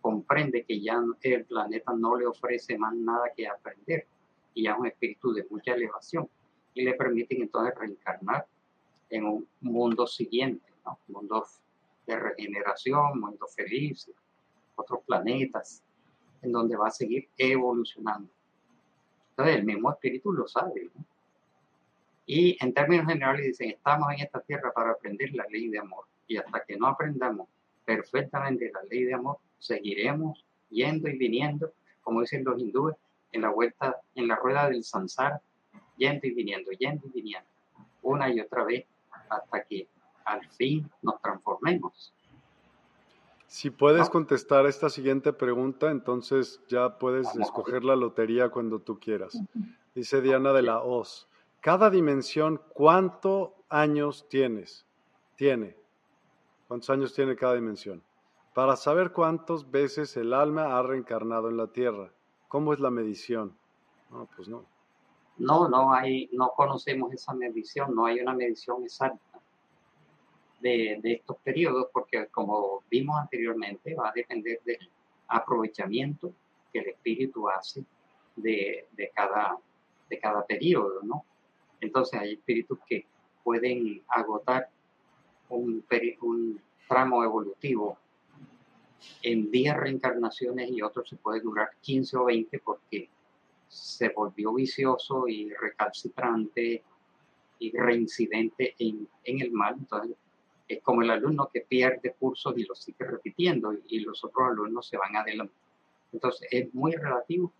comprende 0.00 0.64
que 0.64 0.80
ya 0.80 1.02
el 1.22 1.44
planeta 1.44 1.92
no 1.94 2.16
le 2.16 2.26
ofrece 2.26 2.78
más 2.78 2.94
nada 2.94 3.32
que 3.36 3.48
aprender 3.48 4.06
y 4.54 4.62
ya 4.62 4.72
es 4.72 4.78
un 4.78 4.86
espíritu 4.86 5.32
de 5.32 5.44
mucha 5.50 5.74
elevación 5.74 6.28
y 6.72 6.84
le 6.84 6.94
permiten 6.94 7.42
entonces 7.42 7.74
reencarnar 7.76 8.46
en 9.10 9.24
un 9.24 9.48
mundo 9.60 10.06
siguiente, 10.06 10.72
¿no? 10.84 10.98
mundo 11.08 11.44
de 12.08 12.18
regeneración, 12.18 13.20
mundo 13.20 13.46
feliz, 13.46 14.10
otros 14.74 15.00
planetas, 15.06 15.82
en 16.42 16.52
donde 16.52 16.76
va 16.76 16.88
a 16.88 16.90
seguir 16.90 17.28
evolucionando. 17.36 18.30
Entonces 19.30 19.56
el 19.56 19.64
mismo 19.64 19.90
espíritu 19.90 20.32
lo 20.32 20.48
sabe. 20.48 20.90
Y 22.26 22.56
en 22.60 22.72
términos 22.72 23.06
generales 23.06 23.46
dicen, 23.46 23.70
estamos 23.70 24.12
en 24.12 24.20
esta 24.20 24.40
tierra 24.40 24.72
para 24.72 24.92
aprender 24.92 25.32
la 25.34 25.44
ley 25.50 25.68
de 25.68 25.78
amor. 25.78 26.06
Y 26.26 26.36
hasta 26.36 26.64
que 26.64 26.76
no 26.76 26.86
aprendamos 26.86 27.48
perfectamente 27.84 28.70
la 28.72 28.82
ley 28.84 29.04
de 29.04 29.14
amor, 29.14 29.38
seguiremos 29.58 30.44
yendo 30.70 31.08
y 31.08 31.16
viniendo, 31.16 31.72
como 32.02 32.20
dicen 32.20 32.44
los 32.44 32.60
hindúes, 32.60 32.96
en 33.32 33.42
la 33.42 33.50
vuelta, 33.50 34.00
en 34.14 34.28
la 34.28 34.36
rueda 34.36 34.68
del 34.68 34.84
sansara, 34.84 35.40
yendo 35.96 36.26
y 36.26 36.30
viniendo, 36.30 36.70
yendo 36.72 37.06
y 37.06 37.10
viniendo, 37.10 37.48
una 38.02 38.30
y 38.30 38.40
otra 38.40 38.64
vez, 38.64 38.86
hasta 39.28 39.64
que 39.64 39.86
al 40.28 40.46
fin 40.50 40.90
nos 41.02 41.20
transformemos. 41.20 42.12
Si 43.46 43.70
puedes 43.70 44.10
contestar 44.10 44.66
esta 44.66 44.90
siguiente 44.90 45.32
pregunta, 45.32 45.90
entonces 45.90 46.60
ya 46.68 46.98
puedes 46.98 47.34
escoger 47.34 47.82
la 47.82 47.96
lotería 47.96 48.50
cuando 48.50 48.78
tú 48.78 49.00
quieras. 49.00 49.40
Dice 49.94 50.20
Diana 50.20 50.52
de 50.52 50.62
la 50.62 50.82
Hoz. 50.82 51.28
Cada 51.60 51.88
dimensión, 51.88 52.60
¿cuántos 52.74 53.50
años 53.70 54.26
tienes? 54.28 54.84
Tiene. 55.34 55.76
¿Cuántos 56.68 56.90
años 56.90 57.14
tiene 57.14 57.36
cada 57.36 57.54
dimensión? 57.54 58.02
Para 58.52 58.76
saber 58.76 59.12
cuántas 59.12 59.70
veces 59.70 60.14
el 60.18 60.34
alma 60.34 60.78
ha 60.78 60.82
reencarnado 60.82 61.48
en 61.48 61.56
la 61.56 61.68
Tierra. 61.68 62.12
¿Cómo 62.48 62.74
es 62.74 62.80
la 62.80 62.90
medición? 62.90 63.56
No, 64.10 64.28
pues 64.36 64.48
no. 64.48 64.66
No, 65.38 65.68
no 65.68 65.92
hay, 65.94 66.28
no 66.32 66.50
conocemos 66.54 67.12
esa 67.12 67.32
medición, 67.32 67.94
no 67.94 68.04
hay 68.04 68.20
una 68.20 68.34
medición 68.34 68.82
exacta 68.82 69.27
de, 70.60 71.00
estos 71.04 71.36
periodos, 71.38 71.88
porque 71.92 72.26
como 72.26 72.82
vimos 72.90 73.18
anteriormente, 73.18 73.94
va 73.94 74.08
a 74.08 74.12
depender 74.12 74.60
del 74.64 74.88
aprovechamiento 75.28 76.32
que 76.72 76.80
el 76.80 76.88
espíritu 76.88 77.48
hace 77.48 77.84
de, 78.36 78.86
cada, 79.14 79.56
de 80.08 80.18
cada 80.18 80.44
periodo, 80.44 81.02
¿no? 81.02 81.24
Entonces 81.80 82.20
hay 82.20 82.34
espíritus 82.34 82.78
que 82.86 83.06
pueden 83.44 84.02
agotar 84.08 84.68
un, 85.48 85.84
un 86.22 86.60
tramo 86.88 87.22
evolutivo 87.22 87.98
en 89.22 89.50
10 89.50 89.76
reencarnaciones 89.76 90.70
y 90.70 90.82
otros 90.82 91.08
se 91.08 91.16
puede 91.16 91.40
durar 91.40 91.70
15 91.80 92.16
o 92.16 92.24
20 92.24 92.58
porque 92.58 93.08
se 93.68 94.08
volvió 94.08 94.52
vicioso 94.54 95.28
y 95.28 95.50
recalcitrante 95.50 96.82
y 97.58 97.76
reincidente 97.76 98.74
en, 98.78 99.08
en 99.24 99.40
el 99.40 99.52
mal. 99.52 99.76
Entonces, 99.78 100.16
es 100.68 100.82
como 100.82 101.02
el 101.02 101.10
alumno 101.10 101.48
que 101.52 101.62
pierde 101.62 102.14
cursos 102.18 102.56
y 102.56 102.64
los 102.64 102.78
sigue 102.78 103.04
repitiendo 103.04 103.72
y, 103.86 104.00
los 104.00 104.22
otros 104.22 104.48
alumnos 104.48 104.86
se 104.86 104.98
van 104.98 105.16
adelante. 105.16 105.54
Entonces, 106.12 106.46
es 106.50 106.72
muy 106.74 106.92
relativo 106.92 107.52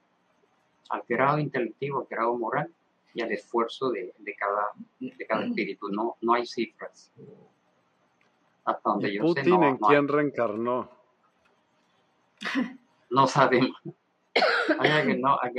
al 0.91 1.03
grado 1.09 1.39
intelectivo, 1.39 2.01
al 2.01 2.07
grado 2.07 2.37
moral 2.37 2.71
y 3.15 3.23
al 3.23 3.33
esfuerzo 3.33 3.91
de, 3.91 4.15
de 4.19 4.35
cada, 4.35 4.69
de 5.01 5.27
cada 5.27 5.47
espíritu. 5.47 5.89
No, 5.89 6.17
no 6.21 6.35
hay 6.35 6.47
cifras. 6.47 7.11
Hasta 8.65 8.91
donde 8.91 9.15
yo 9.15 9.23
Putin 9.23 9.45
sé, 9.45 9.51
no, 9.51 9.67
en 9.67 9.77
quién 9.79 10.09
reencarnó? 10.09 10.91
No 13.11 13.27
sabemos. 13.27 13.81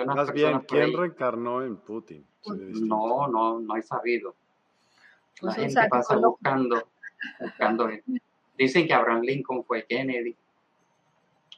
Más 0.06 0.32
bien, 0.32 0.60
¿quién 0.68 0.96
reencarnó 0.96 1.64
en 1.64 1.78
Putin? 1.78 2.26
No, 2.46 3.28
no, 3.28 3.60
no 3.60 3.76
he 3.76 3.82
sabido. 3.82 4.36
La 5.42 5.54
pues 5.56 5.74
gente 5.74 5.90
pasa 5.90 6.18
buscando, 6.18 6.88
buscando. 7.40 7.90
Dicen 8.58 8.88
que 8.88 8.94
Abraham 8.94 9.22
Lincoln 9.22 9.64
fue 9.64 9.86
Kennedy, 9.86 10.36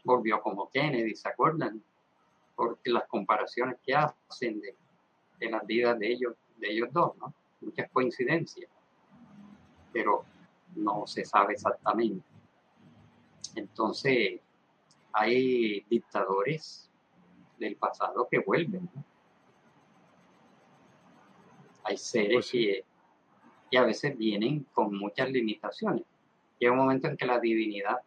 volvió 0.03 0.41
como 0.41 0.69
Kennedy, 0.69 1.15
¿se 1.15 1.29
acuerdan? 1.29 1.81
Porque 2.55 2.91
las 2.91 3.07
comparaciones 3.07 3.77
que 3.83 3.95
hacen 3.95 4.59
de, 4.61 4.75
de 5.39 5.49
las 5.49 5.65
vidas 5.65 5.97
de 5.97 6.11
ellos, 6.11 6.35
de 6.57 6.71
ellos 6.71 6.89
dos, 6.91 7.17
¿no? 7.17 7.33
Muchas 7.61 7.89
coincidencias, 7.91 8.69
pero 9.91 10.25
no 10.75 11.05
se 11.05 11.25
sabe 11.25 11.53
exactamente. 11.53 12.25
Entonces, 13.55 14.39
hay 15.13 15.81
dictadores 15.89 16.89
del 17.59 17.75
pasado 17.75 18.27
que 18.29 18.39
vuelven. 18.39 18.89
Hay 21.83 21.97
seres 21.97 22.33
pues 22.33 22.51
que, 22.51 22.85
a 23.77 23.83
veces 23.83 24.17
vienen 24.17 24.65
con 24.73 24.97
muchas 24.97 25.29
limitaciones. 25.31 26.03
Llega 26.59 26.73
un 26.73 26.79
momento 26.79 27.07
en 27.07 27.17
que 27.17 27.25
la 27.25 27.39
divinidad 27.39 27.97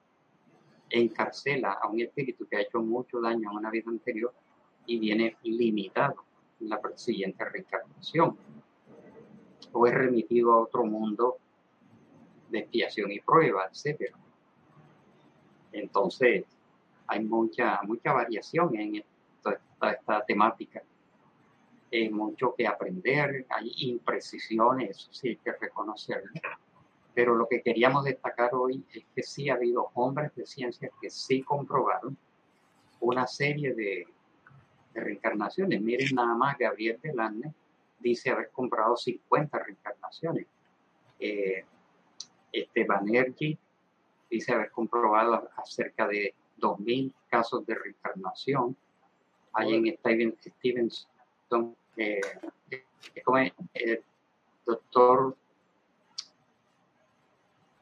encarcela 0.91 1.73
a 1.73 1.89
un 1.89 2.01
espíritu 2.01 2.47
que 2.47 2.57
ha 2.57 2.61
hecho 2.61 2.81
mucho 2.81 3.21
daño 3.21 3.51
en 3.51 3.57
una 3.57 3.71
vida 3.71 3.91
anterior 3.91 4.33
y 4.87 4.99
viene 4.99 5.37
limitado 5.43 6.25
en 6.61 6.69
la 6.69 6.81
siguiente 6.95 7.45
reencarnación. 7.45 8.37
O 9.73 9.87
es 9.87 9.95
remitido 9.95 10.53
a 10.53 10.61
otro 10.61 10.85
mundo 10.85 11.39
de 12.51 12.61
expiación 12.61 13.11
y 13.11 13.21
prueba, 13.21 13.69
etc. 13.73 14.15
Entonces, 15.73 16.45
hay 17.07 17.25
mucha, 17.25 17.81
mucha 17.83 18.13
variación 18.13 18.77
en 18.77 19.05
toda 19.43 19.93
esta 19.93 20.25
temática. 20.25 20.83
Hay 21.95 22.11
mucho 22.11 22.55
que 22.57 22.67
aprender, 22.67 23.47
hay 23.49 23.73
imprecisiones, 23.77 24.91
eso 24.91 25.13
sí 25.13 25.29
hay 25.29 25.37
que 25.37 25.53
reconocerlo. 25.53 26.33
Pero 27.15 27.37
lo 27.37 27.47
que 27.47 27.63
queríamos 27.63 28.05
destacar 28.05 28.53
hoy 28.53 28.85
es 28.93 29.05
que 29.15 29.23
sí 29.23 29.49
ha 29.49 29.55
habido 29.55 29.91
hombres 29.95 30.35
de 30.35 30.45
ciencia 30.45 30.91
que 31.01 31.09
sí 31.09 31.43
comprobaron 31.43 32.17
una 32.99 33.29
serie 33.29 33.75
de, 33.75 34.09
reencarnaciones. 34.93 35.81
Miren 35.81 36.15
nada 36.15 36.35
más, 36.35 36.57
Gabriel 36.59 36.99
Delanne 37.03 37.53
dice 37.99 38.31
haber 38.31 38.51
comprado 38.51 38.97
50 38.97 39.59
reencarnaciones. 39.59 40.47
Eh, 41.19 41.65
este 42.53 42.85
Banerjee 42.85 43.59
dice 44.31 44.53
haber 44.53 44.71
comprobado 44.71 45.49
acerca 45.57 46.07
de 46.07 46.35
2.000 46.59 47.13
casos 47.29 47.67
de 47.67 47.75
reencarnación. 47.75 48.77
Hay 49.53 49.75
en 49.75 49.97
Steven, 49.97 50.37
Stevenson, 50.41 51.77
eh, 51.97 52.21
como 53.25 53.39
el 53.39 54.03
doctor 54.65 55.37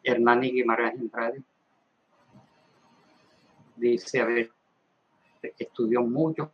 Hernani 0.02 0.52
Guimaraes 0.52 0.98
Andrade, 0.98 1.42
dice 3.76 4.20
haber 4.20 4.52
estudió 5.58 6.02
muchos 6.02 6.50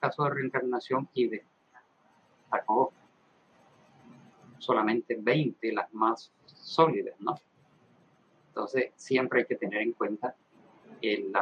casos 0.00 0.26
de 0.26 0.34
reencarnación 0.34 1.08
y 1.14 1.28
destacó 1.28 2.92
solamente 4.58 5.16
20 5.18 5.72
las 5.72 5.92
más 5.94 6.32
sólidas, 6.46 7.14
¿no? 7.20 7.38
Entonces, 8.48 8.92
siempre 8.96 9.40
hay 9.40 9.46
que 9.46 9.56
tener 9.56 9.82
en 9.82 9.92
cuenta 9.92 10.34
el, 11.00 11.32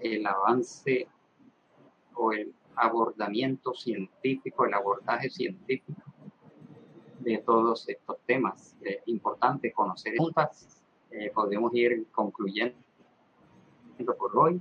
el 0.00 0.26
avance 0.26 1.08
o 2.14 2.32
el 2.32 2.54
abordamiento 2.76 3.74
científico, 3.74 4.66
el 4.66 4.74
abordaje 4.74 5.30
científico 5.30 6.02
de 7.20 7.38
todos 7.38 7.88
estos 7.88 8.18
temas. 8.26 8.76
Es 8.82 8.98
importante 9.06 9.72
conocer 9.72 10.16
juntas. 10.16 10.82
Eh, 11.10 11.30
podemos 11.34 11.74
ir 11.74 12.06
concluyendo 12.10 12.76
por 14.18 14.36
hoy. 14.36 14.60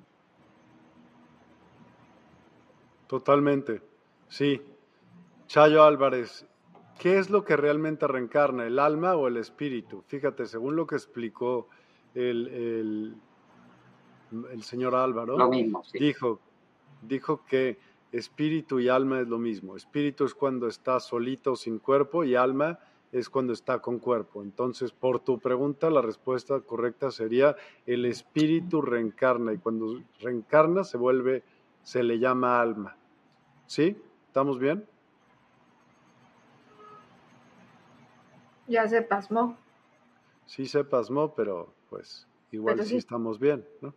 Totalmente, 3.08 3.82
sí. 4.28 4.62
Chayo 5.48 5.84
Álvarez, 5.84 6.46
¿qué 7.00 7.18
es 7.18 7.30
lo 7.30 7.44
que 7.44 7.58
realmente 7.58 8.08
reencarna, 8.08 8.66
el 8.66 8.80
alma 8.80 9.16
o 9.16 9.28
el 9.28 9.38
espíritu? 9.38 10.04
Fíjate, 10.08 10.46
según 10.46 10.76
lo 10.76 10.88
que 10.88 10.96
explicó 10.96 11.68
el 12.14 13.16
el 14.52 14.64
señor 14.64 14.96
Álvaro, 14.96 15.38
dijo, 15.94 16.40
dijo 17.02 17.44
que 17.46 17.78
espíritu 18.12 18.80
y 18.80 18.90
alma 18.90 19.22
es 19.22 19.28
lo 19.28 19.38
mismo. 19.38 19.76
Espíritu 19.76 20.26
es 20.26 20.34
cuando 20.34 20.68
está 20.68 21.00
solito 21.00 21.56
sin 21.56 21.80
cuerpo 21.80 22.24
y 22.24 22.36
alma 22.36 22.80
es 23.12 23.30
cuando 23.30 23.54
está 23.54 23.80
con 23.80 24.00
cuerpo. 24.00 24.42
Entonces, 24.42 24.92
por 24.92 25.20
tu 25.20 25.40
pregunta, 25.40 25.90
la 25.90 26.02
respuesta 26.02 26.60
correcta 26.62 27.12
sería 27.12 27.56
el 27.86 28.06
espíritu 28.06 28.82
reencarna 28.82 29.54
y 29.54 29.58
cuando 29.58 30.02
reencarna 30.20 30.84
se 30.84 30.98
vuelve, 30.98 31.44
se 31.84 32.04
le 32.04 32.20
llama 32.20 32.62
alma. 32.62 32.96
¿Sí? 33.66 33.98
¿Estamos 34.28 34.60
bien? 34.60 34.86
Ya 38.68 38.88
se 38.88 39.02
pasmó. 39.02 39.58
Sí 40.46 40.66
se 40.66 40.84
pasmó, 40.84 41.34
pero 41.34 41.74
pues 41.90 42.28
igual 42.52 42.84
sí 42.86 42.98
estamos 42.98 43.40
bien, 43.40 43.66
¿no? 43.82 43.94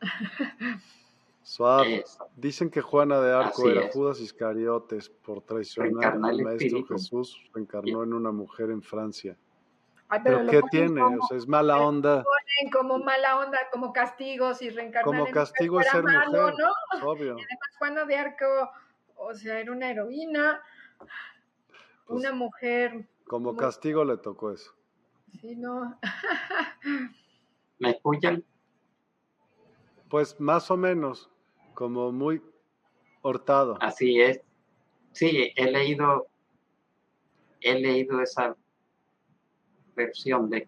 Suave. 1.48 2.04
Dicen 2.36 2.70
que 2.70 2.82
Juana 2.82 3.22
de 3.22 3.32
Arco 3.32 3.70
era 3.70 3.90
Judas 3.90 4.20
Iscariotes 4.20 5.08
por 5.08 5.40
traicionar 5.40 6.18
al 6.22 6.42
Maestro 6.42 6.84
Jesús, 6.84 7.40
reencarnó 7.54 8.02
en 8.02 8.12
una 8.12 8.30
mujer 8.30 8.68
en 8.68 8.82
Francia. 8.82 9.34
pero, 10.22 10.46
¿qué 10.46 10.60
tiene? 10.70 11.02
o 11.02 11.26
sea, 11.26 11.38
es 11.38 11.48
mala 11.48 11.80
onda. 11.80 12.22
como 12.70 12.98
mala 12.98 13.38
onda, 13.38 13.58
como 13.72 13.94
castigos 13.94 14.60
y 14.60 14.68
reencarnar 14.68 15.04
Como 15.04 15.26
castigo 15.30 15.80
es 15.80 15.86
ser 15.86 16.02
mujer, 16.02 16.28
¿no? 16.30 17.08
obvio. 17.08 17.38
Y 17.38 17.42
además 17.42 17.76
Juana 17.78 18.04
de 18.04 18.16
Arco, 18.18 18.70
o 19.16 19.32
sea, 19.32 19.58
era 19.58 19.72
una 19.72 19.90
heroína, 19.90 20.60
pues 22.06 22.20
una 22.20 22.32
mujer. 22.32 23.08
Como 23.26 23.56
castigo 23.56 24.04
le 24.04 24.18
tocó 24.18 24.52
eso. 24.52 24.74
Sí, 25.40 25.56
no. 25.56 25.98
¿Me 27.78 27.92
escuchan? 27.92 28.44
Pues 30.10 30.38
más 30.38 30.70
o 30.70 30.76
menos, 30.76 31.30
como 31.78 32.10
muy 32.10 32.42
hortado. 33.22 33.78
Así 33.80 34.20
es. 34.20 34.40
Sí, 35.12 35.52
he 35.54 35.70
leído, 35.70 36.26
he 37.60 37.78
leído 37.78 38.20
esa 38.20 38.56
versión 39.94 40.50
de 40.50 40.66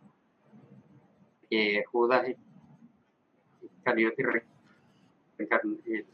que 1.51 1.82
Judas 1.91 2.28
Iscariote 3.61 4.23
eh, 5.89 6.07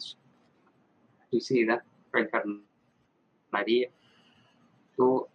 suicida, 1.29 1.85
reencarnaría. 2.11 3.91
Tú 4.97 5.29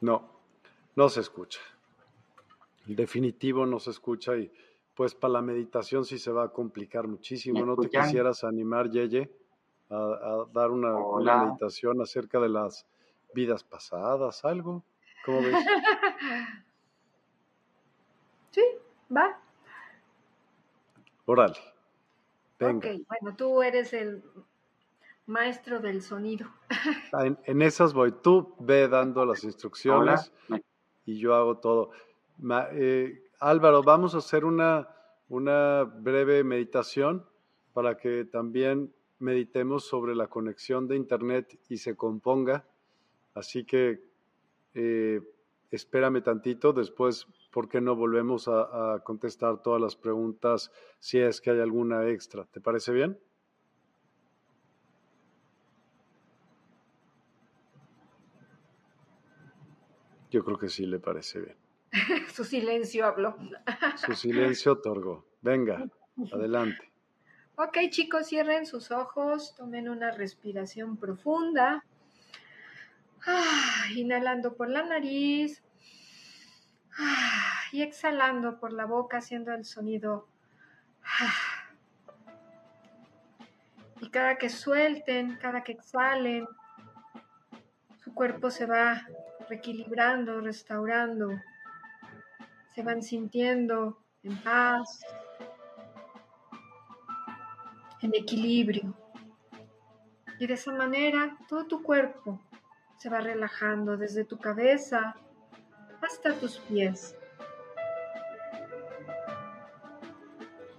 No, 0.00 0.30
no 0.96 1.08
se 1.10 1.20
escucha 1.20 1.60
definitivo 2.86 3.66
no 3.66 3.78
se 3.78 3.90
escucha 3.90 4.36
y 4.36 4.52
pues 4.94 5.14
para 5.14 5.34
la 5.34 5.42
meditación 5.42 6.04
sí 6.04 6.18
se 6.18 6.32
va 6.32 6.44
a 6.44 6.48
complicar 6.52 7.08
muchísimo. 7.08 7.64
¿No 7.64 7.76
te 7.76 7.88
quisieras 7.88 8.44
animar, 8.44 8.90
Yeye, 8.90 9.30
a, 9.90 10.44
dar 10.52 10.70
una, 10.70 10.94
meditación 11.44 12.00
acerca 12.02 12.38
de 12.40 12.48
las 12.48 12.86
vidas 13.34 13.64
pasadas, 13.64 14.44
algo? 14.44 14.84
¿Cómo 15.24 15.40
ves? 15.40 15.54
sí, 18.50 18.62
va. 19.14 19.40
Órale. 21.24 21.56
Ok, 22.60 22.86
bueno, 23.08 23.36
tú 23.36 23.62
eres 23.62 23.92
el 23.92 24.22
maestro 25.26 25.80
del 25.80 26.02
sonido. 26.02 26.48
Ah, 27.14 27.26
en, 27.26 27.60
esas 27.60 27.92
voy. 27.92 28.12
Tú 28.22 28.54
ve 28.58 28.88
dando 28.88 29.26
las 29.26 29.44
instrucciones 29.44 30.32
y 31.04 31.18
yo 31.18 31.34
hago 31.34 31.58
todo. 31.58 31.90
Eh, 32.72 33.22
Álvaro, 33.40 33.82
vamos 33.82 34.14
a 34.14 34.18
hacer 34.18 34.44
una, 34.44 34.88
una 35.28 35.84
breve 35.84 36.44
meditación 36.44 37.26
para 37.72 37.96
que 37.96 38.24
también 38.24 38.92
meditemos 39.18 39.84
sobre 39.84 40.14
la 40.14 40.28
conexión 40.28 40.88
de 40.88 40.96
Internet 40.96 41.58
y 41.68 41.78
se 41.78 41.96
componga. 41.96 42.64
Así 43.34 43.64
que 43.64 44.02
eh, 44.74 45.20
espérame 45.70 46.22
tantito, 46.22 46.72
después, 46.72 47.26
¿por 47.50 47.68
qué 47.68 47.80
no 47.80 47.96
volvemos 47.96 48.48
a, 48.48 49.00
contestar 49.04 49.62
todas 49.62 49.80
las 49.80 49.96
preguntas 49.96 50.70
si 50.98 51.18
es 51.18 51.40
que 51.40 51.50
hay 51.50 51.60
alguna 51.60 52.08
extra? 52.08 52.44
¿Te 52.44 52.60
parece 52.60 52.92
bien? 52.92 53.18
Yo 60.30 60.44
creo 60.44 60.58
que 60.58 60.68
sí 60.68 60.86
le 60.86 60.98
parece 60.98 61.40
bien. 61.40 61.61
Su 62.32 62.44
silencio 62.44 63.06
habló. 63.06 63.36
Su 63.96 64.14
silencio 64.14 64.72
otorgó. 64.72 65.26
Venga, 65.40 65.86
adelante. 66.32 66.90
Ok, 67.56 67.78
chicos, 67.90 68.28
cierren 68.28 68.66
sus 68.66 68.90
ojos, 68.90 69.54
tomen 69.56 69.88
una 69.88 70.10
respiración 70.10 70.96
profunda. 70.96 71.84
Ah, 73.26 73.84
inhalando 73.94 74.56
por 74.56 74.68
la 74.68 74.82
nariz 74.82 75.62
ah, 76.98 77.60
y 77.70 77.82
exhalando 77.82 78.58
por 78.58 78.72
la 78.72 78.86
boca 78.86 79.18
haciendo 79.18 79.52
el 79.52 79.64
sonido. 79.64 80.26
Ah. 81.04 81.34
Y 84.00 84.08
cada 84.08 84.38
que 84.38 84.48
suelten, 84.48 85.36
cada 85.36 85.62
que 85.62 85.72
exhalen, 85.72 86.48
su 88.02 88.12
cuerpo 88.14 88.50
se 88.50 88.66
va 88.66 89.06
reequilibrando, 89.48 90.40
restaurando, 90.40 91.40
se 92.74 92.82
van 92.82 93.02
sintiendo 93.02 93.98
en 94.22 94.36
paz, 94.42 95.00
en 98.00 98.14
equilibrio. 98.14 98.94
Y 100.38 100.46
de 100.46 100.54
esa 100.54 100.72
manera 100.72 101.36
todo 101.48 101.66
tu 101.66 101.82
cuerpo 101.82 102.40
se 102.98 103.08
va 103.08 103.20
relajando 103.20 103.96
desde 103.96 104.24
tu 104.24 104.38
cabeza 104.38 105.14
hasta 106.00 106.34
tus 106.34 106.58
pies. 106.58 107.16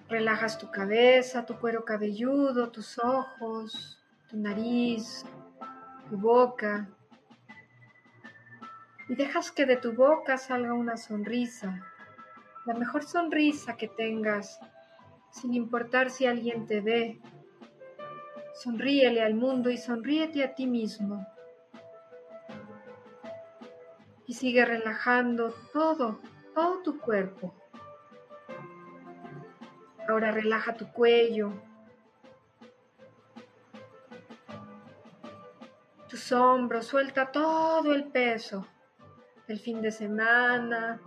Relajas 0.10 0.58
tu 0.58 0.70
cabeza, 0.70 1.46
tu 1.46 1.58
cuero 1.60 1.86
cabelludo, 1.86 2.70
tus 2.70 3.00
ojos, 3.00 4.00
tu 4.30 4.38
nariz, 4.38 5.26
tu 6.10 6.18
boca. 6.18 6.88
Y 9.10 9.16
dejas 9.16 9.52
que 9.52 9.66
de 9.66 9.78
tu 9.78 9.94
boca 9.94 10.38
salga 10.38 10.74
una 10.74 10.98
sonrisa, 10.98 11.82
la 12.66 12.74
mejor 12.74 13.04
sonrisa 13.04 13.76
que 13.76 13.90
tengas, 13.90 14.60
sin 15.32 15.54
importar 15.54 16.10
si 16.10 16.26
alguien 16.26 16.66
te 16.68 16.80
ve. 16.80 17.20
Sonríele 18.56 19.22
al 19.22 19.34
mundo 19.34 19.70
y 19.70 19.78
sonríete 19.78 20.44
a 20.44 20.54
ti 20.56 20.68
mismo 20.68 21.28
y 24.26 24.34
sigue 24.34 24.64
relajando 24.64 25.54
todo, 25.74 26.20
todo 26.54 26.82
tu 26.82 27.00
cuerpo. 27.00 27.54
Ahora 30.08 30.32
relaja 30.32 30.76
tu 30.76 30.92
cuello, 30.92 31.54
tus 36.10 36.32
hombros, 36.32 36.86
suelta 36.86 37.32
todo 37.32 37.94
el 37.94 38.06
peso 38.06 38.66
del 39.48 39.60
fin 39.60 39.82
de 39.82 39.92
semana, 39.92 41.00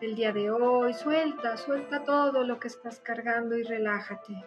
del 0.00 0.14
día 0.14 0.32
de 0.32 0.50
hoy, 0.50 0.92
suelta, 0.94 1.56
suelta 1.56 2.04
todo 2.04 2.42
lo 2.42 2.58
que 2.58 2.68
estás 2.68 3.00
cargando 3.00 3.56
y 3.56 3.62
relájate. 3.62 4.44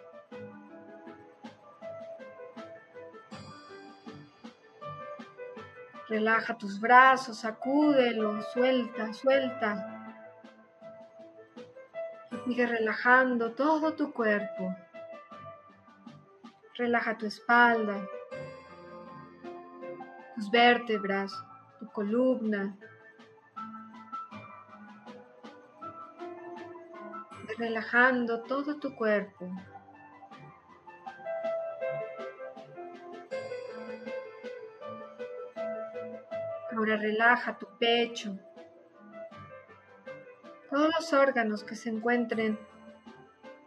Relaja 6.08 6.58
tus 6.58 6.78
brazos, 6.78 7.38
sacúdelos, 7.38 8.44
suelta, 8.52 9.12
suelta. 9.12 9.90
sigue 12.44 12.66
relajando 12.66 13.52
todo 13.52 13.94
tu 13.94 14.12
cuerpo. 14.12 14.76
Relaja 16.74 17.16
tu 17.16 17.24
espalda, 17.24 18.06
tus 20.34 20.50
vértebras, 20.50 21.32
tu 21.78 21.90
columna. 21.90 22.76
Relajando 27.56 28.42
todo 28.42 28.78
tu 28.78 28.94
cuerpo. 28.96 29.50
Ahora 36.76 36.96
relaja 36.96 37.56
tu 37.56 37.68
pecho, 37.78 38.36
todos 40.74 40.90
los 40.98 41.12
órganos 41.12 41.62
que 41.62 41.76
se 41.76 41.88
encuentren 41.88 42.58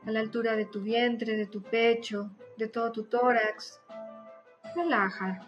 a 0.05 0.11
la 0.11 0.19
altura 0.19 0.57
de 0.57 0.65
tu 0.65 0.81
vientre, 0.81 1.37
de 1.37 1.45
tu 1.45 1.63
pecho, 1.63 2.31
de 2.57 2.67
todo 2.67 2.91
tu 2.91 3.05
tórax. 3.05 3.81
Relaja. 4.75 5.39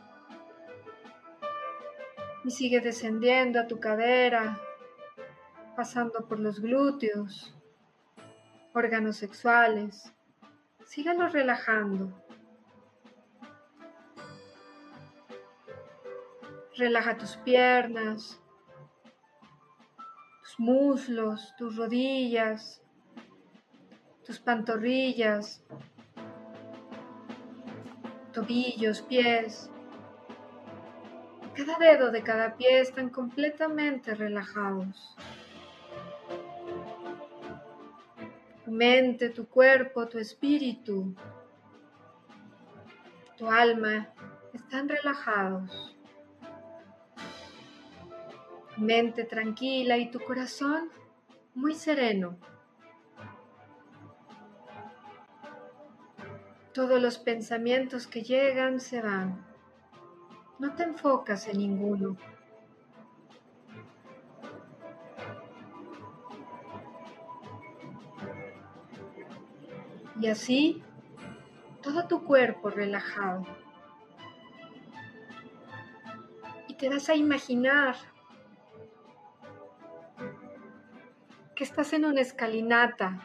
Y 2.46 2.52
sigue 2.52 2.80
descendiendo 2.80 3.60
a 3.60 3.68
tu 3.68 3.78
cadera, 3.78 4.58
pasando 5.76 6.26
por 6.30 6.40
los 6.40 6.62
glúteos, 6.62 7.59
órganos 8.74 9.18
sexuales. 9.18 10.14
Sígalo 10.86 11.28
relajando. 11.28 12.12
Relaja 16.78 17.18
tus 17.18 17.36
piernas, 17.38 18.42
tus 20.42 20.60
muslos, 20.60 21.54
tus 21.58 21.76
rodillas, 21.76 22.82
tus 24.26 24.40
pantorrillas, 24.40 25.62
tobillos, 28.32 29.02
pies. 29.02 29.70
Cada 31.56 31.78
dedo 31.78 32.12
de 32.12 32.24
cada 32.24 32.56
pie 32.56 32.80
están 32.80 33.10
completamente 33.10 34.16
relajados. 34.16 35.18
Tu 38.70 38.76
mente, 38.76 39.30
tu 39.30 39.48
cuerpo, 39.48 40.08
tu 40.08 40.20
espíritu, 40.20 41.16
tu 43.36 43.50
alma 43.50 44.10
están 44.54 44.88
relajados 44.88 45.98
mente 48.78 49.24
tranquila 49.24 49.98
y 49.98 50.12
tu 50.12 50.20
corazón 50.20 50.92
muy 51.56 51.74
sereno. 51.74 52.38
Todos 56.72 57.02
los 57.02 57.18
pensamientos 57.18 58.06
que 58.06 58.22
llegan 58.22 58.80
se 58.80 59.02
van. 59.02 59.44
No 60.60 60.76
te 60.76 60.84
enfocas 60.84 61.48
en 61.48 61.58
ninguno. 61.58 62.18
Y 70.20 70.28
así, 70.28 70.84
todo 71.82 72.06
tu 72.08 72.26
cuerpo 72.26 72.70
relajado. 72.70 73.46
Y 76.68 76.74
te 76.76 76.90
vas 76.90 77.08
a 77.08 77.16
imaginar 77.16 77.96
que 81.56 81.64
estás 81.64 81.94
en 81.94 82.04
una 82.04 82.20
escalinata. 82.20 83.22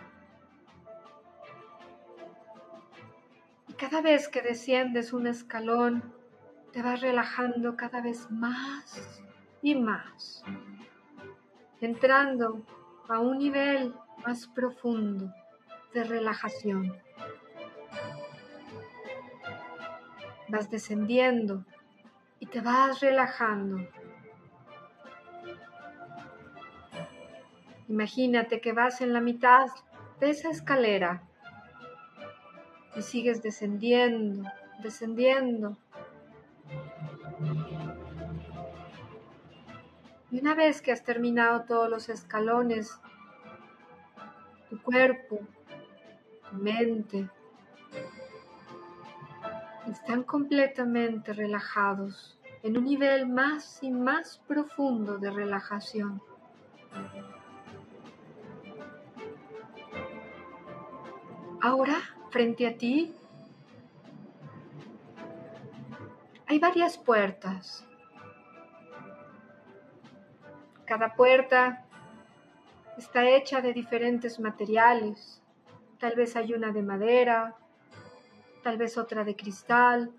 Y 3.66 3.72
cada 3.72 4.00
vez 4.00 4.28
que 4.28 4.42
desciendes 4.42 5.12
un 5.12 5.26
escalón, 5.26 6.14
te 6.72 6.80
vas 6.80 7.00
relajando 7.00 7.76
cada 7.76 8.00
vez 8.02 8.30
más 8.30 9.20
y 9.62 9.74
más, 9.74 10.44
entrando 11.80 12.64
a 13.08 13.18
un 13.18 13.38
nivel 13.38 13.94
más 14.24 14.46
profundo 14.46 15.32
de 15.94 16.04
relajación. 16.04 16.94
Vas 20.48 20.70
descendiendo 20.70 21.64
y 22.38 22.46
te 22.46 22.60
vas 22.60 23.00
relajando 23.00 23.78
Imagínate 27.88 28.60
que 28.60 28.72
vas 28.72 29.02
en 29.02 29.12
la 29.12 29.20
mitad 29.20 29.66
de 30.18 30.30
esa 30.30 30.50
escalera 30.50 31.22
y 32.96 33.02
sigues 33.02 33.42
descendiendo, 33.42 34.50
descendiendo. 34.82 35.76
Y 40.30 40.40
una 40.40 40.54
vez 40.54 40.80
que 40.80 40.92
has 40.92 41.04
terminado 41.04 41.64
todos 41.64 41.90
los 41.90 42.08
escalones, 42.08 42.98
tu 44.70 44.80
cuerpo, 44.80 45.40
mente, 46.54 47.28
están 49.90 50.22
completamente 50.22 51.32
relajados 51.32 52.38
en 52.62 52.78
un 52.78 52.84
nivel 52.84 53.26
más 53.28 53.82
y 53.82 53.90
más 53.90 54.40
profundo 54.46 55.18
de 55.18 55.30
relajación. 55.30 56.22
Ahora, 61.60 61.96
frente 62.30 62.66
a 62.66 62.76
ti, 62.76 63.14
hay 66.46 66.58
varias 66.58 66.96
puertas. 66.98 67.86
Cada 70.84 71.14
puerta 71.14 71.84
está 72.98 73.28
hecha 73.28 73.60
de 73.60 73.72
diferentes 73.72 74.38
materiales. 74.38 75.42
Tal 76.04 76.16
vez 76.16 76.36
hay 76.36 76.52
una 76.52 76.70
de 76.70 76.82
madera, 76.82 77.56
tal 78.62 78.76
vez 78.76 78.98
otra 78.98 79.24
de 79.24 79.34
cristal, 79.34 80.12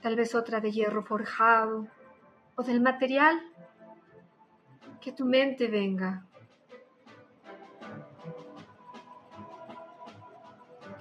tal 0.00 0.16
vez 0.16 0.34
otra 0.34 0.60
de 0.60 0.72
hierro 0.72 1.02
forjado 1.02 1.88
o 2.56 2.62
del 2.62 2.80
material 2.80 3.38
que 4.98 5.12
tu 5.12 5.26
mente 5.26 5.68
venga. 5.68 6.24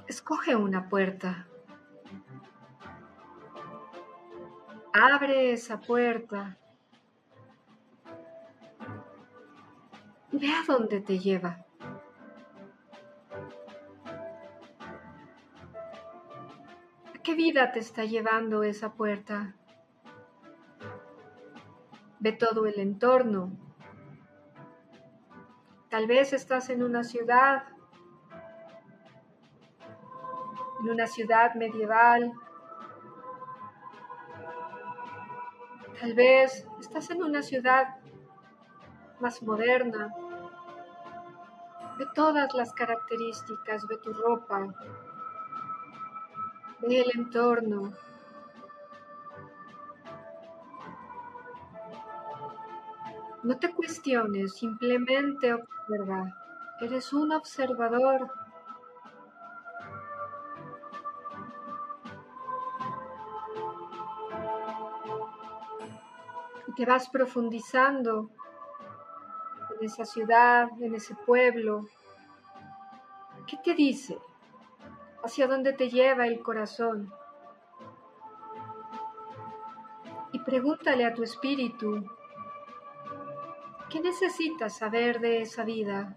Escoge 0.05 0.57
una 0.57 0.89
puerta. 0.89 1.47
Abre 4.91 5.53
esa 5.53 5.79
puerta 5.79 6.57
ve 10.33 10.47
a 10.47 10.63
dónde 10.67 10.99
te 10.99 11.19
lleva. 11.19 11.65
Qué 17.31 17.37
vida 17.37 17.71
te 17.71 17.79
está 17.79 18.03
llevando 18.03 18.61
esa 18.61 18.91
puerta? 18.91 19.55
Ve 22.19 22.33
todo 22.33 22.65
el 22.65 22.77
entorno. 22.77 23.53
Tal 25.89 26.07
vez 26.07 26.33
estás 26.33 26.69
en 26.69 26.83
una 26.83 27.05
ciudad 27.05 27.63
en 30.81 30.89
una 30.89 31.07
ciudad 31.07 31.55
medieval. 31.55 32.33
Tal 36.01 36.13
vez 36.13 36.67
estás 36.81 37.11
en 37.11 37.23
una 37.23 37.41
ciudad 37.43 37.95
más 39.21 39.41
moderna. 39.41 40.13
Ve 41.97 42.05
todas 42.13 42.53
las 42.55 42.73
características, 42.73 43.87
ve 43.87 43.97
tu 43.99 44.11
ropa, 44.11 44.67
el 46.89 47.11
entorno. 47.13 47.93
No 53.43 53.57
te 53.57 53.73
cuestiones, 53.73 54.53
simplemente 54.55 55.53
observa. 55.53 56.35
Eres 56.79 57.13
un 57.13 57.31
observador 57.31 58.31
que 66.75 66.85
vas 66.85 67.09
profundizando 67.09 68.29
en 69.79 69.85
esa 69.85 70.05
ciudad, 70.05 70.69
en 70.79 70.95
ese 70.95 71.15
pueblo. 71.15 71.85
¿Qué 73.45 73.57
te 73.57 73.73
dice? 73.73 74.17
¿Hacia 75.23 75.47
dónde 75.47 75.73
te 75.73 75.89
lleva 75.89 76.27
el 76.27 76.41
corazón? 76.41 77.13
Y 80.31 80.39
pregúntale 80.39 81.05
a 81.05 81.13
tu 81.13 81.23
espíritu, 81.23 82.05
¿qué 83.89 83.99
necesitas 83.99 84.77
saber 84.77 85.19
de 85.19 85.41
esa 85.41 85.63
vida, 85.63 86.15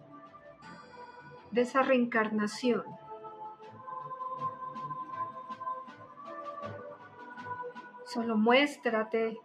de 1.51 1.63
esa 1.63 1.83
reencarnación? 1.83 2.85
Solo 8.07 8.37
muéstrate 8.37 9.39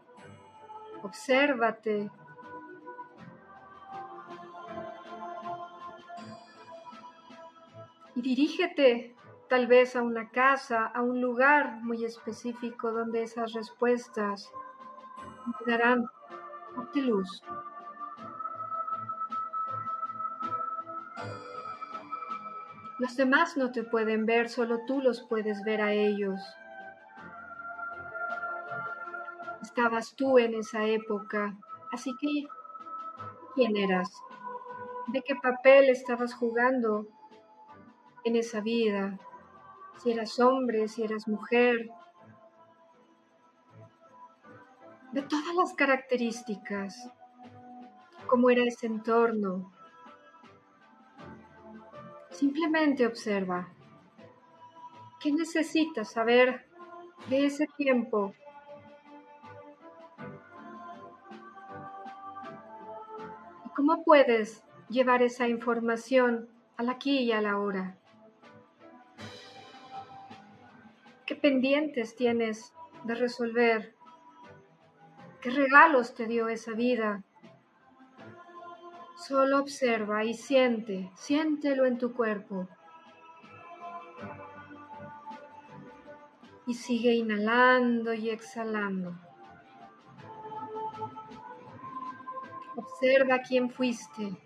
Obsérvate. 1.02 2.10
Y 8.16 8.22
dirígete 8.22 9.16
tal 9.50 9.68
vez 9.68 9.96
a 9.96 10.02
una 10.02 10.30
casa, 10.30 10.86
a 10.86 11.02
un 11.02 11.22
lugar 11.22 11.82
muy 11.82 12.06
específico 12.06 12.92
donde 12.92 13.24
esas 13.24 13.54
respuestas 13.54 14.52
te 15.66 15.72
darán 15.72 16.06
luz. 16.94 17.44
Los 23.00 23.16
demás 23.16 23.58
no 23.58 23.72
te 23.72 23.84
pueden 23.84 24.26
ver, 24.26 24.50
solo 24.50 24.80
tú 24.86 25.02
los 25.02 25.24
puedes 25.28 25.64
ver 25.64 25.82
a 25.82 25.94
ellos 25.94 26.40
estabas 29.80 30.16
tú 30.16 30.38
en 30.40 30.56
esa 30.56 30.86
época. 30.86 31.56
Así 31.92 32.12
que, 32.20 32.48
¿quién 33.56 33.78
eras? 33.78 34.12
¿De 35.08 35.22
qué 35.22 35.36
papel 35.36 35.90
estabas 35.90 36.34
jugando 36.34 37.08
en 38.24 38.36
esa 38.36 38.62
vida? 38.62 39.18
Si 40.02 40.12
eras 40.12 40.40
hombre, 40.40 40.88
si 40.88 41.04
eras 41.04 41.28
mujer. 41.28 41.90
De 45.12 45.22
todas 45.22 45.56
las 45.56 45.74
características, 45.74 47.12
cómo 48.28 48.50
era 48.50 48.64
ese 48.64 48.88
entorno. 48.88 49.72
Simplemente 52.32 53.06
observa. 53.06 53.70
¿Qué 55.20 55.32
necesitas 55.32 56.12
saber 56.12 56.66
de 57.30 57.46
ese 57.46 57.68
tiempo 57.76 58.34
¿Cómo 63.80 64.04
puedes 64.04 64.62
llevar 64.90 65.24
esa 65.24 65.48
información 65.48 66.50
al 66.76 66.90
aquí 66.90 67.20
y 67.20 67.32
a 67.32 67.42
la 67.42 67.58
hora? 67.58 67.99
Pendientes 71.40 72.16
tienes 72.16 72.74
de 73.04 73.16
resolver? 73.16 73.96
¿Qué 75.42 75.50
regalos 75.50 76.14
te 76.14 76.28
dio 76.28 76.50
esa 76.50 76.74
vida? 76.74 77.24
Solo 79.16 79.60
observa 79.60 80.24
y 80.24 80.34
siente, 80.34 81.12
siéntelo 81.16 81.86
en 81.86 81.98
tu 81.98 82.14
cuerpo. 82.14 82.68
Y 86.68 86.74
sigue 86.74 87.14
inhalando 87.14 88.14
y 88.14 88.30
exhalando. 88.30 89.16
Observa 92.76 93.40
quién 93.40 93.70
fuiste. 93.70 94.38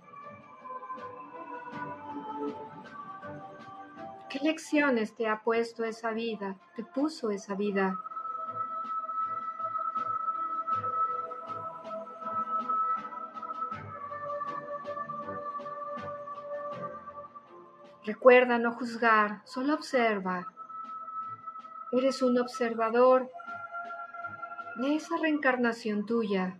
¿Qué 4.33 4.39
lecciones 4.39 5.15
te 5.15 5.27
ha 5.27 5.43
puesto 5.43 5.83
esa 5.83 6.09
vida? 6.09 6.57
¿Te 6.75 6.83
puso 6.83 7.29
esa 7.29 7.53
vida? 7.53 7.99
Recuerda 18.03 18.57
no 18.57 18.73
juzgar, 18.73 19.43
solo 19.45 19.75
observa. 19.75 20.51
Eres 21.91 22.23
un 22.23 22.39
observador 22.39 23.29
de 24.77 24.95
esa 24.95 25.15
reencarnación 25.17 26.07
tuya. 26.07 26.57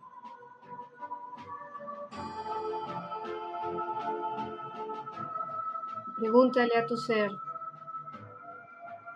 Pregúntale 6.18 6.78
a 6.78 6.86
tu 6.86 6.98
ser, 6.98 7.32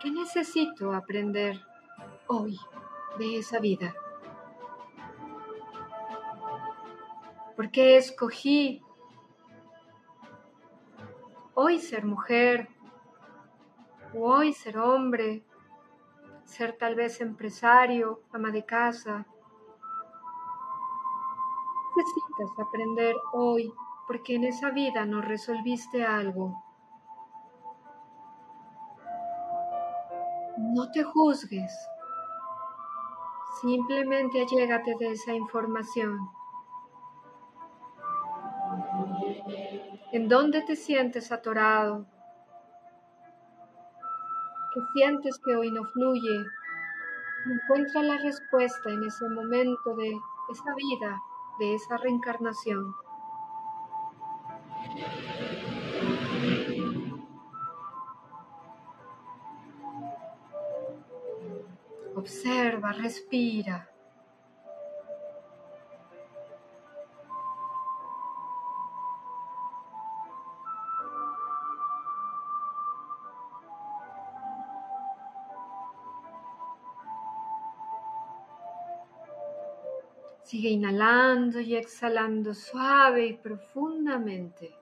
¿qué 0.00 0.10
necesito 0.10 0.92
aprender 0.92 1.60
hoy 2.26 2.58
de 3.18 3.38
esa 3.38 3.58
vida? 3.58 3.94
¿Por 7.56 7.70
qué 7.70 7.96
escogí 7.96 8.82
hoy 11.60 11.80
ser 11.80 12.04
mujer, 12.04 12.68
hoy 14.14 14.52
ser 14.52 14.78
hombre, 14.78 15.42
ser 16.44 16.76
tal 16.78 16.94
vez 16.94 17.20
empresario, 17.20 18.22
ama 18.32 18.50
de 18.50 18.64
casa. 18.64 19.26
Necesitas 21.96 22.58
aprender 22.66 23.16
hoy 23.32 23.74
porque 24.06 24.36
en 24.36 24.44
esa 24.44 24.70
vida 24.70 25.04
no 25.04 25.20
resolviste 25.20 26.04
algo. 26.04 26.62
No 30.58 30.90
te 30.90 31.04
juzgues. 31.04 31.72
Simplemente 33.60 34.40
allégate 34.40 34.96
de 34.98 35.12
esa 35.12 35.32
información. 35.32 36.18
¿En 40.10 40.28
dónde 40.28 40.62
te 40.62 40.74
sientes 40.74 41.30
atorado? 41.30 42.06
¿Qué 44.74 44.80
sientes 44.94 45.38
que 45.44 45.54
hoy 45.54 45.70
no 45.70 45.84
fluye? 45.84 46.44
Encuentra 47.46 48.02
la 48.02 48.18
respuesta 48.18 48.90
en 48.90 49.04
ese 49.04 49.28
momento 49.28 49.94
de 49.94 50.10
esa 50.50 50.74
vida, 50.74 51.22
de 51.60 51.74
esa 51.74 51.96
reencarnación. 51.98 52.94
Observa, 62.28 62.92
respira. 62.92 63.88
Sigue 80.42 80.68
inhalando 80.68 81.60
y 81.60 81.76
exhalando 81.76 82.52
suave 82.52 83.24
y 83.24 83.32
profundamente. 83.38 84.77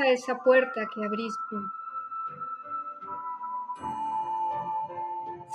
A 0.00 0.06
esa 0.08 0.38
puerta 0.38 0.86
que 0.92 1.04
abriste. 1.04 1.56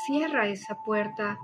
Cierra 0.05 0.47
esa 0.47 0.75
puerta 0.83 1.37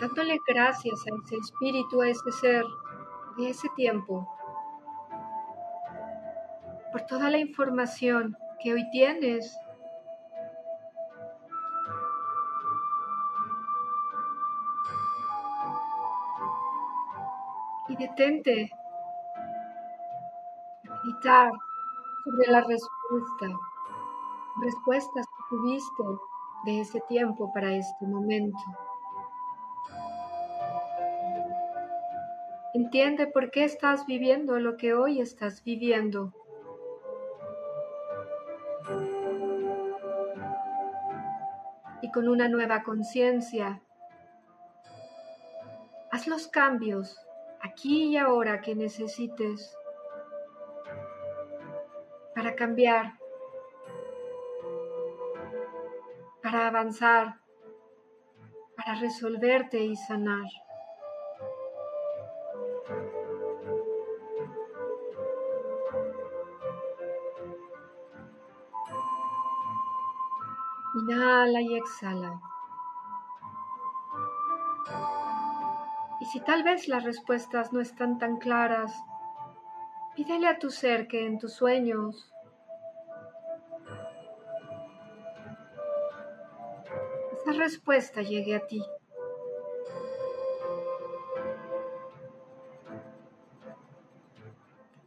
dándole 0.00 0.38
gracias 0.46 1.00
a 1.06 1.14
ese 1.22 1.36
espíritu, 1.36 2.02
a 2.02 2.08
ese 2.08 2.32
ser 2.32 2.64
de 3.36 3.50
ese 3.50 3.68
tiempo, 3.76 4.28
por 6.90 7.02
toda 7.02 7.30
la 7.30 7.38
información 7.38 8.36
que 8.60 8.72
hoy 8.72 8.90
tienes. 8.90 9.56
Y 17.88 17.96
detente 17.96 18.70
sobre 21.24 22.46
la 22.48 22.60
respuesta, 22.60 23.46
respuestas 24.60 25.26
que 25.26 25.56
tuviste 25.56 26.02
de 26.66 26.80
ese 26.80 27.00
tiempo 27.08 27.50
para 27.54 27.72
este 27.72 28.06
momento. 28.06 28.58
Entiende 32.74 33.26
por 33.26 33.50
qué 33.50 33.64
estás 33.64 34.04
viviendo 34.04 34.58
lo 34.58 34.76
que 34.76 34.92
hoy 34.92 35.20
estás 35.20 35.64
viviendo. 35.64 36.32
Y 42.02 42.10
con 42.10 42.28
una 42.28 42.48
nueva 42.48 42.82
conciencia, 42.82 43.80
haz 46.10 46.26
los 46.26 46.48
cambios 46.48 47.18
aquí 47.62 48.08
y 48.08 48.16
ahora 48.18 48.60
que 48.60 48.74
necesites 48.74 49.74
para 52.54 52.66
cambiar, 52.66 53.12
para 56.42 56.68
avanzar, 56.68 57.40
para 58.76 58.94
resolverte 59.00 59.78
y 59.78 59.96
sanar. 59.96 60.48
Inhala 70.94 71.60
y 71.60 71.76
exhala. 71.76 72.40
Y 76.20 76.24
si 76.26 76.40
tal 76.40 76.62
vez 76.62 76.88
las 76.88 77.04
respuestas 77.04 77.72
no 77.72 77.80
están 77.80 78.18
tan 78.18 78.36
claras, 78.36 78.92
pídele 80.14 80.46
a 80.46 80.58
tu 80.58 80.70
ser 80.70 81.08
que 81.08 81.26
en 81.26 81.38
tus 81.38 81.54
sueños 81.54 82.33
respuesta 87.64 88.20
llegue 88.20 88.54
a 88.56 88.66
ti. 88.66 88.82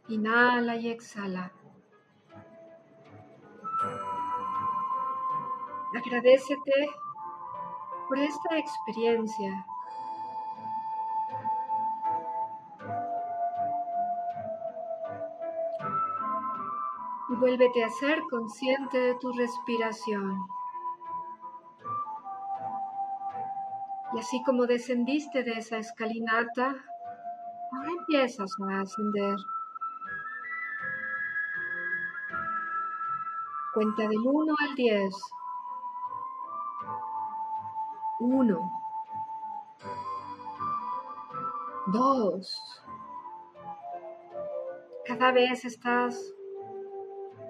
Inhala 0.08 0.74
y 0.74 0.90
exhala. 0.90 1.52
Agradecete 5.94 6.78
por 8.08 8.18
esta 8.18 8.58
experiencia. 8.58 9.66
Y 17.30 17.34
vuélvete 17.36 17.84
a 17.84 17.90
ser 17.90 18.20
consciente 18.28 18.98
de 18.98 19.14
tu 19.14 19.30
respiración. 19.32 20.57
Y 24.18 24.20
así 24.20 24.42
como 24.42 24.66
descendiste 24.66 25.44
de 25.44 25.52
esa 25.52 25.78
escalinata, 25.78 26.74
ahora 27.72 27.90
empiezas 28.00 28.50
a 28.68 28.80
ascender. 28.80 29.36
Cuenta 33.72 34.08
del 34.08 34.18
1 34.18 34.54
al 34.58 34.74
10. 34.74 35.14
Uno. 38.18 38.72
Dos. 41.86 42.82
Cada 45.06 45.30
vez 45.30 45.64
estás 45.64 46.34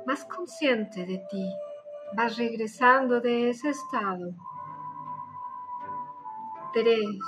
más 0.05 0.23
consciente 0.27 1.07
de 1.07 1.17
ti. 1.31 1.51
Vas 2.15 2.37
regresando 2.37 3.23
de 3.23 3.49
ese 3.49 3.71
estado. 3.71 4.35
Tres. 6.73 7.21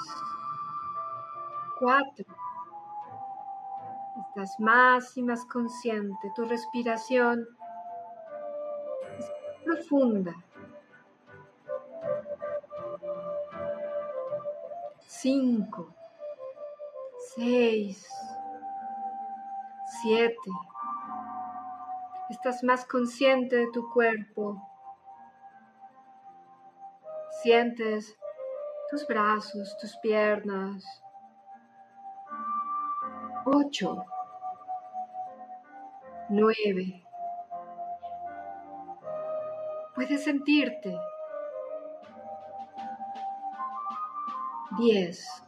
Cuatro. 1.79 2.25
Estás 4.29 4.61
más 4.61 5.17
y 5.17 5.23
más 5.23 5.45
consciente. 5.47 6.31
Tu 6.37 6.45
respiración 6.45 7.47
es 9.19 9.31
profunda. 9.65 10.35
5, 15.23 15.95
6, 17.35 18.09
7. 20.03 20.35
Estás 22.31 22.63
más 22.63 22.87
consciente 22.87 23.57
de 23.57 23.71
tu 23.71 23.91
cuerpo. 23.93 24.67
Sientes 27.43 28.17
tus 28.91 29.07
brazos, 29.07 29.77
tus 29.79 29.97
piernas. 29.99 30.85
8, 33.45 34.05
9. 36.31 37.05
Puedes 39.95 40.25
sentirte 40.25 40.99
10. 44.79 45.45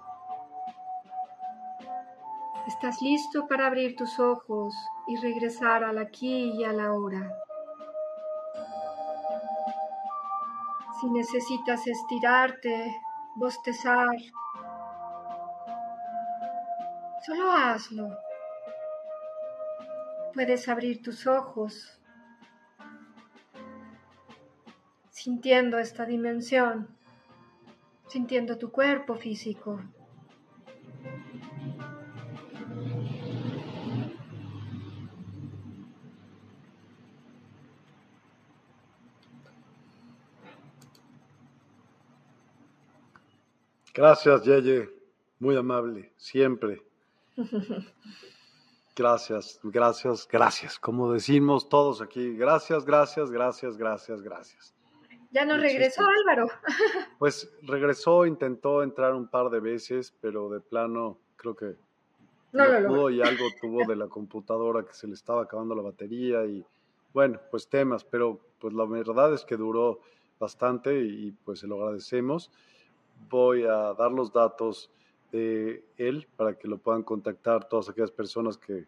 Estás 2.69 3.03
listo 3.03 3.47
para 3.49 3.67
abrir 3.67 3.97
tus 3.97 4.21
ojos 4.21 4.75
y 5.09 5.17
regresar 5.17 5.83
al 5.83 5.99
aquí 5.99 6.53
y 6.53 6.65
a 6.65 6.73
la 6.73 6.93
hora. 6.93 7.39
Si 11.01 11.11
necesitas 11.11 11.87
estirarte, 11.87 12.95
bostezar, 13.35 14.17
solo 17.25 17.53
hazlo. 17.53 18.19
Puedes 20.35 20.69
abrir 20.69 21.03
tus 21.03 21.27
ojos 21.27 22.01
sintiendo 25.11 25.79
esta 25.79 26.05
dimensión, 26.05 26.89
sintiendo 28.09 28.59
tu 28.59 28.73
cuerpo 28.73 29.15
físico. 29.15 29.81
Gracias, 43.95 44.45
Yeye. 44.45 44.89
Muy 45.39 45.57
amable, 45.57 46.13
siempre. 46.17 46.83
Gracias, 48.95 49.59
gracias, 49.63 50.29
gracias. 50.31 50.79
Como 50.79 51.11
decimos 51.11 51.71
todos 51.71 52.03
aquí, 52.03 52.37
gracias, 52.37 52.85
gracias, 52.85 53.31
gracias, 53.31 53.79
gracias, 53.79 54.21
gracias. 54.21 54.75
Ya 55.31 55.47
no 55.47 55.57
regresó 55.57 56.03
Álvaro. 56.07 56.51
Pues 57.19 57.51
regresó, 57.63 58.27
intentó 58.27 58.83
entrar 58.83 59.15
un 59.15 59.29
par 59.29 59.49
de 59.49 59.61
veces, 59.61 60.15
pero 60.21 60.51
de 60.51 60.61
plano 60.61 61.19
creo 61.37 61.57
que 61.57 61.77
no, 62.53 62.65
pudo 62.87 63.09
y 63.09 63.23
algo 63.23 63.47
tuvo 63.61 63.87
de 63.87 63.97
la 63.97 64.09
computadora 64.09 64.85
que 64.85 64.93
se 64.93 65.07
le 65.07 65.15
estaba 65.15 65.45
acabando 65.45 65.75
la 65.75 65.83
batería 65.83 66.45
y 66.45 66.63
bueno, 67.15 67.41
pues 67.51 67.69
temas, 67.69 68.05
pero 68.05 68.41
pues 68.59 68.75
la 68.75 68.85
verdad 68.85 69.33
es 69.33 69.45
que 69.45 69.57
duró 69.57 70.01
bastante 70.39 71.01
y 71.01 71.33
pues 71.45 71.61
se 71.61 71.67
lo 71.67 71.77
agradecemos 71.77 72.51
voy 73.29 73.65
a 73.65 73.95
dar 73.95 74.13
los 74.13 74.33
datos 74.33 74.91
de 75.31 75.85
él 75.97 76.29
para 76.37 76.59
que 76.59 76.69
lo 76.69 76.79
puedan 76.79 77.03
contactar 77.03 77.69
todas 77.69 77.89
aquellas 77.89 78.11
personas 78.11 78.59
que, 78.59 78.87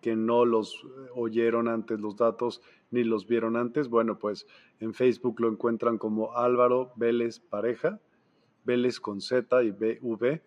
que 0.00 0.16
no 0.16 0.44
los 0.44 0.84
oyeron 1.14 1.68
antes 1.68 2.00
los 2.00 2.16
datos 2.16 2.62
ni 2.90 3.04
los 3.04 3.26
vieron 3.26 3.56
antes. 3.56 3.88
Bueno, 3.88 4.18
pues 4.18 4.46
en 4.80 4.94
Facebook 4.94 5.40
lo 5.40 5.48
encuentran 5.48 5.98
como 5.98 6.36
Álvaro 6.36 6.92
Vélez 6.96 7.40
Pareja, 7.40 8.00
Vélez 8.64 9.00
con 9.00 9.20
Z 9.20 9.62
y 9.62 9.70
V. 9.70 10.42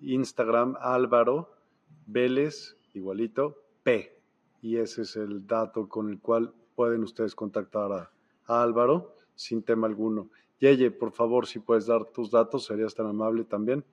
Instagram 0.00 0.76
Álvaro 0.80 1.50
Vélez 2.06 2.76
igualito 2.94 3.62
P. 3.82 4.20
Y 4.62 4.76
ese 4.76 5.02
es 5.02 5.16
el 5.16 5.46
dato 5.46 5.88
con 5.88 6.10
el 6.10 6.20
cual 6.20 6.52
pueden 6.74 7.02
ustedes 7.02 7.34
contactar 7.34 7.92
a 7.92 8.10
Álvaro 8.62 9.14
sin 9.34 9.62
tema 9.62 9.86
alguno. 9.86 10.30
Yeye, 10.58 10.90
por 10.90 11.12
favor, 11.12 11.46
si 11.46 11.58
puedes 11.58 11.86
dar 11.86 12.04
tus 12.06 12.30
datos, 12.30 12.64
serías 12.64 12.94
tan 12.94 13.06
amable 13.06 13.44
también. 13.44 13.84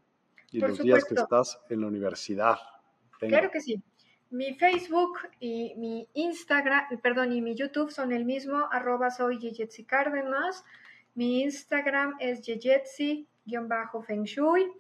Y 0.52 0.60
los 0.60 0.80
días 0.80 1.04
que 1.06 1.16
estás 1.16 1.60
en 1.70 1.82
la 1.82 1.88
universidad. 1.88 2.58
Claro 3.20 3.50
que 3.52 3.60
sí. 3.60 3.82
Mi 4.30 4.54
Facebook 4.56 5.20
y 5.40 5.74
mi 5.78 6.08
Instagram, 6.14 7.00
perdón, 7.02 7.34
y 7.34 7.42
mi 7.42 7.56
YouTube 7.56 7.92
son 7.92 8.12
el 8.12 8.26
mismo, 8.26 8.68
arroba 8.72 9.12
soy 9.12 9.40
Yejetsi 9.40 9.84
Cárdenas. 9.84 10.64
Mi 11.16 11.44
Instagram 11.44 12.16
es 12.20 12.42
Yejetsi-Feng 12.42 14.24
Shui. 14.24 14.72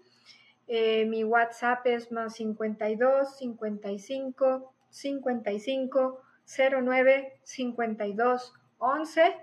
Eh, 0.67 1.05
mi 1.05 1.23
WhatsApp 1.23 1.85
es 1.85 2.11
más 2.11 2.35
52 2.35 3.37
55 3.37 4.73
55 4.89 6.21
09 6.45 7.39
52 7.43 8.53
11 8.79 9.35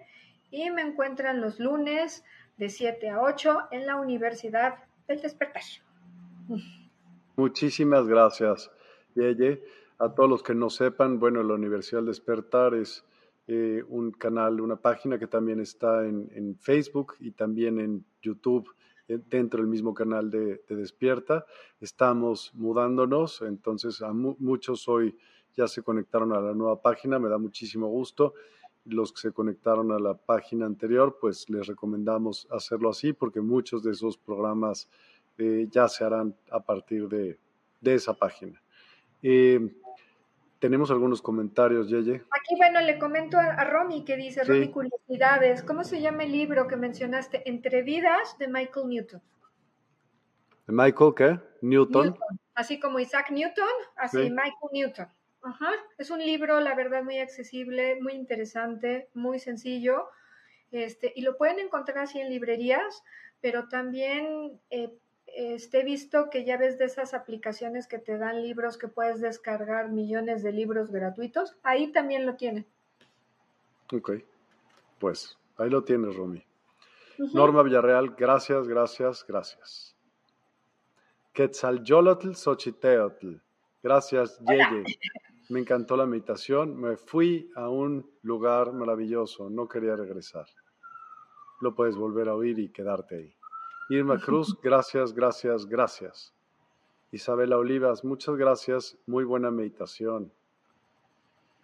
y 0.51 0.71
me 0.71 0.83
encuentran 0.83 1.41
los 1.41 1.61
lunes 1.61 2.25
de 2.57 2.69
7 2.69 3.09
a 3.11 3.23
8 3.23 3.69
en 3.71 3.87
la 3.87 3.97
Universidad 3.97 4.75
del 5.07 5.21
Despertar. 5.21 5.63
Muchísimas 7.37 8.07
gracias, 8.07 8.71
Yeye. 9.15 9.63
A 9.99 10.15
todos 10.15 10.29
los 10.29 10.43
que 10.43 10.55
no 10.55 10.71
sepan, 10.71 11.19
bueno, 11.19 11.43
la 11.43 11.55
Universidad 11.55 11.99
del 11.99 12.07
Despertar 12.07 12.75
es 12.75 13.05
eh, 13.47 13.83
un 13.89 14.13
canal, 14.13 14.61
una 14.61 14.77
página 14.77 15.19
que 15.19 15.27
también 15.27 15.61
está 15.61 16.07
en, 16.07 16.57
Facebook 16.61 17.15
y 17.21 17.33
también 17.33 17.81
en 17.81 18.05
YouTube 18.23 18.75
eh, 19.09 19.19
dentro 19.29 19.61
del 19.61 19.69
mismo 19.69 19.93
canal 19.93 20.31
de, 20.31 20.63
Despierta. 20.69 21.45
Estamos 21.81 22.53
mudándonos, 22.55 23.43
entonces 23.43 24.01
a 24.03 24.13
muchos 24.13 24.89
hoy 24.89 25.17
ya 25.57 25.67
se 25.67 25.83
conectaron 25.83 26.33
a 26.33 26.41
la 26.41 26.55
nueva 26.55 26.81
página, 26.81 27.19
me 27.19 27.29
da 27.29 27.39
muchísimo 27.39 27.89
gusto 27.89 28.35
los 28.85 29.13
que 29.13 29.21
se 29.21 29.33
conectaron 29.33 29.93
a 29.93 29.99
la 29.99 30.15
página 30.15 30.67
anterior, 30.67 31.19
pues 31.21 31.49
les 31.51 31.67
recomendamos 31.67 32.47
hacerlo 32.51 32.91
así 32.91 33.13
porque 33.13 33.41
muchos 33.41 33.83
de 33.83 33.93
esos 33.93 34.17
programas 34.17 34.89
eh, 35.39 35.69
ya 35.71 35.89
se 35.89 36.05
harán 36.05 36.35
a 36.51 36.61
partir 36.61 37.09
de, 37.09 37.39
esa 37.83 38.15
página. 38.15 38.61
Eh, 39.23 39.71
tenemos 40.59 40.91
algunos 40.91 41.23
comentarios, 41.23 41.89
Yeye. 41.89 42.17
Aquí, 42.17 42.57
bueno, 42.57 42.81
le 42.83 42.99
comento 42.99 43.39
a, 43.39 43.65
Romy 43.65 44.05
que 44.05 44.17
dice, 44.17 44.45
Romy 44.45 44.71
Curiosidades, 44.71 45.63
¿cómo 45.63 45.85
se 45.85 46.01
llama 46.03 46.25
el 46.25 46.33
libro 46.33 46.67
que 46.67 46.77
mencionaste? 46.77 47.49
Entre 47.49 47.83
vidas 47.83 48.37
de 48.39 48.49
Michael 48.49 48.89
Newton. 48.89 49.23
¿De 50.67 50.75
Michael 50.75 51.15
qué? 51.17 51.41
Newton. 51.63 52.19
Así 52.55 52.79
como 52.79 53.01
Isaac 53.01 53.31
Newton, 53.31 53.65
así 53.97 54.19
Michael 54.19 54.71
Newton. 54.73 55.09
Ajá, 55.43 55.71
es 55.97 56.11
un 56.11 56.19
libro, 56.19 56.61
la 56.61 56.75
verdad, 56.75 57.03
muy 57.03 57.19
accesible, 57.19 58.01
muy 58.01 58.13
interesante, 58.13 59.09
muy 59.15 59.39
sencillo, 59.39 60.09
este, 60.71 61.13
y 61.17 61.23
lo 61.23 61.37
pueden 61.37 61.59
encontrar 61.59 61.99
así 61.99 62.21
en 62.21 62.29
librerías, 62.29 63.03
pero 63.41 63.69
también 63.69 64.61
eh, 64.71 64.93
este, 65.27 65.81
he 65.81 65.85
visto 65.85 66.29
que 66.31 66.45
ya 66.45 66.57
ves 66.57 66.79
de 66.79 66.85
esas 66.85 67.15
aplicaciones 67.15 67.87
que 67.87 67.99
te 67.99 68.19
dan 68.19 68.43
libros 68.43 68.77
que 68.77 68.89
puedes 68.89 69.21
descargar 69.21 69.89
millones 69.89 70.43
de 70.43 70.53
libros 70.53 70.91
gratuitos, 70.91 71.57
ahí 71.63 71.91
también 71.91 72.27
lo 72.27 72.37
tienen. 72.37 72.67
Ok, 73.93 74.13
pues 74.99 75.39
ahí 75.57 75.71
lo 75.71 75.83
tienes, 75.83 76.15
Romy. 76.15 76.45
Norma 77.33 77.63
Villarreal, 77.63 78.15
gracias, 78.17 78.67
gracias, 78.67 79.25
gracias. 79.27 79.97
Quetzalyolotl 81.33 82.35
Xochiteotl, 82.35 83.37
gracias, 83.83 84.39
Yeye. 84.41 84.85
Me 85.51 85.59
encantó 85.59 85.97
la 85.97 86.07
meditación. 86.07 86.81
Me 86.81 86.97
fui 86.97 87.51
a 87.57 87.69
un 87.69 88.09
lugar 88.23 88.73
maravilloso. 88.73 89.51
No 89.51 89.67
quería 89.67 89.97
regresar. 89.97 90.47
Lo 91.61 91.75
puedes 91.75 91.97
volver 91.97 92.29
a 92.29 92.37
oír 92.37 92.61
y 92.61 92.69
quedarte 92.69 93.17
ahí. 93.17 93.35
Irma 93.89 94.21
Cruz, 94.25 94.57
gracias, 94.63 95.13
gracias, 95.13 95.67
gracias. 95.67 96.33
Isabela 97.11 97.59
Olivas, 97.59 98.05
muchas 98.05 98.37
gracias. 98.37 98.97
Muy 99.07 99.25
buena 99.25 99.51
meditación. 99.51 100.31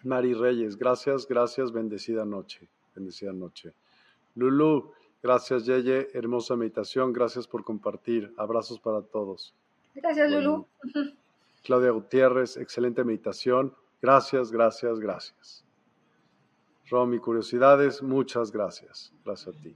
Mari 0.02 0.34
Reyes, 0.34 0.76
gracias, 0.76 1.28
gracias. 1.28 1.70
Bendecida 1.70 2.24
noche. 2.24 2.68
Bendecida 2.92 3.32
noche. 3.32 3.72
Lulu, 4.34 4.90
gracias, 5.22 5.64
Yeye. 5.64 6.08
Hermosa 6.12 6.56
meditación. 6.56 7.12
Gracias 7.12 7.46
por 7.46 7.62
compartir. 7.62 8.34
Abrazos 8.36 8.80
para 8.80 9.02
todos. 9.02 9.54
Gracias, 9.94 10.28
Lulu. 10.28 10.66
Claudia 11.66 11.90
Gutiérrez, 11.90 12.56
excelente 12.56 13.02
meditación. 13.02 13.74
Gracias, 14.00 14.52
gracias, 14.52 15.00
gracias. 15.00 15.64
Romy, 16.88 17.18
curiosidades, 17.18 18.04
muchas 18.04 18.52
gracias. 18.52 19.12
Gracias 19.24 19.56
a 19.56 19.60
ti. 19.60 19.74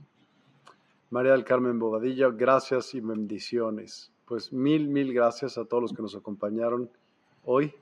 María 1.11 1.33
del 1.33 1.43
Carmen 1.43 1.81
Bobadilla, 1.81 2.29
gracias 2.31 2.95
y 2.95 3.01
bendiciones. 3.01 4.12
Pues 4.25 4.53
mil, 4.53 4.87
mil 4.87 5.12
gracias 5.12 5.59
a 5.59 5.65
todos 5.65 5.83
los 5.83 5.93
que 5.93 6.03
nos 6.03 6.15
acompañaron 6.15 6.89
hoy. 7.45 7.75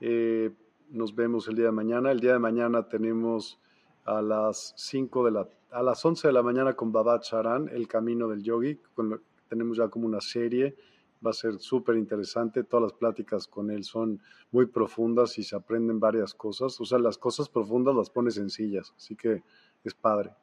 Eh, 0.00 0.50
nos 0.88 1.14
vemos 1.14 1.46
el 1.48 1.56
día 1.56 1.66
de 1.66 1.72
mañana. 1.72 2.12
El 2.12 2.20
día 2.20 2.32
de 2.32 2.38
mañana 2.38 2.88
tenemos 2.88 3.60
a 4.06 4.22
las 4.22 4.72
5 4.78 5.26
de 5.26 5.30
la 5.32 5.48
a 5.70 5.82
las 5.82 6.02
11 6.02 6.28
de 6.28 6.32
la 6.32 6.42
mañana 6.42 6.72
con 6.72 6.90
Baba 6.92 7.20
Charan, 7.20 7.68
El 7.68 7.86
Camino 7.86 8.26
del 8.26 8.42
Yogi. 8.42 8.80
tenemos 9.50 9.76
ya 9.76 9.88
como 9.88 10.06
una 10.06 10.22
serie 10.22 10.74
va 11.24 11.30
a 11.30 11.34
ser 11.34 11.58
súper 11.58 11.96
interesante. 11.96 12.64
Todas 12.64 12.84
las 12.84 12.92
pláticas 12.92 13.46
con 13.46 13.70
él 13.70 13.84
son 13.84 14.20
muy 14.50 14.66
profundas 14.66 15.38
y 15.38 15.42
se 15.42 15.56
aprenden 15.56 16.00
varias 16.00 16.34
cosas. 16.34 16.80
O 16.80 16.84
sea, 16.84 16.98
las 16.98 17.18
cosas 17.18 17.48
profundas 17.48 17.94
las 17.94 18.10
pone 18.10 18.30
sencillas, 18.30 18.94
así 18.96 19.16
que 19.16 19.42
es 19.84 19.94
padre. 19.94 20.34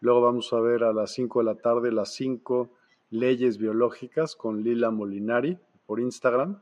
Luego 0.00 0.20
vamos 0.20 0.52
a 0.52 0.60
ver 0.60 0.84
a 0.84 0.92
las 0.92 1.12
5 1.12 1.40
de 1.40 1.44
la 1.44 1.56
tarde 1.56 1.90
las 1.90 2.14
5 2.14 2.70
leyes 3.10 3.58
biológicas 3.58 4.36
con 4.36 4.62
Lila 4.62 4.90
Molinari 4.90 5.58
por 5.86 6.00
Instagram. 6.00 6.60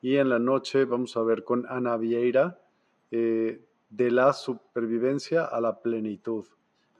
Y 0.00 0.16
en 0.16 0.28
la 0.28 0.38
noche 0.38 0.84
vamos 0.84 1.16
a 1.16 1.22
ver 1.22 1.42
con 1.42 1.66
Ana 1.68 1.96
Vieira 1.96 2.60
eh, 3.10 3.64
de 3.90 4.10
la 4.10 4.32
supervivencia 4.32 5.44
a 5.44 5.60
la 5.60 5.80
plenitud. 5.80 6.44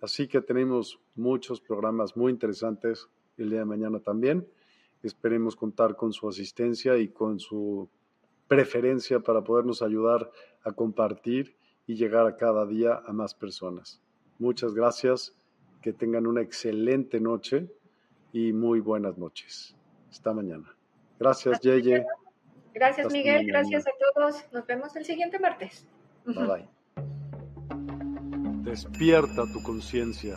Así 0.01 0.29
que 0.29 0.41
tenemos 0.41 0.99
muchos 1.15 1.61
programas 1.61 2.17
muy 2.17 2.33
interesantes 2.33 3.09
el 3.37 3.51
día 3.51 3.61
de 3.61 3.65
mañana 3.65 4.01
también. 4.01 4.47
Esperemos 5.07 5.55
contar 5.55 5.95
con 5.97 6.13
su 6.13 6.29
asistencia 6.29 6.99
y 6.99 7.09
con 7.09 7.39
su 7.39 7.89
preferencia 8.49 9.21
para 9.21 9.43
podernos 9.43 9.83
ayudar 9.83 10.31
a 10.63 10.73
compartir 10.73 11.57
y 11.87 11.95
llegar 11.95 12.27
a 12.27 12.37
cada 12.37 12.67
día 12.67 13.03
a 13.07 13.13
más 13.13 13.35
personas. 13.35 14.01
Muchas 14.39 14.75
gracias 14.75 15.35
que 15.81 15.93
tengan 15.93 16.27
una 16.27 16.43
excelente 16.43 17.21
noche 17.21 17.71
y 18.33 18.53
muy 18.53 18.81
buenas 18.81 19.17
noches. 19.17 19.77
Hasta 20.11 20.33
mañana. 20.33 20.75
Gracias, 21.19 21.61
Yeye. 21.61 22.05
Gracias, 22.75 23.13
Miguel. 23.13 23.47
Gracias 23.47 23.87
a 23.87 23.91
todos. 24.15 24.45
Nos 24.53 24.67
vemos 24.67 24.95
el 24.97 25.05
siguiente 25.05 25.39
martes. 25.39 25.87
Bye 26.27 26.47
bye. 26.47 26.69
Despierta 28.65 29.45
tu 29.53 29.63
conciencia. 29.63 30.37